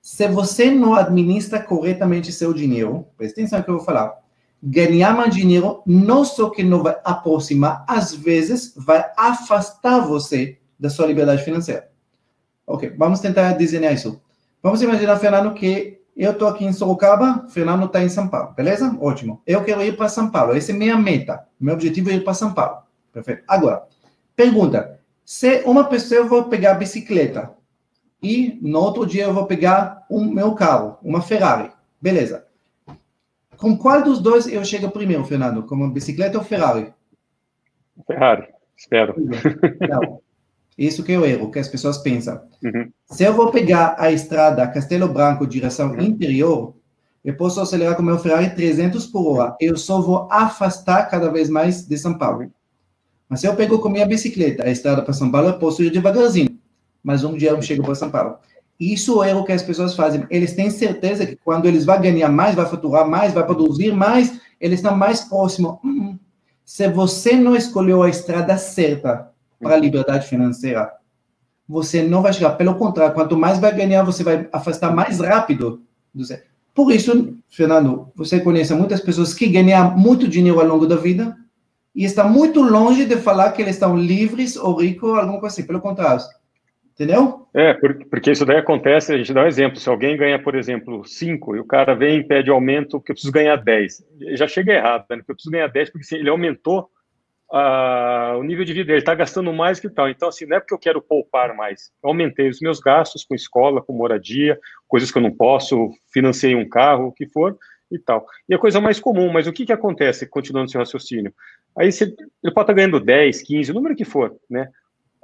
Se 0.00 0.26
você 0.28 0.70
não 0.70 0.94
administra 0.94 1.62
corretamente 1.62 2.32
seu 2.32 2.54
dinheiro, 2.54 3.06
presta 3.18 3.38
atenção 3.38 3.58
no 3.58 3.64
que 3.66 3.70
eu 3.70 3.76
vou 3.76 3.84
falar, 3.84 4.14
ganhar 4.68 5.16
mais 5.16 5.32
dinheiro 5.32 5.80
não 5.86 6.24
só 6.24 6.50
que 6.50 6.64
não 6.64 6.82
vai 6.82 6.96
aproximar, 7.04 7.84
às 7.86 8.12
vezes 8.12 8.74
vai 8.76 9.04
afastar 9.16 10.00
você 10.00 10.58
da 10.78 10.90
sua 10.90 11.06
liberdade 11.06 11.44
financeira. 11.44 11.88
Ok, 12.66 12.92
vamos 12.98 13.20
tentar 13.20 13.52
desenhar 13.52 13.94
isso. 13.94 14.20
Vamos 14.60 14.82
imaginar, 14.82 15.16
Fernando, 15.18 15.54
que 15.54 16.00
eu 16.16 16.32
estou 16.32 16.48
aqui 16.48 16.64
em 16.64 16.72
Sorocaba, 16.72 17.46
Fernando 17.48 17.86
está 17.86 18.02
em 18.02 18.08
São 18.08 18.26
Paulo, 18.26 18.54
beleza? 18.54 18.96
Ótimo. 19.00 19.40
Eu 19.46 19.62
quero 19.62 19.84
ir 19.84 19.96
para 19.96 20.08
São 20.08 20.30
Paulo, 20.30 20.56
essa 20.56 20.72
é 20.72 20.74
minha 20.74 20.96
meta. 20.96 21.46
Meu 21.60 21.74
objetivo 21.74 22.10
é 22.10 22.14
ir 22.14 22.24
para 22.24 22.34
São 22.34 22.52
Paulo. 22.52 22.78
Perfeito. 23.12 23.44
Agora, 23.46 23.84
pergunta: 24.34 24.98
se 25.24 25.62
uma 25.64 25.84
pessoa 25.84 26.22
eu 26.22 26.28
vou 26.28 26.44
pegar 26.44 26.74
bicicleta 26.74 27.52
e 28.20 28.58
no 28.60 28.80
outro 28.80 29.06
dia 29.06 29.24
eu 29.24 29.32
vou 29.32 29.46
pegar 29.46 30.04
o 30.08 30.18
um, 30.18 30.28
meu 30.28 30.54
carro, 30.54 30.98
uma 31.02 31.22
Ferrari. 31.22 31.70
Beleza. 32.02 32.45
Com 33.56 33.76
qual 33.76 34.02
dos 34.02 34.20
dois 34.20 34.46
eu 34.46 34.64
chego 34.64 34.90
primeiro, 34.90 35.24
Fernando? 35.24 35.62
Com 35.62 35.90
bicicleta 35.90 36.38
ou 36.38 36.44
Ferrari? 36.44 36.92
Ferrari, 38.06 38.48
espero. 38.76 39.14
Não. 39.88 40.20
Isso 40.76 41.02
que 41.02 41.12
é 41.12 41.18
o 41.18 41.24
erro, 41.24 41.50
que 41.50 41.58
as 41.58 41.68
pessoas 41.68 41.98
pensam. 41.98 42.40
Uhum. 42.62 42.90
Se 43.06 43.24
eu 43.24 43.32
vou 43.32 43.50
pegar 43.50 43.96
a 43.98 44.12
estrada 44.12 44.66
Castelo 44.68 45.08
Branco, 45.08 45.46
direção 45.46 45.92
uhum. 45.92 46.00
interior, 46.00 46.74
eu 47.24 47.34
posso 47.34 47.60
acelerar 47.60 47.96
com 47.96 48.02
meu 48.02 48.18
Ferrari 48.18 48.54
300 48.54 49.06
por 49.06 49.38
hora. 49.38 49.56
Eu 49.58 49.76
só 49.76 50.00
vou 50.00 50.28
afastar 50.30 51.08
cada 51.10 51.30
vez 51.30 51.48
mais 51.48 51.86
de 51.86 51.96
São 51.96 52.18
Paulo. 52.18 52.50
Mas 53.28 53.40
se 53.40 53.46
eu 53.46 53.56
pego 53.56 53.78
com 53.78 53.88
minha 53.88 54.06
bicicleta 54.06 54.64
a 54.64 54.70
estrada 54.70 55.02
para 55.02 55.14
São 55.14 55.30
Paulo, 55.30 55.48
eu 55.48 55.58
posso 55.58 55.82
ir 55.82 55.90
devagarzinho 55.90 56.56
mas 57.06 57.22
um 57.22 57.36
dia 57.36 57.50
eu 57.50 57.62
chego 57.62 57.84
para 57.84 57.94
São 57.94 58.10
Paulo. 58.10 58.36
Isso 58.78 59.22
é 59.22 59.34
o 59.34 59.44
que 59.44 59.52
as 59.52 59.62
pessoas 59.62 59.94
fazem. 59.94 60.26
Eles 60.30 60.54
têm 60.54 60.70
certeza 60.70 61.26
que 61.26 61.36
quando 61.36 61.66
eles 61.66 61.84
vão 61.84 62.00
ganhar 62.00 62.28
mais, 62.28 62.54
vai 62.54 62.66
faturar 62.66 63.08
mais, 63.08 63.32
vai 63.32 63.44
produzir 63.44 63.92
mais, 63.92 64.38
eles 64.60 64.80
estão 64.80 64.96
mais 64.96 65.22
próximos. 65.22 65.78
Hum, 65.82 66.18
se 66.64 66.88
você 66.88 67.32
não 67.32 67.56
escolheu 67.56 68.02
a 68.02 68.10
estrada 68.10 68.56
certa 68.58 69.30
para 69.60 69.74
a 69.74 69.78
liberdade 69.78 70.26
financeira, 70.26 70.92
você 71.66 72.02
não 72.02 72.22
vai 72.22 72.32
chegar. 72.32 72.50
Pelo 72.50 72.74
contrário, 72.74 73.14
quanto 73.14 73.36
mais 73.36 73.58
vai 73.58 73.74
ganhar, 73.74 74.02
você 74.02 74.22
vai 74.22 74.48
afastar 74.52 74.94
mais 74.94 75.20
rápido. 75.20 75.82
Por 76.74 76.92
isso, 76.92 77.34
Fernando, 77.48 78.08
você 78.14 78.40
conhece 78.40 78.74
muitas 78.74 79.00
pessoas 79.00 79.32
que 79.32 79.48
ganham 79.48 79.96
muito 79.96 80.28
dinheiro 80.28 80.60
ao 80.60 80.66
longo 80.66 80.86
da 80.86 80.96
vida 80.96 81.34
e 81.94 82.04
estão 82.04 82.28
muito 82.28 82.60
longe 82.62 83.06
de 83.06 83.16
falar 83.16 83.52
que 83.52 83.62
eles 83.62 83.76
estão 83.76 83.96
livres 83.96 84.56
ou 84.56 84.76
ricos, 84.78 85.18
alguma 85.18 85.40
coisa 85.40 85.54
assim. 85.54 85.66
Pelo 85.66 85.80
contrário, 85.80 86.22
Entendeu? 86.96 87.46
É, 87.52 87.74
porque 87.74 88.30
isso 88.30 88.46
daí 88.46 88.56
acontece, 88.56 89.12
a 89.12 89.18
gente 89.18 89.34
dá 89.34 89.42
um 89.42 89.46
exemplo, 89.46 89.78
se 89.78 89.86
alguém 89.86 90.16
ganha, 90.16 90.42
por 90.42 90.54
exemplo, 90.54 91.04
5 91.04 91.54
e 91.54 91.60
o 91.60 91.66
cara 91.66 91.94
vem 91.94 92.20
e 92.20 92.24
pede 92.24 92.50
aumento 92.50 92.98
porque 92.98 93.12
eu 93.12 93.14
preciso 93.14 93.32
ganhar 93.32 93.56
10, 93.56 94.02
já 94.32 94.48
chega 94.48 94.72
errado, 94.72 95.04
né? 95.10 95.18
porque 95.18 95.32
eu 95.32 95.34
preciso 95.34 95.52
ganhar 95.52 95.66
10 95.66 95.90
porque 95.90 96.06
assim, 96.06 96.16
ele 96.16 96.30
aumentou 96.30 96.88
o 97.52 98.42
nível 98.42 98.64
de 98.64 98.72
vida, 98.72 98.92
ele 98.92 98.98
está 98.98 99.14
gastando 99.14 99.52
mais 99.52 99.78
que 99.78 99.88
tal. 99.90 100.08
Então, 100.08 100.28
assim, 100.28 100.46
não 100.46 100.56
é 100.56 100.60
porque 100.60 100.74
eu 100.74 100.78
quero 100.78 101.02
poupar 101.02 101.54
mais, 101.54 101.92
eu 102.02 102.08
aumentei 102.08 102.48
os 102.48 102.60
meus 102.60 102.80
gastos 102.80 103.24
com 103.24 103.34
escola, 103.34 103.82
com 103.82 103.92
moradia, 103.92 104.58
coisas 104.88 105.10
que 105.12 105.18
eu 105.18 105.22
não 105.22 105.30
posso, 105.30 105.90
financei 106.10 106.54
um 106.54 106.66
carro, 106.66 107.08
o 107.08 107.12
que 107.12 107.28
for, 107.28 107.58
e 107.90 107.98
tal. 107.98 108.26
E 108.48 108.54
a 108.54 108.58
coisa 108.58 108.80
mais 108.80 108.98
comum, 108.98 109.30
mas 109.30 109.46
o 109.46 109.52
que, 109.52 109.66
que 109.66 109.72
acontece, 109.72 110.26
continuando 110.26 110.70
seu 110.70 110.80
raciocínio? 110.80 111.32
Aí 111.78 111.92
você, 111.92 112.04
ele 112.04 112.16
pode 112.42 112.48
estar 112.48 112.64
tá 112.64 112.72
ganhando 112.72 112.98
10, 112.98 113.42
15, 113.42 113.70
o 113.70 113.74
número 113.74 113.94
que 113.94 114.04
for, 114.04 114.34
né? 114.50 114.70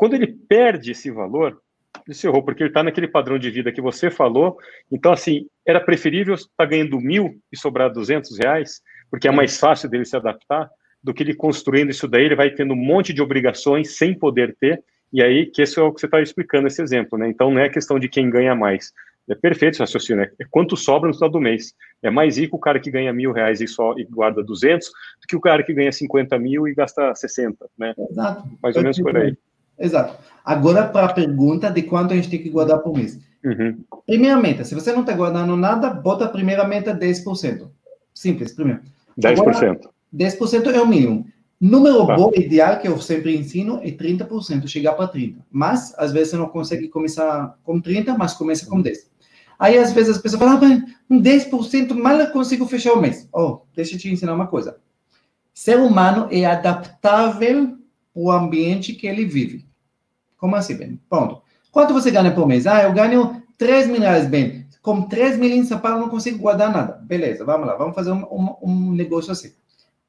Quando 0.03 0.15
ele 0.15 0.27
perde 0.27 0.91
esse 0.91 1.13
valor, 1.13 1.63
ele 2.05 2.13
se 2.17 2.27
errou, 2.27 2.43
porque 2.43 2.65
ele 2.65 2.71
está 2.71 2.83
naquele 2.83 3.07
padrão 3.07 3.39
de 3.39 3.49
vida 3.53 3.71
que 3.71 3.81
você 3.81 4.11
falou. 4.11 4.59
Então, 4.91 5.13
assim, 5.13 5.47
era 5.65 5.81
preferível 5.81 6.35
estar 6.35 6.51
tá 6.57 6.65
ganhando 6.65 6.99
mil 6.99 7.41
e 7.53 7.57
sobrar 7.57 7.89
200 7.89 8.37
reais, 8.37 8.81
porque 9.09 9.29
é 9.29 9.31
mais 9.31 9.61
fácil 9.61 9.89
dele 9.89 10.05
se 10.05 10.17
adaptar, 10.17 10.69
do 11.01 11.15
que 11.15 11.23
ele 11.23 11.37
construindo 11.37 11.91
isso 11.91 12.09
daí, 12.09 12.25
ele 12.25 12.35
vai 12.35 12.51
tendo 12.51 12.75
um 12.75 12.85
monte 12.85 13.13
de 13.13 13.23
obrigações 13.23 13.97
sem 13.97 14.13
poder 14.13 14.57
ter, 14.59 14.83
e 15.13 15.23
aí, 15.23 15.47
que 15.47 15.63
esse 15.63 15.79
é 15.79 15.83
o 15.83 15.93
que 15.93 16.01
você 16.01 16.07
está 16.07 16.21
explicando, 16.21 16.67
esse 16.67 16.83
exemplo, 16.83 17.17
né? 17.17 17.29
Então, 17.29 17.53
não 17.53 17.61
é 17.61 17.69
questão 17.69 17.97
de 17.97 18.09
quem 18.09 18.29
ganha 18.29 18.57
mais. 18.57 18.93
É 19.31 19.37
perfeito 19.37 19.75
esse 19.75 19.83
raciocínio, 19.83 20.25
é 20.25 20.45
quanto 20.51 20.77
sobra 20.77 21.11
no 21.11 21.15
final 21.15 21.31
do 21.31 21.41
mês. 21.41 21.75
É 22.03 22.11
mais 22.11 22.39
rico 22.39 22.57
o 22.57 22.61
cara 22.61 22.81
que 22.81 22.91
ganha 22.91 23.13
mil 23.13 23.31
reais 23.31 23.61
e 23.61 23.69
só 23.69 23.95
e 23.97 24.03
guarda 24.03 24.43
200 24.43 24.85
do 24.89 24.93
que 25.29 25.37
o 25.37 25.41
cara 25.41 25.63
que 25.63 25.73
ganha 25.73 25.93
50 25.93 26.37
mil 26.41 26.67
e 26.67 26.75
gasta 26.75 27.15
60, 27.15 27.67
né? 27.79 27.95
Exato. 28.11 28.49
Mais 28.61 28.75
ou 28.75 28.83
menos 28.83 28.99
por 28.99 29.17
aí. 29.17 29.37
Exato. 29.83 30.17
Agora, 30.45 30.87
para 30.87 31.07
a 31.07 31.13
pergunta 31.13 31.69
de 31.71 31.83
quanto 31.83 32.13
a 32.13 32.17
gente 32.17 32.31
tem 32.31 32.43
que 32.43 32.49
guardar 32.49 32.79
por 32.79 32.95
mês. 32.95 33.19
Uhum. 33.45 33.85
Primeira 34.07 34.37
meta, 34.37 34.65
se 34.65 34.75
você 34.75 34.93
não 34.93 35.01
está 35.01 35.13
guardando 35.13 35.57
nada, 35.57 35.91
bota 35.91 36.25
a 36.25 36.29
primeira 36.29 36.67
meta 36.67 36.95
10%. 36.95 37.69
Simples, 38.15 38.53
primeiro. 38.53 38.81
10%. 39.19 39.39
Agora, 39.41 39.81
10% 40.15 40.67
é 40.69 40.81
o 40.81 40.87
mínimo. 40.87 41.27
Número 41.61 42.07
tá. 42.07 42.17
bom, 42.17 42.31
ideal, 42.35 42.79
que 42.79 42.89
eu 42.89 43.01
sempre 43.01 43.37
ensino, 43.37 43.81
é 43.83 43.91
30%, 43.91 44.67
chegar 44.67 44.93
para 44.93 45.09
30%. 45.09 45.37
Mas, 45.51 45.95
às 45.99 46.13
vezes, 46.13 46.31
você 46.31 46.37
não 46.37 46.49
consegue 46.49 46.89
começar 46.89 47.57
com 47.65 47.81
30%, 47.81 48.17
mas 48.17 48.35
começa 48.35 48.67
com 48.67 48.83
10%. 48.83 48.99
Aí, 49.59 49.79
às 49.79 49.93
vezes, 49.93 50.17
as 50.17 50.23
pessoas 50.23 50.43
falam, 50.43 50.61
ah, 50.61 50.85
um 51.09 51.21
10% 51.21 51.95
mal 51.95 52.17
eu 52.17 52.31
consigo 52.31 52.67
fechar 52.67 52.95
o 52.95 53.01
mês. 53.01 53.29
Oh, 53.33 53.61
deixa 53.75 53.95
eu 53.95 53.99
te 53.99 54.11
ensinar 54.11 54.35
uma 54.35 54.47
coisa. 54.47 54.77
Ser 55.55 55.79
humano 55.79 56.29
é 56.31 56.45
adaptável 56.45 57.69
para 57.69 57.77
o 58.15 58.31
ambiente 58.31 58.93
que 58.93 59.07
ele 59.07 59.25
vive. 59.25 59.65
Como 60.43 60.57
assim, 60.57 60.75
Ben? 60.75 61.01
Ponto. 61.09 61.41
Quanto 61.71 61.95
você 61.95 62.11
ganha 62.11 62.35
por 62.35 62.49
mês? 62.49 62.67
Ah, 62.67 62.83
eu 62.83 62.93
ganho 62.93 63.41
3 63.57 63.87
mil 63.87 64.01
reais, 64.01 64.27
Ben. 64.27 64.67
Com 64.83 65.03
3 65.03 65.39
mil 65.39 65.51
em 65.51 65.65
São 65.65 65.79
Paulo, 65.79 66.01
não 66.01 66.09
consigo 66.09 66.39
guardar 66.39 66.73
nada. 66.73 67.01
Beleza, 67.05 67.45
vamos 67.45 67.65
lá, 67.65 67.77
vamos 67.77 67.95
fazer 67.95 68.11
um, 68.11 68.25
um, 68.25 68.57
um 68.61 68.91
negócio 68.91 69.31
assim. 69.31 69.53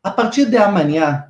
A 0.01 0.09
partir 0.09 0.47
de 0.47 0.57
amanhã, 0.57 1.27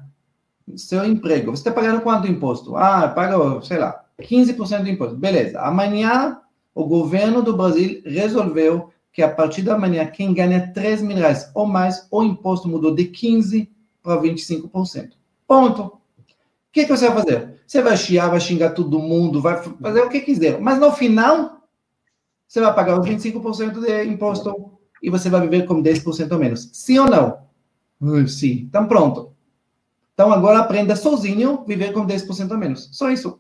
seu 0.78 1.04
emprego, 1.04 1.52
você 1.52 1.60
está 1.60 1.72
pagando 1.74 2.00
quanto 2.00 2.32
imposto? 2.32 2.78
Ah, 2.78 3.10
paga, 3.10 3.36
sei 3.62 3.78
lá, 3.78 4.06
15% 4.22 4.84
do 4.84 4.90
imposto. 4.90 5.18
Beleza. 5.18 5.60
Amanhã, 5.60 6.40
o 6.74 6.86
governo 6.86 7.42
do 7.42 7.58
Brasil 7.58 8.02
resolveu 8.06 8.90
que 9.12 9.22
a 9.22 9.30
partir 9.30 9.64
da 9.64 9.78
manhã, 9.78 10.06
quem 10.06 10.34
ganha 10.34 10.72
3 10.74 11.02
mil 11.02 11.18
reais 11.18 11.52
ou 11.54 11.68
mais, 11.68 12.08
o 12.10 12.24
imposto 12.24 12.70
mudou 12.70 12.96
de 12.96 13.04
15% 13.04 13.68
para 14.02 14.22
25%. 14.22 15.10
Ponto. 15.46 16.03
O 16.74 16.76
que, 16.82 16.86
que 16.86 16.98
você 16.98 17.08
vai 17.08 17.24
fazer? 17.24 17.62
Você 17.68 17.84
vai 17.84 17.96
chiar, 17.96 18.32
vai 18.32 18.40
xingar 18.40 18.72
todo 18.72 18.98
mundo, 18.98 19.40
vai 19.40 19.62
fazer 19.62 20.02
o 20.02 20.10
que 20.10 20.22
quiser. 20.22 20.60
Mas 20.60 20.80
no 20.80 20.92
final, 20.92 21.62
você 22.48 22.60
vai 22.60 22.74
pagar 22.74 23.00
os 23.00 23.08
25% 23.08 23.80
de 23.80 24.06
imposto 24.06 24.72
e 25.00 25.08
você 25.08 25.30
vai 25.30 25.42
viver 25.42 25.68
com 25.68 25.84
10% 25.84 26.32
a 26.32 26.38
menos. 26.40 26.72
Sim 26.74 26.98
ou 26.98 27.06
não? 27.08 28.28
Sim. 28.28 28.66
Então, 28.68 28.88
pronto. 28.88 29.34
Então, 30.16 30.34
agora 30.34 30.58
aprenda 30.58 30.96
sozinho 30.96 31.64
viver 31.68 31.94
com 31.94 32.08
10% 32.08 32.52
a 32.52 32.58
menos. 32.58 32.90
Só 32.92 33.12
isso. 33.12 33.40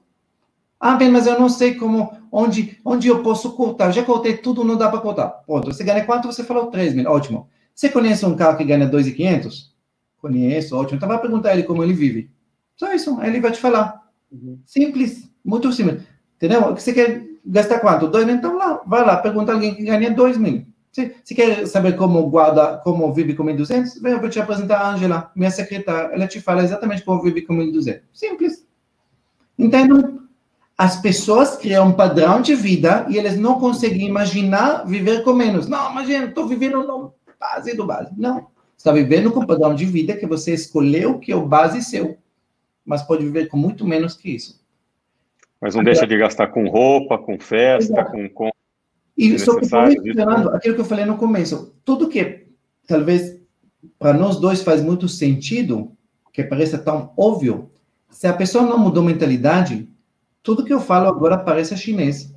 Ah, 0.79 0.95
bem, 0.95 1.09
mas 1.09 1.25
eu 1.25 1.39
não 1.39 1.49
sei 1.49 1.73
como, 1.73 2.15
onde, 2.31 2.79
onde 2.85 3.07
eu 3.07 3.23
posso 3.23 3.53
cortar. 3.53 3.89
Já 3.91 4.03
cortei 4.03 4.37
tudo, 4.37 4.63
não 4.63 4.77
dá 4.77 4.89
para 4.89 5.01
cortar. 5.01 5.29
Pronto, 5.47 5.73
você 5.73 5.83
ganha 5.83 6.05
quanto? 6.05 6.27
Você 6.27 6.43
falou 6.43 6.67
3 6.67 6.93
mil. 6.93 7.09
Ótimo. 7.09 7.49
Você 7.73 7.89
conhece 7.89 8.27
um 8.27 8.35
carro 8.35 8.57
que 8.57 8.63
ganha 8.63 8.85
2,500? 8.85 9.73
Conheço, 10.21 10.77
ótimo. 10.77 10.97
Então, 10.97 11.09
vai 11.09 11.19
perguntar 11.19 11.53
ele 11.53 11.63
como 11.63 11.83
ele 11.83 11.93
vive. 11.93 12.31
Só 12.75 12.93
isso. 12.93 13.21
Ele 13.21 13.39
vai 13.39 13.51
te 13.51 13.59
falar. 13.59 14.01
Uhum. 14.31 14.59
Simples. 14.65 15.29
Muito 15.43 15.71
simples. 15.71 16.01
Entendeu? 16.37 16.73
Você 16.75 16.93
quer 16.93 17.25
gastar 17.45 17.79
quanto? 17.79 18.07
2 18.07 18.25
mil? 18.25 18.35
Então, 18.35 18.57
lá, 18.57 18.81
vai 18.85 19.05
lá, 19.05 19.17
pergunta 19.17 19.53
alguém 19.53 19.75
que 19.75 19.83
ganha 19.83 20.11
2 20.11 20.37
mil. 20.37 20.65
Se, 20.91 21.15
se 21.23 21.33
quer 21.33 21.65
saber 21.67 21.95
como 21.95 22.29
guarda, 22.29 22.77
como 22.83 23.11
vive 23.11 23.33
com 23.33 23.43
1.200, 23.43 24.05
eu 24.05 24.19
vou 24.19 24.29
te 24.29 24.39
apresentar 24.39 24.79
a 24.79 24.91
Angela, 24.91 25.31
minha 25.35 25.49
secretária. 25.49 26.13
Ela 26.13 26.27
te 26.27 26.39
fala 26.39 26.63
exatamente 26.63 27.03
como 27.03 27.21
vive 27.21 27.41
com 27.41 27.55
1.200. 27.55 28.01
Simples. 28.13 28.65
Entendam? 29.57 30.21
As 30.77 30.99
pessoas 31.01 31.55
criam 31.55 31.87
um 31.87 31.93
padrão 31.93 32.41
de 32.41 32.55
vida 32.55 33.05
e 33.09 33.17
eles 33.17 33.37
não 33.37 33.59
conseguem 33.59 34.07
imaginar 34.07 34.85
viver 34.85 35.23
com 35.23 35.33
menos. 35.33 35.67
Não, 35.67 35.91
imagina, 35.91 36.25
estou 36.25 36.47
vivendo 36.47 36.83
no 36.83 37.13
base 37.39 37.75
do 37.75 37.85
base. 37.85 38.11
Não. 38.17 38.47
Você 38.75 38.89
está 38.89 38.91
vivendo 38.91 39.31
com 39.31 39.41
um 39.41 39.45
padrão 39.45 39.73
de 39.73 39.85
vida 39.85 40.15
que 40.15 40.27
você 40.27 40.53
escolheu 40.53 41.19
que 41.19 41.31
é 41.31 41.35
o 41.35 41.45
base 41.45 41.81
seu. 41.81 42.17
Mas 42.85 43.01
pode 43.03 43.23
viver 43.23 43.47
com 43.47 43.57
muito 43.57 43.85
menos 43.85 44.15
que 44.15 44.35
isso. 44.35 44.63
Mas 45.61 45.75
não 45.75 45.81
Agora, 45.81 45.93
deixa 45.93 46.07
de 46.07 46.17
gastar 46.17 46.47
com 46.47 46.67
roupa, 46.67 47.17
com 47.17 47.39
festa, 47.39 48.03
com, 48.03 48.29
com 48.29 48.51
e 49.17 49.37
só 49.37 49.55
que 49.59 49.67
mencionando 49.71 50.49
aquilo 50.49 50.75
que 50.75 50.81
eu 50.81 50.85
falei 50.85 51.05
no 51.05 51.17
começo, 51.17 51.75
tudo 51.85 52.09
que 52.09 52.47
talvez 52.87 53.39
para 53.99 54.13
nós 54.13 54.39
dois 54.39 54.63
faz 54.63 54.81
muito 54.81 55.07
sentido, 55.07 55.91
que 56.31 56.43
parece 56.43 56.77
tão 56.79 57.13
óbvio, 57.15 57.69
se 58.09 58.27
a 58.27 58.33
pessoa 58.33 58.65
não 58.65 58.77
mudou 58.77 59.03
mentalidade, 59.03 59.87
tudo 60.41 60.65
que 60.65 60.73
eu 60.73 60.79
falo 60.79 61.07
agora 61.07 61.37
parece 61.37 61.77
chinês. 61.77 62.33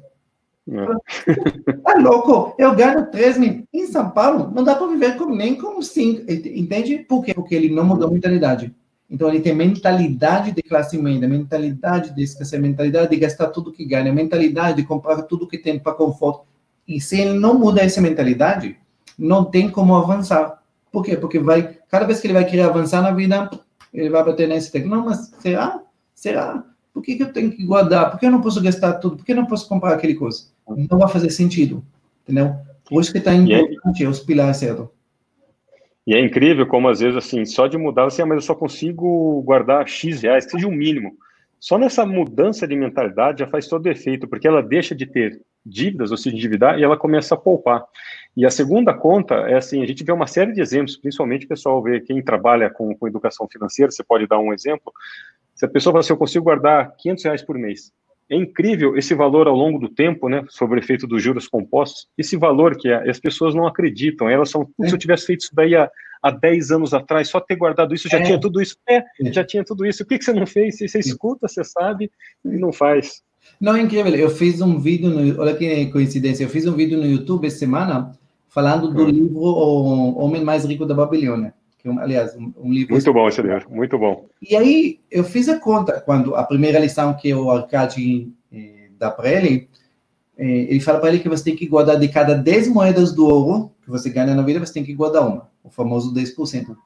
É. 0.68 1.72
Tá 1.82 1.94
louco? 1.98 2.54
Eu 2.58 2.74
ganho 2.74 3.10
3 3.10 3.38
mil. 3.38 3.64
Em 3.72 3.86
São 3.86 4.10
Paulo, 4.10 4.50
não 4.52 4.64
dá 4.64 4.74
para 4.74 4.88
viver 4.88 5.16
com, 5.16 5.26
nem 5.26 5.54
com 5.54 5.80
5. 5.80 6.30
Entende? 6.30 6.98
Por 6.98 7.24
quê? 7.24 7.32
Porque 7.32 7.54
ele 7.54 7.72
não 7.72 7.84
mudou 7.84 8.10
mentalidade. 8.10 8.74
Então, 9.08 9.28
ele 9.28 9.40
tem 9.40 9.54
mentalidade 9.54 10.50
de 10.52 10.62
classe 10.62 10.98
média, 10.98 11.28
mentalidade 11.28 12.14
de 12.14 12.22
esquecer, 12.22 12.60
mentalidade 12.60 13.10
de 13.10 13.16
gastar 13.16 13.48
tudo 13.48 13.72
que 13.72 13.84
ganha, 13.84 14.12
mentalidade 14.12 14.78
de 14.78 14.84
comprar 14.84 15.22
tudo 15.22 15.46
que 15.46 15.58
tem 15.58 15.78
para 15.78 15.92
conforto. 15.92 16.44
E 16.86 17.00
se 17.00 17.20
ele 17.20 17.38
não 17.38 17.58
muda 17.58 17.82
essa 17.82 18.00
mentalidade, 18.00 18.76
não 19.18 19.44
tem 19.44 19.70
como 19.70 19.94
avançar. 19.94 20.60
Por 20.90 21.04
quê? 21.04 21.16
Porque 21.16 21.38
vai, 21.38 21.78
cada 21.88 22.04
vez 22.04 22.20
que 22.20 22.26
ele 22.26 22.34
vai 22.34 22.44
querer 22.44 22.62
avançar 22.62 23.00
na 23.00 23.12
vida, 23.12 23.48
ele 23.92 24.10
vai 24.10 24.24
bater 24.24 24.48
nesse 24.48 24.72
texto. 24.72 24.88
Não, 24.88 25.04
mas 25.04 25.32
será? 25.40 25.80
Será? 26.14 26.64
Por 26.92 27.02
que, 27.02 27.14
que 27.14 27.22
eu 27.22 27.32
tenho 27.32 27.50
que 27.50 27.64
guardar? 27.64 28.10
Por 28.10 28.18
que 28.18 28.26
eu 28.26 28.30
não 28.30 28.40
posso 28.40 28.60
gastar 28.62 28.94
tudo? 28.94 29.16
Por 29.16 29.24
que 29.24 29.32
eu 29.32 29.36
não 29.36 29.46
posso 29.46 29.68
comprar 29.68 29.92
aquele 29.92 30.14
coisa? 30.14 30.44
Não 30.66 30.98
vai 30.98 31.08
fazer 31.08 31.30
sentido, 31.30 31.84
entendeu? 32.22 32.56
Por 32.88 33.02
isso 33.02 33.12
que 33.12 33.18
está 33.18 33.34
importante 33.34 34.04
é, 34.04 34.08
os 34.08 34.20
pilares 34.20 34.56
certo. 34.56 34.90
E 36.06 36.14
é 36.14 36.20
incrível 36.20 36.66
como, 36.66 36.88
às 36.88 37.00
vezes, 37.00 37.16
assim, 37.16 37.44
só 37.44 37.66
de 37.66 37.76
mudar, 37.76 38.06
assim, 38.06 38.22
ah, 38.22 38.26
mas 38.26 38.36
eu 38.36 38.42
só 38.42 38.54
consigo 38.54 39.42
guardar 39.42 39.88
X 39.88 40.22
reais, 40.22 40.44
que 40.44 40.52
seja 40.52 40.68
um 40.68 40.72
mínimo. 40.72 41.16
Só 41.58 41.76
nessa 41.78 42.06
mudança 42.06 42.66
de 42.66 42.76
mentalidade 42.76 43.40
já 43.40 43.46
faz 43.46 43.66
todo 43.66 43.88
efeito, 43.88 44.28
porque 44.28 44.46
ela 44.46 44.62
deixa 44.62 44.94
de 44.94 45.06
ter 45.06 45.40
dívidas 45.64 46.12
ou 46.12 46.16
se 46.16 46.28
endividar 46.28 46.78
e 46.78 46.84
ela 46.84 46.96
começa 46.96 47.34
a 47.34 47.38
poupar. 47.38 47.84
E 48.36 48.46
a 48.46 48.50
segunda 48.50 48.94
conta 48.94 49.34
é 49.34 49.56
assim, 49.56 49.82
a 49.82 49.86
gente 49.86 50.04
vê 50.04 50.12
uma 50.12 50.28
série 50.28 50.52
de 50.52 50.60
exemplos, 50.60 50.96
principalmente 50.96 51.44
o 51.44 51.48
pessoal 51.48 51.82
vê 51.82 52.00
quem 52.00 52.22
trabalha 52.22 52.70
com, 52.70 52.94
com 52.94 53.08
educação 53.08 53.48
financeira, 53.50 53.90
você 53.90 54.04
pode 54.04 54.28
dar 54.28 54.38
um 54.38 54.52
exemplo, 54.52 54.92
se 55.56 55.64
a 55.64 55.68
pessoa 55.68 55.92
fala 55.92 56.00
assim, 56.00 56.12
eu 56.12 56.18
consigo 56.18 56.44
guardar 56.44 56.94
500 56.98 57.24
reais 57.24 57.42
por 57.42 57.58
mês, 57.58 57.92
é 58.28 58.36
incrível 58.36 58.96
esse 58.96 59.14
valor 59.14 59.46
ao 59.46 59.54
longo 59.54 59.78
do 59.78 59.88
tempo, 59.88 60.28
né, 60.28 60.44
sobre 60.48 60.78
o 60.78 60.82
efeito 60.82 61.06
dos 61.06 61.22
juros 61.22 61.46
compostos, 61.46 62.08
esse 62.18 62.36
valor 62.36 62.76
que 62.76 62.88
é, 62.88 63.08
as 63.08 63.20
pessoas 63.20 63.54
não 63.54 63.66
acreditam, 63.66 64.28
elas 64.28 64.50
são, 64.50 64.68
é. 64.80 64.88
se 64.88 64.94
eu 64.94 64.98
tivesse 64.98 65.26
feito 65.26 65.42
isso 65.42 65.54
daí 65.54 65.76
há, 65.76 65.90
há 66.22 66.30
10 66.30 66.72
anos 66.72 66.92
atrás, 66.94 67.28
só 67.28 67.40
ter 67.40 67.56
guardado 67.56 67.94
isso, 67.94 68.08
já 68.08 68.18
é. 68.18 68.22
tinha 68.22 68.40
tudo 68.40 68.60
isso, 68.60 68.76
é, 68.88 68.96
é, 68.96 69.32
já 69.32 69.44
tinha 69.44 69.64
tudo 69.64 69.86
isso, 69.86 70.02
o 70.02 70.06
que, 70.06 70.18
que 70.18 70.24
você 70.24 70.32
não 70.32 70.46
fez? 70.46 70.76
Você, 70.76 70.88
você 70.88 70.98
escuta, 70.98 71.46
você 71.46 71.62
sabe, 71.62 72.10
e 72.44 72.48
não 72.58 72.72
faz. 72.72 73.22
Não, 73.60 73.76
é 73.76 73.80
incrível. 73.80 74.12
Eu 74.14 74.28
fiz 74.28 74.60
um 74.60 74.78
vídeo, 74.78 75.08
no, 75.08 75.40
olha 75.40 75.54
que 75.54 75.86
coincidência, 75.86 76.44
eu 76.44 76.48
fiz 76.48 76.66
um 76.66 76.74
vídeo 76.74 76.98
no 76.98 77.06
YouTube 77.06 77.46
essa 77.46 77.58
semana 77.58 78.12
falando 78.48 78.92
do 78.92 79.04
hum. 79.04 79.08
livro 79.08 79.38
O 79.38 80.18
Homem 80.18 80.42
Mais 80.42 80.64
Rico 80.64 80.84
da 80.84 80.94
Babilônia. 80.94 81.54
Que, 81.86 82.00
aliás, 82.00 82.34
um, 82.34 82.52
um 82.56 82.72
livro... 82.72 82.94
Muito 82.94 83.12
bom 83.12 83.28
esse 83.28 83.40
livro, 83.40 83.70
muito 83.70 83.96
bom. 83.96 84.26
E 84.42 84.56
aí, 84.56 85.00
eu 85.08 85.22
fiz 85.22 85.48
a 85.48 85.60
conta, 85.60 86.00
quando 86.00 86.34
a 86.34 86.42
primeira 86.42 86.80
lição 86.80 87.14
que 87.14 87.32
o 87.32 87.48
Arcade 87.48 88.28
eh, 88.52 88.88
dá 88.98 89.08
para 89.08 89.30
ele, 89.30 89.68
eh, 90.36 90.66
ele 90.68 90.80
fala 90.80 90.98
para 90.98 91.10
ele 91.10 91.20
que 91.20 91.28
você 91.28 91.44
tem 91.44 91.54
que 91.54 91.68
guardar 91.68 91.96
de 91.96 92.08
cada 92.08 92.34
10 92.34 92.68
moedas 92.68 93.12
do 93.12 93.28
ouro 93.28 93.70
que 93.84 93.88
você 93.88 94.10
ganha 94.10 94.34
na 94.34 94.42
vida, 94.42 94.58
você 94.58 94.72
tem 94.72 94.82
que 94.82 94.94
guardar 94.94 95.28
uma, 95.28 95.48
o 95.62 95.70
famoso 95.70 96.12
10%. 96.12 96.76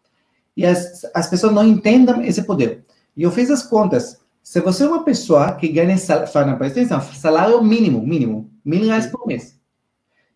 E 0.55 0.67
as, 0.67 1.07
as 1.15 1.31
pessoas 1.31 1.55
não 1.55 1.67
entendem 1.67 2.27
esse 2.27 2.43
poder. 2.43 2.85
E 3.17 3.23
eu 3.23 3.31
fiz 3.31 3.51
as 3.51 3.63
contas. 3.63 4.21
Se 4.43 4.61
você 4.61 4.85
é 4.85 4.87
uma 4.89 5.03
pessoa 5.03 5.53
que 5.53 5.69
ganha 5.69 5.97
salário, 5.97 6.59
presta 6.59 6.81
atenção, 6.81 7.01
salário 7.01 7.65
mínimo, 7.65 8.07
mínimo, 8.07 8.51
mil 8.63 8.85
reais 8.85 9.07
por 9.07 9.27
mês. 9.27 9.59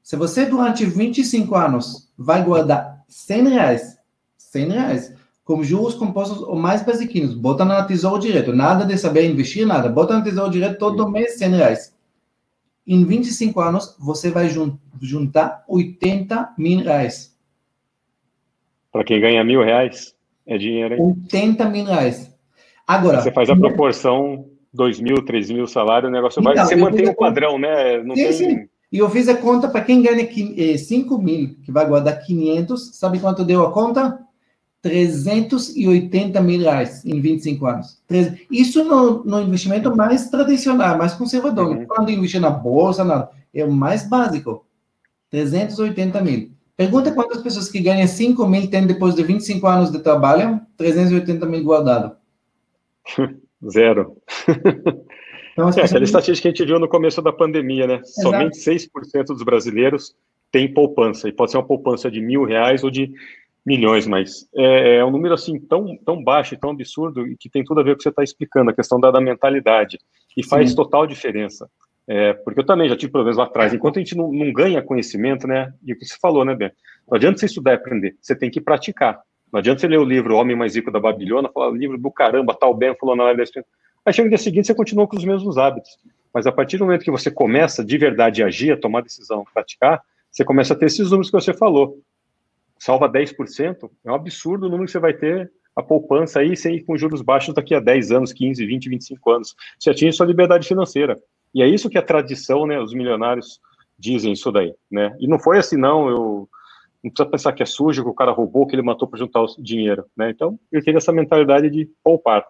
Se 0.03 0.17
você 0.17 0.47
durante 0.47 0.87
25 0.87 1.55
anos 1.55 2.11
vai 2.17 2.43
guardar 2.43 3.05
100 3.09 3.49
reais, 3.49 3.94
100 4.55 4.69
reais, 4.69 5.15
com 5.45 5.63
juros 5.63 5.95
compostos 5.95 6.41
ou 6.41 6.57
mais 6.57 6.83
basiquinhos, 6.83 7.35
bota 7.35 7.65
na 7.65 7.85
tesouro 7.85 8.21
direto, 8.21 8.53
nada 8.53 8.85
de 8.87 8.97
saber 8.97 9.29
investir, 9.29 9.67
nada, 9.67 9.89
bota 9.89 10.15
na 10.15 10.23
tesouro 10.23 10.51
direto 10.51 10.79
todo 10.79 11.11
mês 11.11 11.37
100 11.39 11.49
reais. 11.51 11.95
Em 12.87 13.05
25 13.05 13.61
anos, 13.61 13.97
você 13.99 14.31
vai 14.31 14.49
juntar 15.01 15.65
80 15.69 16.55
mil 16.57 16.85
reais. 16.85 17.37
Para 18.93 19.05
quem 19.05 19.21
ganha 19.21 19.43
mil 19.43 19.63
reais, 19.63 20.15
é 20.47 20.57
dinheiro, 20.57 20.95
hein? 20.95 21.01
80 21.01 21.69
mil 21.69 21.85
reais. 21.85 22.33
Agora. 22.87 23.21
Você 23.21 23.33
faz 23.33 23.51
a 23.51 23.57
proporção, 23.57 24.47
2 24.73 25.01
mil, 25.01 25.25
3 25.25 25.51
mil 25.51 25.67
salário, 25.67 26.09
o 26.09 26.13
negócio 26.13 26.41
então, 26.41 26.55
vai. 26.55 26.65
Você 26.65 26.77
mantém 26.77 27.09
o 27.09 27.17
padrão, 27.17 27.59
né? 27.59 28.03
Não 28.03 28.15
sim, 28.15 28.23
tem... 28.23 28.33
sim. 28.33 28.69
E 28.93 28.99
eu 28.99 29.11
fiz 29.11 29.29
a 29.29 29.37
conta 29.37 29.67
para 29.67 29.81
quem 29.81 30.03
ganha 30.03 30.29
5 30.79 31.15
eh, 31.15 31.19
mil, 31.19 31.57
que 31.65 31.73
vai 31.73 31.85
guardar 31.85 32.21
500, 32.21 32.97
sabe 32.97 33.19
quanto 33.19 33.45
deu 33.45 33.67
a 33.67 33.73
conta? 33.73 34.24
380 34.85 36.43
mil 36.43 36.61
reais 36.61 37.03
em 37.07 37.19
25 37.19 37.67
anos. 37.67 38.03
Isso 38.51 38.85
no, 38.85 39.25
no 39.25 39.41
investimento 39.41 39.97
mais 39.97 40.29
tradicional, 40.29 40.99
mais 40.99 41.15
conservador. 41.15 41.69
Uhum. 41.75 41.87
Quando 41.87 42.11
investir 42.11 42.39
na 42.39 42.51
bolsa, 42.51 43.03
nada. 43.03 43.31
É 43.55 43.65
o 43.65 43.73
mais 43.73 44.07
básico. 44.07 44.67
380 45.31 46.21
mil. 46.21 46.51
Pergunta 46.77 47.15
quantas 47.15 47.41
pessoas 47.41 47.71
que 47.71 47.81
ganham 47.81 48.07
5 48.07 48.47
mil 48.47 48.69
têm 48.69 48.87
depois 48.87 49.15
de 49.15 49.23
25 49.23 49.67
anos 49.67 49.91
de 49.91 50.01
trabalho 50.01 50.61
380 50.77 51.47
mil 51.47 51.65
guardado. 51.65 52.15
Zero. 53.67 54.19
Então, 55.55 55.71
é, 55.71 55.83
aquela 55.83 56.05
estatística 56.05 56.43
que 56.43 56.49
a 56.49 56.51
gente 56.51 56.67
viu 56.67 56.79
no 56.79 56.89
começo 56.89 57.23
da 57.23 57.33
pandemia, 57.33 57.87
né? 57.87 57.95
Exato. 57.95 58.21
Somente 58.21 58.59
6% 58.59 59.27
dos 59.29 59.43
brasileiros 59.43 60.15
têm 60.53 60.71
poupança. 60.71 61.27
E 61.27 61.33
pode 61.33 61.53
ser 61.53 61.57
uma 61.57 61.67
poupança 61.67 62.11
de 62.11 62.21
mil 62.21 62.45
reais 62.45 62.85
ou 62.85 62.91
de 62.91 63.11
Milhões, 63.65 64.07
mas 64.07 64.47
é, 64.55 64.97
é, 64.97 65.05
um 65.05 65.11
número 65.11 65.33
assim 65.33 65.59
tão, 65.59 65.97
tão 66.05 66.23
baixo 66.23 66.55
e 66.55 66.59
tão 66.59 66.71
absurdo 66.71 67.27
e 67.27 67.37
que 67.37 67.49
tem 67.49 67.65
tudo 67.65 67.81
a 67.81 67.83
ver 67.83 67.91
com 67.91 67.95
o 67.95 67.97
que 67.97 68.03
você 68.03 68.11
está 68.11 68.23
explicando, 68.23 68.71
a 68.71 68.75
questão 68.75 69.01
da, 69.01 69.11
da 69.11 69.21
mentalidade. 69.21 69.99
E 70.37 70.45
faz 70.45 70.71
Sim. 70.71 70.77
total 70.77 71.07
diferença. 71.07 71.69
É, 72.07 72.35
porque 72.35 72.61
eu 72.61 72.67
também 72.67 72.89
já 72.89 72.97
tive 72.97 73.13
problemas 73.13 73.39
lá 73.39 73.45
atrás. 73.45 73.73
Enquanto 73.73 73.97
a 73.97 74.01
gente 74.01 74.17
não, 74.17 74.31
não, 74.31 74.53
ganha 74.53 74.83
conhecimento, 74.83 75.47
né? 75.47 75.73
E 75.83 75.95
o 75.95 75.99
que 75.99 76.05
você 76.05 76.17
falou, 76.21 76.45
né, 76.45 76.55
Ben? 76.55 76.71
Não 77.09 77.17
adianta 77.17 77.39
você 77.39 77.47
estudar 77.47 77.73
e 77.73 77.75
aprender, 77.77 78.17
você 78.21 78.37
tem 78.37 78.51
que 78.51 78.61
praticar. 78.61 79.21
Não 79.51 79.59
adianta 79.59 79.81
você 79.81 79.89
ler 79.89 79.99
o 79.99 80.05
livro 80.05 80.35
O 80.35 80.39
Homem 80.39 80.57
Mais 80.57 80.75
Rico 80.75 80.91
da 80.91 81.01
Babilônia, 81.01 81.51
falar 81.53 81.71
livro 81.71 81.97
do 81.97 82.11
caramba, 82.11 82.55
tal 82.55 82.75
Ben 82.75 82.95
falou 82.99 83.17
na 83.17 83.25
live 83.25 83.45
da 83.45 83.63
Aí 84.05 84.13
chega 84.13 84.27
no 84.27 84.31
dia 84.31 84.39
seguinte 84.39 84.67
você 84.67 84.75
continua 84.75 85.07
com 85.07 85.17
os 85.17 85.25
mesmos 85.25 85.57
hábitos. 85.57 85.91
Mas 86.35 86.47
a 86.47 86.53
partir 86.53 86.77
do 86.77 86.85
momento 86.85 87.05
que 87.05 87.11
você 87.11 87.31
começa 87.31 87.83
de 87.83 87.97
verdade 87.97 88.43
a 88.43 88.47
agir, 88.47 88.73
a 88.73 88.77
tomar 88.77 89.01
decisão, 89.01 89.47
praticar, 89.55 90.03
você 90.31 90.45
começa 90.45 90.75
a 90.75 90.77
ter 90.77 90.87
esses 90.87 91.11
números 91.11 91.31
que 91.31 91.41
você 91.41 91.55
falou 91.55 91.97
salva 92.79 93.09
10%, 93.09 93.91
é 94.05 94.11
um 94.11 94.15
absurdo 94.15 94.67
o 94.67 94.69
número 94.69 94.87
que 94.87 94.93
você 94.93 94.99
vai 94.99 95.15
ter 95.15 95.51
a 95.77 95.83
poupança 95.83 96.41
aí 96.41 96.57
sem 96.57 96.85
com 96.85 96.97
juros 96.97 97.21
baixos 97.21 97.55
daqui 97.55 97.75
a 97.75 97.81
10 97.81 98.13
anos, 98.13 98.33
15, 98.33 98.65
20, 98.65 98.89
25 98.89 99.31
anos. 99.31 99.55
Você 99.79 99.91
atinge 99.91 100.17
sua 100.17 100.27
liberdade 100.27 100.69
financeira. 100.69 101.19
E 101.55 101.63
é 101.63 101.69
isso 101.69 101.91
que 101.91 101.99
a 101.99 102.03
tradição, 102.03 102.67
né, 102.67 102.81
os 102.81 102.93
milionários 102.93 103.61
dizem 103.99 104.33
isso 104.33 104.51
daí, 104.51 104.75
né? 104.91 105.17
E 105.21 105.29
não 105.29 105.39
foi 105.39 105.59
assim, 105.59 105.77
não, 105.77 106.09
eu 106.09 106.49
não 107.03 107.11
precisa 107.11 107.31
pensar 107.31 107.53
que 107.53 107.63
é 107.63 107.67
sujo, 107.67 108.03
que 108.03 108.09
o 108.09 108.15
cara 108.15 108.33
roubou, 108.33 108.67
que 108.67 108.75
ele 108.75 108.83
matou 108.83 109.07
para 109.07 109.19
juntar 109.19 109.43
o 109.43 109.47
dinheiro, 109.59 110.05
né? 110.17 110.31
Então, 110.31 110.59
eu 110.73 110.83
tenho 110.83 110.97
essa 110.97 111.13
mentalidade 111.13 111.71
de 111.71 111.89
poupar. 112.03 112.45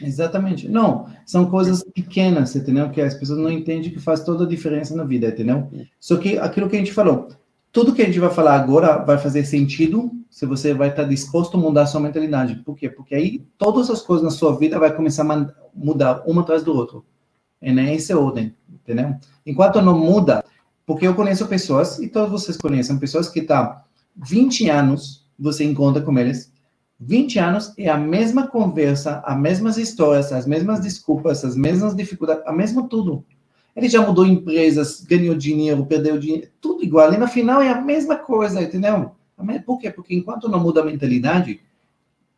Exatamente. 0.00 0.68
Não, 0.68 1.06
são 1.26 1.50
coisas 1.50 1.84
pequenas, 1.84 2.56
entendeu? 2.56 2.90
Que 2.90 3.00
as 3.00 3.14
pessoas 3.14 3.38
não 3.38 3.50
entendem 3.50 3.90
que 3.90 4.00
faz 4.00 4.24
toda 4.24 4.44
a 4.44 4.48
diferença 4.48 4.96
na 4.96 5.04
vida, 5.04 5.28
entendeu? 5.28 5.68
Só 6.00 6.16
que 6.16 6.38
aquilo 6.38 6.68
que 6.68 6.76
a 6.76 6.78
gente 6.78 6.92
falou, 6.92 7.28
tudo 7.72 7.94
que 7.94 8.02
a 8.02 8.04
gente 8.04 8.20
vai 8.20 8.30
falar 8.30 8.54
agora 8.54 8.98
vai 8.98 9.16
fazer 9.16 9.44
sentido 9.46 10.12
se 10.30 10.44
você 10.44 10.74
vai 10.74 10.90
estar 10.90 11.04
disposto 11.04 11.56
a 11.56 11.60
mudar 11.60 11.82
a 11.82 11.86
sua 11.86 12.00
mentalidade. 12.00 12.56
Por 12.56 12.76
quê? 12.76 12.90
Porque 12.90 13.14
aí 13.14 13.46
todas 13.56 13.88
as 13.88 14.02
coisas 14.02 14.22
na 14.22 14.30
sua 14.30 14.56
vida 14.56 14.78
vai 14.78 14.94
começar 14.94 15.22
a 15.22 15.54
mudar 15.74 16.22
uma 16.26 16.42
atrás 16.42 16.62
do 16.62 16.74
outro. 16.74 17.04
E 17.62 17.72
nessa 17.72 18.18
ordem, 18.18 18.54
entendeu? 18.70 19.14
Enquanto 19.46 19.80
não 19.80 19.98
muda, 19.98 20.44
porque 20.84 21.06
eu 21.06 21.14
conheço 21.14 21.46
pessoas, 21.46 21.98
e 21.98 22.08
todos 22.08 22.30
vocês 22.30 22.56
conhecem, 22.58 22.98
pessoas 22.98 23.28
que 23.28 23.40
estão 23.40 23.64
tá 23.64 23.84
20 24.16 24.68
anos, 24.68 25.26
você 25.38 25.64
encontra 25.64 26.02
com 26.02 26.18
eles, 26.18 26.52
20 27.00 27.38
anos 27.38 27.72
é 27.78 27.88
a 27.88 27.96
mesma 27.96 28.48
conversa, 28.48 29.22
as 29.24 29.38
mesmas 29.38 29.78
histórias, 29.78 30.30
as 30.32 30.46
mesmas 30.46 30.80
desculpas, 30.80 31.44
as 31.44 31.56
mesmas 31.56 31.96
dificuldades, 31.96 32.46
a 32.46 32.52
mesma 32.52 32.86
tudo. 32.88 33.24
Ele 33.74 33.88
já 33.88 34.06
mudou 34.06 34.26
empresas, 34.26 35.00
ganhou 35.02 35.34
dinheiro, 35.34 35.86
perdeu 35.86 36.18
dinheiro, 36.18 36.48
tudo 36.60 36.84
igual. 36.84 37.12
E 37.12 37.16
no 37.16 37.26
final 37.26 37.60
é 37.60 37.70
a 37.70 37.80
mesma 37.80 38.16
coisa, 38.16 38.62
entendeu? 38.62 39.12
Por 39.64 39.78
quê? 39.78 39.90
Porque 39.90 40.14
enquanto 40.14 40.48
não 40.48 40.60
muda 40.60 40.82
a 40.82 40.84
mentalidade, 40.84 41.60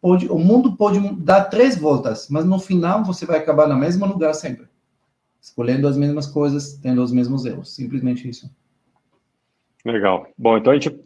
pode, 0.00 0.28
o 0.30 0.38
mundo 0.38 0.76
pode 0.76 1.00
dar 1.16 1.44
três 1.44 1.76
voltas, 1.76 2.28
mas 2.30 2.44
no 2.44 2.58
final 2.58 3.04
você 3.04 3.26
vai 3.26 3.38
acabar 3.38 3.66
no 3.66 3.76
mesmo 3.76 4.06
lugar 4.06 4.34
sempre. 4.34 4.66
Escolhendo 5.40 5.88
as 5.88 5.96
mesmas 5.96 6.26
coisas, 6.26 6.74
tendo 6.74 7.02
os 7.02 7.12
mesmos 7.12 7.44
erros. 7.44 7.74
Simplesmente 7.74 8.28
isso. 8.28 8.50
Legal. 9.84 10.26
Bom, 10.38 10.56
então 10.56 10.72
a 10.72 10.76
gente 10.76 10.98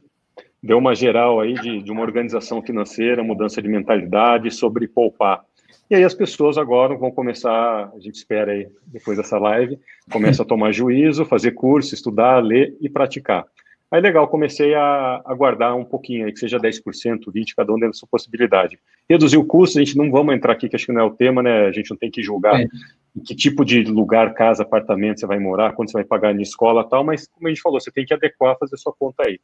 deu 0.63 0.79
uma 0.79 0.95
geral 0.95 1.41
aí 1.41 1.55
de, 1.55 1.83
de 1.83 1.91
uma 1.91 2.03
organização 2.03 2.63
financeira, 2.63 3.25
mudança 3.25 3.61
de 3.61 3.69
mentalidade, 3.69 4.51
sobre 4.51 4.87
poupar. 4.87 5.45
E 5.91 5.95
aí 5.95 6.05
as 6.05 6.15
pessoas 6.15 6.59
agora 6.59 6.95
vão 6.95 7.11
começar, 7.11 7.91
a 7.95 7.99
gente 7.99 8.17
espera 8.17 8.53
aí, 8.53 8.69
depois 8.87 9.17
dessa 9.17 9.39
live, 9.39 9.79
começa 10.13 10.43
a 10.43 10.47
tomar 10.47 10.71
juízo, 10.71 11.25
fazer 11.25 11.53
curso, 11.53 11.95
estudar, 11.95 12.45
ler 12.45 12.77
e 12.81 12.91
praticar. 12.91 13.47
Aí 13.91 14.03
legal, 14.03 14.29
comecei 14.29 14.75
a, 14.75 15.23
a 15.25 15.35
guardar 15.35 15.75
um 15.75 15.85
pouquinho, 15.85 16.27
aí, 16.27 16.33
que 16.33 16.39
seja 16.39 16.59
10%, 16.59 16.83
20%, 16.83 17.47
cada 17.57 17.73
um 17.73 17.77
dentro 17.77 17.93
da 17.93 17.95
sua 17.95 18.09
possibilidade. 18.11 18.79
Reduzir 19.09 19.39
o 19.39 19.47
custo, 19.47 19.79
a 19.79 19.83
gente 19.83 19.97
não 19.97 20.11
vamos 20.11 20.35
entrar 20.35 20.53
aqui, 20.53 20.69
que 20.69 20.77
acho 20.77 20.85
que 20.85 20.93
não 20.93 21.01
é 21.01 21.05
o 21.05 21.15
tema, 21.15 21.43
né? 21.43 21.67
A 21.67 21.73
gente 21.73 21.89
não 21.91 21.97
tem 21.97 22.11
que 22.11 22.23
julgar 22.23 22.61
é. 22.61 22.69
em 23.17 23.21
que 23.23 23.35
tipo 23.35 23.65
de 23.65 23.85
lugar, 23.85 24.35
casa, 24.35 24.63
apartamento 24.63 25.21
você 25.21 25.27
vai 25.27 25.39
morar, 25.39 25.73
quando 25.73 25.91
você 25.91 25.97
vai 25.97 26.05
pagar 26.05 26.35
na 26.35 26.43
escola 26.43 26.87
tal, 26.87 27.03
mas 27.03 27.27
como 27.29 27.47
a 27.47 27.51
gente 27.51 27.63
falou, 27.63 27.81
você 27.81 27.91
tem 27.91 28.05
que 28.05 28.13
adequar, 28.13 28.59
fazer 28.59 28.77
sua 28.77 28.93
conta 28.93 29.23
aí. 29.27 29.41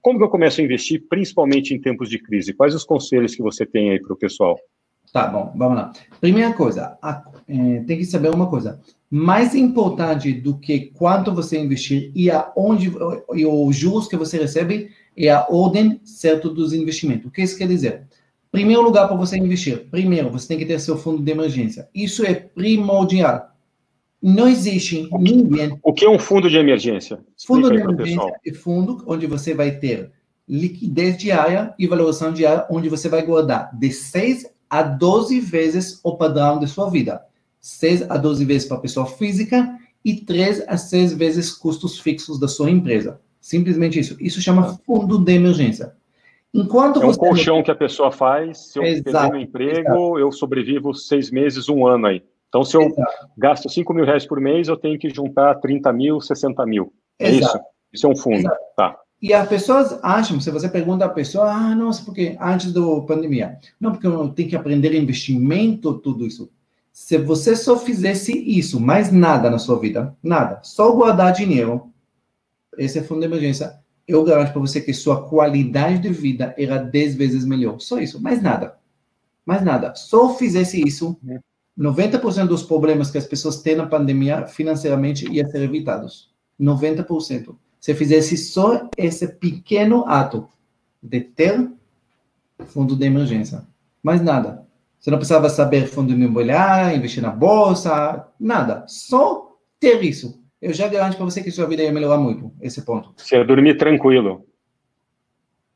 Como 0.00 0.18
que 0.18 0.24
eu 0.24 0.30
começo 0.30 0.62
a 0.62 0.64
investir, 0.64 1.04
principalmente 1.06 1.74
em 1.74 1.80
tempos 1.80 2.08
de 2.08 2.18
crise? 2.18 2.54
Quais 2.54 2.74
os 2.74 2.84
conselhos 2.84 3.34
que 3.34 3.42
você 3.42 3.66
tem 3.66 3.90
aí 3.90 4.00
para 4.00 4.14
o 4.14 4.16
pessoal? 4.16 4.58
Tá 5.12 5.26
bom, 5.26 5.52
vamos 5.54 5.76
lá. 5.76 5.92
Primeira 6.20 6.54
coisa, 6.54 6.96
a, 7.02 7.22
é, 7.46 7.80
tem 7.80 7.98
que 7.98 8.04
saber 8.06 8.30
uma 8.30 8.48
coisa. 8.48 8.80
Mais 9.10 9.54
importante 9.54 10.32
do 10.32 10.56
que 10.56 10.90
quanto 10.94 11.34
você 11.34 11.58
investir 11.58 12.10
e 12.14 12.30
aonde 12.30 12.90
e 13.34 13.44
os 13.44 13.76
juros 13.76 14.08
que 14.08 14.16
você 14.16 14.38
recebe 14.38 14.88
é 15.14 15.28
a 15.28 15.46
ordem 15.50 16.00
certa 16.02 16.48
dos 16.48 16.72
investimentos. 16.72 17.26
O 17.26 17.30
que 17.30 17.42
isso 17.42 17.58
quer 17.58 17.68
dizer? 17.68 18.04
Primeiro 18.50 18.82
lugar 18.82 19.06
para 19.06 19.16
você 19.16 19.36
investir, 19.36 19.86
primeiro 19.90 20.30
você 20.30 20.48
tem 20.48 20.58
que 20.58 20.64
ter 20.64 20.80
seu 20.80 20.96
fundo 20.96 21.22
de 21.22 21.30
emergência. 21.30 21.88
Isso 21.94 22.24
é 22.24 22.32
primordial. 22.32 23.50
Não 24.22 24.48
existe 24.48 25.08
ninguém. 25.18 25.78
O 25.82 25.92
que 25.92 26.06
é 26.06 26.08
um 26.08 26.18
fundo 26.18 26.48
de 26.48 26.56
emergência? 26.56 27.18
Explica 27.36 27.68
fundo 27.68 27.70
de 27.70 27.82
emergência 27.82 28.40
é 28.46 28.52
fundo 28.54 29.04
onde 29.06 29.26
você 29.26 29.52
vai 29.52 29.72
ter 29.72 30.10
liquidez 30.48 31.18
diária 31.18 31.74
e 31.78 31.86
valorização 31.86 32.32
diária, 32.32 32.66
onde 32.70 32.88
você 32.88 33.08
vai 33.08 33.22
guardar 33.22 33.70
de 33.76 33.90
6 33.90 34.46
a 34.72 34.82
12 34.82 35.38
vezes 35.38 36.00
o 36.02 36.16
padrão 36.16 36.58
de 36.58 36.66
sua 36.66 36.88
vida. 36.88 37.22
6 37.60 38.10
a 38.10 38.16
12 38.16 38.42
vezes 38.46 38.66
para 38.66 38.78
a 38.78 38.80
pessoa 38.80 39.04
física 39.04 39.78
e 40.02 40.16
3 40.16 40.64
a 40.66 40.78
6 40.78 41.12
vezes 41.12 41.52
custos 41.52 42.00
fixos 42.00 42.40
da 42.40 42.48
sua 42.48 42.70
empresa. 42.70 43.20
Simplesmente 43.38 44.00
isso. 44.00 44.16
Isso 44.18 44.40
chama 44.40 44.78
fundo 44.86 45.18
de 45.18 45.34
emergência. 45.34 45.92
Enquanto 46.54 47.02
é 47.02 47.06
um 47.06 47.12
colchão 47.12 47.56
não... 47.56 47.62
que 47.62 47.70
a 47.70 47.74
pessoa 47.74 48.10
faz. 48.10 48.72
Se 48.72 48.78
eu 48.78 48.82
exato, 48.82 49.04
perder 49.04 49.30
meu 49.30 49.40
emprego, 49.42 49.78
exato. 49.80 50.18
eu 50.18 50.32
sobrevivo 50.32 50.94
seis 50.94 51.30
meses, 51.30 51.68
um 51.68 51.86
ano 51.86 52.06
aí. 52.06 52.22
Então, 52.48 52.64
se 52.64 52.74
eu 52.74 52.80
exato. 52.80 53.28
gasto 53.36 53.68
5 53.68 53.92
mil 53.92 54.06
reais 54.06 54.24
por 54.24 54.40
mês, 54.40 54.68
eu 54.68 54.76
tenho 54.78 54.98
que 54.98 55.10
juntar 55.10 55.56
30 55.56 55.92
mil, 55.92 56.18
60 56.18 56.64
mil. 56.64 56.94
É 57.18 57.30
isso? 57.30 57.60
Isso 57.92 58.06
é 58.06 58.08
um 58.08 58.16
fundo. 58.16 58.48
Tá. 58.74 58.98
E 59.22 59.32
as 59.32 59.48
pessoas 59.48 60.00
acham, 60.02 60.40
se 60.40 60.50
você 60.50 60.68
pergunta 60.68 61.04
à 61.04 61.08
pessoa, 61.08 61.48
ah, 61.48 61.76
nossa, 61.76 62.04
porque 62.04 62.36
antes 62.40 62.72
da 62.72 62.80
pandemia, 63.02 63.56
não, 63.78 63.92
porque 63.92 64.06
eu 64.08 64.28
tenho 64.30 64.48
que 64.48 64.56
aprender 64.56 64.92
investimento, 65.00 65.94
tudo 65.94 66.26
isso. 66.26 66.50
Se 66.92 67.16
você 67.18 67.54
só 67.54 67.78
fizesse 67.78 68.32
isso, 68.36 68.80
mais 68.80 69.12
nada 69.12 69.48
na 69.48 69.60
sua 69.60 69.78
vida, 69.78 70.16
nada, 70.20 70.58
só 70.64 70.90
guardar 70.90 71.32
dinheiro, 71.32 71.88
esse 72.76 72.98
é 72.98 73.02
fundo 73.02 73.20
de 73.20 73.26
emergência, 73.26 73.78
eu 74.08 74.24
garanto 74.24 74.50
para 74.50 74.60
você 74.60 74.80
que 74.80 74.92
sua 74.92 75.22
qualidade 75.28 76.00
de 76.00 76.08
vida 76.08 76.52
era 76.58 76.78
10 76.78 77.14
vezes 77.14 77.44
melhor. 77.44 77.78
Só 77.78 78.00
isso, 78.00 78.20
mais 78.20 78.42
nada. 78.42 78.76
Mais 79.46 79.62
nada. 79.62 79.94
Só 79.94 80.34
fizesse 80.34 80.82
isso, 80.84 81.16
90% 81.78 82.48
dos 82.48 82.64
problemas 82.64 83.08
que 83.08 83.18
as 83.18 83.26
pessoas 83.26 83.62
têm 83.62 83.76
na 83.76 83.86
pandemia 83.86 84.48
financeiramente 84.48 85.30
iam 85.32 85.48
ser 85.48 85.62
evitados. 85.62 86.32
90% 86.60 87.54
se 87.82 87.94
fizesse 87.96 88.36
só 88.36 88.88
esse 88.96 89.26
pequeno 89.26 90.04
ato 90.06 90.48
de 91.02 91.20
ter 91.20 91.68
fundo 92.66 92.94
de 92.94 93.04
emergência, 93.04 93.66
mais 94.00 94.22
nada. 94.22 94.64
Você 95.00 95.10
não 95.10 95.18
precisava 95.18 95.48
saber 95.48 95.88
fundo 95.88 96.12
imobiliário, 96.12 96.96
investir 96.96 97.20
na 97.20 97.30
bolsa, 97.30 98.24
nada. 98.38 98.84
Só 98.86 99.56
ter 99.80 100.00
isso. 100.04 100.40
Eu 100.60 100.72
já 100.72 100.86
garanto 100.86 101.16
para 101.16 101.24
você 101.24 101.42
que 101.42 101.50
sua 101.50 101.66
vida 101.66 101.82
ia 101.82 101.92
melhorar 101.92 102.18
muito, 102.18 102.52
esse 102.60 102.82
ponto. 102.82 103.12
Você 103.16 103.36
ia 103.36 103.44
dormir 103.44 103.76
tranquilo 103.76 104.46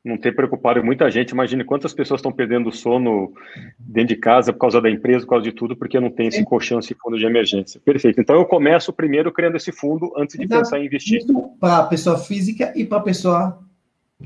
não 0.07 0.17
ter 0.17 0.35
preocupado 0.35 0.83
muita 0.85 1.11
gente. 1.11 1.31
Imagine 1.31 1.65
quantas 1.65 1.93
pessoas 1.93 2.21
estão 2.21 2.31
perdendo 2.31 2.69
o 2.69 2.73
sono 2.73 3.33
dentro 3.79 4.15
de 4.15 4.21
casa 4.21 4.53
por 4.53 4.61
causa 4.61 4.81
da 4.81 4.89
empresa, 4.89 5.25
por 5.25 5.31
causa 5.31 5.45
de 5.45 5.53
tudo, 5.53 5.77
porque 5.77 5.99
não 5.99 6.11
tem 6.11 6.29
esse 6.29 6.45
colchão, 6.45 6.79
esse 6.79 6.95
fundo 6.95 7.19
de 7.19 7.27
emergência. 7.27 7.81
Perfeito. 7.85 8.21
Então 8.21 8.37
eu 8.37 8.45
começo 8.45 8.93
primeiro 8.93 9.33
criando 9.33 9.57
esse 9.57 9.73
fundo 9.73 10.13
antes 10.17 10.39
de 10.39 10.45
Exato. 10.45 10.63
pensar 10.63 10.79
em 10.79 10.87
investir. 10.87 11.23
Para 11.59 11.79
a 11.79 11.87
pessoa 11.87 12.17
física 12.17 12.73
e 12.77 12.85
para 12.85 12.99
a 12.99 13.03
pessoa, 13.03 13.59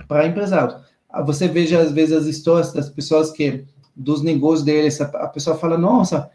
para 0.06 0.26
empresário. 0.26 0.76
Você 1.24 1.48
veja 1.48 1.80
às 1.80 1.90
vezes 1.92 2.14
as 2.14 2.26
histórias 2.26 2.72
das 2.72 2.90
pessoas 2.90 3.30
que 3.30 3.64
dos 3.96 4.22
negócios 4.22 4.62
deles, 4.62 5.00
a 5.00 5.28
pessoa 5.28 5.56
fala, 5.56 5.76
nossa, 5.78 6.30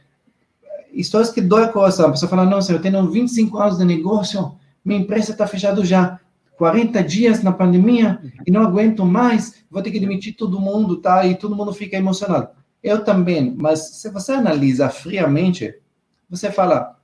histórias 0.92 1.32
que 1.32 1.42
dói 1.42 1.66
a 1.66 1.70
coração. 1.70 2.08
A 2.08 2.12
pessoa 2.12 2.30
fala, 2.30 2.46
nossa, 2.46 2.74
eu 2.74 2.82
tenho 2.82 3.10
25 3.10 3.58
anos 3.60 3.78
de 3.78 3.86
negócio, 3.86 4.56
minha 4.84 5.00
empresa 5.00 5.32
está 5.32 5.46
fechada 5.46 5.86
já. 5.86 6.20
40 6.58 7.04
dias 7.04 7.44
na 7.44 7.52
pandemia 7.52 8.20
e 8.46 8.52
não 8.52 8.62
aguento 8.62 9.06
mais, 9.06 9.64
vou 9.70 9.82
ter 9.82 9.92
que 9.92 10.00
demitir 10.00 10.36
todo 10.36 10.60
mundo, 10.60 10.98
tá? 10.98 11.26
E 11.26 11.36
todo 11.36 11.56
mundo 11.56 11.74
fica 11.74 11.98
emocionado. 11.98 12.50
Eu 12.82 13.04
também, 13.04 13.56
mas 13.58 13.96
se 13.98 14.10
você 14.10 14.34
analisa 14.34 14.90
friamente, 14.90 15.74
você 16.30 16.52
fala, 16.52 16.98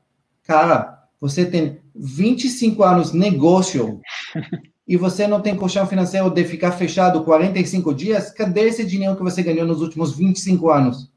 cara, 0.44 1.08
você 1.20 1.46
tem 1.46 1.80
25 1.96 2.84
anos 2.84 3.14
negócio 3.14 4.00
e 4.88 4.98
você 4.98 5.28
não 5.28 5.42
tem 5.42 5.56
colchão 5.56 5.86
financeiro 5.86 6.30
de 6.30 6.44
ficar 6.44 6.72
fechado 6.72 7.24
45 7.24 7.94
dias, 7.94 8.32
cadê 8.32 8.62
esse 8.62 8.86
dinheiro 8.86 9.16
que 9.16 9.24
você 9.24 9.44
ganhou 9.44 9.66
nos 9.66 9.82
últimos 9.82 10.16
25 10.16 10.70
anos? 10.70 11.12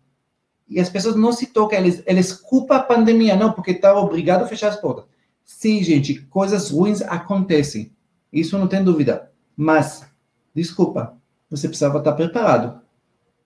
E 0.69 0.81
as 0.81 0.89
pessoas 0.89 1.15
não 1.15 1.33
se 1.33 1.47
tocam, 1.47 1.79
eles, 1.79 2.03
eles 2.07 2.33
culpam 2.33 2.77
a 2.77 2.83
pandemia, 2.83 3.37
não, 3.37 3.53
porque 3.53 3.73
está 3.73 3.99
obrigado 3.99 4.43
a 4.43 4.47
fechar 4.47 4.69
as 4.69 4.81
portas. 4.81 5.05
Sim, 5.45 5.83
gente, 5.83 6.23
coisas 6.23 6.71
ruins 6.71 7.03
acontecem. 7.03 7.93
Isso 8.35 8.59
não 8.59 8.67
tem 8.67 8.83
dúvida. 8.83 9.31
Mas, 9.57 10.11
desculpa, 10.53 11.17
você 11.49 11.69
precisava 11.69 11.99
estar 11.99 12.13
preparado. 12.13 12.81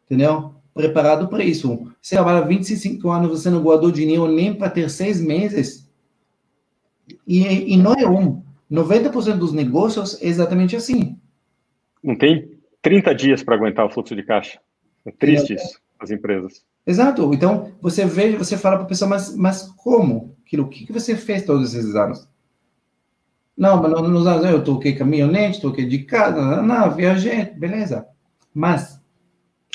Entendeu? 0.07 0.55
Preparado 0.73 1.29
para 1.29 1.45
isso. 1.45 1.93
Você 2.01 2.15
trabalha 2.15 2.47
25 2.47 3.11
anos, 3.11 3.29
você 3.29 3.51
não 3.51 3.63
guardou 3.63 3.93
dinheiro 3.93 4.27
nem 4.27 4.55
para 4.55 4.71
ter 4.71 4.89
seis 4.89 5.21
meses. 5.21 5.87
E, 7.27 7.75
e 7.75 7.77
não 7.77 7.93
é 7.93 8.09
um. 8.09 8.43
90% 8.73 9.37
dos 9.37 9.53
negócios 9.53 10.21
é 10.23 10.27
exatamente 10.27 10.75
assim. 10.75 11.19
Não 12.03 12.17
tem 12.17 12.59
30 12.81 13.15
dias 13.15 13.43
para 13.43 13.55
aguentar 13.55 13.85
o 13.85 13.91
fluxo 13.91 14.17
de 14.17 14.23
caixa. 14.23 14.59
É 15.05 15.11
triste 15.11 15.55
isso, 15.55 15.79
as 15.99 16.11
empresas. 16.11 16.65
Exato. 16.87 17.33
Então, 17.35 17.73
você 17.81 18.07
vê, 18.07 18.37
você 18.37 18.57
fala 18.57 18.77
para 18.77 18.85
a 18.85 18.89
pessoa, 18.89 19.09
mas, 19.09 19.37
mas 19.37 19.63
como? 19.77 20.37
Aquilo, 20.47 20.65
o 20.65 20.69
que, 20.69 20.87
que 20.87 20.93
você 20.93 21.15
fez 21.17 21.45
todos 21.45 21.75
esses 21.75 21.95
anos? 21.95 22.27
Não, 23.59 23.83
mas 23.83 23.91
nos 23.91 24.27
anos 24.27 24.45
eu 24.45 24.63
toquei 24.63 24.95
caminhonete, 24.95 25.61
toquei 25.61 25.85
de 25.85 25.99
casa, 26.05 26.41
não, 26.41 26.63
não, 26.63 26.95
viajei, 26.95 27.47
beleza. 27.47 28.07
Mas. 28.55 29.01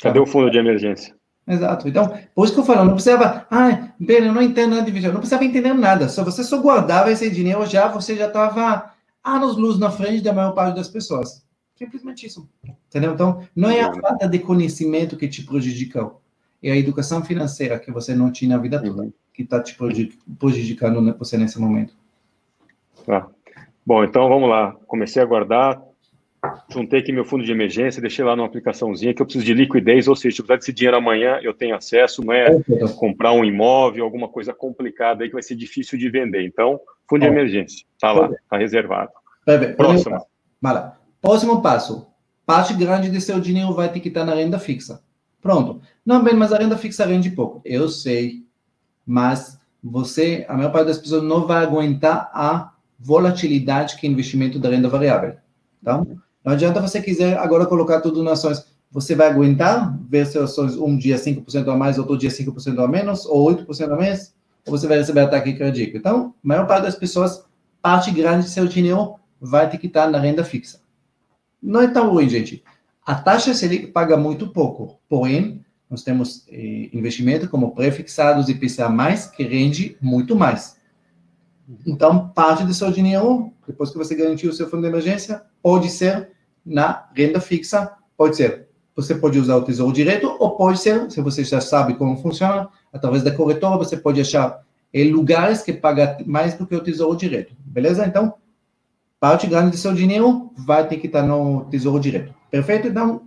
Cadê 0.01 0.19
o 0.19 0.25
fundo 0.25 0.49
de 0.49 0.57
emergência? 0.57 1.13
Exato. 1.45 1.89
Então, 1.89 2.17
por 2.33 2.45
isso 2.45 2.53
que 2.53 2.61
eu 2.61 2.63
falo, 2.63 2.85
não 2.85 2.93
precisava, 2.93 3.45
ah, 3.51 3.89
bem, 3.99 4.25
eu 4.25 4.33
não 4.33 4.41
entendo 4.41 4.71
nada 4.71 4.83
de 4.83 4.89
investimento, 4.89 5.15
não 5.15 5.19
precisava 5.19 5.43
entender 5.43 5.73
nada. 5.73 6.07
Só 6.07 6.23
você 6.23 6.43
só 6.43 6.61
guardava 6.61 7.11
esse 7.11 7.29
dinheiro 7.29 7.65
já, 7.65 7.89
você 7.89 8.15
já 8.15 8.27
estava 8.27 8.93
anos 9.21 9.57
luz 9.57 9.77
na 9.77 9.91
frente 9.91 10.23
da 10.23 10.31
maior 10.31 10.53
parte 10.53 10.77
das 10.77 10.87
pessoas. 10.87 11.45
Simplesmente 11.75 12.25
isso. 12.25 12.49
Entendeu? 12.87 13.13
Então, 13.13 13.45
não 13.53 13.69
é 13.69 13.81
a 13.81 13.93
falta 13.93 14.27
de 14.27 14.39
conhecimento 14.39 15.17
que 15.17 15.27
te 15.27 15.43
prejudicou 15.43 16.23
é 16.63 16.71
a 16.71 16.77
educação 16.77 17.23
financeira 17.23 17.77
que 17.77 17.91
você 17.91 18.15
não 18.15 18.31
tinha 18.31 18.55
a 18.55 18.59
vida 18.59 18.81
toda, 18.81 19.03
uhum. 19.03 19.13
que 19.33 19.43
está 19.43 19.61
te 19.61 19.75
prejudicando 19.75 21.15
você 21.17 21.37
nesse 21.37 21.59
momento. 21.59 21.93
Tá. 23.05 23.29
Bom, 23.85 24.03
então 24.03 24.29
vamos 24.29 24.49
lá. 24.49 24.75
Comecei 24.87 25.21
a 25.21 25.25
guardar, 25.25 25.81
juntei 26.69 26.99
aqui 26.99 27.11
meu 27.11 27.25
fundo 27.25 27.43
de 27.43 27.51
emergência, 27.51 28.01
deixei 28.01 28.23
lá 28.23 28.35
numa 28.35 28.47
aplicaçãozinha 28.47 29.13
que 29.13 29.21
eu 29.21 29.25
preciso 29.25 29.45
de 29.45 29.53
liquidez, 29.53 30.07
ou 30.07 30.15
seja, 30.15 30.35
se 30.35 30.41
eu 30.41 30.45
precisar 30.45 30.59
desse 30.59 30.73
dinheiro 30.73 30.97
amanhã, 30.97 31.39
eu 31.41 31.53
tenho 31.53 31.75
acesso, 31.75 32.23
não 32.23 32.33
é 32.33 32.49
comprar 32.97 33.33
um 33.33 33.43
imóvel, 33.43 34.03
alguma 34.03 34.27
coisa 34.27 34.53
complicada 34.53 35.23
aí 35.23 35.29
que 35.29 35.33
vai 35.33 35.43
ser 35.43 35.55
difícil 35.55 35.97
de 35.97 36.09
vender. 36.09 36.45
Então, 36.45 36.79
fundo 37.09 37.21
de 37.21 37.27
emergência, 37.27 37.85
está 37.93 38.11
lá, 38.11 38.29
está 38.31 38.57
reservado. 38.57 39.11
Próximo. 39.77 40.25
Próximo 41.21 41.61
passo. 41.61 42.07
Parte 42.45 42.73
grande 42.73 43.09
de 43.09 43.21
seu 43.21 43.39
dinheiro 43.39 43.73
vai 43.73 43.89
ter 43.89 44.01
que 44.01 44.09
estar 44.09 44.25
na 44.25 44.35
renda 44.35 44.59
fixa. 44.59 45.01
Pronto. 45.41 45.81
Não, 46.05 46.21
bem, 46.23 46.33
mas 46.33 46.51
a 46.51 46.57
renda 46.57 46.77
fixa 46.77 47.05
rende 47.05 47.31
pouco. 47.31 47.61
Eu 47.63 47.87
sei, 47.87 48.45
mas 49.05 49.59
você, 49.81 50.45
a 50.49 50.55
maior 50.55 50.71
parte 50.71 50.87
das 50.87 50.97
pessoas 50.97 51.23
não 51.23 51.47
vai 51.47 51.63
aguentar 51.63 52.29
a 52.33 52.72
volatilidade 53.03 53.97
que 53.97 54.07
é 54.07 54.09
investimento 54.09 54.57
da 54.57 54.69
renda 54.69 54.87
variável. 54.87 55.35
Então, 55.81 56.07
não 56.43 56.53
adianta 56.53 56.81
você 56.81 57.01
quiser 57.01 57.37
agora 57.37 57.65
colocar 57.65 57.99
tudo 57.99 58.23
nas 58.23 58.39
ações. 58.39 58.65
Você 58.91 59.13
vai 59.13 59.27
aguentar 59.27 59.97
ver 60.07 60.25
seus 60.25 60.51
ações 60.51 60.75
um 60.77 60.97
dia 60.97 61.17
5% 61.17 61.67
a 61.67 61.75
mais, 61.75 61.97
outro 61.97 62.17
dia 62.17 62.29
5% 62.29 62.83
a 62.83 62.87
menos, 62.87 63.25
ou 63.25 63.53
8% 63.53 63.91
a 63.91 63.95
menos, 63.97 64.33
ou 64.65 64.77
você 64.77 64.87
vai 64.87 64.97
receber 64.97 65.21
ataque 65.21 65.53
cardíaco. 65.53 65.97
Então, 65.97 66.33
a 66.43 66.47
maior 66.47 66.65
parte 66.65 66.83
das 66.83 66.95
pessoas, 66.95 67.43
parte 67.81 68.11
grande 68.11 68.45
do 68.45 68.49
seu 68.49 68.67
dinheiro 68.67 69.15
vai 69.41 69.69
ter 69.69 69.77
que 69.77 69.87
estar 69.87 70.09
na 70.09 70.19
renda 70.19 70.43
fixa. 70.43 70.79
Não 71.61 71.81
é 71.81 71.87
tão 71.87 72.09
ruim, 72.09 72.29
gente. 72.29 72.63
A 73.05 73.15
taxa 73.15 73.53
Selic 73.53 73.87
paga 73.87 74.15
muito 74.15 74.47
pouco, 74.47 74.97
porém, 75.09 75.61
nós 75.89 76.03
temos 76.03 76.45
eh, 76.49 76.89
investimento 76.93 77.49
como 77.49 77.75
prefixados 77.75 78.47
e 78.47 78.55
PCA+, 78.55 78.89
que 79.35 79.43
rende 79.43 79.97
muito 80.01 80.35
mais. 80.35 80.77
Então, 81.85 82.29
parte 82.29 82.63
do 82.63 82.73
seu 82.73 82.91
dinheiro, 82.91 83.51
depois 83.67 83.89
que 83.89 83.97
você 83.97 84.15
garantiu 84.15 84.49
o 84.49 84.53
seu 84.53 84.69
fundo 84.69 84.81
de 84.81 84.89
emergência, 84.89 85.41
pode 85.61 85.89
ser 85.89 86.29
na 86.65 87.09
renda 87.15 87.39
fixa, 87.39 87.91
pode 88.17 88.35
ser. 88.35 88.67
Você 88.95 89.15
pode 89.15 89.39
usar 89.39 89.55
o 89.55 89.63
Tesouro 89.63 89.93
Direto, 89.93 90.35
ou 90.39 90.55
pode 90.55 90.79
ser, 90.79 91.09
se 91.09 91.19
você 91.21 91.43
já 91.43 91.59
sabe 91.59 91.95
como 91.95 92.17
funciona, 92.17 92.69
através 92.91 93.23
da 93.23 93.31
corretora, 93.31 93.77
você 93.77 93.97
pode 93.97 94.21
achar 94.21 94.61
lugares 94.93 95.63
que 95.63 95.73
pagam 95.73 96.17
mais 96.25 96.53
do 96.53 96.67
que 96.67 96.75
o 96.75 96.83
Tesouro 96.83 97.17
Direto. 97.17 97.55
Beleza? 97.59 98.05
Então, 98.05 98.35
parte 99.19 99.47
grande 99.47 99.71
do 99.71 99.77
seu 99.77 99.93
dinheiro 99.93 100.51
vai 100.57 100.87
ter 100.87 100.97
que 100.97 101.07
estar 101.07 101.23
no 101.23 101.65
Tesouro 101.65 101.99
Direto. 101.99 102.33
Perfeito? 102.51 102.87
Então, 102.87 103.23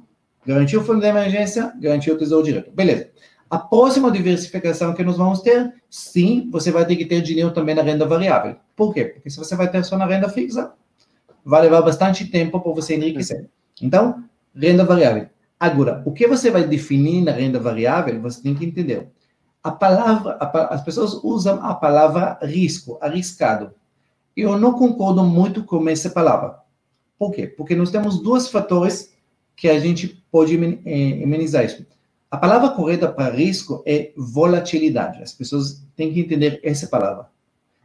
garantiu 0.46 0.80
o 0.80 0.84
fundo 0.84 1.00
de 1.00 1.06
emergência, 1.06 1.72
garantiu 1.80 2.14
o 2.14 2.18
Tesouro 2.18 2.44
Direto. 2.44 2.70
Beleza. 2.70 3.08
A 3.48 3.58
próxima 3.58 4.10
diversificação 4.10 4.92
que 4.92 5.04
nós 5.04 5.16
vamos 5.16 5.40
ter, 5.40 5.72
sim, 5.88 6.48
você 6.50 6.72
vai 6.72 6.84
ter 6.84 6.96
que 6.96 7.06
ter 7.06 7.22
dinheiro 7.22 7.52
também 7.52 7.74
na 7.74 7.82
renda 7.82 8.04
variável. 8.04 8.56
Por 8.74 8.92
quê? 8.92 9.04
Porque 9.04 9.30
se 9.30 9.38
você 9.38 9.54
vai 9.54 9.70
ter 9.70 9.84
só 9.84 9.96
na 9.96 10.06
renda 10.06 10.28
fixa, 10.28 10.72
vai 11.44 11.62
levar 11.62 11.82
bastante 11.82 12.26
tempo 12.26 12.58
para 12.60 12.72
você 12.72 12.96
enriquecer. 12.96 13.48
Então, 13.80 14.24
renda 14.54 14.84
variável. 14.84 15.28
Agora, 15.60 16.02
o 16.04 16.12
que 16.12 16.26
você 16.26 16.50
vai 16.50 16.64
definir 16.64 17.22
na 17.22 17.30
renda 17.30 17.60
variável, 17.60 18.20
você 18.20 18.42
tem 18.42 18.54
que 18.54 18.64
entender. 18.64 19.08
A 19.62 19.70
palavra, 19.70 20.36
a, 20.40 20.74
as 20.74 20.82
pessoas 20.82 21.14
usam 21.22 21.64
a 21.64 21.74
palavra 21.74 22.38
risco, 22.42 22.98
arriscado. 23.00 23.72
Eu 24.36 24.58
não 24.58 24.72
concordo 24.72 25.22
muito 25.24 25.64
com 25.64 25.88
essa 25.88 26.10
palavra. 26.10 26.58
Por 27.18 27.32
quê? 27.32 27.46
Porque 27.46 27.74
nós 27.74 27.90
temos 27.90 28.20
dois 28.20 28.48
fatores 28.48 29.14
que 29.54 29.68
a 29.68 29.78
gente 29.78 30.22
pode 30.30 30.54
amenizar 30.56 31.64
isso. 31.64 31.86
A 32.30 32.36
palavra 32.36 32.70
correta 32.70 33.08
para 33.08 33.34
risco 33.34 33.82
é 33.86 34.12
volatilidade. 34.16 35.22
As 35.22 35.32
pessoas 35.32 35.84
têm 35.94 36.12
que 36.12 36.20
entender 36.20 36.60
essa 36.62 36.88
palavra. 36.88 37.28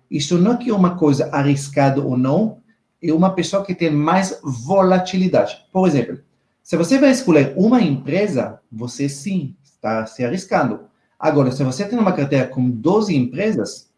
Isso 0.10 0.38
não 0.38 0.54
é 0.54 0.58
que 0.58 0.70
é 0.70 0.74
uma 0.74 0.98
coisa 0.98 1.30
arriscada 1.32 2.02
ou 2.02 2.18
não, 2.18 2.58
é 3.02 3.14
uma 3.14 3.34
pessoa 3.34 3.64
que 3.64 3.76
tem 3.76 3.90
mais 3.90 4.40
volatilidade. 4.44 5.66
Por 5.72 5.88
exemplo, 5.88 6.20
se 6.64 6.76
você 6.76 7.00
vai 7.00 7.12
escolher 7.12 7.54
uma 7.56 7.82
empresa, 7.82 8.60
você 8.72 9.08
sim 9.08 9.56
está 9.64 10.06
se 10.06 10.24
arriscando. 10.24 10.82
Agora, 11.20 11.52
se 11.52 11.64
você 11.64 11.88
tem 11.88 11.98
uma 11.98 12.14
carteira 12.14 12.48
com 12.48 12.70
12 12.70 13.16
empresas, 13.16 13.90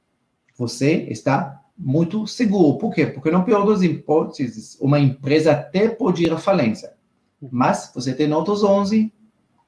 você 0.57 1.07
está 1.09 1.61
muito 1.77 2.27
seguro. 2.27 2.77
Por 2.77 2.93
quê? 2.93 3.05
Porque 3.05 3.31
no 3.31 3.43
pior 3.43 3.65
das 3.65 3.81
hipóteses, 3.81 4.77
uma 4.79 4.99
empresa 4.99 5.51
até 5.51 5.89
pode 5.89 6.23
ir 6.23 6.31
à 6.31 6.37
falência. 6.37 6.93
Mas 7.51 7.91
você 7.93 8.13
tem 8.13 8.31
outros 8.31 8.63
11 8.63 9.11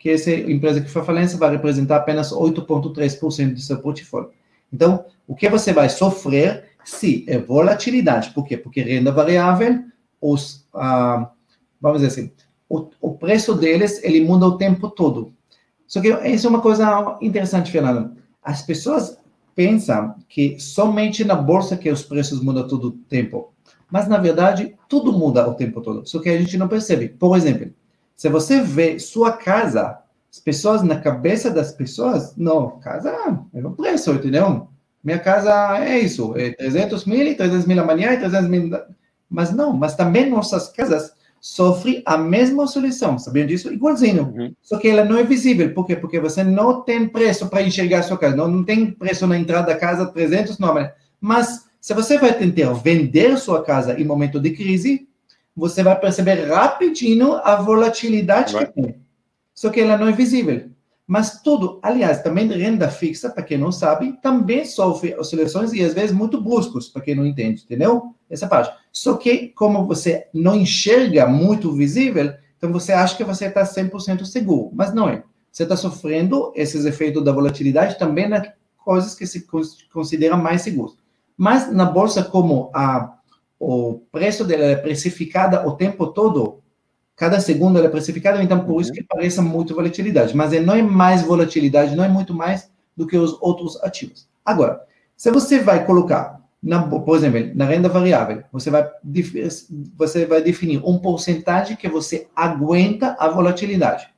que 0.05 0.11
essa 0.11 0.29
empresa 0.29 0.81
que 0.81 0.87
foi 0.87 1.03
falência 1.03 1.35
vai 1.35 1.49
representar 1.49 1.95
apenas 1.95 2.31
8,3% 2.31 3.53
do 3.55 3.59
seu 3.59 3.79
portfólio. 3.79 4.29
Então, 4.71 5.03
o 5.27 5.35
que 5.35 5.49
você 5.49 5.73
vai 5.73 5.89
sofrer 5.89 6.65
se 6.83 7.25
é 7.27 7.39
volatilidade. 7.39 8.29
Por 8.29 8.45
quê? 8.45 8.55
Porque 8.55 8.83
renda 8.83 9.11
variável, 9.11 9.83
os, 10.21 10.67
ah, 10.75 11.31
vamos 11.81 12.01
dizer 12.03 12.11
assim, 12.11 12.31
o, 12.69 12.87
o, 13.01 13.15
preço 13.15 13.55
deles, 13.55 13.99
ele 14.03 14.23
muda 14.23 14.45
o 14.45 14.59
tempo 14.59 14.91
todo. 14.91 15.33
Só 15.87 15.99
que 15.99 16.09
isso 16.09 16.45
é 16.45 16.49
uma 16.51 16.61
coisa 16.61 17.17
interessante, 17.19 17.71
Fernando. 17.71 18.15
As 18.43 18.61
pessoas 18.61 19.17
pensa 19.55 20.15
que 20.29 20.59
somente 20.59 21.25
na 21.25 21.33
bolsa 21.33 21.75
que 21.75 21.89
os 21.89 22.03
preços 22.03 22.43
mudam 22.43 22.67
todo 22.67 22.89
o 22.89 22.91
tempo. 22.91 23.55
Mas, 23.89 24.07
na 24.07 24.19
verdade, 24.19 24.75
tudo 24.87 25.11
muda 25.11 25.49
o 25.49 25.55
tempo 25.55 25.81
todo. 25.81 26.07
Só 26.07 26.19
que 26.19 26.29
a 26.29 26.39
gente 26.39 26.59
não 26.59 26.67
percebe. 26.67 27.09
Por 27.09 27.35
exemplo, 27.35 27.73
se 28.15 28.29
você 28.29 28.61
vê 28.61 28.99
sua 28.99 29.33
casa, 29.33 29.99
as 30.31 30.39
pessoas, 30.39 30.83
na 30.83 30.99
cabeça 30.99 31.49
das 31.49 31.71
pessoas, 31.71 32.35
não, 32.35 32.79
casa 32.79 33.09
é 33.53 33.65
o 33.65 33.71
preço, 33.71 34.11
entendeu? 34.11 34.67
Minha 35.03 35.19
casa 35.19 35.77
é 35.77 35.99
isso, 35.99 36.33
é 36.35 36.51
300 36.51 37.05
mil, 37.05 37.35
300 37.35 37.65
mil 37.65 37.81
amanhã 37.81 38.13
e 38.13 38.17
300 38.17 38.49
mil... 38.49 38.71
Mas 39.29 39.51
não, 39.51 39.73
mas 39.73 39.95
também 39.95 40.29
nossas 40.29 40.69
casas 40.69 41.13
sofre 41.41 42.01
a 42.07 42.17
mesma 42.17 42.65
solução, 42.65 43.19
sabiam 43.19 43.45
disso? 43.45 43.71
Igualzinho. 43.71 44.33
Uhum. 44.35 44.55
Só 44.63 44.79
que 44.79 44.87
ela 44.87 45.05
não 45.05 45.17
é 45.17 45.23
visível. 45.23 45.71
Por 45.75 45.85
quê? 45.85 45.95
Porque 45.95 46.19
você 46.19 46.43
não 46.43 46.81
tem 46.81 47.07
preço 47.07 47.47
para 47.47 47.61
enxergar 47.61 47.99
a 47.99 48.03
sua 48.03 48.17
casa. 48.17 48.35
Não, 48.35 48.47
não 48.47 48.63
tem 48.63 48.89
preço 48.89 49.27
na 49.27 49.37
entrada 49.37 49.67
da 49.67 49.77
casa, 49.77 50.07
300 50.07 50.57
não. 50.57 50.73
Mas 51.21 51.65
se 51.79 51.93
você 51.93 52.17
vai 52.17 52.33
tentar 52.33 52.73
vender 52.73 53.37
sua 53.37 53.63
casa 53.63 53.99
em 53.99 54.03
momento 54.03 54.39
de 54.39 54.51
crise, 54.51 55.07
você 55.55 55.81
vai 55.81 55.99
perceber 55.99 56.45
rapidinho 56.45 57.35
a 57.35 57.55
volatilidade 57.55 58.53
vai. 58.53 58.65
que 58.65 58.73
tem. 58.73 58.95
Só 59.53 59.69
que 59.69 59.79
ela 59.79 59.97
não 59.97 60.07
é 60.07 60.11
visível. 60.11 60.69
Mas 61.07 61.41
tudo, 61.41 61.79
aliás, 61.83 62.21
também 62.23 62.47
renda 62.47 62.89
fixa, 62.89 63.29
para 63.29 63.43
quem 63.43 63.57
não 63.57 63.71
sabe, 63.71 64.19
também 64.23 64.65
sofre 64.65 65.15
oscilações 65.15 65.71
e 65.71 65.83
às 65.83 65.93
vezes 65.93 66.11
muito 66.11 66.41
bruscos, 66.41 66.89
para 66.89 67.03
quem 67.03 67.15
não 67.15 67.25
entende, 67.25 67.63
entendeu? 67.63 68.15
Essa 68.27 68.47
parte. 68.47 68.75
Só 68.91 69.15
que, 69.15 69.49
como 69.49 69.85
você 69.85 70.27
não 70.33 70.55
enxerga 70.55 71.27
muito 71.27 71.71
visível, 71.71 72.33
então 72.57 72.71
você 72.71 72.91
acha 72.91 73.15
que 73.15 73.23
você 73.23 73.45
está 73.45 73.63
100% 73.63 74.25
seguro, 74.25 74.71
mas 74.73 74.93
não 74.93 75.07
é. 75.07 75.23
Você 75.51 75.63
está 75.63 75.77
sofrendo 75.77 76.51
esses 76.55 76.85
efeitos 76.85 77.23
da 77.23 77.31
volatilidade 77.31 77.99
também 77.99 78.27
nas 78.27 78.49
coisas 78.83 79.13
que 79.13 79.27
se 79.27 79.45
considera 79.93 80.35
mais 80.35 80.63
seguras. 80.63 80.97
Mas 81.37 81.71
na 81.71 81.85
bolsa, 81.85 82.23
como 82.23 82.71
a, 82.73 83.15
o 83.59 84.01
preço 84.11 84.43
dela 84.43 84.63
é 84.63 84.75
precificada 84.75 85.67
o 85.67 85.75
tempo 85.75 86.07
todo, 86.07 86.61
cada 87.15 87.39
segundo 87.39 87.77
ela 87.77 87.87
é 87.87 87.91
precificada, 87.91 88.41
então 88.43 88.65
por 88.65 88.81
isso 88.81 88.89
uhum. 88.91 88.97
que 88.97 89.03
parece 89.03 89.41
muito 89.41 89.73
volatilidade, 89.73 90.35
mas 90.35 90.51
não 90.63 90.75
é 90.75 90.81
mais 90.81 91.21
volatilidade, 91.21 91.95
não 91.95 92.03
é 92.03 92.09
muito 92.09 92.33
mais 92.33 92.69
do 92.95 93.07
que 93.07 93.17
os 93.17 93.37
outros 93.41 93.81
ativos. 93.83 94.27
Agora, 94.43 94.81
se 95.15 95.31
você 95.31 95.59
vai 95.59 95.85
colocar 95.85 96.45
na, 96.65 96.81
por 96.81 97.15
exemplo, 97.15 97.51
na 97.53 97.65
renda 97.65 97.87
variável, 97.87 98.43
você 98.51 98.71
vai, 98.71 98.89
você 99.95 100.25
vai 100.25 100.41
definir 100.41 100.81
um 100.83 100.97
porcentagem 100.97 101.77
que 101.77 101.87
você 101.87 102.27
aguenta 102.35 103.15
a 103.19 103.27
volatilidade. 103.27 104.09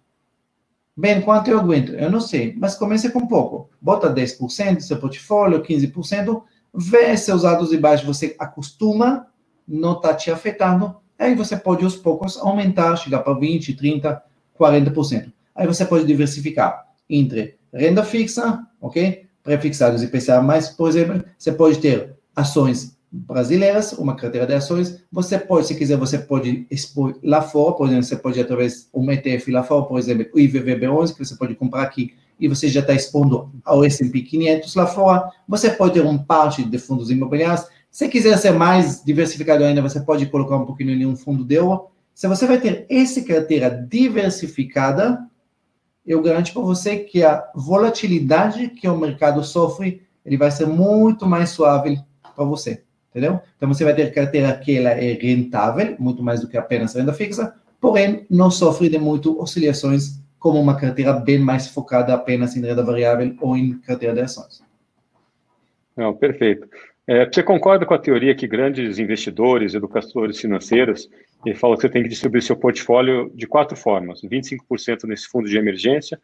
Bem, 0.96 1.22
quanto 1.22 1.52
eu 1.52 1.60
aguento? 1.60 1.92
Eu 1.92 2.10
não 2.10 2.22
sei, 2.22 2.56
mas 2.58 2.74
comece 2.74 3.12
com 3.12 3.28
pouco. 3.28 3.70
Bota 3.82 4.12
10% 4.12 4.78
do 4.78 4.82
seu 4.82 4.98
portfólio, 4.98 5.62
15%, 5.62 6.42
vê 6.74 7.16
seus 7.18 7.44
altos 7.46 7.72
e 7.72 7.78
baixos, 7.78 8.06
você 8.06 8.36
acostuma, 8.40 9.28
não 9.68 9.94
está 9.94 10.14
te 10.14 10.32
afetando, 10.32 10.96
aí 11.18 11.36
você 11.36 11.58
pode 11.58 11.84
aos 11.84 11.96
poucos 11.96 12.38
aumentar, 12.38 12.96
chegar 12.96 13.20
para 13.20 13.34
20%, 13.34 13.78
30%, 13.78 14.22
40%. 14.60 15.32
Aí 15.56 15.66
você 15.66 15.86
pode 15.86 16.06
diversificar 16.06 16.88
entre 17.10 17.58
renda 17.74 18.04
fixa, 18.04 18.66
ok? 18.80 19.26
Prefixados 19.44 20.04
e 20.04 20.08
PCA, 20.08 20.42
mas, 20.42 20.70
por 20.70 20.90
exemplo, 20.90 21.24
você 21.38 21.52
pode 21.52 21.80
ter 21.80 22.16
ações 22.36 22.98
brasileiras, 23.10 23.94
uma 23.94 24.16
carteira 24.16 24.46
de 24.46 24.54
ações, 24.54 25.02
você 25.12 25.40
pode, 25.40 25.68
se 25.68 25.76
quiser, 25.76 25.98
você 25.98 26.20
pode 26.20 26.68
expor 26.70 27.18
lá 27.24 27.42
fora, 27.42 27.76
por 27.76 27.88
exemplo, 27.88 28.04
você 28.04 28.18
pode 28.18 28.40
através 28.40 28.90
um 28.94 29.10
ETF 29.12 29.52
lá 29.52 29.64
fora, 29.64 29.86
por 29.86 29.98
exemplo, 29.98 30.28
o 30.34 30.38
IVVB11, 30.38 31.14
que 31.14 31.26
você 31.26 31.36
pode 31.36 31.56
comprar 31.56 31.84
aqui, 31.84 32.14
e 32.40 32.48
você 32.48 32.68
já 32.68 32.82
está 32.82 32.94
expondo 32.94 33.52
ao 33.64 33.84
S&P 33.84 34.22
500 34.22 34.76
lá 34.76 34.88
fora, 34.88 35.32
você 35.48 35.70
pode 35.70 35.94
ter 35.94 36.06
um 36.06 36.18
parte 36.18 36.64
de 36.64 36.78
fundos 36.78 37.10
imobiliários, 37.10 37.66
se 37.90 38.08
quiser 38.08 38.38
ser 38.38 38.52
mais 38.52 39.04
diversificado 39.04 39.64
ainda, 39.64 39.82
você 39.82 40.00
pode 40.00 40.26
colocar 40.28 40.58
um 40.58 40.66
pouquinho 40.66 40.92
em 40.92 41.06
um 41.06 41.16
fundo 41.16 41.44
de 41.44 41.58
ouro, 41.58 41.88
se 42.14 42.28
você 42.28 42.46
vai 42.46 42.60
ter 42.60 42.86
essa 42.90 43.22
carteira 43.22 43.70
diversificada, 43.70 45.20
eu 46.06 46.22
garanto 46.22 46.54
para 46.54 46.62
você 46.62 46.98
que 46.98 47.24
a 47.24 47.44
volatilidade 47.56 48.70
que 48.70 48.88
o 48.88 48.98
mercado 48.98 49.44
sofre, 49.44 50.02
ele 50.26 50.38
vai 50.38 50.50
ser 50.50 50.66
muito 50.66 51.26
mais 51.26 51.50
suave 51.50 52.00
para 52.36 52.46
você, 52.46 52.84
entendeu? 53.10 53.40
Então 53.56 53.68
você 53.68 53.84
vai 53.84 53.94
ter 53.94 54.14
carteira 54.14 54.56
que 54.58 54.78
ela 54.78 54.92
é 54.92 55.14
rentável, 55.14 55.96
muito 56.00 56.24
mais 56.24 56.42
do 56.42 56.48
que 56.48 56.58
apenas 56.58 56.94
renda 56.94 57.14
fixa, 57.14 57.54
porém 57.80 58.26
não 58.30 58.50
sofre 58.50 58.90
de 58.90 58.98
muito 58.98 59.40
oscilações 59.40 60.20
como 60.40 60.60
uma 60.60 60.80
carteira 60.80 61.14
bem 61.14 61.40
mais 61.40 61.68
focada 61.68 62.14
apenas 62.14 62.56
em 62.56 62.62
renda 62.62 62.84
variável 62.84 63.36
ou 63.42 63.56
em 63.56 63.78
carteira 63.80 64.14
de 64.14 64.22
ações. 64.22 64.64
Não, 65.96 66.14
perfeito. 66.14 66.68
É, 67.08 67.26
você 67.26 67.42
concorda 67.42 67.86
com 67.86 67.94
a 67.94 68.00
teoria 68.00 68.36
que 68.36 68.46
grandes 68.46 69.00
investidores, 69.00 69.74
educadores 69.74 70.40
financeiros, 70.40 71.10
ele 71.46 71.56
fala 71.56 71.76
que 71.76 71.82
você 71.82 71.90
tem 71.90 72.04
que 72.04 72.10
distribuir 72.10 72.44
seu 72.44 72.56
portfólio 72.56 73.32
de 73.34 73.48
quatro 73.48 73.78
formas: 73.78 74.22
25% 74.22 75.06
nesse 75.06 75.28
fundo 75.28 75.48
de 75.48 75.58
emergência, 75.58 76.20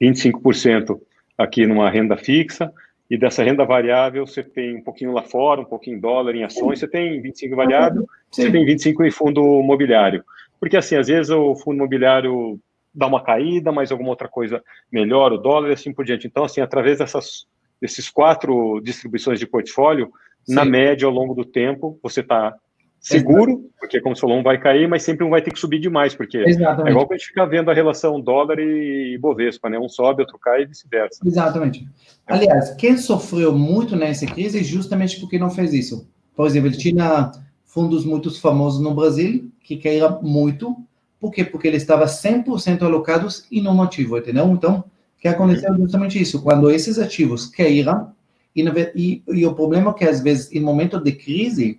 25% 0.00 1.00
aqui 1.36 1.66
numa 1.66 1.90
renda 1.90 2.16
fixa, 2.16 2.72
e 3.10 3.18
dessa 3.18 3.42
renda 3.42 3.64
variável 3.64 4.24
você 4.24 4.44
tem 4.44 4.76
um 4.76 4.82
pouquinho 4.82 5.12
lá 5.12 5.22
fora, 5.22 5.60
um 5.60 5.64
pouquinho 5.64 5.96
em 5.96 6.00
dólar, 6.00 6.34
em 6.36 6.44
ações, 6.44 6.78
você 6.78 6.86
tem 6.86 7.20
25 7.20 7.56
variável, 7.56 8.06
Sim. 8.30 8.42
você 8.42 8.52
tem 8.52 8.64
25 8.64 9.04
em 9.04 9.10
fundo 9.10 9.60
imobiliário. 9.60 10.24
Porque 10.60 10.76
assim, 10.76 10.94
às 10.94 11.08
vezes 11.08 11.30
o 11.30 11.56
fundo 11.56 11.78
imobiliário 11.78 12.60
dá 12.94 13.06
uma 13.06 13.22
caída, 13.22 13.72
mas 13.72 13.90
alguma 13.90 14.10
outra 14.10 14.28
coisa 14.28 14.62
melhor, 14.90 15.32
o 15.32 15.38
dólar 15.38 15.70
e 15.70 15.72
assim 15.72 15.92
por 15.92 16.04
diante. 16.04 16.26
Então, 16.26 16.44
assim, 16.44 16.60
através 16.60 16.98
dessas, 16.98 17.46
desses 17.80 18.10
quatro 18.10 18.80
distribuições 18.80 19.38
de 19.38 19.46
portfólio, 19.46 20.10
Sim. 20.44 20.54
na 20.54 20.64
média, 20.64 21.06
ao 21.06 21.12
longo 21.12 21.34
do 21.34 21.44
tempo, 21.44 21.98
você 22.02 22.20
está 22.20 22.54
seguro, 23.00 23.70
porque 23.78 24.00
como 24.00 24.14
você 24.14 24.20
falou, 24.20 24.38
um 24.38 24.42
vai 24.42 24.58
cair, 24.58 24.86
mas 24.86 25.02
sempre 25.02 25.24
um 25.24 25.30
vai 25.30 25.40
ter 25.40 25.50
que 25.50 25.58
subir 25.58 25.78
demais, 25.78 26.14
porque 26.14 26.36
Exatamente. 26.36 26.88
é 26.88 26.90
igual 26.90 27.08
que 27.08 27.14
a 27.14 27.16
gente 27.16 27.28
fica 27.28 27.46
vendo 27.46 27.70
a 27.70 27.74
relação 27.74 28.20
dólar 28.20 28.58
e 28.58 29.16
Bovespa, 29.18 29.70
né? 29.70 29.78
Um 29.78 29.88
sobe, 29.88 30.22
outro 30.22 30.38
cai 30.38 30.62
e 30.62 30.66
vice-versa. 30.66 31.20
Exatamente. 31.24 31.88
Aliás, 32.26 32.74
quem 32.74 32.98
sofreu 32.98 33.52
muito 33.52 33.96
nessa 33.96 34.26
crise 34.26 34.60
é 34.60 34.62
justamente 34.62 35.18
porque 35.18 35.38
não 35.38 35.50
fez 35.50 35.72
isso. 35.72 36.06
Por 36.36 36.46
exemplo, 36.46 36.70
tinha 36.72 37.32
fundos 37.64 38.04
muito 38.04 38.38
famosos 38.38 38.82
no 38.82 38.94
Brasil 38.94 39.50
que 39.62 39.76
caíram 39.76 40.20
muito, 40.22 40.76
por 41.20 41.30
quê? 41.30 41.44
Porque 41.44 41.68
ele 41.68 41.76
estava 41.76 42.06
100% 42.06 42.82
alocados 42.82 43.44
em 43.52 43.66
um 43.68 43.82
ativo, 43.82 44.16
entendeu? 44.16 44.46
Então, 44.50 44.84
que 45.18 45.28
aconteceu 45.28 45.74
justamente 45.76 46.20
isso. 46.20 46.42
Quando 46.42 46.70
esses 46.70 46.98
ativos 46.98 47.46
caíram, 47.46 48.12
e, 48.56 48.64
e, 48.94 49.22
e 49.28 49.46
o 49.46 49.54
problema 49.54 49.90
é 49.90 49.94
que, 49.94 50.04
às 50.04 50.20
vezes, 50.20 50.50
em 50.50 50.60
momento 50.60 50.98
de 50.98 51.12
crise, 51.12 51.78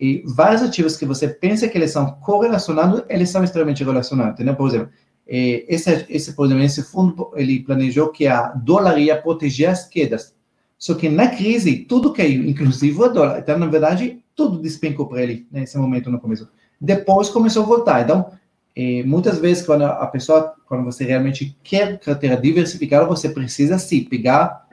e 0.00 0.24
vários 0.26 0.62
ativos 0.62 0.96
que 0.96 1.04
você 1.04 1.28
pensa 1.28 1.68
que 1.68 1.78
eles 1.78 1.92
são 1.92 2.10
correlacionados, 2.12 3.04
eles 3.08 3.28
são 3.28 3.44
extremamente 3.44 3.84
relacionados, 3.84 4.34
entendeu? 4.34 4.56
Por 4.56 4.68
exemplo, 4.68 4.88
esse, 5.26 6.06
esse, 6.08 6.32
por 6.32 6.46
exemplo, 6.46 6.64
esse 6.64 6.82
fundo, 6.82 7.30
ele 7.36 7.60
planejou 7.60 8.08
que 8.08 8.26
a 8.26 8.48
dólar 8.48 8.98
ia 8.98 9.20
proteger 9.20 9.68
as 9.68 9.86
quedas. 9.86 10.34
Só 10.76 10.94
que 10.94 11.08
na 11.08 11.28
crise, 11.28 11.76
tudo 11.76 12.12
caiu, 12.12 12.44
inclusive 12.44 13.00
o 13.00 13.08
dólar. 13.08 13.38
Então, 13.38 13.56
na 13.56 13.66
verdade, 13.66 14.20
tudo 14.34 14.58
despencou 14.58 15.06
para 15.06 15.22
ele 15.22 15.46
nesse 15.52 15.78
momento 15.78 16.10
no 16.10 16.18
começo. 16.18 16.48
Depois 16.80 17.28
começou 17.28 17.62
a 17.62 17.66
voltar. 17.66 18.02
Então, 18.02 18.32
muitas 19.04 19.38
vezes, 19.38 19.64
quando 19.64 19.84
a 19.84 20.06
pessoa, 20.06 20.54
quando 20.66 20.84
você 20.84 21.04
realmente 21.04 21.56
quer 21.62 21.98
carteira 21.98 22.36
diversificada, 22.36 23.04
você 23.06 23.28
precisa, 23.28 23.78
sim, 23.78 24.04
pegar 24.04 24.66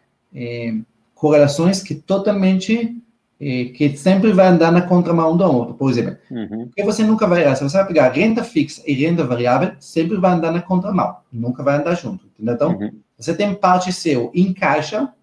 correlações 1.14 1.84
que 1.84 1.95
totalmente 1.95 2.95
que 3.39 3.95
sempre 3.95 4.34
vai 4.34 4.47
andar 4.47 4.70
na 4.70 4.82
contramão 4.82 5.38
do 5.38 5.43
outro. 5.45 5.74
Por 5.74 5.89
exemplo, 5.89 6.18
uhum. 6.30 6.66
porque 6.66 6.84
você 6.84 7.04
nunca 7.04 7.26
vai, 7.26 7.56
se 7.56 7.64
você 7.64 7.78
vai 7.78 7.88
pegar 7.88 8.10
renda 8.10 8.43
fixa 8.43 8.82
e 8.86 8.93
renda 8.93 9.24
variável, 9.24 9.72
sempre 9.80 10.18
vai 10.18 10.34
andar 10.34 10.52
na 10.52 10.62
contramão, 10.62 11.18
nunca 11.32 11.64
vai 11.64 11.78
andar 11.78 11.95
junto, 11.95 12.26
entendeu? 12.26 12.56
Então, 12.56 12.72
uhum. 12.78 12.91
você 13.18 13.34
tem 13.34 13.56
parte 13.56 13.93
seu 13.93 14.30
em 14.36 14.54
caixa, 14.54 15.14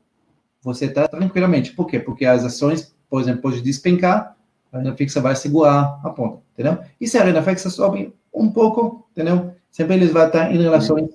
você 0.62 0.86
está 0.86 1.06
tranquilamente. 1.06 1.72
Por 1.72 1.86
quê? 1.86 2.00
Porque 2.00 2.24
as 2.24 2.42
ações, 2.42 2.94
por 3.08 3.20
exemplo, 3.20 3.42
pode 3.42 3.60
despencar, 3.60 4.34
a 4.72 4.78
renda 4.78 4.96
fixa 4.96 5.20
vai 5.20 5.36
segurar 5.36 6.00
a 6.02 6.08
ponta, 6.08 6.38
entendeu? 6.54 6.78
E 6.98 7.06
se 7.06 7.18
a 7.18 7.22
renda 7.22 7.42
fixa 7.42 7.68
sobe 7.68 8.14
um 8.36 8.50
pouco, 8.50 9.08
entendeu? 9.12 9.52
Sempre 9.70 9.94
eles 9.94 10.12
vão 10.12 10.26
estar 10.26 10.54
em 10.54 10.60
relações 10.60 11.08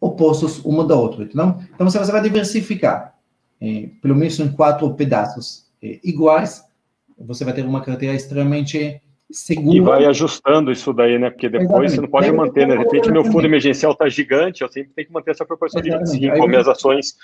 opostos 0.00 0.64
uma 0.64 0.84
da 0.84 0.96
outra, 0.96 1.24
entendeu? 1.24 1.56
Então, 1.74 1.88
você 1.88 1.98
vai 1.98 2.22
diversificar, 2.22 3.14
eh, 3.60 3.90
pelo 4.02 4.16
menos 4.16 4.38
em 4.40 4.50
quatro 4.50 4.92
pedaços 4.94 5.66
é, 5.82 6.00
iguais, 6.02 6.64
você 7.18 7.44
vai 7.44 7.54
ter 7.54 7.64
uma 7.64 7.80
carteira 7.80 8.14
extremamente 8.14 9.00
segura. 9.30 9.76
E 9.76 9.80
vai 9.80 10.04
ajustando 10.04 10.70
isso 10.70 10.92
daí, 10.92 11.18
né? 11.18 11.30
Porque 11.30 11.48
depois 11.48 11.64
Exatamente. 11.68 11.94
você 11.94 12.00
não 12.00 12.08
pode 12.08 12.32
manter, 12.32 12.66
né? 12.66 12.76
De 12.76 12.84
repente, 12.84 13.10
meu 13.10 13.24
fundo 13.24 13.46
emergencial 13.46 13.92
está 13.92 14.08
gigante, 14.08 14.62
eu 14.62 14.68
sempre 14.68 14.92
tenho 14.94 15.08
que 15.08 15.14
manter 15.14 15.30
essa 15.30 15.44
proporção 15.44 15.80
Exatamente. 15.80 16.12
de 16.12 16.20
25, 16.20 16.38
como 16.38 16.56
as 16.56 16.68
ações 16.68 17.14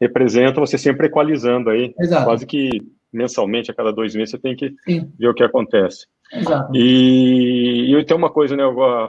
representam, 0.00 0.64
você 0.64 0.78
sempre 0.78 1.06
equalizando 1.06 1.70
aí, 1.70 1.94
Exato. 1.98 2.24
quase 2.24 2.46
que 2.46 2.80
mensalmente, 3.12 3.70
a 3.70 3.74
cada 3.74 3.92
dois 3.92 4.14
meses, 4.14 4.30
você 4.30 4.38
tem 4.38 4.54
que 4.54 4.72
Sim. 4.84 5.10
ver 5.18 5.28
o 5.28 5.34
que 5.34 5.42
acontece. 5.42 6.06
Exato. 6.32 6.72
E, 6.74 7.94
e 7.94 8.04
tem 8.04 8.16
uma 8.16 8.30
coisa, 8.30 8.56
né? 8.56 8.62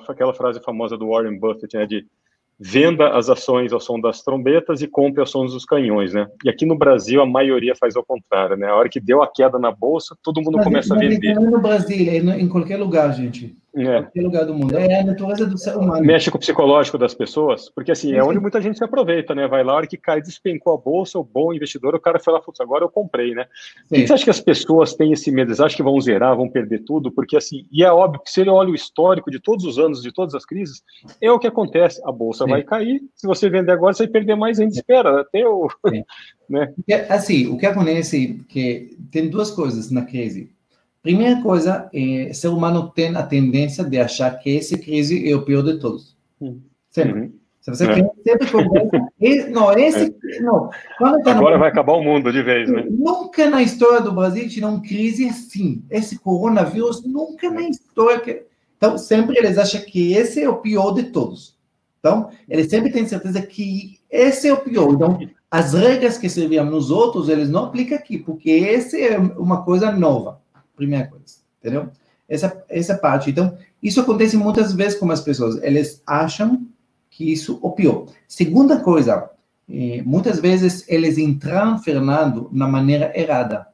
Aquela 0.08 0.34
frase 0.34 0.60
famosa 0.62 0.98
do 0.98 1.10
Warren 1.10 1.40
Buffett, 1.40 1.76
né? 1.78 1.86
De 1.86 2.06
venda 2.64 3.18
as 3.18 3.28
ações 3.28 3.74
ao 3.74 3.80
som 3.80 4.00
das 4.00 4.22
trombetas 4.22 4.84
e 4.84 4.88
compre 4.88 5.20
ao 5.20 5.26
som 5.26 5.46
dos 5.46 5.66
canhões, 5.66 6.14
né? 6.14 6.28
E 6.46 6.50
aqui 6.50 6.66
no 6.66 6.78
Brasil 6.78 7.22
a 7.22 7.26
maioria 7.26 7.74
faz 7.76 7.96
ao 7.96 8.06
contrário, 8.06 8.56
né? 8.56 8.68
A 8.68 8.76
hora 8.76 8.90
que 8.90 9.00
deu 9.00 9.24
a 9.24 9.28
queda 9.28 9.58
na 9.58 9.72
bolsa, 9.72 10.16
todo 10.22 10.42
mundo 10.42 10.58
mas, 10.58 10.66
começa 10.66 10.96
a 10.96 10.98
vender. 10.98 11.34
Não 11.34 11.48
é 11.48 11.50
no 11.50 11.62
Brasil, 11.62 12.12
é 12.12 12.18
em 12.18 12.48
qualquer 12.48 12.78
lugar, 12.78 13.12
gente. 13.14 13.58
É. 13.74 14.02
Qualquer 14.02 14.22
lugar 14.22 14.46
do 14.46 14.54
mundo. 14.54 14.78
É 14.78 15.00
a 15.00 15.04
natureza 15.04 15.46
do 15.46 15.58
ser 15.58 15.78
humano. 15.78 16.06
Mexe 16.06 16.30
com 16.30 16.38
o 16.38 16.40
psicológico 16.40 16.98
das 16.98 17.14
pessoas, 17.14 17.70
porque 17.70 17.92
assim, 17.92 18.14
é 18.14 18.24
onde 18.24 18.40
muita 18.40 18.62
gente 18.62 18.78
se 18.78 18.84
aproveita, 18.84 19.34
né? 19.34 19.48
Vai 19.48 19.64
lá, 19.64 19.74
a 19.74 19.76
hora 19.78 19.88
que 19.88 19.96
cai, 19.96 20.22
despencou 20.22 20.74
a 20.74 20.78
bolsa, 20.78 21.18
o 21.18 21.24
bom 21.24 21.54
investidor, 21.54 21.96
o 21.96 22.00
cara 22.00 22.20
foi 22.20 22.34
lá, 22.34 22.42
agora 22.60 22.84
eu 22.84 22.90
comprei, 22.90 23.34
né? 23.34 23.46
Que 23.88 24.06
você 24.06 24.14
acha 24.14 24.24
que 24.26 24.30
as 24.30 24.42
pessoas 24.42 24.94
têm 24.94 25.14
esse 25.14 25.32
medo? 25.32 25.50
Eles 25.50 25.62
acham 25.62 25.78
que 25.78 25.84
vão 25.84 26.00
zerar, 26.02 26.36
vão 26.36 26.50
perder 26.50 26.80
tudo? 26.80 27.12
Porque 27.12 27.38
assim, 27.38 27.66
e 27.72 27.84
é 27.84 27.92
óbvio 27.92 28.22
que 28.22 28.32
se 28.32 28.42
ele 28.42 28.50
olha 28.50 28.72
o 28.72 28.76
histórico 28.76 29.32
de 29.32 29.40
todos 29.40 29.64
os 29.64 29.80
anos, 29.80 30.02
de 30.02 30.12
todas 30.12 30.36
as 30.36 30.46
crises, 30.46 30.84
é 31.22 31.32
o 31.32 31.40
que 31.40 31.48
acontece. 31.48 32.02
A 32.04 32.12
bolsa 32.12 32.44
Sim. 32.44 32.52
vai 32.52 32.64
cair, 32.64 33.02
se 33.16 33.26
você 33.26 33.50
vender 33.50 33.72
agora, 33.72 33.94
você 33.94 34.04
vai 34.04 34.12
perder 34.12 34.36
mais 34.36 34.60
ainda, 34.60 34.74
espera, 34.74 35.22
até 35.22 35.48
o... 35.48 35.70
né? 36.50 36.74
Assim, 37.08 37.48
o 37.48 37.58
que 37.58 37.66
acontece 37.66 38.38
é 38.38 38.52
que 38.52 38.98
tem 39.10 39.30
duas 39.30 39.50
coisas 39.50 39.90
na 39.90 40.02
crise 40.02 40.50
Primeira 41.02 41.42
coisa, 41.42 41.90
é, 41.94 42.32
ser 42.32 42.50
humano 42.50 42.92
tem 42.92 43.16
a 43.16 43.24
tendência 43.24 43.84
de 43.84 43.98
achar 43.98 44.38
que 44.38 44.58
essa 44.58 44.78
crise 44.78 45.30
é 45.30 45.36
o 45.36 45.42
pior 45.42 45.64
de 45.64 45.80
todos. 45.80 46.16
Hum. 46.40 46.60
Sempre. 46.92 47.22
Uhum. 47.22 47.34
Se 47.60 47.70
você 47.70 47.86
é. 47.86 48.10
sempre 48.24 48.52
conversa, 48.52 49.10
não, 49.52 49.72
esse, 49.78 50.06
é. 50.06 50.42
não. 50.42 50.70
Tá 51.24 51.32
Agora 51.32 51.56
no, 51.56 51.60
vai 51.60 51.70
acabar 51.70 51.94
o 51.94 52.04
mundo 52.04 52.32
de 52.32 52.42
vez, 52.42 52.70
né? 52.70 52.86
Nunca 52.90 53.50
na 53.50 53.62
história 53.62 54.02
do 54.02 54.12
Brasil 54.12 54.50
tinha 54.50 54.68
uma 54.68 54.82
crise 54.82 55.28
assim. 55.28 55.84
Esse 55.90 56.18
coronavírus, 56.20 57.04
nunca 57.04 57.50
na 57.52 57.62
história. 57.62 58.20
Que... 58.20 58.44
Então, 58.78 58.98
sempre 58.98 59.38
eles 59.38 59.60
acham 59.60 59.82
que 59.82 60.14
esse 60.14 60.42
é 60.42 60.50
o 60.50 60.58
pior 60.58 60.92
de 60.92 61.04
todos. 61.04 61.56
Então, 62.00 62.30
eles 62.50 62.68
sempre 62.68 62.92
têm 62.92 63.06
certeza 63.06 63.42
que 63.44 64.00
esse 64.10 64.48
é 64.48 64.54
o 64.54 64.62
pior. 64.62 64.92
Então, 64.92 65.20
as 65.50 65.74
regras 65.74 66.18
que 66.18 66.30
serviam 66.30 66.66
nos 66.66 66.90
outros, 66.90 67.30
eles 67.30 67.50
não 67.50 67.66
aplicam 67.66 67.98
aqui, 67.98 68.18
porque 68.18 68.50
esse 68.50 69.00
é 69.00 69.20
uma 69.20 69.64
coisa 69.64 69.92
nova 69.92 70.42
primeira 70.82 71.08
coisa, 71.08 71.36
entendeu? 71.60 71.90
Essa, 72.28 72.64
essa 72.70 72.98
parte. 72.98 73.30
Então, 73.30 73.56
isso 73.84 74.02
acontece 74.02 74.36
muitas 74.36 74.74
vezes 74.74 74.98
com 74.98 75.10
as 75.12 75.22
pessoas. 75.22 75.62
Eles 75.62 76.02
acham 76.08 76.66
que 77.10 77.32
isso 77.32 77.60
é 77.64 77.68
o 77.68 77.72
pior. 77.72 78.06
Segunda 78.28 78.80
coisa, 78.80 79.30
eh, 79.70 80.02
muitas 80.06 80.40
vezes 80.40 80.86
eles 80.88 81.18
entraram, 81.18 81.78
Fernando, 81.78 82.50
na 82.52 82.68
maneira 82.68 83.12
errada. 83.16 83.68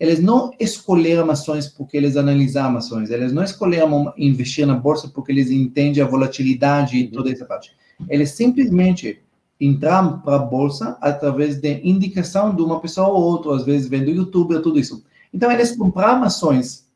eles 0.00 0.20
não 0.20 0.52
escolheram 0.60 1.28
ações 1.28 1.66
porque 1.66 1.96
eles 1.96 2.16
analisaram 2.16 2.76
ações, 2.76 3.10
eles 3.10 3.32
não 3.32 3.42
escolheram 3.42 4.14
investir 4.16 4.64
na 4.64 4.76
bolsa 4.76 5.08
porque 5.12 5.32
eles 5.32 5.50
entendem 5.50 6.00
a 6.00 6.06
volatilidade 6.06 6.96
e 6.96 7.08
toda 7.08 7.32
essa 7.32 7.44
parte. 7.44 7.72
Eles 8.08 8.30
simplesmente 8.30 9.20
entraram 9.60 10.20
para 10.20 10.36
a 10.36 10.46
bolsa 10.54 10.96
através 11.00 11.60
de 11.60 11.80
indicação 11.82 12.54
de 12.54 12.62
uma 12.62 12.78
pessoa 12.78 13.08
ou 13.08 13.20
outra, 13.20 13.56
às 13.56 13.64
vezes 13.64 13.88
vendo 13.88 14.08
YouTube 14.08 14.54
ou 14.54 14.62
tudo 14.62 14.78
isso. 14.78 15.02
Então, 15.32 15.50
eles 15.50 15.76
compraram 15.76 16.22
ações 16.22 16.88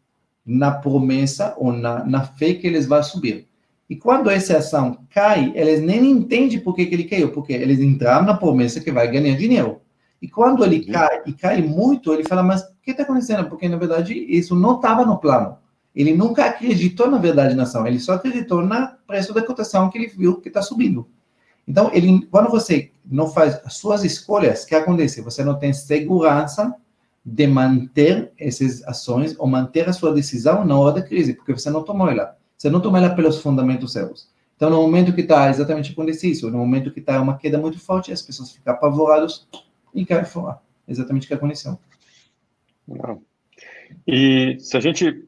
na 0.45 0.70
promessa 0.70 1.55
ou 1.57 1.72
na, 1.72 2.05
na 2.05 2.22
fé 2.22 2.55
que 2.55 2.66
eles 2.66 2.87
vão 2.87 3.03
subir. 3.03 3.49
E 3.89 3.97
quando 3.97 4.30
essa 4.30 4.57
ação 4.57 4.99
cai, 5.11 5.53
eles 5.55 5.83
nem 5.83 6.11
entendem 6.11 6.61
por 6.61 6.74
que, 6.74 6.87
que 6.87 6.95
ele 6.95 7.05
caiu, 7.05 7.30
porque 7.30 7.53
eles 7.53 7.78
entraram 7.80 8.24
na 8.24 8.35
promessa 8.35 8.80
que 8.80 8.91
vai 8.91 9.11
ganhar 9.11 9.37
dinheiro. 9.37 9.80
E 10.20 10.28
quando 10.28 10.64
ele 10.64 10.78
uhum. 10.87 10.93
cai, 10.93 11.22
e 11.26 11.33
cai 11.33 11.62
muito, 11.62 12.12
ele 12.12 12.24
fala, 12.24 12.43
mas 12.43 12.62
o 12.62 12.72
que 12.83 12.93
está 12.93 13.03
acontecendo? 13.03 13.49
Porque, 13.49 13.68
na 13.68 13.76
verdade, 13.76 14.14
isso 14.14 14.55
não 14.55 14.76
estava 14.76 15.05
no 15.05 15.18
plano. 15.18 15.59
Ele 15.95 16.14
nunca 16.14 16.47
acreditou, 16.47 17.11
na 17.11 17.18
verdade, 17.18 17.55
na 17.55 17.64
ação. 17.64 17.87
Ele 17.87 17.99
só 17.99 18.14
acreditou 18.14 18.64
na 18.64 18.97
preço 19.07 19.35
da 19.35 19.43
cotação 19.43 19.91
que 19.91 19.99
ele 19.99 20.07
viu 20.07 20.41
que 20.41 20.49
está 20.49 20.62
subindo. 20.62 21.07
Então, 21.66 21.91
ele, 21.93 22.26
quando 22.30 22.51
você 22.51 22.91
não 23.05 23.28
faz 23.28 23.61
as 23.64 23.74
suas 23.74 24.05
escolhas, 24.05 24.62
o 24.62 24.66
que 24.66 24.74
acontece? 24.74 25.20
Você 25.20 25.45
não 25.45 25.59
tem 25.59 25.72
segurança 25.72 26.74
de 27.25 27.47
manter 27.47 28.33
essas 28.39 28.83
ações 28.85 29.35
ou 29.39 29.47
manter 29.47 29.89
a 29.89 29.93
sua 29.93 30.12
decisão 30.12 30.64
na 30.64 30.79
hora 30.79 30.97
da 30.97 31.03
crise, 31.03 31.35
porque 31.35 31.53
você 31.53 31.70
não 31.70 31.83
tomou 31.83 32.09
ela. 32.11 32.37
Você 32.57 32.68
não 32.68 32.81
tomou 32.81 32.99
ela 32.99 33.14
pelos 33.14 33.41
fundamentos 33.41 33.93
seus. 33.93 34.31
Então, 34.57 34.70
no 34.70 34.81
momento 34.83 35.12
que 35.12 35.23
está 35.23 35.51
exatamente 35.51 35.93
acontece 35.93 36.31
isso, 36.31 36.51
no 36.51 36.59
momento 36.59 36.93
que 36.93 37.01
está 37.01 37.20
uma 37.20 37.37
queda 37.37 37.59
muito 37.59 37.79
forte, 37.81 38.12
as 38.12 38.23
pessoas 38.23 38.53
ficam 38.53 38.73
apavoradas, 38.73 39.47
e 39.95 40.07
cai 40.07 40.25
fora. 40.25 40.59
Exatamente 40.87 41.25
o 41.25 41.29
que 41.29 41.35
aconteceu. 41.35 41.79
Não. 42.87 43.23
E 44.07 44.57
se 44.59 44.77
a 44.77 44.81
gente, 44.81 45.25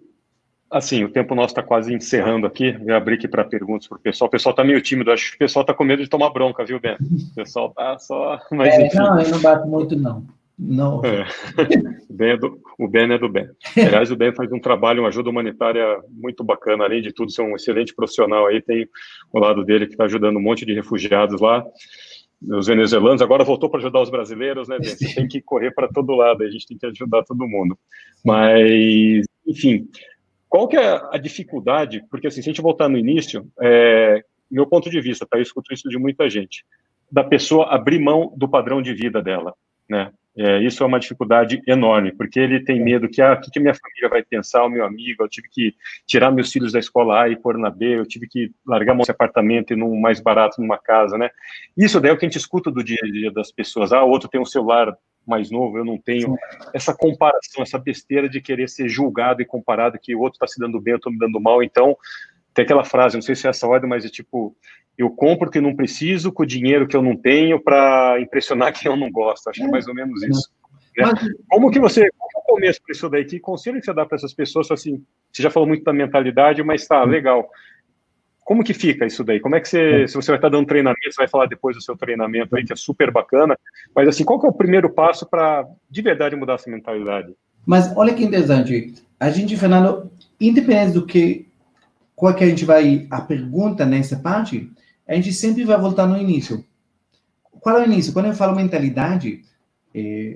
assim, 0.71 1.05
o 1.05 1.11
tempo 1.11 1.35
nosso 1.35 1.49
está 1.49 1.63
quase 1.63 1.95
encerrando 1.95 2.47
aqui, 2.47 2.73
vou 2.73 2.95
abrir 2.95 3.15
aqui 3.17 3.29
para 3.29 3.45
perguntas 3.45 3.87
para 3.87 3.97
o 3.97 4.01
pessoal. 4.01 4.29
O 4.29 4.31
pessoal 4.31 4.53
está 4.53 4.65
meio 4.65 4.81
tímido, 4.83 5.13
acho 5.13 5.31
que 5.31 5.37
o 5.37 5.39
pessoal 5.39 5.63
está 5.63 5.75
com 5.75 5.85
medo 5.85 6.03
de 6.03 6.09
tomar 6.09 6.31
bronca, 6.31 6.65
viu, 6.65 6.81
Ben? 6.81 6.95
O 6.95 7.35
pessoal 7.35 7.69
está 7.69 7.99
só. 7.99 8.41
Mas, 8.51 8.75
é, 8.75 8.95
não, 8.95 9.21
eu 9.21 9.31
não 9.31 9.41
bato 9.41 9.69
muito, 9.69 9.97
não. 9.97 10.27
Não. 10.59 11.03
É. 11.05 11.27
O, 12.09 12.15
ben 12.15 12.31
é 12.31 12.37
do, 12.37 12.61
o 12.79 12.89
Ben 12.89 13.13
é 13.13 13.19
do 13.19 13.29
Ben. 13.29 13.49
Aliás, 13.77 14.11
o 14.11 14.17
Ben 14.17 14.35
faz 14.35 14.51
um 14.53 14.61
trabalho, 14.61 15.03
uma 15.03 15.09
ajuda 15.09 15.31
humanitária 15.31 16.01
muito 16.11 16.45
bacana, 16.45 16.85
além 16.85 17.03
de 17.03 17.13
tudo, 17.13 17.33
ser 17.33 17.43
um 17.43 17.57
excelente 17.57 17.95
profissional 17.95 18.47
aí, 18.47 18.63
tem 18.63 18.89
o 19.33 19.39
lado 19.39 19.65
dele 19.65 19.87
que 19.87 19.93
está 19.93 20.05
ajudando 20.05 20.37
um 20.37 20.43
monte 20.43 20.65
de 20.65 20.73
refugiados 20.73 21.41
lá 21.41 21.65
os 22.49 22.67
venezuelanos, 22.67 23.23
agora 23.23 23.45
voltou 23.45 23.71
para 23.71 23.81
ajudar 23.81 24.03
os 24.03 24.11
brasileiros, 24.11 24.69
né? 24.69 24.79
Você 24.79 25.15
tem 25.15 25.27
que 25.27 25.41
correr 25.41 25.71
para 25.73 25.89
todo 25.89 26.15
lado, 26.15 26.43
a 26.43 26.51
gente 26.51 26.67
tem 26.67 26.77
que 26.77 26.87
ajudar 26.87 27.25
todo 27.25 27.49
mundo. 27.49 27.79
Mas, 28.25 29.25
enfim, 29.47 29.89
qual 30.49 30.69
que 30.69 30.77
é 30.77 31.01
a 31.11 31.19
dificuldade? 31.19 32.05
Porque, 32.11 32.27
assim, 32.27 32.43
se 32.43 32.51
a 32.51 32.53
gente 32.53 32.63
voltar 32.63 32.89
no 32.89 32.99
início, 32.99 33.47
é, 33.61 34.23
meu 34.51 34.67
ponto 34.67 34.91
de 34.91 35.01
vista, 35.01 35.27
tá? 35.27 35.39
Eu 35.39 35.43
escuto 35.43 35.73
isso 35.73 35.89
de 35.89 35.99
muita 35.99 36.29
gente, 36.29 36.65
da 37.11 37.25
pessoa 37.25 37.75
abrir 37.75 37.99
mão 37.99 38.33
do 38.37 38.49
padrão 38.49 38.83
de 38.83 38.93
vida 38.93 39.23
dela, 39.23 39.55
né? 39.89 40.12
É, 40.37 40.59
isso 40.64 40.82
é 40.82 40.87
uma 40.87 40.99
dificuldade 40.99 41.62
enorme, 41.64 42.11
porque 42.11 42.41
ele 42.41 42.59
tem 42.59 42.82
medo 42.82 43.09
que, 43.09 43.22
ah, 43.22 43.35
o 43.35 43.41
que 43.41 43.61
minha 43.61 43.74
família 43.74 44.09
vai 44.09 44.22
pensar, 44.22 44.64
o 44.64 44.68
meu 44.68 44.85
amigo, 44.85 45.22
eu 45.22 45.28
tive 45.28 45.49
que 45.49 45.74
tirar 46.07 46.32
meus 46.32 46.51
filhos 46.51 46.72
da 46.72 46.80
escola 46.80 47.22
A 47.22 47.28
e 47.28 47.37
pôr 47.37 47.57
na 47.57 47.70
B, 47.70 48.01
eu 48.01 48.07
tive 48.07 48.26
que 48.26 48.51
largar 48.66 48.97
meu 48.97 49.05
apartamento 49.09 49.72
e 49.72 49.76
num 49.76 49.95
mais 50.01 50.18
barato 50.18 50.61
numa 50.61 50.76
casa, 50.76 51.16
né? 51.16 51.30
Isso 51.76 52.01
daí 52.01 52.11
é 52.11 52.14
o 52.14 52.18
que 52.18 52.26
a 52.26 52.28
gente 52.28 52.39
escuta 52.39 52.68
do 52.68 52.82
dia 52.82 52.99
a 53.01 53.07
dia 53.07 53.30
das 53.30 53.53
pessoas. 53.53 53.93
Ah, 53.93 54.03
o 54.03 54.11
outro 54.11 54.28
tem 54.28 54.41
um 54.41 54.45
celular 54.45 54.93
mais 55.24 55.53
novo, 55.53 55.78
eu 55.78 55.85
não 55.85 55.99
tenho. 55.99 56.37
Essa 56.72 56.93
comparação, 56.93 57.62
essa 57.62 57.78
besteira 57.78 58.28
de 58.28 58.41
querer 58.41 58.68
ser 58.68 58.89
julgado 58.89 59.41
e 59.41 59.47
comparado 59.47 59.99
que 60.03 60.16
o 60.16 60.20
outro 60.20 60.35
está 60.35 60.49
se 60.49 60.59
dando 60.59 60.80
bem, 60.80 60.93
eu 60.93 60.97
estou 60.97 61.12
me 61.12 61.18
dando 61.18 61.41
mal, 61.41 61.62
então 61.62 61.97
tem 62.55 62.65
aquela 62.65 62.85
frase, 62.85 63.17
não 63.17 63.23
sei 63.23 63.35
se 63.35 63.47
é 63.47 63.51
essa 63.51 63.67
ordem, 63.67 63.89
mas 63.89 64.05
é 64.05 64.09
tipo, 64.09 64.57
eu 64.97 65.11
compro 65.11 65.49
o 65.49 65.51
que 65.51 65.61
não 65.61 65.75
preciso 65.75 66.33
com 66.33 66.45
o 66.45 66.47
dinheiro 66.47 66.87
que 66.87 66.97
eu 66.97 67.03
não 67.03 67.17
tenho 67.17 67.61
para 67.61 68.17
impressionar 68.21 68.73
quem 68.73 68.91
eu 68.91 68.97
não 68.97 69.11
gosto. 69.11 69.51
Acho 69.51 69.61
que 69.61 69.67
é 69.67 69.71
mais 69.71 69.89
ou 69.89 69.95
menos 69.95 70.23
isso. 70.23 70.51
Né? 70.97 71.07
Como 71.49 71.71
que 71.71 71.81
você, 71.81 72.09
como 72.17 72.31
é 72.37 72.39
o 72.39 72.55
começo 72.55 72.81
para 72.81 72.93
isso 72.93 73.09
daí? 73.09 73.25
Que 73.25 73.41
conselho 73.41 73.81
que 73.81 73.87
você 73.87 73.93
dá 73.93 74.07
para 74.07 74.17
essas 74.17 74.33
pessoas? 74.33 74.71
Assim, 74.71 75.05
você 75.33 75.43
já 75.43 75.51
falou 75.51 75.69
muito 75.69 75.83
da 75.83 75.93
mentalidade, 75.93 76.63
mas 76.63 76.87
tá, 76.87 77.03
legal. 77.03 77.51
Como 78.45 78.63
que 78.63 78.75
fica 78.75 79.07
isso 79.07 79.25
daí? 79.25 79.41
Como 79.41 79.57
é 79.57 79.61
que 79.61 79.69
você, 79.69 80.07
se 80.07 80.15
você 80.15 80.31
vai 80.31 80.39
estar 80.39 80.51
dando 80.51 80.67
treinamento, 80.67 81.01
você 81.11 81.17
vai 81.17 81.29
falar 81.29 81.47
depois 81.47 81.75
do 81.75 81.83
seu 81.83 81.97
treinamento 81.97 82.55
aí, 82.55 82.65
que 82.65 82.73
é 82.73 82.77
super 82.77 83.11
bacana, 83.11 83.59
mas 83.95 84.07
assim, 84.07 84.25
qual 84.25 84.39
que 84.39 84.47
é 84.47 84.51
o 84.51 84.55
primeiro 84.55 84.91
passo 84.91 85.27
para, 85.29 85.67
de 85.91 86.03
verdade, 86.03 86.37
mudar 86.37 86.55
essa 86.55 86.71
mentalidade? 86.71 87.35
Mas 87.67 87.97
olha 87.97 88.13
que 88.13 88.23
interessante, 88.23 88.95
a 89.19 89.31
gente, 89.31 89.57
Fernando, 89.57 90.11
independente 90.39 90.93
do 90.93 91.07
que, 91.07 91.44
qual 92.25 92.35
que 92.35 92.43
a 92.43 92.49
gente 92.49 92.64
vai, 92.64 93.07
a 93.11 93.20
pergunta 93.20 93.85
nessa 93.85 94.16
parte, 94.16 94.72
a 95.07 95.14
gente 95.14 95.31
sempre 95.31 95.62
vai 95.62 95.79
voltar 95.79 96.07
no 96.07 96.16
início. 96.16 96.64
Qual 97.61 97.77
é 97.77 97.83
o 97.83 97.85
início? 97.85 98.14
Quando 98.14 98.25
eu 98.25 98.33
falo 98.33 98.57
mentalidade, 98.57 99.43
é, 99.95 100.35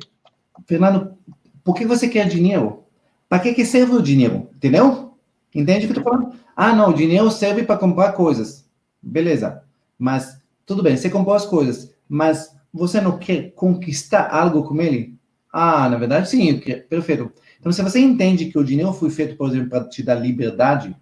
Fernando, 0.66 1.16
por 1.64 1.74
que 1.74 1.86
você 1.86 2.06
quer 2.06 2.28
dinheiro? 2.28 2.84
Para 3.26 3.38
que, 3.38 3.54
que 3.54 3.64
serve 3.64 3.94
o 3.94 4.02
dinheiro? 4.02 4.50
Entendeu? 4.54 5.14
Entende 5.54 5.86
o 5.86 5.88
que 5.88 5.96
eu 5.96 6.00
estou 6.00 6.12
falando? 6.12 6.34
Ah, 6.54 6.74
não, 6.74 6.90
o 6.90 6.94
dinheiro 6.94 7.30
serve 7.30 7.62
para 7.62 7.78
comprar 7.78 8.12
coisas. 8.12 8.68
Beleza. 9.00 9.62
Mas, 9.98 10.42
tudo 10.66 10.82
bem, 10.82 10.94
você 10.94 11.08
comprou 11.08 11.34
as 11.34 11.46
coisas, 11.46 11.94
mas 12.06 12.54
você 12.70 13.00
não 13.00 13.16
quer 13.16 13.52
conquistar 13.52 14.28
algo 14.30 14.62
com 14.62 14.78
ele? 14.78 15.16
Ah, 15.50 15.88
na 15.88 15.96
verdade, 15.96 16.28
sim. 16.28 16.60
Perfeito. 16.90 17.32
Então, 17.58 17.72
se 17.72 17.80
você 17.80 17.98
entende 17.98 18.50
que 18.50 18.58
o 18.58 18.64
dinheiro 18.64 18.92
foi 18.92 19.08
feito, 19.08 19.38
por 19.38 19.48
exemplo, 19.48 19.70
para 19.70 19.88
te 19.88 20.02
dar 20.02 20.16
liberdade, 20.16 20.94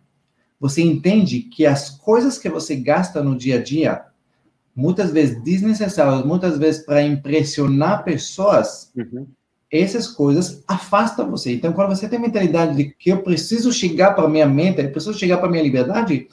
você 0.61 0.83
entende 0.83 1.41
que 1.41 1.67
as 1.67 1.91
coisas 1.91 2.39
que 2.39 2.49
você 2.49 2.77
gasta 2.77 3.23
no 3.23 3.37
dia 3.37 3.57
a 3.59 3.63
dia, 3.63 4.03
muitas 4.75 5.11
vezes 5.11 5.43
desnecessárias, 5.43 6.25
muitas 6.25 6.59
vezes 6.59 6.85
para 6.85 7.03
impressionar 7.03 8.05
pessoas, 8.05 8.91
uhum. 8.97 9.27
essas 9.71 10.09
coisas 10.09 10.63
afastam 10.67 11.31
você. 11.31 11.55
Então, 11.55 11.73
quando 11.73 11.95
você 11.95 12.09
tem 12.09 12.19
a 12.19 12.23
mentalidade 12.23 12.77
de 12.77 12.85
que 12.91 13.11
eu 13.11 13.23
preciso 13.23 13.73
chegar 13.73 14.13
para 14.15 14.29
minha 14.29 14.47
mente, 14.47 14.81
eu 14.81 14.91
preciso 14.91 15.19
chegar 15.19 15.39
para 15.39 15.49
minha 15.49 15.63
liberdade, 15.63 16.29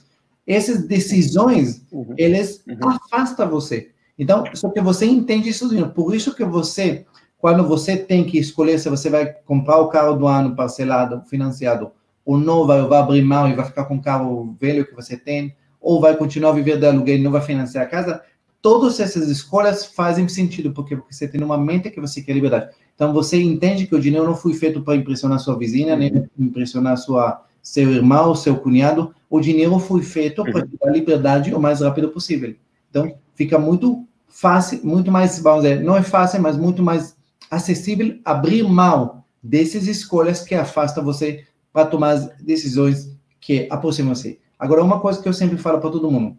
essas 0.46 0.86
decisões, 0.86 1.86
uhum. 1.92 2.14
eles 2.18 2.64
uhum. 2.68 2.90
afastam 2.90 3.50
você. 3.50 3.92
Então, 4.18 4.44
só 4.54 4.70
que 4.70 4.82
você 4.82 5.06
entende 5.06 5.50
isso, 5.50 5.70
por 5.92 6.14
isso 6.14 6.36
que 6.36 6.44
você, 6.44 7.06
quando 7.38 7.68
você 7.68 7.98
tem 7.98 8.24
que 8.24 8.38
escolher 8.38 8.78
se 8.80 8.90
você 8.90 9.10
vai 9.10 9.26
comprar 9.26 9.78
o 9.78 9.90
carro 9.90 10.16
do 10.16 10.28
ano 10.28 10.56
parcelado, 10.56 11.24
financiado, 11.28 11.92
ou 12.26 12.38
não 12.38 12.66
vai, 12.66 12.80
abrir 12.80 13.22
mão 13.22 13.48
e 13.50 13.56
vai 13.56 13.66
ficar 13.66 13.86
com 13.86 13.96
o 13.96 14.02
carro 14.02 14.56
velho 14.60 14.86
que 14.86 14.96
você 14.96 15.18
tem, 15.18 15.56
ou 15.80 16.00
vai 16.00 16.16
continuar 16.16 16.52
a 16.52 16.54
viver 16.54 16.80
de 16.80 16.86
aluguel 16.86 17.18
e 17.18 17.22
não 17.22 17.32
vai 17.32 17.42
financiar 17.42 17.86
a 17.86 17.90
casa, 17.90 18.22
todas 18.62 19.00
essas 19.02 19.28
escolhas 19.28 19.86
fazem 19.86 20.28
sentido, 20.30 20.72
porque, 20.72 20.98
você 21.10 21.28
tem 21.28 21.44
uma 21.44 21.58
mente 21.58 21.92
que 21.92 22.00
você 22.00 22.22
quer 22.22 22.32
liberdade. 22.32 22.74
Então, 22.96 23.12
você 23.12 23.42
entende 23.42 23.86
que 23.86 23.94
o 23.94 24.00
dinheiro 24.00 24.26
não 24.26 24.36
foi 24.36 24.54
feito 24.54 24.82
para 24.82 24.96
impressionar 24.96 25.40
sua 25.40 25.58
vizinha, 25.58 25.96
nem 25.98 26.14
uhum. 26.14 26.28
impressionar 26.40 26.98
sua, 26.98 27.44
seu 27.62 27.92
irmão, 27.92 28.34
seu 28.34 28.56
cunhado. 28.56 29.14
O 29.30 29.42
dinheiro 29.42 29.78
foi 29.80 30.02
feito 30.02 30.44
para 30.44 30.66
te 30.66 30.78
dar 30.82 30.92
liberdade 30.92 31.54
o 31.54 31.60
mais 31.60 31.82
rápido 31.82 32.10
possível. 32.10 32.56
Então, 32.90 33.14
fica 33.36 33.60
muito 33.60 34.08
fácil, 34.30 34.80
muito 34.82 35.12
mais, 35.12 35.40
vamos 35.40 35.64
dizer, 35.64 35.84
não 35.84 35.98
é 35.98 36.02
fácil, 36.02 36.42
mas 36.42 36.56
muito 36.56 36.82
mais 36.82 37.18
acessível 37.52 38.18
abrir 38.24 38.64
mão 38.64 39.24
dessas 39.42 39.88
escolhas 39.88 40.42
que 40.42 40.56
afasta 40.56 41.02
você 41.02 41.44
para 41.74 41.88
tomar 41.88 42.12
as 42.12 42.28
decisões 42.38 43.12
que 43.42 43.68
aproximam 43.70 44.16
você. 44.16 44.40
Agora, 44.58 44.84
uma 44.84 45.00
coisa 45.00 45.22
que 45.22 45.28
eu 45.28 45.34
sempre 45.34 45.58
falo 45.58 45.82
para 45.82 45.90
todo 45.90 46.10
mundo: 46.10 46.38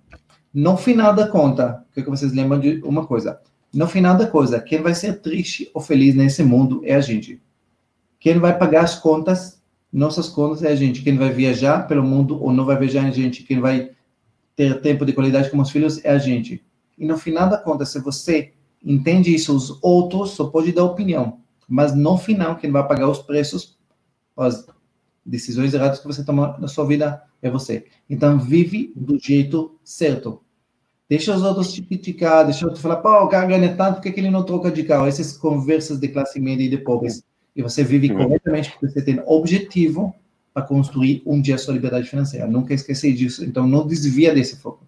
no 0.54 0.76
final 0.76 1.12
da 1.12 1.26
conta, 1.26 1.84
que 1.92 2.02
vocês 2.02 2.32
lembram 2.32 2.60
de 2.60 2.80
uma 2.84 3.04
coisa. 3.06 3.40
No 3.72 3.88
final 3.88 4.16
da 4.16 4.28
coisa, 4.28 4.60
quem 4.60 4.80
vai 4.80 4.94
ser 4.94 5.20
triste 5.20 5.68
ou 5.74 5.82
feliz 5.82 6.14
nesse 6.14 6.44
mundo 6.44 6.80
é 6.84 6.94
a 6.94 7.00
gente. 7.00 7.42
Quem 8.20 8.38
vai 8.38 8.56
pagar 8.56 8.84
as 8.84 8.94
contas, 8.94 9.60
nossas 9.92 10.28
contas, 10.28 10.62
é 10.62 10.70
a 10.70 10.76
gente. 10.76 11.02
Quem 11.02 11.18
vai 11.18 11.30
viajar 11.30 11.88
pelo 11.88 12.04
mundo 12.04 12.40
ou 12.40 12.52
não 12.52 12.64
vai 12.64 12.78
viajar 12.78 13.04
é 13.04 13.08
a 13.08 13.10
gente. 13.10 13.42
Quem 13.42 13.58
vai 13.60 13.90
ter 14.54 14.80
tempo 14.80 15.04
de 15.04 15.12
qualidade 15.12 15.50
com 15.50 15.60
os 15.60 15.70
filhos 15.70 16.02
é 16.04 16.10
a 16.10 16.18
gente. 16.18 16.64
E 16.96 17.04
no 17.04 17.18
final 17.18 17.50
da 17.50 17.58
conta, 17.58 17.84
se 17.84 17.98
você 17.98 18.52
entende 18.82 19.34
isso, 19.34 19.54
os 19.54 19.76
outros 19.82 20.30
só 20.30 20.46
pode 20.46 20.70
dar 20.70 20.84
opinião. 20.84 21.40
Mas 21.68 21.94
no 21.94 22.16
final, 22.16 22.56
quem 22.56 22.70
vai 22.70 22.86
pagar 22.86 23.08
os 23.08 23.18
preços, 23.18 23.76
as 24.36 24.66
decisões 25.24 25.72
erradas 25.72 25.98
que 25.98 26.06
você 26.06 26.24
toma 26.24 26.56
na 26.58 26.68
sua 26.68 26.86
vida 26.86 27.22
é 27.40 27.50
você. 27.50 27.86
Então, 28.08 28.38
vive 28.38 28.92
do 28.94 29.18
jeito 29.18 29.78
certo. 29.82 30.40
Deixa 31.08 31.34
os 31.34 31.42
outros 31.42 31.72
te 31.72 31.82
criticar, 31.82 32.44
deixa 32.44 32.64
outros 32.64 32.82
falar, 32.82 32.96
pô, 32.96 33.24
o 33.24 33.28
cara 33.28 33.46
ganha 33.46 33.76
tanto, 33.76 33.96
por 33.96 34.02
que, 34.02 34.12
que 34.12 34.20
ele 34.20 34.30
não 34.30 34.42
troca 34.42 34.70
de 34.70 34.84
carro? 34.84 35.06
Essas 35.06 35.36
conversas 35.36 35.98
de 35.98 36.08
classe 36.08 36.40
média 36.40 36.64
e 36.64 36.68
de 36.68 36.78
pobres. 36.78 37.22
E 37.54 37.62
você 37.62 37.84
vive 37.84 38.08
corretamente 38.08 38.70
porque 38.70 38.88
você 38.88 39.02
tem 39.02 39.22
objetivo 39.26 40.14
para 40.52 40.62
construir 40.62 41.22
um 41.26 41.40
dia 41.40 41.56
a 41.56 41.58
sua 41.58 41.74
liberdade 41.74 42.08
financeira. 42.08 42.46
Nunca 42.46 42.72
esquecer 42.72 43.12
disso. 43.12 43.44
Então, 43.44 43.66
não 43.66 43.86
desvia 43.86 44.34
desse 44.34 44.56
foco. 44.56 44.84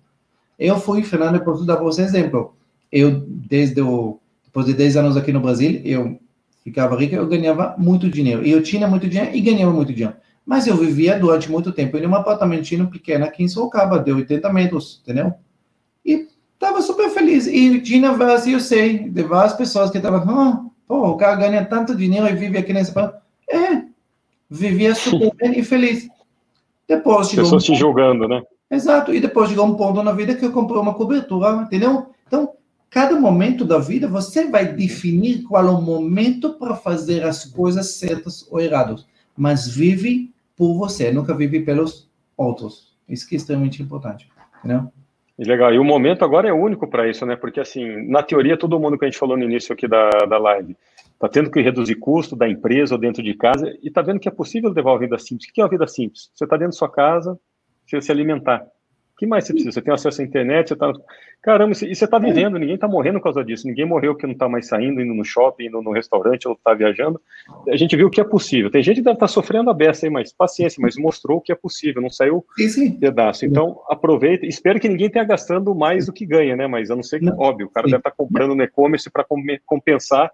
Eu 0.59 0.78
fui, 0.78 1.03
Fernando, 1.03 1.37
eu 1.37 1.45
posso 1.45 1.64
dar 1.64 1.76
para 1.76 1.84
você 1.84 2.03
exemplo. 2.03 2.55
Eu, 2.91 3.20
desde 3.28 3.80
o, 3.82 4.18
depois 4.45 4.66
de 4.66 4.72
10 4.72 4.97
anos 4.97 5.16
aqui 5.16 5.32
no 5.32 5.41
Brasil, 5.41 5.82
eu 5.84 6.18
ficava 6.64 6.97
rico, 6.97 7.14
eu 7.14 7.26
ganhava 7.26 7.74
muito 7.76 8.09
dinheiro. 8.09 8.45
E 8.45 8.51
eu 8.51 8.62
tinha 8.62 8.89
muito 8.89 9.09
dinheiro 9.09 9.37
e 9.37 9.41
ganhava 9.41 9.72
muito 9.72 9.93
dinheiro. 9.93 10.16
Mas 10.47 10.69
eu 10.69 10.77
vivia 10.77 11.19
durante 11.19 11.51
muito 11.51 11.73
tempo 11.73 11.97
em 11.97 12.07
um 12.07 12.15
apartamentinho 12.15 12.89
pequeno 12.89 13.25
aqui 13.25 13.43
em 13.43 13.49
Sorocaba, 13.49 13.99
de 13.99 14.13
80 14.13 14.53
metros, 14.53 15.01
entendeu? 15.03 15.35
E 16.05 16.29
estava 16.55 16.81
super 16.81 17.11
feliz. 17.11 17.49
E 17.49 17.81
tinha 17.81 18.13
várias, 18.13 18.47
eu 18.47 18.61
sei, 18.61 19.09
de 19.09 19.23
várias 19.25 19.55
pessoas 19.55 19.91
que 19.91 19.97
estavam, 19.97 20.39
ah, 20.39 20.65
pô, 20.87 21.09
o 21.09 21.17
cara 21.17 21.35
ganha 21.35 21.65
tanto 21.65 21.97
dinheiro 21.97 22.29
e 22.29 22.35
vive 22.35 22.59
aqui 22.59 22.73
nesse 22.73 22.93
país. 22.93 23.11
É, 23.51 23.83
vivia 24.49 24.95
super 24.95 25.35
bem 25.35 25.59
e 25.59 25.65
feliz. 25.65 26.09
Depois 26.87 27.29
chegou 27.29 27.45
Pessoas 27.45 27.65
um 27.65 27.75
te 27.75 27.75
julgando, 27.75 28.29
né? 28.29 28.41
Exato. 28.71 29.13
E 29.13 29.21
depois 29.21 29.49
chegou 29.49 29.67
um 29.67 29.75
ponto 29.75 30.01
na 30.03 30.13
vida 30.13 30.37
que 30.37 30.45
eu 30.45 30.53
comprei 30.53 30.81
uma 30.81 30.95
cobertura, 30.95 31.63
entendeu? 31.63 32.07
Então, 32.25 32.53
cada 32.89 33.19
momento 33.19 33.65
da 33.65 33.79
vida 33.79 34.07
você 34.07 34.49
vai 34.49 34.73
definir 34.73 35.43
qual 35.43 35.67
é 35.67 35.71
o 35.71 35.81
momento 35.81 36.55
para 36.55 36.77
fazer 36.77 37.25
as 37.25 37.45
coisas 37.45 37.95
certas 37.95 38.47
ou 38.49 38.61
erradas. 38.61 39.05
Mas 39.37 39.67
vive 39.67 40.33
por 40.57 40.75
você, 40.75 41.13
nunca 41.13 41.35
vive 41.35 41.61
pelos 41.61 42.11
outros. 42.37 42.97
Isso 43.09 43.29
que 43.29 43.35
é 43.35 43.39
extremamente 43.39 43.83
importante, 43.83 44.29
entendeu? 44.59 44.91
Legal, 45.39 45.73
e 45.75 45.79
o 45.79 45.85
momento 45.85 46.25
agora 46.25 46.49
é 46.49 46.53
único 46.53 46.89
para 46.89 47.09
isso, 47.09 47.27
né? 47.27 47.37
Porque, 47.37 47.61
assim, 47.61 48.09
na 48.09 48.23
teoria, 48.23 48.57
todo 48.57 48.81
mundo 48.81 48.99
que 48.99 49.05
a 49.05 49.09
gente 49.09 49.19
falou 49.19 49.37
no 49.37 49.45
início 49.45 49.73
aqui 49.73 49.87
da, 49.87 50.09
da 50.11 50.39
live 50.39 50.75
está 51.13 51.29
tendo 51.29 51.51
que 51.51 51.61
reduzir 51.61 51.97
custo 51.97 52.35
da 52.35 52.49
empresa 52.49 52.95
ou 52.95 53.01
dentro 53.01 53.23
de 53.23 53.35
casa 53.35 53.69
e 53.83 53.89
está 53.89 54.01
vendo 54.01 54.19
que 54.19 54.29
é 54.29 54.31
possível 54.31 54.71
levar 54.71 54.93
uma 54.93 54.99
vida 54.99 55.19
simples. 55.19 55.49
O 55.49 55.53
que 55.53 55.61
é 55.61 55.65
uma 55.65 55.71
vida 55.71 55.87
simples? 55.87 56.31
Você 56.35 56.45
está 56.45 56.57
dentro 56.57 56.73
da 56.73 56.79
sua 56.79 56.91
casa, 56.91 57.39
você 57.87 58.01
se 58.01 58.11
alimentar. 58.11 58.67
O 59.17 59.19
que 59.19 59.27
mais 59.27 59.47
você 59.47 59.55
precisa? 59.55 59.73
Você 59.73 59.81
tem 59.81 59.95
acesso 59.95 60.21
à 60.21 60.25
internet, 60.25 60.69
você 60.69 60.75
está 60.75 60.93
Caramba, 61.47 61.73
e 61.73 61.95
você 61.95 62.05
está 62.05 62.19
vivendo, 62.19 62.59
ninguém 62.59 62.75
está 62.75 62.89
morrendo 62.89 63.21
por 63.21 63.25
causa 63.25 63.45
disso, 63.45 63.69
ninguém 63.69 63.87
morreu 63.87 64.14
porque 64.14 64.27
não 64.27 64.33
está 64.33 64.49
mais 64.49 64.67
saindo, 64.67 65.01
indo 65.01 65.14
no 65.14 65.25
shopping, 65.25 65.67
indo 65.67 65.81
no 65.81 65.93
restaurante, 65.93 66.49
ou 66.49 66.55
está 66.55 66.75
viajando. 66.75 67.21
A 67.69 67.77
gente 67.77 67.97
viu 67.97 68.09
o 68.09 68.11
que 68.11 68.21
é 68.21 68.25
possível. 68.25 68.69
Tem 68.69 68.83
gente 68.83 68.97
que 68.97 69.03
deve 69.03 69.14
estar 69.14 69.29
tá 69.29 69.33
sofrendo 69.33 69.71
a 69.71 69.73
beça 69.73 70.05
aí, 70.07 70.11
mas 70.11 70.33
paciência, 70.33 70.83
mas 70.83 70.97
mostrou 70.97 71.39
o 71.39 71.41
que 71.41 71.53
é 71.53 71.55
possível, 71.55 72.03
não 72.03 72.11
saiu 72.11 72.45
sim, 72.57 72.69
sim. 72.69 72.93
pedaço. 72.99 73.47
Então, 73.47 73.81
aproveita, 73.89 74.45
espero 74.45 74.81
que 74.81 74.89
ninguém 74.89 75.09
tenha 75.09 75.25
gastando 75.25 75.73
mais 75.73 76.07
do 76.07 76.12
que 76.12 76.27
ganha, 76.27 76.57
né? 76.57 76.67
Mas 76.67 76.91
a 76.91 76.97
não 76.97 77.03
ser 77.05 77.21
que, 77.21 77.31
óbvio, 77.31 77.69
o 77.69 77.71
cara 77.71 77.87
sim. 77.87 77.93
deve 77.93 78.01
estar 78.01 78.11
tá 78.11 78.17
comprando 78.17 78.57
no 78.57 78.62
e-commerce 78.64 79.09
para 79.09 79.25
compensar 79.64 80.33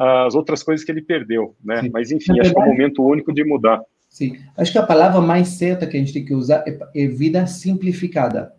as 0.00 0.34
outras 0.34 0.62
coisas 0.62 0.82
que 0.82 0.90
ele 0.90 1.02
perdeu, 1.02 1.54
né? 1.62 1.90
Mas 1.92 2.10
enfim, 2.10 2.40
acho 2.40 2.54
que 2.54 2.58
é 2.58 2.62
um 2.62 2.66
momento 2.66 3.04
único 3.04 3.34
de 3.34 3.44
mudar. 3.44 3.82
Sim, 4.14 4.38
acho 4.56 4.70
que 4.70 4.78
a 4.78 4.86
palavra 4.86 5.20
mais 5.20 5.48
certa 5.48 5.88
que 5.88 5.96
a 5.96 6.00
gente 6.00 6.12
tem 6.12 6.24
que 6.24 6.34
usar 6.34 6.62
é, 6.68 6.78
é 6.94 7.08
vida 7.08 7.46
simplificada 7.48 8.54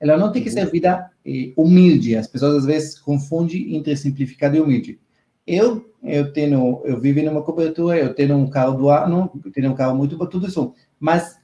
ela 0.00 0.16
não 0.16 0.30
tem 0.30 0.42
que 0.42 0.50
ser 0.50 0.64
uhum. 0.64 0.70
vida 0.70 1.10
eh, 1.26 1.52
humilde. 1.56 2.16
As 2.16 2.26
pessoas 2.26 2.56
às 2.56 2.64
vezes 2.64 2.98
confundem 2.98 3.74
entre 3.76 3.96
simplificado 3.96 4.56
e 4.56 4.60
humilde. 4.60 4.98
Eu 5.46 5.86
eu 6.02 6.32
tenho 6.32 6.82
eu 6.84 7.00
vivo 7.00 7.20
numa 7.22 7.42
cobertura, 7.42 7.98
eu 7.98 8.14
tenho 8.14 8.36
um 8.36 8.48
carro 8.48 8.76
do 8.76 8.88
ano, 8.88 9.30
eu 9.44 9.50
tenho 9.50 9.72
um 9.72 9.74
carro 9.74 9.96
muito 9.96 10.16
bom, 10.16 10.26
tudo 10.26 10.46
isso. 10.46 10.74
Mas 11.00 11.36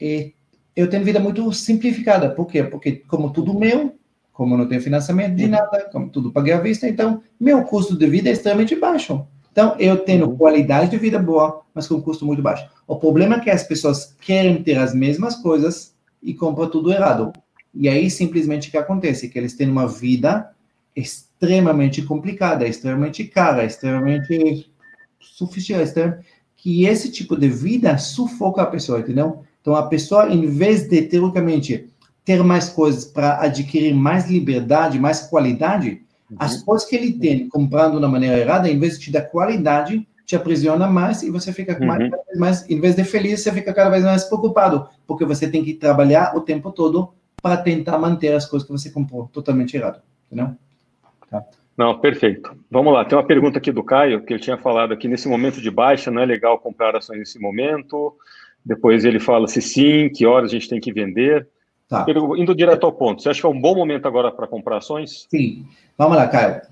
eh, 0.00 0.32
eu 0.76 0.88
tenho 0.88 1.04
vida 1.04 1.20
muito 1.20 1.50
simplificada. 1.52 2.30
Por 2.30 2.46
quê? 2.46 2.62
Porque 2.62 3.02
como 3.08 3.32
tudo 3.32 3.58
meu, 3.58 3.94
como 4.32 4.56
não 4.56 4.68
tenho 4.68 4.82
financiamento 4.82 5.36
de 5.36 5.44
uhum. 5.44 5.50
nada, 5.50 5.88
como 5.90 6.10
tudo 6.10 6.32
paguei 6.32 6.52
à 6.52 6.60
vista, 6.60 6.88
então 6.88 7.22
meu 7.40 7.64
custo 7.64 7.96
de 7.96 8.06
vida 8.06 8.28
é 8.28 8.32
extremamente 8.32 8.76
baixo. 8.76 9.26
Então 9.52 9.76
eu 9.78 9.98
tenho 9.98 10.26
uhum. 10.26 10.36
qualidade 10.36 10.90
de 10.90 10.96
vida 10.96 11.18
boa, 11.18 11.62
mas 11.74 11.86
com 11.86 12.00
custo 12.00 12.26
muito 12.26 12.42
baixo. 12.42 12.66
O 12.86 12.96
problema 12.96 13.36
é 13.36 13.40
que 13.40 13.50
as 13.50 13.62
pessoas 13.62 14.16
querem 14.20 14.62
ter 14.62 14.78
as 14.78 14.94
mesmas 14.94 15.36
coisas 15.36 15.94
e 16.22 16.34
compram 16.34 16.68
tudo 16.68 16.90
errado. 16.90 17.32
E 17.74 17.88
aí, 17.88 18.10
simplesmente, 18.10 18.68
o 18.68 18.70
que 18.70 18.76
acontece? 18.76 19.28
Que 19.28 19.38
eles 19.38 19.54
têm 19.54 19.68
uma 19.68 19.86
vida 19.86 20.50
extremamente 20.94 22.02
complicada, 22.02 22.66
extremamente 22.66 23.24
cara, 23.24 23.64
extremamente 23.64 24.70
sofisticada, 25.18 26.20
que 26.56 26.84
esse 26.84 27.10
tipo 27.10 27.36
de 27.36 27.48
vida 27.48 27.96
sufoca 27.96 28.62
a 28.62 28.66
pessoa, 28.66 29.00
entendeu? 29.00 29.42
Então, 29.60 29.74
a 29.74 29.86
pessoa, 29.86 30.28
em 30.28 30.46
vez 30.46 30.86
de, 30.86 31.02
teoricamente, 31.02 31.88
ter 32.24 32.42
mais 32.44 32.68
coisas 32.68 33.04
para 33.04 33.40
adquirir 33.40 33.94
mais 33.94 34.30
liberdade, 34.30 34.98
mais 34.98 35.20
qualidade. 35.20 36.01
As 36.38 36.62
coisas 36.62 36.88
que 36.88 36.96
ele 36.96 37.12
tem 37.12 37.48
comprando 37.48 38.00
da 38.00 38.08
maneira 38.08 38.38
errada, 38.38 38.68
em 38.68 38.78
vez 38.78 38.98
de 38.98 39.06
te 39.06 39.12
dar 39.12 39.22
qualidade, 39.22 40.06
te 40.24 40.36
aprisiona 40.36 40.86
mais 40.86 41.22
e 41.22 41.30
você 41.30 41.52
fica 41.52 41.78
uhum. 41.78 41.86
mais, 41.86 42.10
mais, 42.36 42.70
em 42.70 42.80
vez 42.80 42.94
de 42.94 43.04
feliz, 43.04 43.40
você 43.40 43.52
fica 43.52 43.72
cada 43.72 43.90
vez 43.90 44.04
mais 44.04 44.24
preocupado, 44.24 44.88
porque 45.06 45.24
você 45.24 45.50
tem 45.50 45.64
que 45.64 45.74
trabalhar 45.74 46.36
o 46.36 46.40
tempo 46.40 46.70
todo 46.70 47.12
para 47.42 47.56
tentar 47.56 47.98
manter 47.98 48.32
as 48.34 48.46
coisas 48.46 48.66
que 48.66 48.72
você 48.72 48.90
comprou 48.90 49.28
totalmente 49.32 49.76
errado, 49.76 50.00
entendeu? 50.26 50.54
Tá. 51.30 51.44
Não, 51.76 51.98
perfeito. 51.98 52.54
Vamos 52.70 52.92
lá, 52.92 53.04
tem 53.04 53.16
uma 53.18 53.26
pergunta 53.26 53.58
aqui 53.58 53.72
do 53.72 53.82
Caio, 53.82 54.22
que 54.22 54.32
ele 54.32 54.42
tinha 54.42 54.56
falado 54.56 54.92
aqui, 54.92 55.08
nesse 55.08 55.28
momento 55.28 55.60
de 55.60 55.70
baixa, 55.70 56.10
não 56.10 56.22
é 56.22 56.26
legal 56.26 56.58
comprar 56.58 56.94
ações 56.94 57.18
nesse 57.18 57.38
momento? 57.38 58.14
Depois 58.64 59.04
ele 59.04 59.18
fala 59.18 59.48
se 59.48 59.60
sim, 59.60 60.08
que 60.08 60.24
horas 60.24 60.50
a 60.50 60.54
gente 60.54 60.68
tem 60.68 60.80
que 60.80 60.92
vender. 60.92 61.48
Tá. 61.92 62.06
Indo 62.38 62.54
direto 62.54 62.86
ao 62.86 62.92
ponto, 62.92 63.20
você 63.20 63.28
acha 63.28 63.40
que 63.42 63.46
é 63.46 63.50
um 63.50 63.60
bom 63.60 63.74
momento 63.74 64.08
agora 64.08 64.32
para 64.32 64.46
comprar 64.46 64.78
ações? 64.78 65.26
Sim. 65.30 65.66
Vamos 65.98 66.16
lá, 66.16 66.26
Caio. 66.26 66.62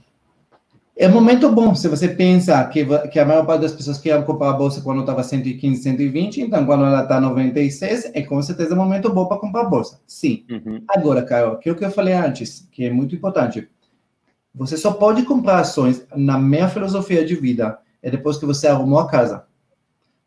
É 0.97 1.07
um 1.09 1.13
momento 1.13 1.51
bom 1.51 1.75
se 1.75 1.89
você 1.89 2.09
pensa 2.09 2.65
que, 2.65 2.87
que 3.09 3.19
a 3.19 3.25
maior 3.27 3.45
parte 3.45 3.61
das 3.61 3.73
pessoas 3.73 3.99
queriam 3.99 4.23
comprar 4.23 4.51
a 4.51 4.53
bolsa 4.55 4.81
quando 4.81 5.01
estava 5.01 5.23
115, 5.23 5.83
120, 5.83 6.41
então 6.41 6.65
quando 6.65 6.87
ela 6.87 7.03
está 7.03 7.21
96, 7.21 8.13
é 8.15 8.23
com 8.23 8.41
certeza 8.41 8.75
um 8.75 8.79
momento 8.79 9.13
bom 9.13 9.27
para 9.27 9.39
comprar 9.39 9.63
a 9.63 9.69
bolsa. 9.69 10.01
Sim. 10.07 10.45
Uhum. 10.51 10.83
Agora, 10.89 11.23
Caio, 11.23 11.53
aquilo 11.53 11.77
que 11.77 11.85
eu 11.85 11.91
falei 11.91 12.15
antes, 12.15 12.67
que 12.73 12.87
é 12.87 12.91
muito 12.91 13.15
importante, 13.15 13.69
você 14.55 14.79
só 14.79 14.93
pode 14.93 15.23
comprar 15.25 15.61
ações 15.61 16.07
na 16.17 16.39
minha 16.39 16.69
filosofia 16.69 17.27
de 17.27 17.35
vida 17.35 17.79
é 18.03 18.11
depois 18.11 18.39
que 18.39 18.47
você 18.47 18.67
arrumou 18.67 18.99
a 18.99 19.07
casa. 19.07 19.45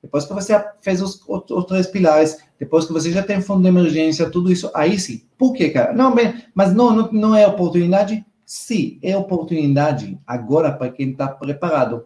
Depois 0.04 0.26
que 0.26 0.34
você 0.34 0.64
fez 0.82 1.02
os, 1.02 1.20
os 1.28 1.66
três 1.66 1.88
pilares, 1.88 2.38
depois 2.60 2.86
que 2.86 2.94
você 2.94 3.12
já 3.12 3.24
tem 3.24 3.42
fundo 3.42 3.64
de 3.64 3.70
emergência, 3.70 4.30
tudo 4.30 4.52
isso, 4.52 4.70
aí 4.76 5.00
sim. 5.00 5.24
Por 5.38 5.54
quê, 5.54 5.72
cara? 5.72 5.94
Não, 5.94 6.14
mas 6.54 6.74
não, 6.76 6.94
não, 6.94 7.12
não 7.12 7.36
é 7.36 7.48
oportunidade? 7.48 8.24
se 8.54 9.00
é 9.02 9.18
oportunidade 9.18 10.20
agora 10.28 10.72
para 10.72 10.92
quem 10.92 11.10
está 11.10 11.28
preparado. 11.28 12.06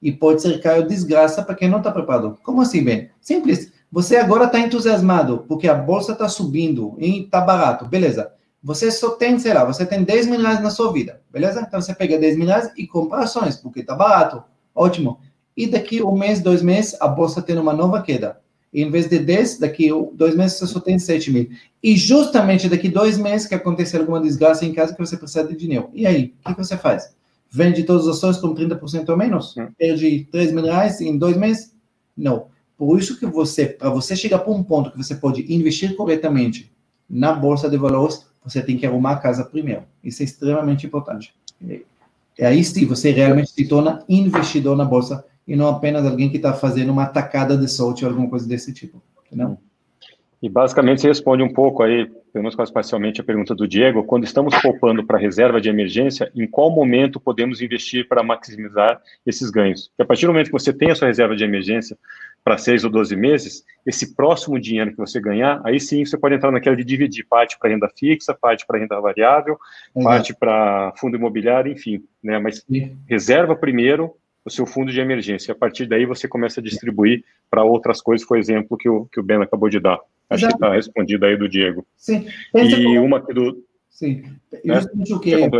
E 0.00 0.12
pode 0.12 0.40
ser 0.40 0.60
cair 0.60 0.86
desgraça 0.86 1.42
para 1.42 1.56
quem 1.56 1.68
não 1.68 1.78
está 1.78 1.90
preparado. 1.90 2.38
Como 2.44 2.62
assim, 2.62 2.84
bem? 2.84 3.10
Simples. 3.20 3.72
Você 3.90 4.16
agora 4.16 4.44
está 4.44 4.60
entusiasmado 4.60 5.44
porque 5.48 5.66
a 5.66 5.74
bolsa 5.74 6.12
está 6.12 6.28
subindo 6.28 6.94
e 6.98 7.24
está 7.24 7.40
barato. 7.40 7.84
Beleza. 7.86 8.30
Você 8.62 8.92
só 8.92 9.10
tem, 9.10 9.38
sei 9.40 9.54
lá, 9.54 9.64
você 9.64 9.84
tem 9.84 10.04
10 10.04 10.28
mil 10.28 10.40
reais 10.40 10.60
na 10.60 10.70
sua 10.70 10.92
vida. 10.92 11.20
Beleza? 11.32 11.64
Então 11.66 11.80
você 11.80 11.92
pega 11.92 12.16
10 12.16 12.36
mil 12.36 12.46
reais 12.46 12.70
e 12.76 12.86
compra 12.86 13.20
ações 13.20 13.56
porque 13.56 13.80
está 13.80 13.96
barato. 13.96 14.44
Ótimo. 14.72 15.18
E 15.58 15.66
daqui 15.66 16.02
um 16.02 16.16
mês, 16.16 16.40
dois 16.40 16.62
meses, 16.62 16.96
a 17.00 17.08
bolsa 17.08 17.42
tem 17.42 17.58
uma 17.58 17.72
nova 17.72 18.00
queda 18.00 18.38
em 18.72 18.90
vez 18.90 19.08
de 19.08 19.18
10, 19.18 19.58
daqui 19.58 19.88
dois 20.14 20.36
meses 20.36 20.58
você 20.58 20.66
só 20.66 20.80
tem 20.80 20.98
7 20.98 21.32
mil. 21.32 21.48
E 21.82 21.96
justamente 21.96 22.68
daqui 22.68 22.88
dois 22.88 23.18
meses 23.18 23.46
que 23.46 23.54
acontecer 23.54 23.98
alguma 23.98 24.20
desgraça 24.20 24.64
em 24.64 24.72
casa 24.72 24.92
que 24.92 24.98
você 24.98 25.16
precisa 25.16 25.46
de 25.46 25.56
dinheiro. 25.56 25.90
E 25.94 26.06
aí, 26.06 26.34
o 26.44 26.54
que, 26.54 26.62
você 26.62 26.76
faz? 26.76 27.14
Vende 27.50 27.82
todas 27.82 28.06
as 28.06 28.16
ações 28.16 28.36
com 28.36 28.54
30% 28.54 29.08
ou 29.08 29.16
menos? 29.16 29.54
Perde 29.76 30.28
3 30.30 30.52
mil 30.52 30.64
reais 30.64 31.00
em 31.00 31.16
dois 31.16 31.36
meses? 31.36 31.74
Não. 32.16 32.46
Por 32.76 32.98
isso 32.98 33.18
que 33.18 33.26
você, 33.26 33.66
para 33.66 33.90
você 33.90 34.14
chegar 34.14 34.40
para 34.40 34.52
um 34.52 34.62
ponto 34.62 34.90
que 34.90 34.98
você 34.98 35.14
pode 35.14 35.52
investir 35.52 35.96
corretamente 35.96 36.70
na 37.08 37.32
bolsa 37.32 37.68
de 37.68 37.76
valores, 37.76 38.26
você 38.44 38.62
tem 38.62 38.76
que 38.76 38.86
arrumar 38.86 39.12
a 39.12 39.16
casa 39.16 39.44
primeiro. 39.44 39.82
Isso 40.04 40.22
é 40.22 40.24
extremamente 40.24 40.86
importante. 40.86 41.34
E 42.38 42.44
aí 42.44 42.62
sim, 42.62 42.86
você 42.86 43.10
realmente 43.10 43.50
se 43.50 43.66
torna 43.66 44.04
investidor 44.08 44.76
na 44.76 44.84
bolsa 44.84 45.24
e 45.48 45.56
não 45.56 45.66
apenas 45.66 46.04
alguém 46.04 46.28
que 46.28 46.36
está 46.36 46.52
fazendo 46.52 46.92
uma 46.92 47.04
atacada 47.04 47.56
de 47.56 47.66
sorte 47.66 48.04
ou 48.04 48.10
alguma 48.10 48.28
coisa 48.28 48.46
desse 48.46 48.70
tipo, 48.72 49.02
entendeu? 49.26 49.58
E 50.40 50.48
basicamente 50.48 51.00
você 51.00 51.08
responde 51.08 51.42
um 51.42 51.52
pouco 51.52 51.82
aí, 51.82 52.06
pelo 52.06 52.44
menos 52.44 52.54
quase 52.54 52.72
parcialmente, 52.72 53.20
a 53.20 53.24
pergunta 53.24 53.56
do 53.56 53.66
Diego. 53.66 54.04
Quando 54.04 54.22
estamos 54.22 54.54
poupando 54.62 55.04
para 55.04 55.18
reserva 55.18 55.60
de 55.60 55.68
emergência, 55.68 56.30
em 56.32 56.46
qual 56.46 56.70
momento 56.70 57.18
podemos 57.18 57.60
investir 57.60 58.06
para 58.06 58.22
maximizar 58.22 59.00
esses 59.26 59.50
ganhos? 59.50 59.88
Porque 59.88 60.02
a 60.02 60.06
partir 60.06 60.26
do 60.26 60.32
momento 60.32 60.46
que 60.46 60.52
você 60.52 60.72
tem 60.72 60.92
a 60.92 60.94
sua 60.94 61.08
reserva 61.08 61.34
de 61.34 61.42
emergência 61.42 61.98
para 62.44 62.56
seis 62.56 62.84
ou 62.84 62.90
12 62.90 63.16
meses, 63.16 63.64
esse 63.84 64.14
próximo 64.14 64.60
dinheiro 64.60 64.92
que 64.92 64.96
você 64.96 65.18
ganhar, 65.18 65.60
aí 65.64 65.80
sim 65.80 66.04
você 66.04 66.16
pode 66.16 66.36
entrar 66.36 66.52
naquela 66.52 66.76
de 66.76 66.84
dividir 66.84 67.26
parte 67.26 67.58
para 67.58 67.70
renda 67.70 67.88
fixa, 67.98 68.32
parte 68.32 68.64
para 68.64 68.78
renda 68.78 69.00
variável, 69.00 69.58
parte 70.04 70.32
para 70.32 70.92
fundo 70.98 71.16
imobiliário, 71.16 71.72
enfim. 71.72 72.04
Né? 72.22 72.38
Mas 72.38 72.64
reserva 73.08 73.56
primeiro, 73.56 74.14
o 74.48 74.50
seu 74.50 74.66
fundo 74.66 74.90
de 74.90 75.00
emergência. 75.00 75.52
A 75.52 75.54
partir 75.54 75.86
daí 75.86 76.04
você 76.04 76.26
começa 76.26 76.60
a 76.60 76.62
distribuir 76.62 77.24
para 77.50 77.62
outras 77.62 78.02
coisas, 78.02 78.26
foi 78.26 78.38
o 78.38 78.40
exemplo 78.40 78.76
que 78.76 78.88
o, 78.88 79.06
que 79.06 79.20
o 79.20 79.22
Ben 79.22 79.40
acabou 79.40 79.68
de 79.68 79.78
dar. 79.78 79.98
Acho 80.28 80.44
Exato. 80.44 80.58
que 80.58 80.64
está 80.64 80.74
respondido 80.74 81.24
aí 81.24 81.36
do 81.36 81.48
Diego. 81.48 81.86
Sim. 81.96 82.26
Pensa 82.52 82.76
e 82.76 82.84
como... 82.84 83.04
uma 83.04 83.18
aqui 83.18 83.32
do. 83.32 83.64
Sim. 83.90 84.24
Né? 84.64 84.80
O 85.10 85.20
que 85.20 85.34
é, 85.34 85.50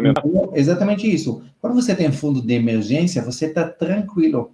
exatamente 0.54 1.12
isso. 1.12 1.42
Quando 1.60 1.74
você 1.74 1.94
tem 1.94 2.10
fundo 2.12 2.42
de 2.42 2.54
emergência, 2.54 3.22
você 3.22 3.46
está 3.46 3.68
tranquilo. 3.68 4.52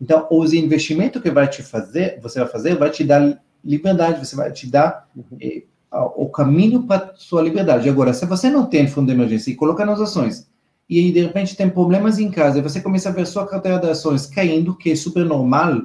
Então, 0.00 0.26
os 0.30 0.52
investimentos 0.52 1.22
que 1.22 1.30
vai 1.30 1.48
te 1.48 1.62
fazer, 1.62 2.18
você 2.20 2.40
vai 2.40 2.48
fazer, 2.48 2.74
vai 2.74 2.90
te 2.90 3.02
dar 3.02 3.40
liberdade, 3.64 4.24
você 4.24 4.36
vai 4.36 4.52
te 4.52 4.70
dar 4.70 5.08
uhum. 5.16 5.38
eh, 5.40 5.62
o 5.90 6.28
caminho 6.28 6.82
para 6.82 7.14
sua 7.16 7.40
liberdade. 7.40 7.88
Agora, 7.88 8.12
se 8.12 8.26
você 8.26 8.50
não 8.50 8.66
tem 8.66 8.86
fundo 8.86 9.06
de 9.06 9.12
emergência 9.12 9.50
e 9.50 9.54
coloca 9.54 9.86
nas 9.86 10.00
ações, 10.00 10.46
e 10.88 10.98
aí, 10.98 11.12
de 11.12 11.20
repente, 11.20 11.56
tem 11.56 11.68
problemas 11.68 12.18
em 12.18 12.30
casa, 12.30 12.58
e 12.58 12.62
você 12.62 12.80
começa 12.80 13.08
a 13.08 13.12
ver 13.12 13.26
sua 13.26 13.46
carteira 13.46 13.78
de 13.78 13.88
ações 13.88 14.26
caindo, 14.26 14.76
que 14.76 14.90
é 14.90 14.96
super 14.96 15.24
normal 15.24 15.82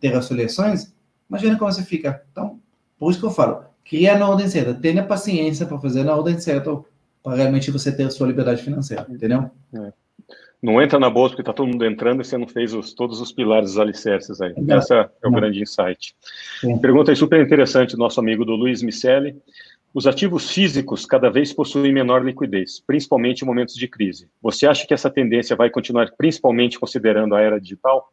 ter 0.00 0.16
oscilações, 0.16 0.92
imagina 1.28 1.58
como 1.58 1.72
você 1.72 1.82
fica. 1.82 2.22
Então, 2.30 2.58
por 2.98 3.10
isso 3.10 3.20
que 3.20 3.26
eu 3.26 3.30
falo, 3.30 3.64
cria 3.84 4.18
na 4.18 4.28
ordem 4.28 4.48
certa, 4.48 4.74
tenha 4.74 5.02
paciência 5.02 5.66
para 5.66 5.78
fazer 5.78 6.04
na 6.04 6.14
ordem 6.14 6.38
certa, 6.38 6.78
para 7.22 7.36
realmente 7.36 7.70
você 7.70 7.90
ter 7.90 8.10
sua 8.10 8.26
liberdade 8.26 8.62
financeira, 8.62 9.06
entendeu? 9.08 9.50
É. 9.74 9.92
Não 10.62 10.80
entra 10.80 10.96
na 10.96 11.10
bolsa 11.10 11.30
porque 11.30 11.42
está 11.42 11.52
todo 11.52 11.66
mundo 11.66 11.84
entrando 11.84 12.20
e 12.20 12.24
você 12.24 12.38
não 12.38 12.46
fez 12.46 12.72
os, 12.72 12.94
todos 12.94 13.20
os 13.20 13.32
pilares, 13.32 13.70
os 13.70 13.78
alicerces 13.80 14.40
aí. 14.40 14.54
Essa 14.68 15.10
é 15.20 15.26
o 15.26 15.30
não. 15.30 15.40
grande 15.40 15.60
insight. 15.60 16.14
Sim. 16.60 16.78
Pergunta 16.78 17.10
aí 17.10 17.16
super 17.16 17.44
interessante 17.44 17.96
do 17.96 17.98
nosso 17.98 18.20
amigo 18.20 18.44
do 18.44 18.52
Luiz 18.52 18.80
Michele. 18.80 19.36
Os 19.94 20.06
ativos 20.06 20.50
físicos 20.50 21.04
cada 21.04 21.30
vez 21.30 21.52
possuem 21.52 21.92
menor 21.92 22.24
liquidez, 22.24 22.80
principalmente 22.86 23.42
em 23.42 23.46
momentos 23.46 23.74
de 23.74 23.86
crise. 23.86 24.28
Você 24.40 24.66
acha 24.66 24.86
que 24.86 24.94
essa 24.94 25.10
tendência 25.10 25.54
vai 25.54 25.68
continuar, 25.68 26.10
principalmente 26.16 26.80
considerando 26.80 27.34
a 27.34 27.40
era 27.40 27.60
digital? 27.60 28.10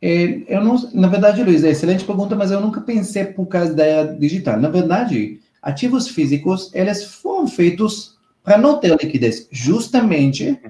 É, 0.00 0.42
eu 0.46 0.62
não, 0.62 0.76
na 0.92 1.08
verdade, 1.08 1.42
Luiz, 1.42 1.64
é 1.64 1.70
excelente 1.70 2.04
pergunta, 2.04 2.36
mas 2.36 2.50
eu 2.50 2.60
nunca 2.60 2.80
pensei 2.80 3.24
por 3.24 3.46
causa 3.46 3.74
da 3.74 3.84
era 3.84 4.14
digital. 4.14 4.60
Na 4.60 4.68
verdade, 4.68 5.40
ativos 5.60 6.08
físicos, 6.08 6.72
eles 6.74 7.04
foram 7.04 7.48
feitos 7.48 8.16
para 8.44 8.58
não 8.58 8.78
ter 8.78 8.90
liquidez, 8.90 9.48
justamente 9.50 10.60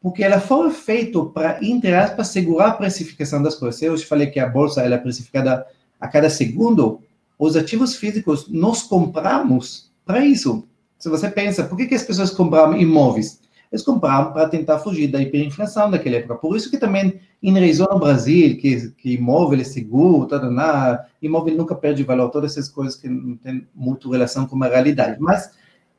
porque 0.00 0.22
ela 0.22 0.38
foi 0.38 0.70
feita 0.70 1.24
para, 1.24 1.58
entre 1.62 1.94
aspas, 1.94 2.28
segurar 2.28 2.68
a 2.68 2.74
precificação 2.74 3.42
das 3.42 3.54
coisas. 3.54 3.80
Eu 3.82 3.96
te 3.96 4.06
falei 4.06 4.28
que 4.28 4.38
a 4.38 4.48
bolsa 4.48 4.82
ela 4.82 4.94
é 4.94 4.98
precificada 4.98 5.66
a 5.98 6.06
cada 6.06 6.28
segundo, 6.28 7.00
os 7.44 7.56
ativos 7.56 7.96
físicos 7.96 8.48
nós 8.48 8.82
compramos 8.82 9.90
para 10.04 10.24
isso. 10.24 10.66
Se 10.98 11.08
você 11.08 11.30
pensa, 11.30 11.64
por 11.64 11.76
que, 11.76 11.86
que 11.86 11.94
as 11.94 12.02
pessoas 12.02 12.30
compravam 12.30 12.76
imóveis? 12.76 13.40
Eles 13.70 13.84
compravam 13.84 14.32
para 14.32 14.48
tentar 14.48 14.78
fugir 14.78 15.08
da 15.08 15.20
hiperinflação 15.20 15.90
daquela 15.90 16.16
época. 16.16 16.36
Por 16.36 16.56
isso 16.56 16.70
que 16.70 16.78
também 16.78 17.20
enraizou 17.42 17.88
no 17.90 17.98
Brasil 17.98 18.56
que, 18.56 18.90
que 18.92 19.14
imóvel 19.14 19.60
é 19.60 19.64
seguro, 19.64 20.26
tá, 20.26 20.38
tá, 20.38 21.06
imóvel 21.20 21.56
nunca 21.56 21.74
perde 21.74 22.02
valor, 22.04 22.30
todas 22.30 22.52
essas 22.52 22.68
coisas 22.68 22.96
que 22.96 23.08
não 23.08 23.36
tem 23.36 23.66
muito 23.74 24.10
relação 24.10 24.46
com 24.46 24.62
a 24.62 24.68
realidade. 24.68 25.20
Mas 25.20 25.50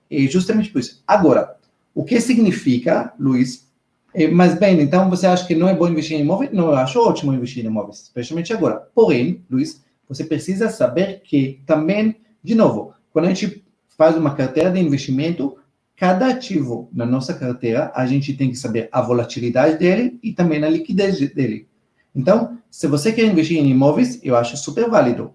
é 0.09 0.19
justamente 0.21 0.71
por 0.71 0.79
isso. 0.79 1.03
Agora, 1.05 1.57
o 1.93 2.03
que 2.03 2.19
significa, 2.19 3.13
Luiz? 3.19 3.65
É, 4.13 4.27
mas 4.29 4.57
bem, 4.57 4.79
então 4.79 5.09
você 5.09 5.27
acha 5.27 5.45
que 5.45 5.53
não 5.53 5.67
é 5.67 5.75
bom 5.75 5.87
investir 5.87 6.17
em 6.17 6.21
imóvel? 6.21 6.49
Não, 6.53 6.67
eu 6.67 6.75
acho 6.75 6.99
ótimo 6.99 7.33
investir 7.33 7.63
em 7.63 7.67
imóveis, 7.67 8.03
especialmente 8.03 8.53
agora. 8.53 8.87
Porém, 8.95 9.43
Luiz, 9.49 9.84
você 10.07 10.23
precisa 10.23 10.69
saber 10.69 11.21
que 11.23 11.61
também, 11.65 12.15
de 12.43 12.55
novo, 12.55 12.93
quando 13.11 13.25
a 13.25 13.33
gente 13.33 13.63
faz 13.97 14.15
uma 14.15 14.35
carteira 14.35 14.71
de 14.71 14.79
investimento, 14.79 15.57
cada 15.95 16.27
ativo 16.27 16.89
na 16.91 17.05
nossa 17.05 17.33
carteira, 17.33 17.91
a 17.95 18.05
gente 18.05 18.33
tem 18.33 18.49
que 18.49 18.57
saber 18.57 18.89
a 18.91 19.01
volatilidade 19.01 19.77
dele 19.77 20.19
e 20.21 20.33
também 20.33 20.63
a 20.63 20.69
liquidez 20.69 21.17
dele. 21.33 21.67
Então, 22.13 22.57
se 22.69 22.87
você 22.87 23.11
quer 23.11 23.25
investir 23.25 23.57
em 23.57 23.69
imóveis, 23.69 24.19
eu 24.23 24.35
acho 24.35 24.57
super 24.57 24.89
válido. 24.89 25.33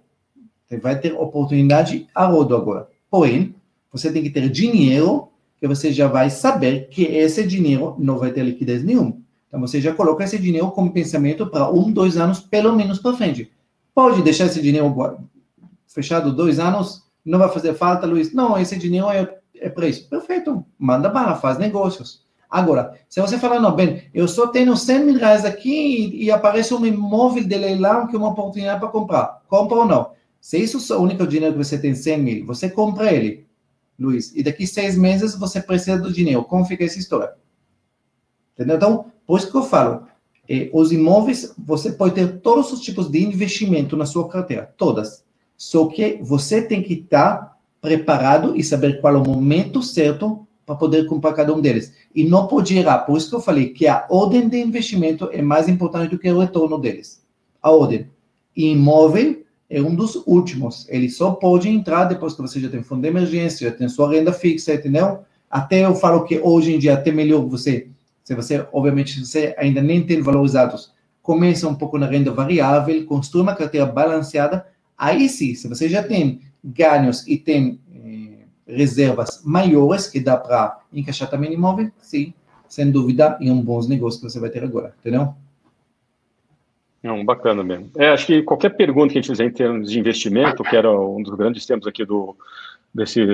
Você 0.66 0.76
vai 0.76 0.98
ter 0.98 1.14
oportunidade 1.14 2.06
a 2.14 2.26
rodo 2.26 2.54
agora. 2.54 2.88
Porém, 3.10 3.54
você 3.92 4.12
tem 4.12 4.22
que 4.22 4.30
ter 4.30 4.48
dinheiro 4.48 5.28
que 5.58 5.66
você 5.66 5.92
já 5.92 6.06
vai 6.06 6.30
saber 6.30 6.88
que 6.88 7.02
esse 7.02 7.46
dinheiro 7.46 7.96
não 7.98 8.18
vai 8.18 8.30
ter 8.30 8.42
liquidez 8.42 8.84
nenhuma. 8.84 9.16
Então, 9.48 9.60
você 9.60 9.80
já 9.80 9.92
coloca 9.92 10.22
esse 10.22 10.38
dinheiro 10.38 10.70
como 10.70 10.92
pensamento 10.92 11.46
para 11.46 11.70
um, 11.70 11.90
dois 11.90 12.16
anos, 12.16 12.40
pelo 12.40 12.74
menos 12.74 12.98
para 12.98 13.16
frente. 13.16 13.50
Pode 13.94 14.22
deixar 14.22 14.46
esse 14.46 14.62
dinheiro 14.62 14.94
fechado 15.86 16.32
dois 16.32 16.58
anos, 16.58 17.04
não 17.24 17.38
vai 17.38 17.48
fazer 17.48 17.74
falta, 17.74 18.06
Luiz. 18.06 18.32
Não, 18.32 18.58
esse 18.58 18.78
dinheiro 18.78 19.08
é, 19.08 19.38
é 19.56 19.68
para 19.68 19.88
isso. 19.88 20.08
Perfeito, 20.08 20.64
manda 20.78 21.08
bala, 21.08 21.36
faz 21.36 21.58
negócios. 21.58 22.24
Agora, 22.48 22.98
se 23.08 23.20
você 23.20 23.38
falar, 23.38 23.60
não, 23.60 23.74
bem, 23.74 24.10
eu 24.12 24.26
só 24.26 24.48
tenho 24.48 24.76
100 24.76 25.04
mil 25.04 25.18
reais 25.18 25.44
aqui 25.44 25.70
e, 25.70 26.24
e 26.24 26.30
aparece 26.32 26.74
um 26.74 26.84
imóvel 26.84 27.44
de 27.44 27.56
leilão 27.56 28.08
que 28.08 28.16
é 28.16 28.18
uma 28.18 28.30
oportunidade 28.30 28.80
para 28.80 28.88
comprar, 28.88 29.42
compra 29.46 29.78
ou 29.78 29.84
não? 29.84 30.10
Se 30.40 30.58
isso 30.58 30.92
é 30.92 30.96
o 30.96 31.00
único 31.00 31.26
dinheiro 31.26 31.52
que 31.56 31.62
você 31.64 31.78
tem, 31.78 31.94
100 31.94 32.18
mil, 32.18 32.46
você 32.46 32.68
compra 32.68 33.12
ele, 33.12 33.46
Luiz, 33.96 34.34
e 34.34 34.42
daqui 34.42 34.66
seis 34.66 34.96
meses 34.96 35.36
você 35.36 35.60
precisa 35.60 35.98
do 35.98 36.12
dinheiro. 36.12 36.42
Como 36.42 36.64
fica 36.64 36.82
essa 36.82 36.98
história? 36.98 37.34
Entendeu? 38.54 38.76
Então, 38.76 39.12
por 39.26 39.38
isso 39.38 39.50
que 39.50 39.56
eu 39.56 39.62
falo, 39.62 40.08
os 40.72 40.90
imóveis, 40.90 41.54
você 41.56 41.92
pode 41.92 42.14
ter 42.14 42.40
todos 42.40 42.72
os 42.72 42.80
tipos 42.80 43.08
de 43.08 43.24
investimento 43.24 43.96
na 43.96 44.04
sua 44.04 44.28
carteira, 44.28 44.72
todas. 44.76 45.22
Só 45.56 45.86
que 45.86 46.18
você 46.22 46.60
tem 46.60 46.82
que 46.82 46.94
estar 46.94 47.56
preparado 47.80 48.56
e 48.56 48.64
saber 48.64 49.00
qual 49.00 49.14
é 49.14 49.18
o 49.18 49.24
momento 49.24 49.82
certo 49.82 50.46
para 50.66 50.74
poder 50.74 51.06
comprar 51.06 51.34
cada 51.34 51.54
um 51.54 51.60
deles. 51.60 51.92
E 52.14 52.24
não 52.24 52.46
pode 52.46 52.76
errar. 52.76 53.00
Por 53.00 53.16
isso 53.16 53.28
que 53.28 53.36
eu 53.36 53.40
falei 53.40 53.68
que 53.68 53.86
a 53.86 54.06
ordem 54.10 54.48
de 54.48 54.58
investimento 54.58 55.28
é 55.32 55.40
mais 55.40 55.68
importante 55.68 56.10
do 56.10 56.18
que 56.18 56.30
o 56.30 56.38
retorno 56.38 56.78
deles. 56.78 57.22
A 57.62 57.70
ordem. 57.70 58.08
E 58.56 58.72
imóvel 58.72 59.42
é 59.68 59.80
um 59.80 59.94
dos 59.94 60.16
últimos. 60.26 60.86
Ele 60.88 61.08
só 61.08 61.32
pode 61.32 61.68
entrar 61.68 62.04
depois 62.04 62.34
que 62.34 62.42
você 62.42 62.58
já 62.58 62.68
tem 62.68 62.82
fundo 62.82 63.02
de 63.02 63.08
emergência, 63.08 63.70
já 63.70 63.76
tem 63.76 63.88
sua 63.88 64.10
renda 64.10 64.32
fixa, 64.32 64.74
entendeu? 64.74 65.20
Até 65.50 65.84
eu 65.84 65.94
falo 65.94 66.24
que 66.24 66.38
hoje 66.38 66.74
em 66.74 66.78
dia 66.78 66.94
até 66.94 67.12
melhor 67.12 67.44
você 67.46 67.88
se 68.24 68.34
você, 68.34 68.66
obviamente, 68.72 69.12
se 69.12 69.26
você 69.26 69.54
ainda 69.58 69.82
nem 69.82 70.04
tem 70.04 70.20
valores 70.20 70.54
altos, 70.54 70.92
começa 71.22 71.68
um 71.68 71.74
pouco 71.74 71.98
na 71.98 72.06
renda 72.06 72.32
variável, 72.32 73.04
construa 73.06 73.42
uma 73.42 73.54
carteira 73.54 73.86
balanceada, 73.86 74.66
aí 74.96 75.28
sim, 75.28 75.54
se 75.54 75.68
você 75.68 75.88
já 75.88 76.02
tem 76.02 76.40
ganhos 76.62 77.26
e 77.26 77.36
tem 77.36 77.80
eh, 77.94 78.44
reservas 78.66 79.42
maiores 79.44 80.06
que 80.06 80.20
dá 80.20 80.36
para 80.36 80.80
encaixar 80.92 81.28
também 81.28 81.50
em 81.50 81.54
imóvel, 81.54 81.90
sim, 82.00 82.32
sem 82.68 82.90
dúvida, 82.90 83.38
é 83.40 83.50
um 83.50 83.62
bons 83.62 83.88
negócio 83.88 84.20
que 84.20 84.30
você 84.30 84.38
vai 84.38 84.50
ter 84.50 84.62
agora, 84.62 84.94
entendeu? 85.00 85.34
Não, 87.02 87.24
bacana 87.24 87.64
mesmo. 87.64 87.90
É, 87.96 88.10
acho 88.10 88.26
que 88.26 88.42
qualquer 88.42 88.70
pergunta 88.76 89.12
que 89.12 89.18
a 89.18 89.22
gente 89.22 89.30
fizer 89.30 89.46
em 89.46 89.52
termos 89.52 89.90
de 89.90 89.98
investimento, 89.98 90.62
que 90.62 90.76
era 90.76 90.90
um 90.90 91.22
dos 91.22 91.34
grandes 91.34 91.64
temas 91.64 91.86
aqui 91.86 92.04
do, 92.04 92.36
desse 92.94 93.24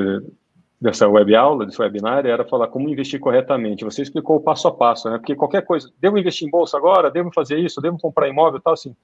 dessa 0.80 1.08
web 1.08 1.34
aula, 1.34 1.64
desse 1.64 1.80
webinar, 1.80 2.26
era 2.26 2.44
falar 2.44 2.68
como 2.68 2.88
investir 2.88 3.18
corretamente. 3.18 3.84
Você 3.84 4.02
explicou 4.02 4.36
o 4.36 4.40
passo 4.40 4.68
a 4.68 4.74
passo, 4.74 5.10
né? 5.10 5.18
Porque 5.18 5.34
qualquer 5.34 5.62
coisa, 5.62 5.90
devo 6.00 6.18
investir 6.18 6.46
em 6.46 6.50
bolsa 6.50 6.76
agora? 6.76 7.10
Devo 7.10 7.30
fazer 7.34 7.58
isso? 7.58 7.80
Devo 7.80 7.98
comprar 7.98 8.28
imóvel? 8.28 8.60
Tal, 8.60 8.74
assim. 8.74 8.94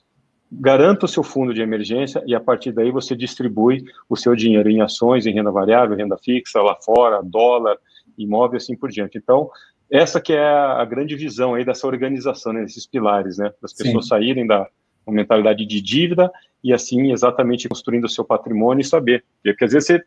Garanta 0.50 1.06
o 1.06 1.08
seu 1.08 1.22
fundo 1.22 1.54
de 1.54 1.62
emergência 1.62 2.22
e 2.26 2.34
a 2.34 2.40
partir 2.40 2.72
daí 2.72 2.90
você 2.90 3.16
distribui 3.16 3.84
o 4.06 4.16
seu 4.16 4.36
dinheiro 4.36 4.68
em 4.68 4.82
ações, 4.82 5.24
em 5.24 5.32
renda 5.32 5.50
variável, 5.50 5.96
renda 5.96 6.18
fixa, 6.18 6.60
lá 6.60 6.76
fora, 6.84 7.22
dólar, 7.22 7.78
imóvel, 8.18 8.58
assim 8.58 8.76
por 8.76 8.90
diante. 8.90 9.16
Então, 9.16 9.48
essa 9.90 10.20
que 10.20 10.34
é 10.34 10.46
a 10.46 10.84
grande 10.84 11.16
visão 11.16 11.54
aí 11.54 11.64
dessa 11.64 11.86
organização, 11.86 12.52
né, 12.52 12.60
desses 12.60 12.86
pilares, 12.86 13.38
né? 13.38 13.50
Das 13.62 13.72
pessoas 13.72 14.04
Sim. 14.04 14.08
saírem 14.10 14.46
da 14.46 14.68
mentalidade 15.08 15.64
de 15.64 15.80
dívida 15.80 16.30
e 16.62 16.72
assim 16.72 17.12
exatamente 17.12 17.68
construindo 17.68 18.04
o 18.04 18.08
seu 18.08 18.24
patrimônio 18.24 18.82
e 18.82 18.84
saber. 18.84 19.24
Porque 19.42 19.64
às 19.64 19.72
vezes 19.72 19.86
você, 19.86 20.02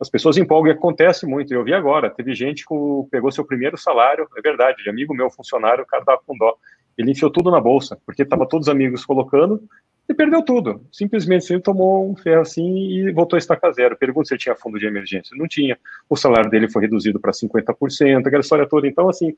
as 0.00 0.08
pessoas 0.08 0.36
empolgam 0.36 0.72
e 0.72 0.76
acontece 0.76 1.26
muito. 1.26 1.52
Eu 1.52 1.64
vi 1.64 1.74
agora, 1.74 2.10
teve 2.10 2.34
gente 2.34 2.64
que 2.64 2.74
pegou 3.10 3.32
seu 3.32 3.44
primeiro 3.44 3.76
salário, 3.76 4.28
é 4.36 4.40
verdade, 4.40 4.82
de 4.82 4.90
amigo 4.90 5.14
meu, 5.14 5.30
funcionário, 5.30 5.84
o 5.84 5.86
cara 5.86 6.04
tava 6.04 6.20
com 6.26 6.36
dó. 6.36 6.54
Ele 6.96 7.10
enfiou 7.10 7.30
tudo 7.30 7.50
na 7.50 7.60
bolsa, 7.60 7.98
porque 8.06 8.24
tava 8.24 8.48
todos 8.48 8.68
os 8.68 8.72
amigos 8.72 9.04
colocando, 9.04 9.62
e 10.08 10.14
perdeu 10.14 10.42
tudo. 10.42 10.86
Simplesmente 10.92 11.52
ele 11.52 11.60
tomou 11.60 12.08
um 12.08 12.14
ferro 12.14 12.42
assim 12.42 12.64
e 12.64 13.12
voltou 13.12 13.36
a 13.36 13.38
estacar 13.38 13.72
zero. 13.72 13.96
Pergunta 13.96 14.28
se 14.28 14.34
ele 14.34 14.40
tinha 14.40 14.54
fundo 14.54 14.78
de 14.78 14.86
emergência. 14.86 15.36
Não 15.36 15.48
tinha. 15.48 15.76
O 16.08 16.16
salário 16.16 16.48
dele 16.48 16.70
foi 16.70 16.82
reduzido 16.82 17.18
para 17.18 17.32
50%, 17.32 18.26
aquela 18.26 18.40
história 18.40 18.68
toda. 18.68 18.86
Então, 18.86 19.08
assim, 19.08 19.34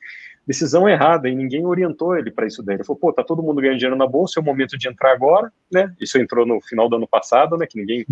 decisão 0.47 0.89
errada 0.89 1.29
e 1.29 1.35
ninguém 1.35 1.64
orientou 1.64 2.16
ele 2.16 2.31
para 2.31 2.47
isso 2.47 2.62
daí. 2.62 2.77
Ele 2.77 2.85
falou, 2.85 3.01
pô, 3.01 3.12
tá 3.12 3.25
todo 3.25 3.43
mundo 3.43 3.62
ganhando 3.62 3.79
dinheiro 3.79 3.97
na 3.97 4.07
bolsa, 4.07 4.39
é 4.39 4.43
o 4.43 4.45
momento 4.45 4.77
de 4.77 4.89
entrar 4.89 5.12
agora, 5.12 5.51
né? 5.73 5.95
Isso 5.99 6.19
entrou 6.19 6.45
no 6.45 6.61
final 6.61 6.89
do 6.89 6.97
ano 6.97 7.09
passado, 7.09 7.57
né? 7.57 7.66
Que 7.66 7.79
ninguém 7.79 8.07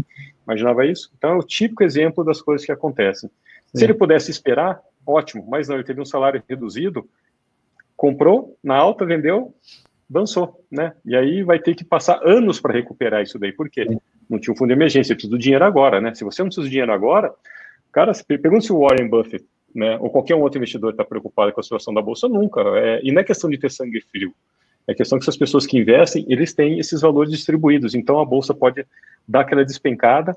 imaginava 0.46 0.86
isso. 0.86 1.12
Então, 1.18 1.30
é 1.32 1.36
o 1.36 1.42
típico 1.42 1.84
exemplo 1.84 2.24
das 2.24 2.40
coisas 2.40 2.64
que 2.64 2.72
acontecem. 2.72 3.30
Se 3.74 3.84
ele 3.84 3.92
pudesse 3.92 4.30
esperar, 4.30 4.80
ótimo, 5.06 5.46
mas 5.46 5.68
não, 5.68 5.76
ele 5.76 5.84
teve 5.84 6.00
um 6.00 6.06
salário 6.06 6.42
reduzido, 6.48 7.06
comprou 7.94 8.56
na 8.62 8.76
alta, 8.76 9.04
vendeu, 9.04 9.54
dançou, 10.08 10.64
né? 10.70 10.92
E 11.04 11.16
aí 11.16 11.42
vai 11.42 11.58
ter 11.58 11.74
que 11.74 11.84
passar 11.84 12.20
anos 12.24 12.60
para 12.60 12.72
recuperar 12.72 13.22
isso 13.22 13.38
daí. 13.38 13.52
Por 13.52 13.68
quê? 13.68 13.86
Não 14.28 14.38
tinha 14.38 14.52
um 14.52 14.56
fundo 14.56 14.68
de 14.68 14.74
emergência, 14.74 15.14
precisa 15.14 15.30
do 15.30 15.38
dinheiro 15.38 15.64
agora, 15.64 16.00
né? 16.00 16.14
Se 16.14 16.24
você 16.24 16.42
não 16.42 16.48
precisa 16.48 16.66
do 16.66 16.70
dinheiro 16.70 16.92
agora, 16.92 17.32
cara, 17.92 18.12
pergunta 18.26 18.62
se 18.62 18.72
o 18.72 18.80
Warren 18.80 19.08
Buffett, 19.08 19.44
né, 19.74 19.98
ou 20.00 20.08
qualquer 20.08 20.34
um 20.34 20.40
outro 20.40 20.58
investidor 20.58 20.92
está 20.92 21.04
preocupado 21.04 21.52
com 21.52 21.60
a 21.60 21.62
situação 21.62 21.92
da 21.92 22.00
bolsa, 22.00 22.26
nunca. 22.28 22.60
É, 22.78 23.00
e 23.02 23.12
não 23.12 23.20
é 23.20 23.24
questão 23.24 23.50
de 23.50 23.58
ter 23.58 23.70
sangue 23.70 24.00
frio. 24.00 24.32
É 24.86 24.94
questão 24.94 25.18
que 25.18 25.24
essas 25.24 25.36
pessoas 25.36 25.66
que 25.66 25.76
investem, 25.78 26.24
eles 26.28 26.54
têm 26.54 26.78
esses 26.78 27.00
valores 27.00 27.30
distribuídos. 27.30 27.94
Então 27.94 28.18
a 28.18 28.24
bolsa 28.24 28.54
pode 28.54 28.86
dar 29.28 29.40
aquela 29.40 29.64
despencada, 29.64 30.34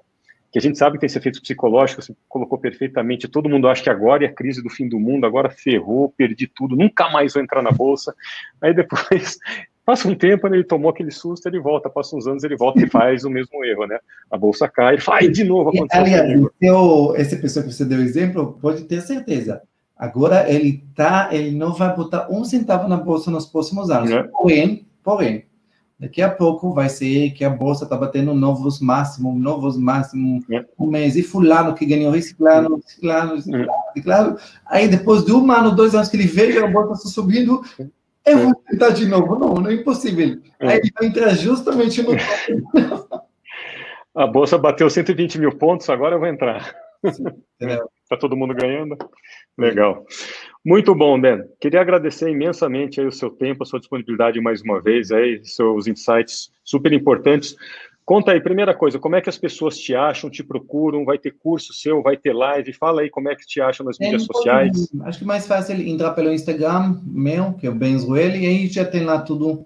que 0.51 0.57
a 0.57 0.61
gente 0.61 0.77
sabe 0.77 0.93
que 0.93 1.01
tem 1.01 1.07
esse 1.07 1.17
efeito 1.17 1.41
psicológico, 1.41 2.01
você 2.01 2.15
colocou 2.27 2.57
perfeitamente, 2.57 3.27
todo 3.27 3.49
mundo 3.49 3.67
acha 3.67 3.83
que 3.83 3.89
agora 3.89 4.25
é 4.25 4.27
a 4.27 4.33
crise 4.33 4.63
do 4.63 4.69
fim 4.69 4.87
do 4.87 4.99
mundo, 4.99 5.25
agora 5.25 5.49
ferrou, 5.49 6.13
perdi 6.15 6.47
tudo, 6.47 6.75
nunca 6.75 7.09
mais 7.09 7.33
vou 7.33 7.43
entrar 7.43 7.61
na 7.61 7.71
bolsa. 7.71 8.15
Aí 8.61 8.73
depois, 8.73 9.37
passa 9.85 10.07
um 10.07 10.15
tempo, 10.15 10.47
ele 10.47 10.63
tomou 10.63 10.89
aquele 10.89 11.11
susto, 11.11 11.47
ele 11.47 11.59
volta, 11.59 11.89
passa 11.89 12.15
uns 12.15 12.25
anos, 12.25 12.43
ele 12.43 12.55
volta 12.55 12.83
e 12.83 12.89
faz 12.89 13.23
o 13.23 13.29
mesmo 13.29 13.63
erro, 13.63 13.85
né? 13.85 13.99
A 14.31 14.37
bolsa 14.37 14.67
cai, 14.67 14.95
ele 14.95 15.01
faz 15.01 15.31
de 15.31 15.43
novo 15.43 15.69
aconteceu. 15.69 16.01
Aliás, 16.01 16.41
esse 17.17 17.37
pessoa 17.37 17.63
que 17.63 17.71
você 17.71 17.85
deu 17.85 18.01
exemplo, 18.01 18.57
pode 18.59 18.83
ter 18.85 19.01
certeza. 19.01 19.61
Agora 19.95 20.49
ele 20.49 20.83
tá, 20.95 21.29
ele 21.31 21.51
não 21.51 21.73
vai 21.73 21.93
botar 21.93 22.27
um 22.31 22.43
centavo 22.43 22.87
na 22.87 22.97
bolsa 22.97 23.29
nos 23.29 23.45
próximos 23.45 23.89
anos. 23.89 24.09
É. 24.09 24.23
Porém, 24.23 24.87
porém, 25.03 25.43
daqui 25.99 26.21
a 26.21 26.29
pouco 26.29 26.73
vai 26.73 26.87
ser 26.87 27.31
que 27.31 27.43
a 27.43 27.49
bolsa 27.49 27.83
está 27.83 27.97
batendo 27.97 28.33
novos 28.33 28.79
máximos, 28.79 29.35
novos 29.35 29.77
máximos, 29.77 30.43
é. 30.49 30.65
um 30.79 30.87
mês, 30.87 31.15
e 31.15 31.23
fulano 31.23 31.75
que 31.75 31.85
ganhou 31.85 32.11
reciclado, 32.11 32.75
reciclado, 32.75 33.35
reciclado, 33.35 33.69
reciclado. 33.87 34.39
Aí 34.65 34.87
depois 34.87 35.25
de 35.25 35.33
um 35.33 35.51
ano, 35.51 35.75
dois 35.75 35.93
anos 35.93 36.07
que 36.07 36.15
ele 36.15 36.27
veja 36.27 36.63
a 36.63 36.67
bolsa 36.67 37.07
subindo, 37.09 37.61
eu 38.25 38.37
vou 38.37 38.55
tentar 38.69 38.91
de 38.91 39.05
novo. 39.07 39.37
Não, 39.37 39.55
não 39.55 39.69
é 39.69 39.73
impossível. 39.73 40.39
É. 40.59 40.67
Aí 40.67 40.77
ele 40.77 40.91
vai 40.97 41.07
entrar 41.07 41.35
justamente 41.35 42.01
no 42.01 42.11
A 44.15 44.25
bolsa 44.27 44.57
bateu 44.57 44.89
120 44.89 45.39
mil 45.39 45.55
pontos, 45.57 45.89
agora 45.89 46.15
eu 46.15 46.19
vou 46.19 46.27
entrar. 46.27 46.75
Está 47.03 48.17
todo 48.19 48.35
mundo 48.35 48.53
ganhando? 48.53 48.97
Legal. 49.57 50.05
Muito 50.65 50.93
bom, 50.93 51.19
Ben. 51.19 51.43
Queria 51.59 51.81
agradecer 51.81 52.29
imensamente 52.29 52.99
aí 52.99 53.07
o 53.07 53.11
seu 53.11 53.29
tempo, 53.29 53.63
a 53.63 53.65
sua 53.65 53.79
disponibilidade 53.79 54.41
mais 54.41 54.61
uma 54.61 54.81
vez, 54.81 55.11
aí, 55.11 55.41
seus 55.43 55.87
insights 55.87 56.51
super 56.63 56.91
importantes. 56.91 57.55
Conta 58.03 58.31
aí, 58.31 58.41
primeira 58.41 58.73
coisa, 58.73 58.97
como 58.97 59.15
é 59.15 59.21
que 59.21 59.29
as 59.29 59.37
pessoas 59.37 59.77
te 59.77 59.93
acham, 59.93 60.29
te 60.31 60.43
procuram? 60.43 61.05
Vai 61.05 61.19
ter 61.19 61.31
curso 61.31 61.73
seu, 61.73 62.01
vai 62.01 62.17
ter 62.17 62.33
live? 62.33 62.73
Fala 62.73 63.01
aí 63.01 63.09
como 63.09 63.29
é 63.29 63.35
que 63.35 63.45
te 63.45 63.61
acham 63.61 63.85
nas 63.85 63.99
é, 64.01 64.03
mídias 64.03 64.23
sociais. 64.23 64.89
Acho 65.03 65.19
que 65.19 65.25
mais 65.25 65.45
fácil 65.45 65.79
entrar 65.79 66.11
pelo 66.11 66.33
Instagram 66.33 66.99
meu, 67.03 67.53
que 67.53 67.67
é 67.67 67.69
o 67.69 67.75
Ben 67.75 67.97
Zueli, 67.97 68.39
e 68.39 68.47
aí 68.47 68.67
já 68.67 68.83
tem 68.83 69.03
lá 69.03 69.21
tudo 69.21 69.63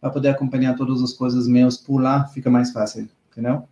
para 0.00 0.10
poder 0.10 0.28
acompanhar 0.28 0.76
todas 0.76 1.02
as 1.02 1.14
coisas 1.14 1.48
meus 1.48 1.78
por 1.78 1.98
lá, 1.98 2.26
fica 2.26 2.50
mais 2.50 2.70
fácil, 2.70 3.08
entendeu? 3.32 3.66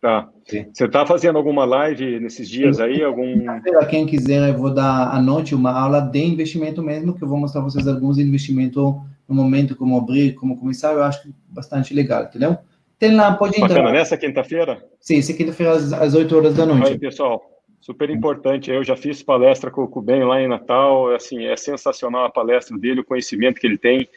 Tá. 0.00 0.30
Sim. 0.46 0.66
Você 0.72 0.86
está 0.86 1.04
fazendo 1.04 1.36
alguma 1.36 1.64
live 1.66 2.18
nesses 2.20 2.48
dias 2.48 2.80
aí? 2.80 3.02
Algum... 3.02 3.44
Quem 3.90 4.06
quiser, 4.06 4.48
eu 4.48 4.58
vou 4.58 4.72
dar 4.72 5.14
à 5.14 5.20
noite 5.20 5.54
uma 5.54 5.72
aula 5.72 6.00
de 6.00 6.24
investimento 6.24 6.82
mesmo, 6.82 7.14
que 7.14 7.22
eu 7.22 7.28
vou 7.28 7.38
mostrar 7.38 7.60
para 7.60 7.70
vocês 7.70 7.86
alguns 7.86 8.18
investimentos 8.18 8.82
no 9.28 9.34
momento, 9.34 9.76
como 9.76 9.96
abrir, 9.98 10.34
como 10.34 10.58
começar, 10.58 10.92
eu 10.92 11.02
acho 11.02 11.28
bastante 11.48 11.94
legal, 11.94 12.24
entendeu? 12.24 12.56
Tem 12.98 13.14
lá, 13.14 13.34
pode 13.34 13.56
entrar. 13.56 13.68
Bacana, 13.68 13.92
nessa 13.92 14.16
quinta-feira? 14.16 14.82
Sim, 14.98 15.18
essa 15.18 15.32
quinta-feira 15.32 15.72
às, 15.72 15.92
às 15.92 16.14
8 16.14 16.36
horas 16.36 16.54
da 16.54 16.66
noite. 16.66 16.88
Aí, 16.88 16.98
pessoal, 16.98 17.42
super 17.80 18.10
importante. 18.10 18.70
Eu 18.70 18.82
já 18.82 18.96
fiz 18.96 19.22
palestra 19.22 19.70
com, 19.70 19.82
o 19.82 20.02
Ben 20.02 20.24
lá 20.24 20.40
em 20.40 20.48
Natal, 20.48 21.14
assim, 21.14 21.44
é 21.44 21.56
sensacional 21.56 22.24
a 22.24 22.30
palestra 22.30 22.76
dele, 22.76 23.00
o 23.00 23.04
conhecimento 23.04 23.60
que 23.60 23.66
ele 23.66 23.78
tem. 23.78 24.08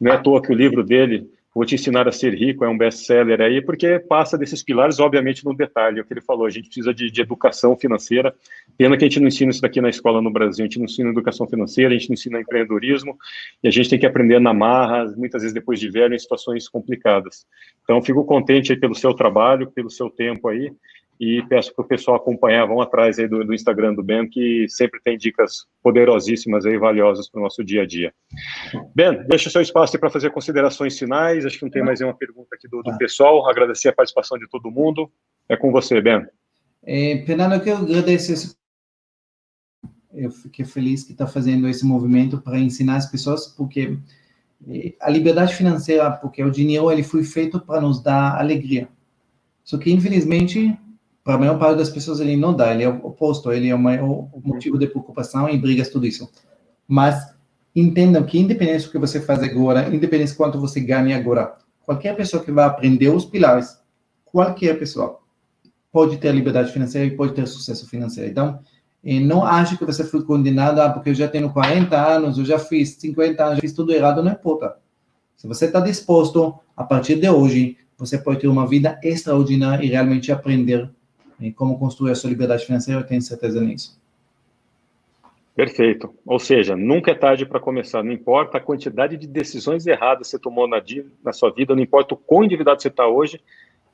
Não 0.00 0.12
é 0.12 0.16
à 0.16 0.18
toa 0.18 0.42
que 0.42 0.52
o 0.52 0.54
livro 0.54 0.82
dele 0.82 1.30
Vou 1.56 1.64
te 1.64 1.74
ensinar 1.74 2.06
a 2.06 2.12
ser 2.12 2.34
rico, 2.34 2.66
é 2.66 2.68
um 2.68 2.76
best-seller 2.76 3.40
aí, 3.40 3.62
porque 3.62 3.98
passa 3.98 4.36
desses 4.36 4.62
pilares, 4.62 5.00
obviamente, 5.00 5.42
no 5.42 5.56
detalhe, 5.56 5.98
é 5.98 6.02
o 6.02 6.04
que 6.04 6.12
ele 6.12 6.20
falou, 6.20 6.44
a 6.44 6.50
gente 6.50 6.66
precisa 6.66 6.92
de, 6.92 7.10
de, 7.10 7.22
educação 7.22 7.74
financeira, 7.74 8.34
pena 8.76 8.94
que 8.94 9.06
a 9.06 9.08
gente 9.08 9.20
não 9.20 9.28
ensina 9.28 9.50
isso 9.50 9.62
daqui 9.62 9.80
na 9.80 9.88
escola 9.88 10.20
no 10.20 10.30
Brasil, 10.30 10.64
a 10.64 10.66
gente 10.66 10.78
não 10.78 10.84
ensina 10.84 11.08
educação 11.08 11.48
financeira, 11.48 11.94
a 11.94 11.98
gente 11.98 12.10
não 12.10 12.12
ensina 12.12 12.42
empreendedorismo, 12.42 13.16
e 13.64 13.68
a 13.68 13.70
gente 13.70 13.88
tem 13.88 13.98
que 13.98 14.04
aprender 14.04 14.38
na 14.38 14.52
marra, 14.52 15.06
muitas 15.16 15.40
vezes 15.40 15.54
depois 15.54 15.80
de 15.80 15.88
velho, 15.88 16.14
em 16.14 16.18
situações 16.18 16.68
complicadas. 16.68 17.46
Então, 17.84 18.02
fico 18.02 18.22
contente 18.26 18.76
pelo 18.76 18.94
seu 18.94 19.14
trabalho, 19.14 19.70
pelo 19.70 19.88
seu 19.88 20.10
tempo 20.10 20.48
aí, 20.48 20.70
e 21.18 21.42
peço 21.48 21.74
para 21.74 21.84
o 21.84 21.88
pessoal 21.88 22.16
acompanhar, 22.16 22.66
vão 22.66 22.80
atrás 22.80 23.18
aí 23.18 23.26
do, 23.26 23.44
do, 23.44 23.54
Instagram 23.54 23.94
do 23.94 24.02
Ben, 24.02 24.28
que 24.28 24.66
sempre 24.68 25.00
tem 25.02 25.16
dicas 25.16 25.66
poderosíssimas 25.82 26.66
aí, 26.66 26.76
valiosas 26.76 27.28
para 27.28 27.40
o 27.40 27.44
nosso 27.44 27.64
dia 27.64 27.82
a 27.82 27.86
dia. 27.86 28.12
Ben, 28.94 29.24
deixa 29.26 29.48
o 29.48 29.52
seu 29.52 29.62
espaço 29.62 29.98
para 29.98 30.10
fazer 30.10 30.30
considerações 30.30 30.98
finais, 30.98 31.46
acho 31.46 31.58
que 31.58 31.64
não 31.64 31.70
tem 31.70 31.82
mais 31.82 32.00
nenhuma 32.00 32.16
pergunta 32.16 32.54
aqui 32.54 32.68
do, 32.68 32.78
do 32.78 32.90
tá. 32.90 32.96
pessoal, 32.96 33.48
agradecer 33.48 33.88
a 33.88 33.92
participação 33.92 34.38
de 34.38 34.48
todo 34.48 34.70
mundo, 34.70 35.10
é 35.48 35.56
com 35.56 35.72
você, 35.72 36.00
Ben. 36.00 36.26
É, 36.84 37.22
Fernando, 37.26 37.54
eu 37.54 37.60
quero 37.60 37.78
agradecer 37.78 38.56
eu 40.16 40.30
fiquei 40.30 40.64
feliz 40.64 41.04
que 41.04 41.12
está 41.12 41.26
fazendo 41.26 41.68
esse 41.68 41.84
movimento 41.84 42.40
para 42.40 42.58
ensinar 42.58 42.96
as 42.96 43.06
pessoas, 43.06 43.46
porque 43.46 43.98
é, 44.66 44.94
a 45.00 45.10
liberdade 45.10 45.54
financeira, 45.54 46.10
porque 46.10 46.42
o 46.42 46.50
dinheiro 46.50 46.90
ele 46.90 47.02
foi 47.02 47.22
feito 47.22 47.60
para 47.60 47.82
nos 47.82 48.02
dar 48.02 48.38
alegria. 48.38 48.88
Só 49.62 49.76
que, 49.76 49.92
infelizmente, 49.92 50.76
para 51.26 51.34
a 51.34 51.38
maior 51.38 51.58
parte 51.58 51.78
das 51.78 51.90
pessoas 51.90 52.20
ele 52.20 52.36
não 52.36 52.54
dá, 52.54 52.72
ele 52.72 52.84
é 52.84 52.88
o 52.88 53.04
oposto, 53.04 53.50
ele 53.50 53.68
é 53.68 53.74
o 53.74 53.78
maior 53.78 54.28
motivo 54.44 54.78
de 54.78 54.86
preocupação 54.86 55.48
e 55.48 55.58
brigas, 55.58 55.88
tudo 55.88 56.06
isso. 56.06 56.30
Mas 56.86 57.34
entendam 57.74 58.22
que 58.22 58.38
independente 58.38 58.84
do 58.84 58.92
que 58.92 58.98
você 58.98 59.20
faz 59.20 59.42
agora, 59.42 59.92
independente 59.92 60.30
de 60.30 60.36
quanto 60.36 60.60
você 60.60 60.78
ganha 60.78 61.16
agora, 61.16 61.56
qualquer 61.84 62.14
pessoa 62.14 62.44
que 62.44 62.52
vai 62.52 62.64
aprender 62.64 63.08
os 63.08 63.24
pilares, 63.24 63.76
qualquer 64.24 64.78
pessoa, 64.78 65.18
pode 65.90 66.16
ter 66.18 66.32
liberdade 66.32 66.70
financeira 66.70 67.08
e 67.08 67.16
pode 67.16 67.32
ter 67.32 67.44
sucesso 67.48 67.88
financeiro. 67.88 68.30
Então, 68.30 68.60
não 69.02 69.44
ache 69.44 69.76
que 69.76 69.84
você 69.84 70.04
foi 70.04 70.22
condenado, 70.22 70.78
ah, 70.78 70.90
porque 70.90 71.10
eu 71.10 71.14
já 71.14 71.26
tenho 71.26 71.52
40 71.52 71.96
anos, 72.00 72.38
eu 72.38 72.44
já 72.44 72.60
fiz 72.60 72.90
50 73.00 73.44
anos, 73.44 73.56
já 73.56 73.62
fiz 73.62 73.72
tudo 73.72 73.92
errado, 73.92 74.22
não 74.22 74.30
importa. 74.30 74.76
Se 75.36 75.48
você 75.48 75.64
está 75.64 75.80
disposto, 75.80 76.54
a 76.76 76.84
partir 76.84 77.16
de 77.16 77.28
hoje, 77.28 77.76
você 77.98 78.16
pode 78.16 78.38
ter 78.38 78.46
uma 78.46 78.64
vida 78.64 78.96
extraordinária 79.02 79.84
e 79.84 79.88
realmente 79.88 80.30
aprender 80.30 80.88
em 81.40 81.52
como 81.52 81.78
construir 81.78 82.12
a 82.12 82.14
sua 82.14 82.30
liberdade 82.30 82.64
financeira, 82.64 83.00
eu 83.00 83.06
tenho 83.06 83.22
certeza 83.22 83.60
nisso. 83.60 83.98
Perfeito. 85.54 86.14
Ou 86.26 86.38
seja, 86.38 86.76
nunca 86.76 87.12
é 87.12 87.14
tarde 87.14 87.46
para 87.46 87.58
começar. 87.58 88.02
Não 88.02 88.12
importa 88.12 88.58
a 88.58 88.60
quantidade 88.60 89.16
de 89.16 89.26
decisões 89.26 89.86
erradas 89.86 90.26
que 90.26 90.32
você 90.32 90.38
tomou 90.38 90.68
na, 90.68 90.82
na 91.24 91.32
sua 91.32 91.50
vida, 91.50 91.74
não 91.74 91.82
importa 91.82 92.14
o 92.14 92.16
quão 92.16 92.44
endividado 92.44 92.82
você 92.82 92.88
está 92.88 93.06
hoje, 93.06 93.40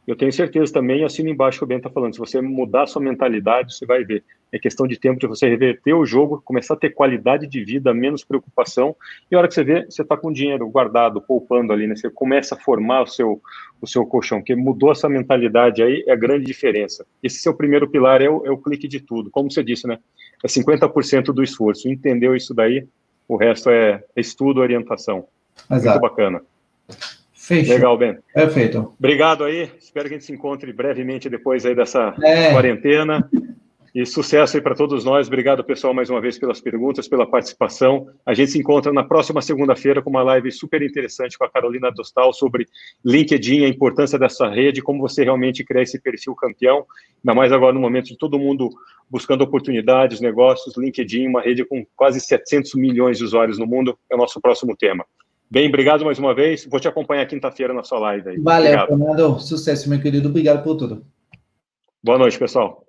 eu 0.07 0.17
tenho 0.17 0.33
certeza 0.33 0.73
também, 0.73 1.05
assino 1.05 1.29
embaixo 1.29 1.59
que 1.59 1.65
o 1.65 1.67
Ben 1.67 1.77
está 1.77 1.89
falando, 1.89 2.15
se 2.15 2.19
você 2.19 2.41
mudar 2.41 2.83
a 2.83 2.87
sua 2.87 3.01
mentalidade, 3.01 3.75
você 3.75 3.87
vai 3.87 4.05
ver. 4.05 4.25
É 4.51 4.59
questão 4.59 4.87
de 4.87 4.99
tempo 4.99 5.21
de 5.21 5.29
você 5.29 5.49
reverter 5.49 5.95
o 5.95 6.05
jogo, 6.05 6.43
começar 6.45 6.75
a 6.75 6.77
ter 6.77 6.91
qualidade 6.91 7.47
de 7.47 7.65
vida, 7.65 7.95
menos 7.95 8.25
preocupação, 8.25 8.97
e 9.31 9.35
a 9.35 9.39
hora 9.39 9.47
que 9.47 9.55
você 9.55 9.63
vê, 9.63 9.85
você 9.85 10.03
está 10.03 10.17
com 10.17 10.33
dinheiro 10.33 10.69
guardado, 10.69 11.23
poupando 11.23 11.73
ali, 11.73 11.87
né? 11.87 11.95
Você 11.95 12.11
começa 12.11 12.57
a 12.57 12.59
formar 12.59 13.03
o 13.03 13.07
seu, 13.07 13.41
o 13.81 13.87
seu 13.87 14.05
colchão, 14.05 14.39
porque 14.39 14.57
mudou 14.57 14.91
essa 14.91 15.09
mentalidade 15.09 15.83
aí, 15.83 16.05
é 16.07 16.13
a 16.13 16.17
grande 16.17 16.45
diferença. 16.45 17.07
Esse 17.23 17.39
seu 17.39 17.55
primeiro 17.55 17.89
pilar 17.89 18.21
é 18.21 18.29
o, 18.29 18.45
é 18.45 18.51
o 18.51 18.59
clique 18.59 18.89
de 18.89 19.01
tudo, 19.01 19.31
como 19.31 19.51
você 19.51 19.63
disse, 19.63 19.87
né? 19.87 19.99
É 20.43 20.49
50% 20.49 21.27
do 21.27 21.45
esforço. 21.45 21.89
Entendeu 21.89 22.35
isso 22.35 22.53
daí, 22.53 22.87
o 23.29 23.37
resto 23.37 23.71
é, 23.71 24.03
é 24.17 24.21
estudo, 24.21 24.61
orientação. 24.61 25.27
Exato. 25.71 26.01
Muito 26.01 26.01
bacana. 26.01 26.43
Fechou. 27.43 27.75
Legal, 27.75 27.99
Ben. 27.99 28.19
Perfeito. 28.33 28.95
Obrigado 28.97 29.43
aí. 29.43 29.69
Espero 29.77 30.09
que 30.09 30.15
a 30.15 30.17
gente 30.17 30.27
se 30.27 30.33
encontre 30.33 30.73
brevemente 30.73 31.29
depois 31.29 31.67
aí 31.67 31.75
dessa 31.75 32.15
é. 32.23 32.53
quarentena. 32.53 33.29
E 33.93 34.07
sucesso 34.07 34.57
aí 34.57 34.63
para 34.63 34.77
todos 34.77 35.05
nós. 35.05 35.27
Obrigado, 35.27 35.65
pessoal, 35.65 35.93
mais 35.93 36.09
uma 36.09 36.21
vez 36.21 36.39
pelas 36.39 36.61
perguntas, 36.61 37.09
pela 37.09 37.27
participação. 37.27 38.07
A 38.25 38.33
gente 38.33 38.53
se 38.53 38.59
encontra 38.61 38.93
na 38.93 39.03
próxima 39.03 39.43
segunda-feira 39.43 40.01
com 40.01 40.09
uma 40.09 40.23
live 40.23 40.53
super 40.53 40.81
interessante 40.83 41.37
com 41.37 41.45
a 41.45 41.51
Carolina 41.51 41.91
Dostal 41.91 42.33
sobre 42.33 42.69
LinkedIn, 43.05 43.65
a 43.65 43.69
importância 43.69 44.17
dessa 44.17 44.49
rede, 44.49 44.81
como 44.81 45.01
você 45.01 45.25
realmente 45.25 45.65
criar 45.65 45.83
esse 45.83 46.01
perfil 46.01 46.37
campeão. 46.37 46.87
Ainda 47.25 47.35
mais 47.35 47.53
agora 47.53 47.75
no 47.75 47.81
momento 47.81 48.07
de 48.07 48.17
todo 48.17 48.39
mundo 48.39 48.71
buscando 49.11 49.43
oportunidades, 49.43 50.21
negócios, 50.21 50.77
LinkedIn, 50.77 51.27
uma 51.27 51.43
rede 51.43 51.65
com 51.65 51.85
quase 51.97 52.21
700 52.21 52.77
milhões 52.77 53.19
de 53.19 53.25
usuários 53.25 53.59
no 53.59 53.67
mundo, 53.67 53.99
é 54.09 54.15
o 54.15 54.19
nosso 54.19 54.41
próximo 54.41 54.77
tema. 54.77 55.05
Bem, 55.53 55.69
obrigado 55.69 56.03
mais 56.03 56.19
uma 56.19 56.35
vez. 56.35 56.65
Vou 56.65 56.81
te 56.81 56.89
acompanhar 56.89 57.27
quinta-feira 57.27 57.75
na 57.75 57.85
sua 57.85 57.99
live. 57.99 58.31
Aí. 58.31 58.41
Valeu, 58.41 58.87
Fernando. 58.87 59.39
Sucesso, 59.39 59.87
meu 59.87 60.01
querido. 60.01 60.31
Obrigado 60.31 60.65
por 60.65 60.77
tudo. 60.77 61.05
Boa 62.03 62.17
noite, 62.17 62.39
pessoal. 62.39 62.87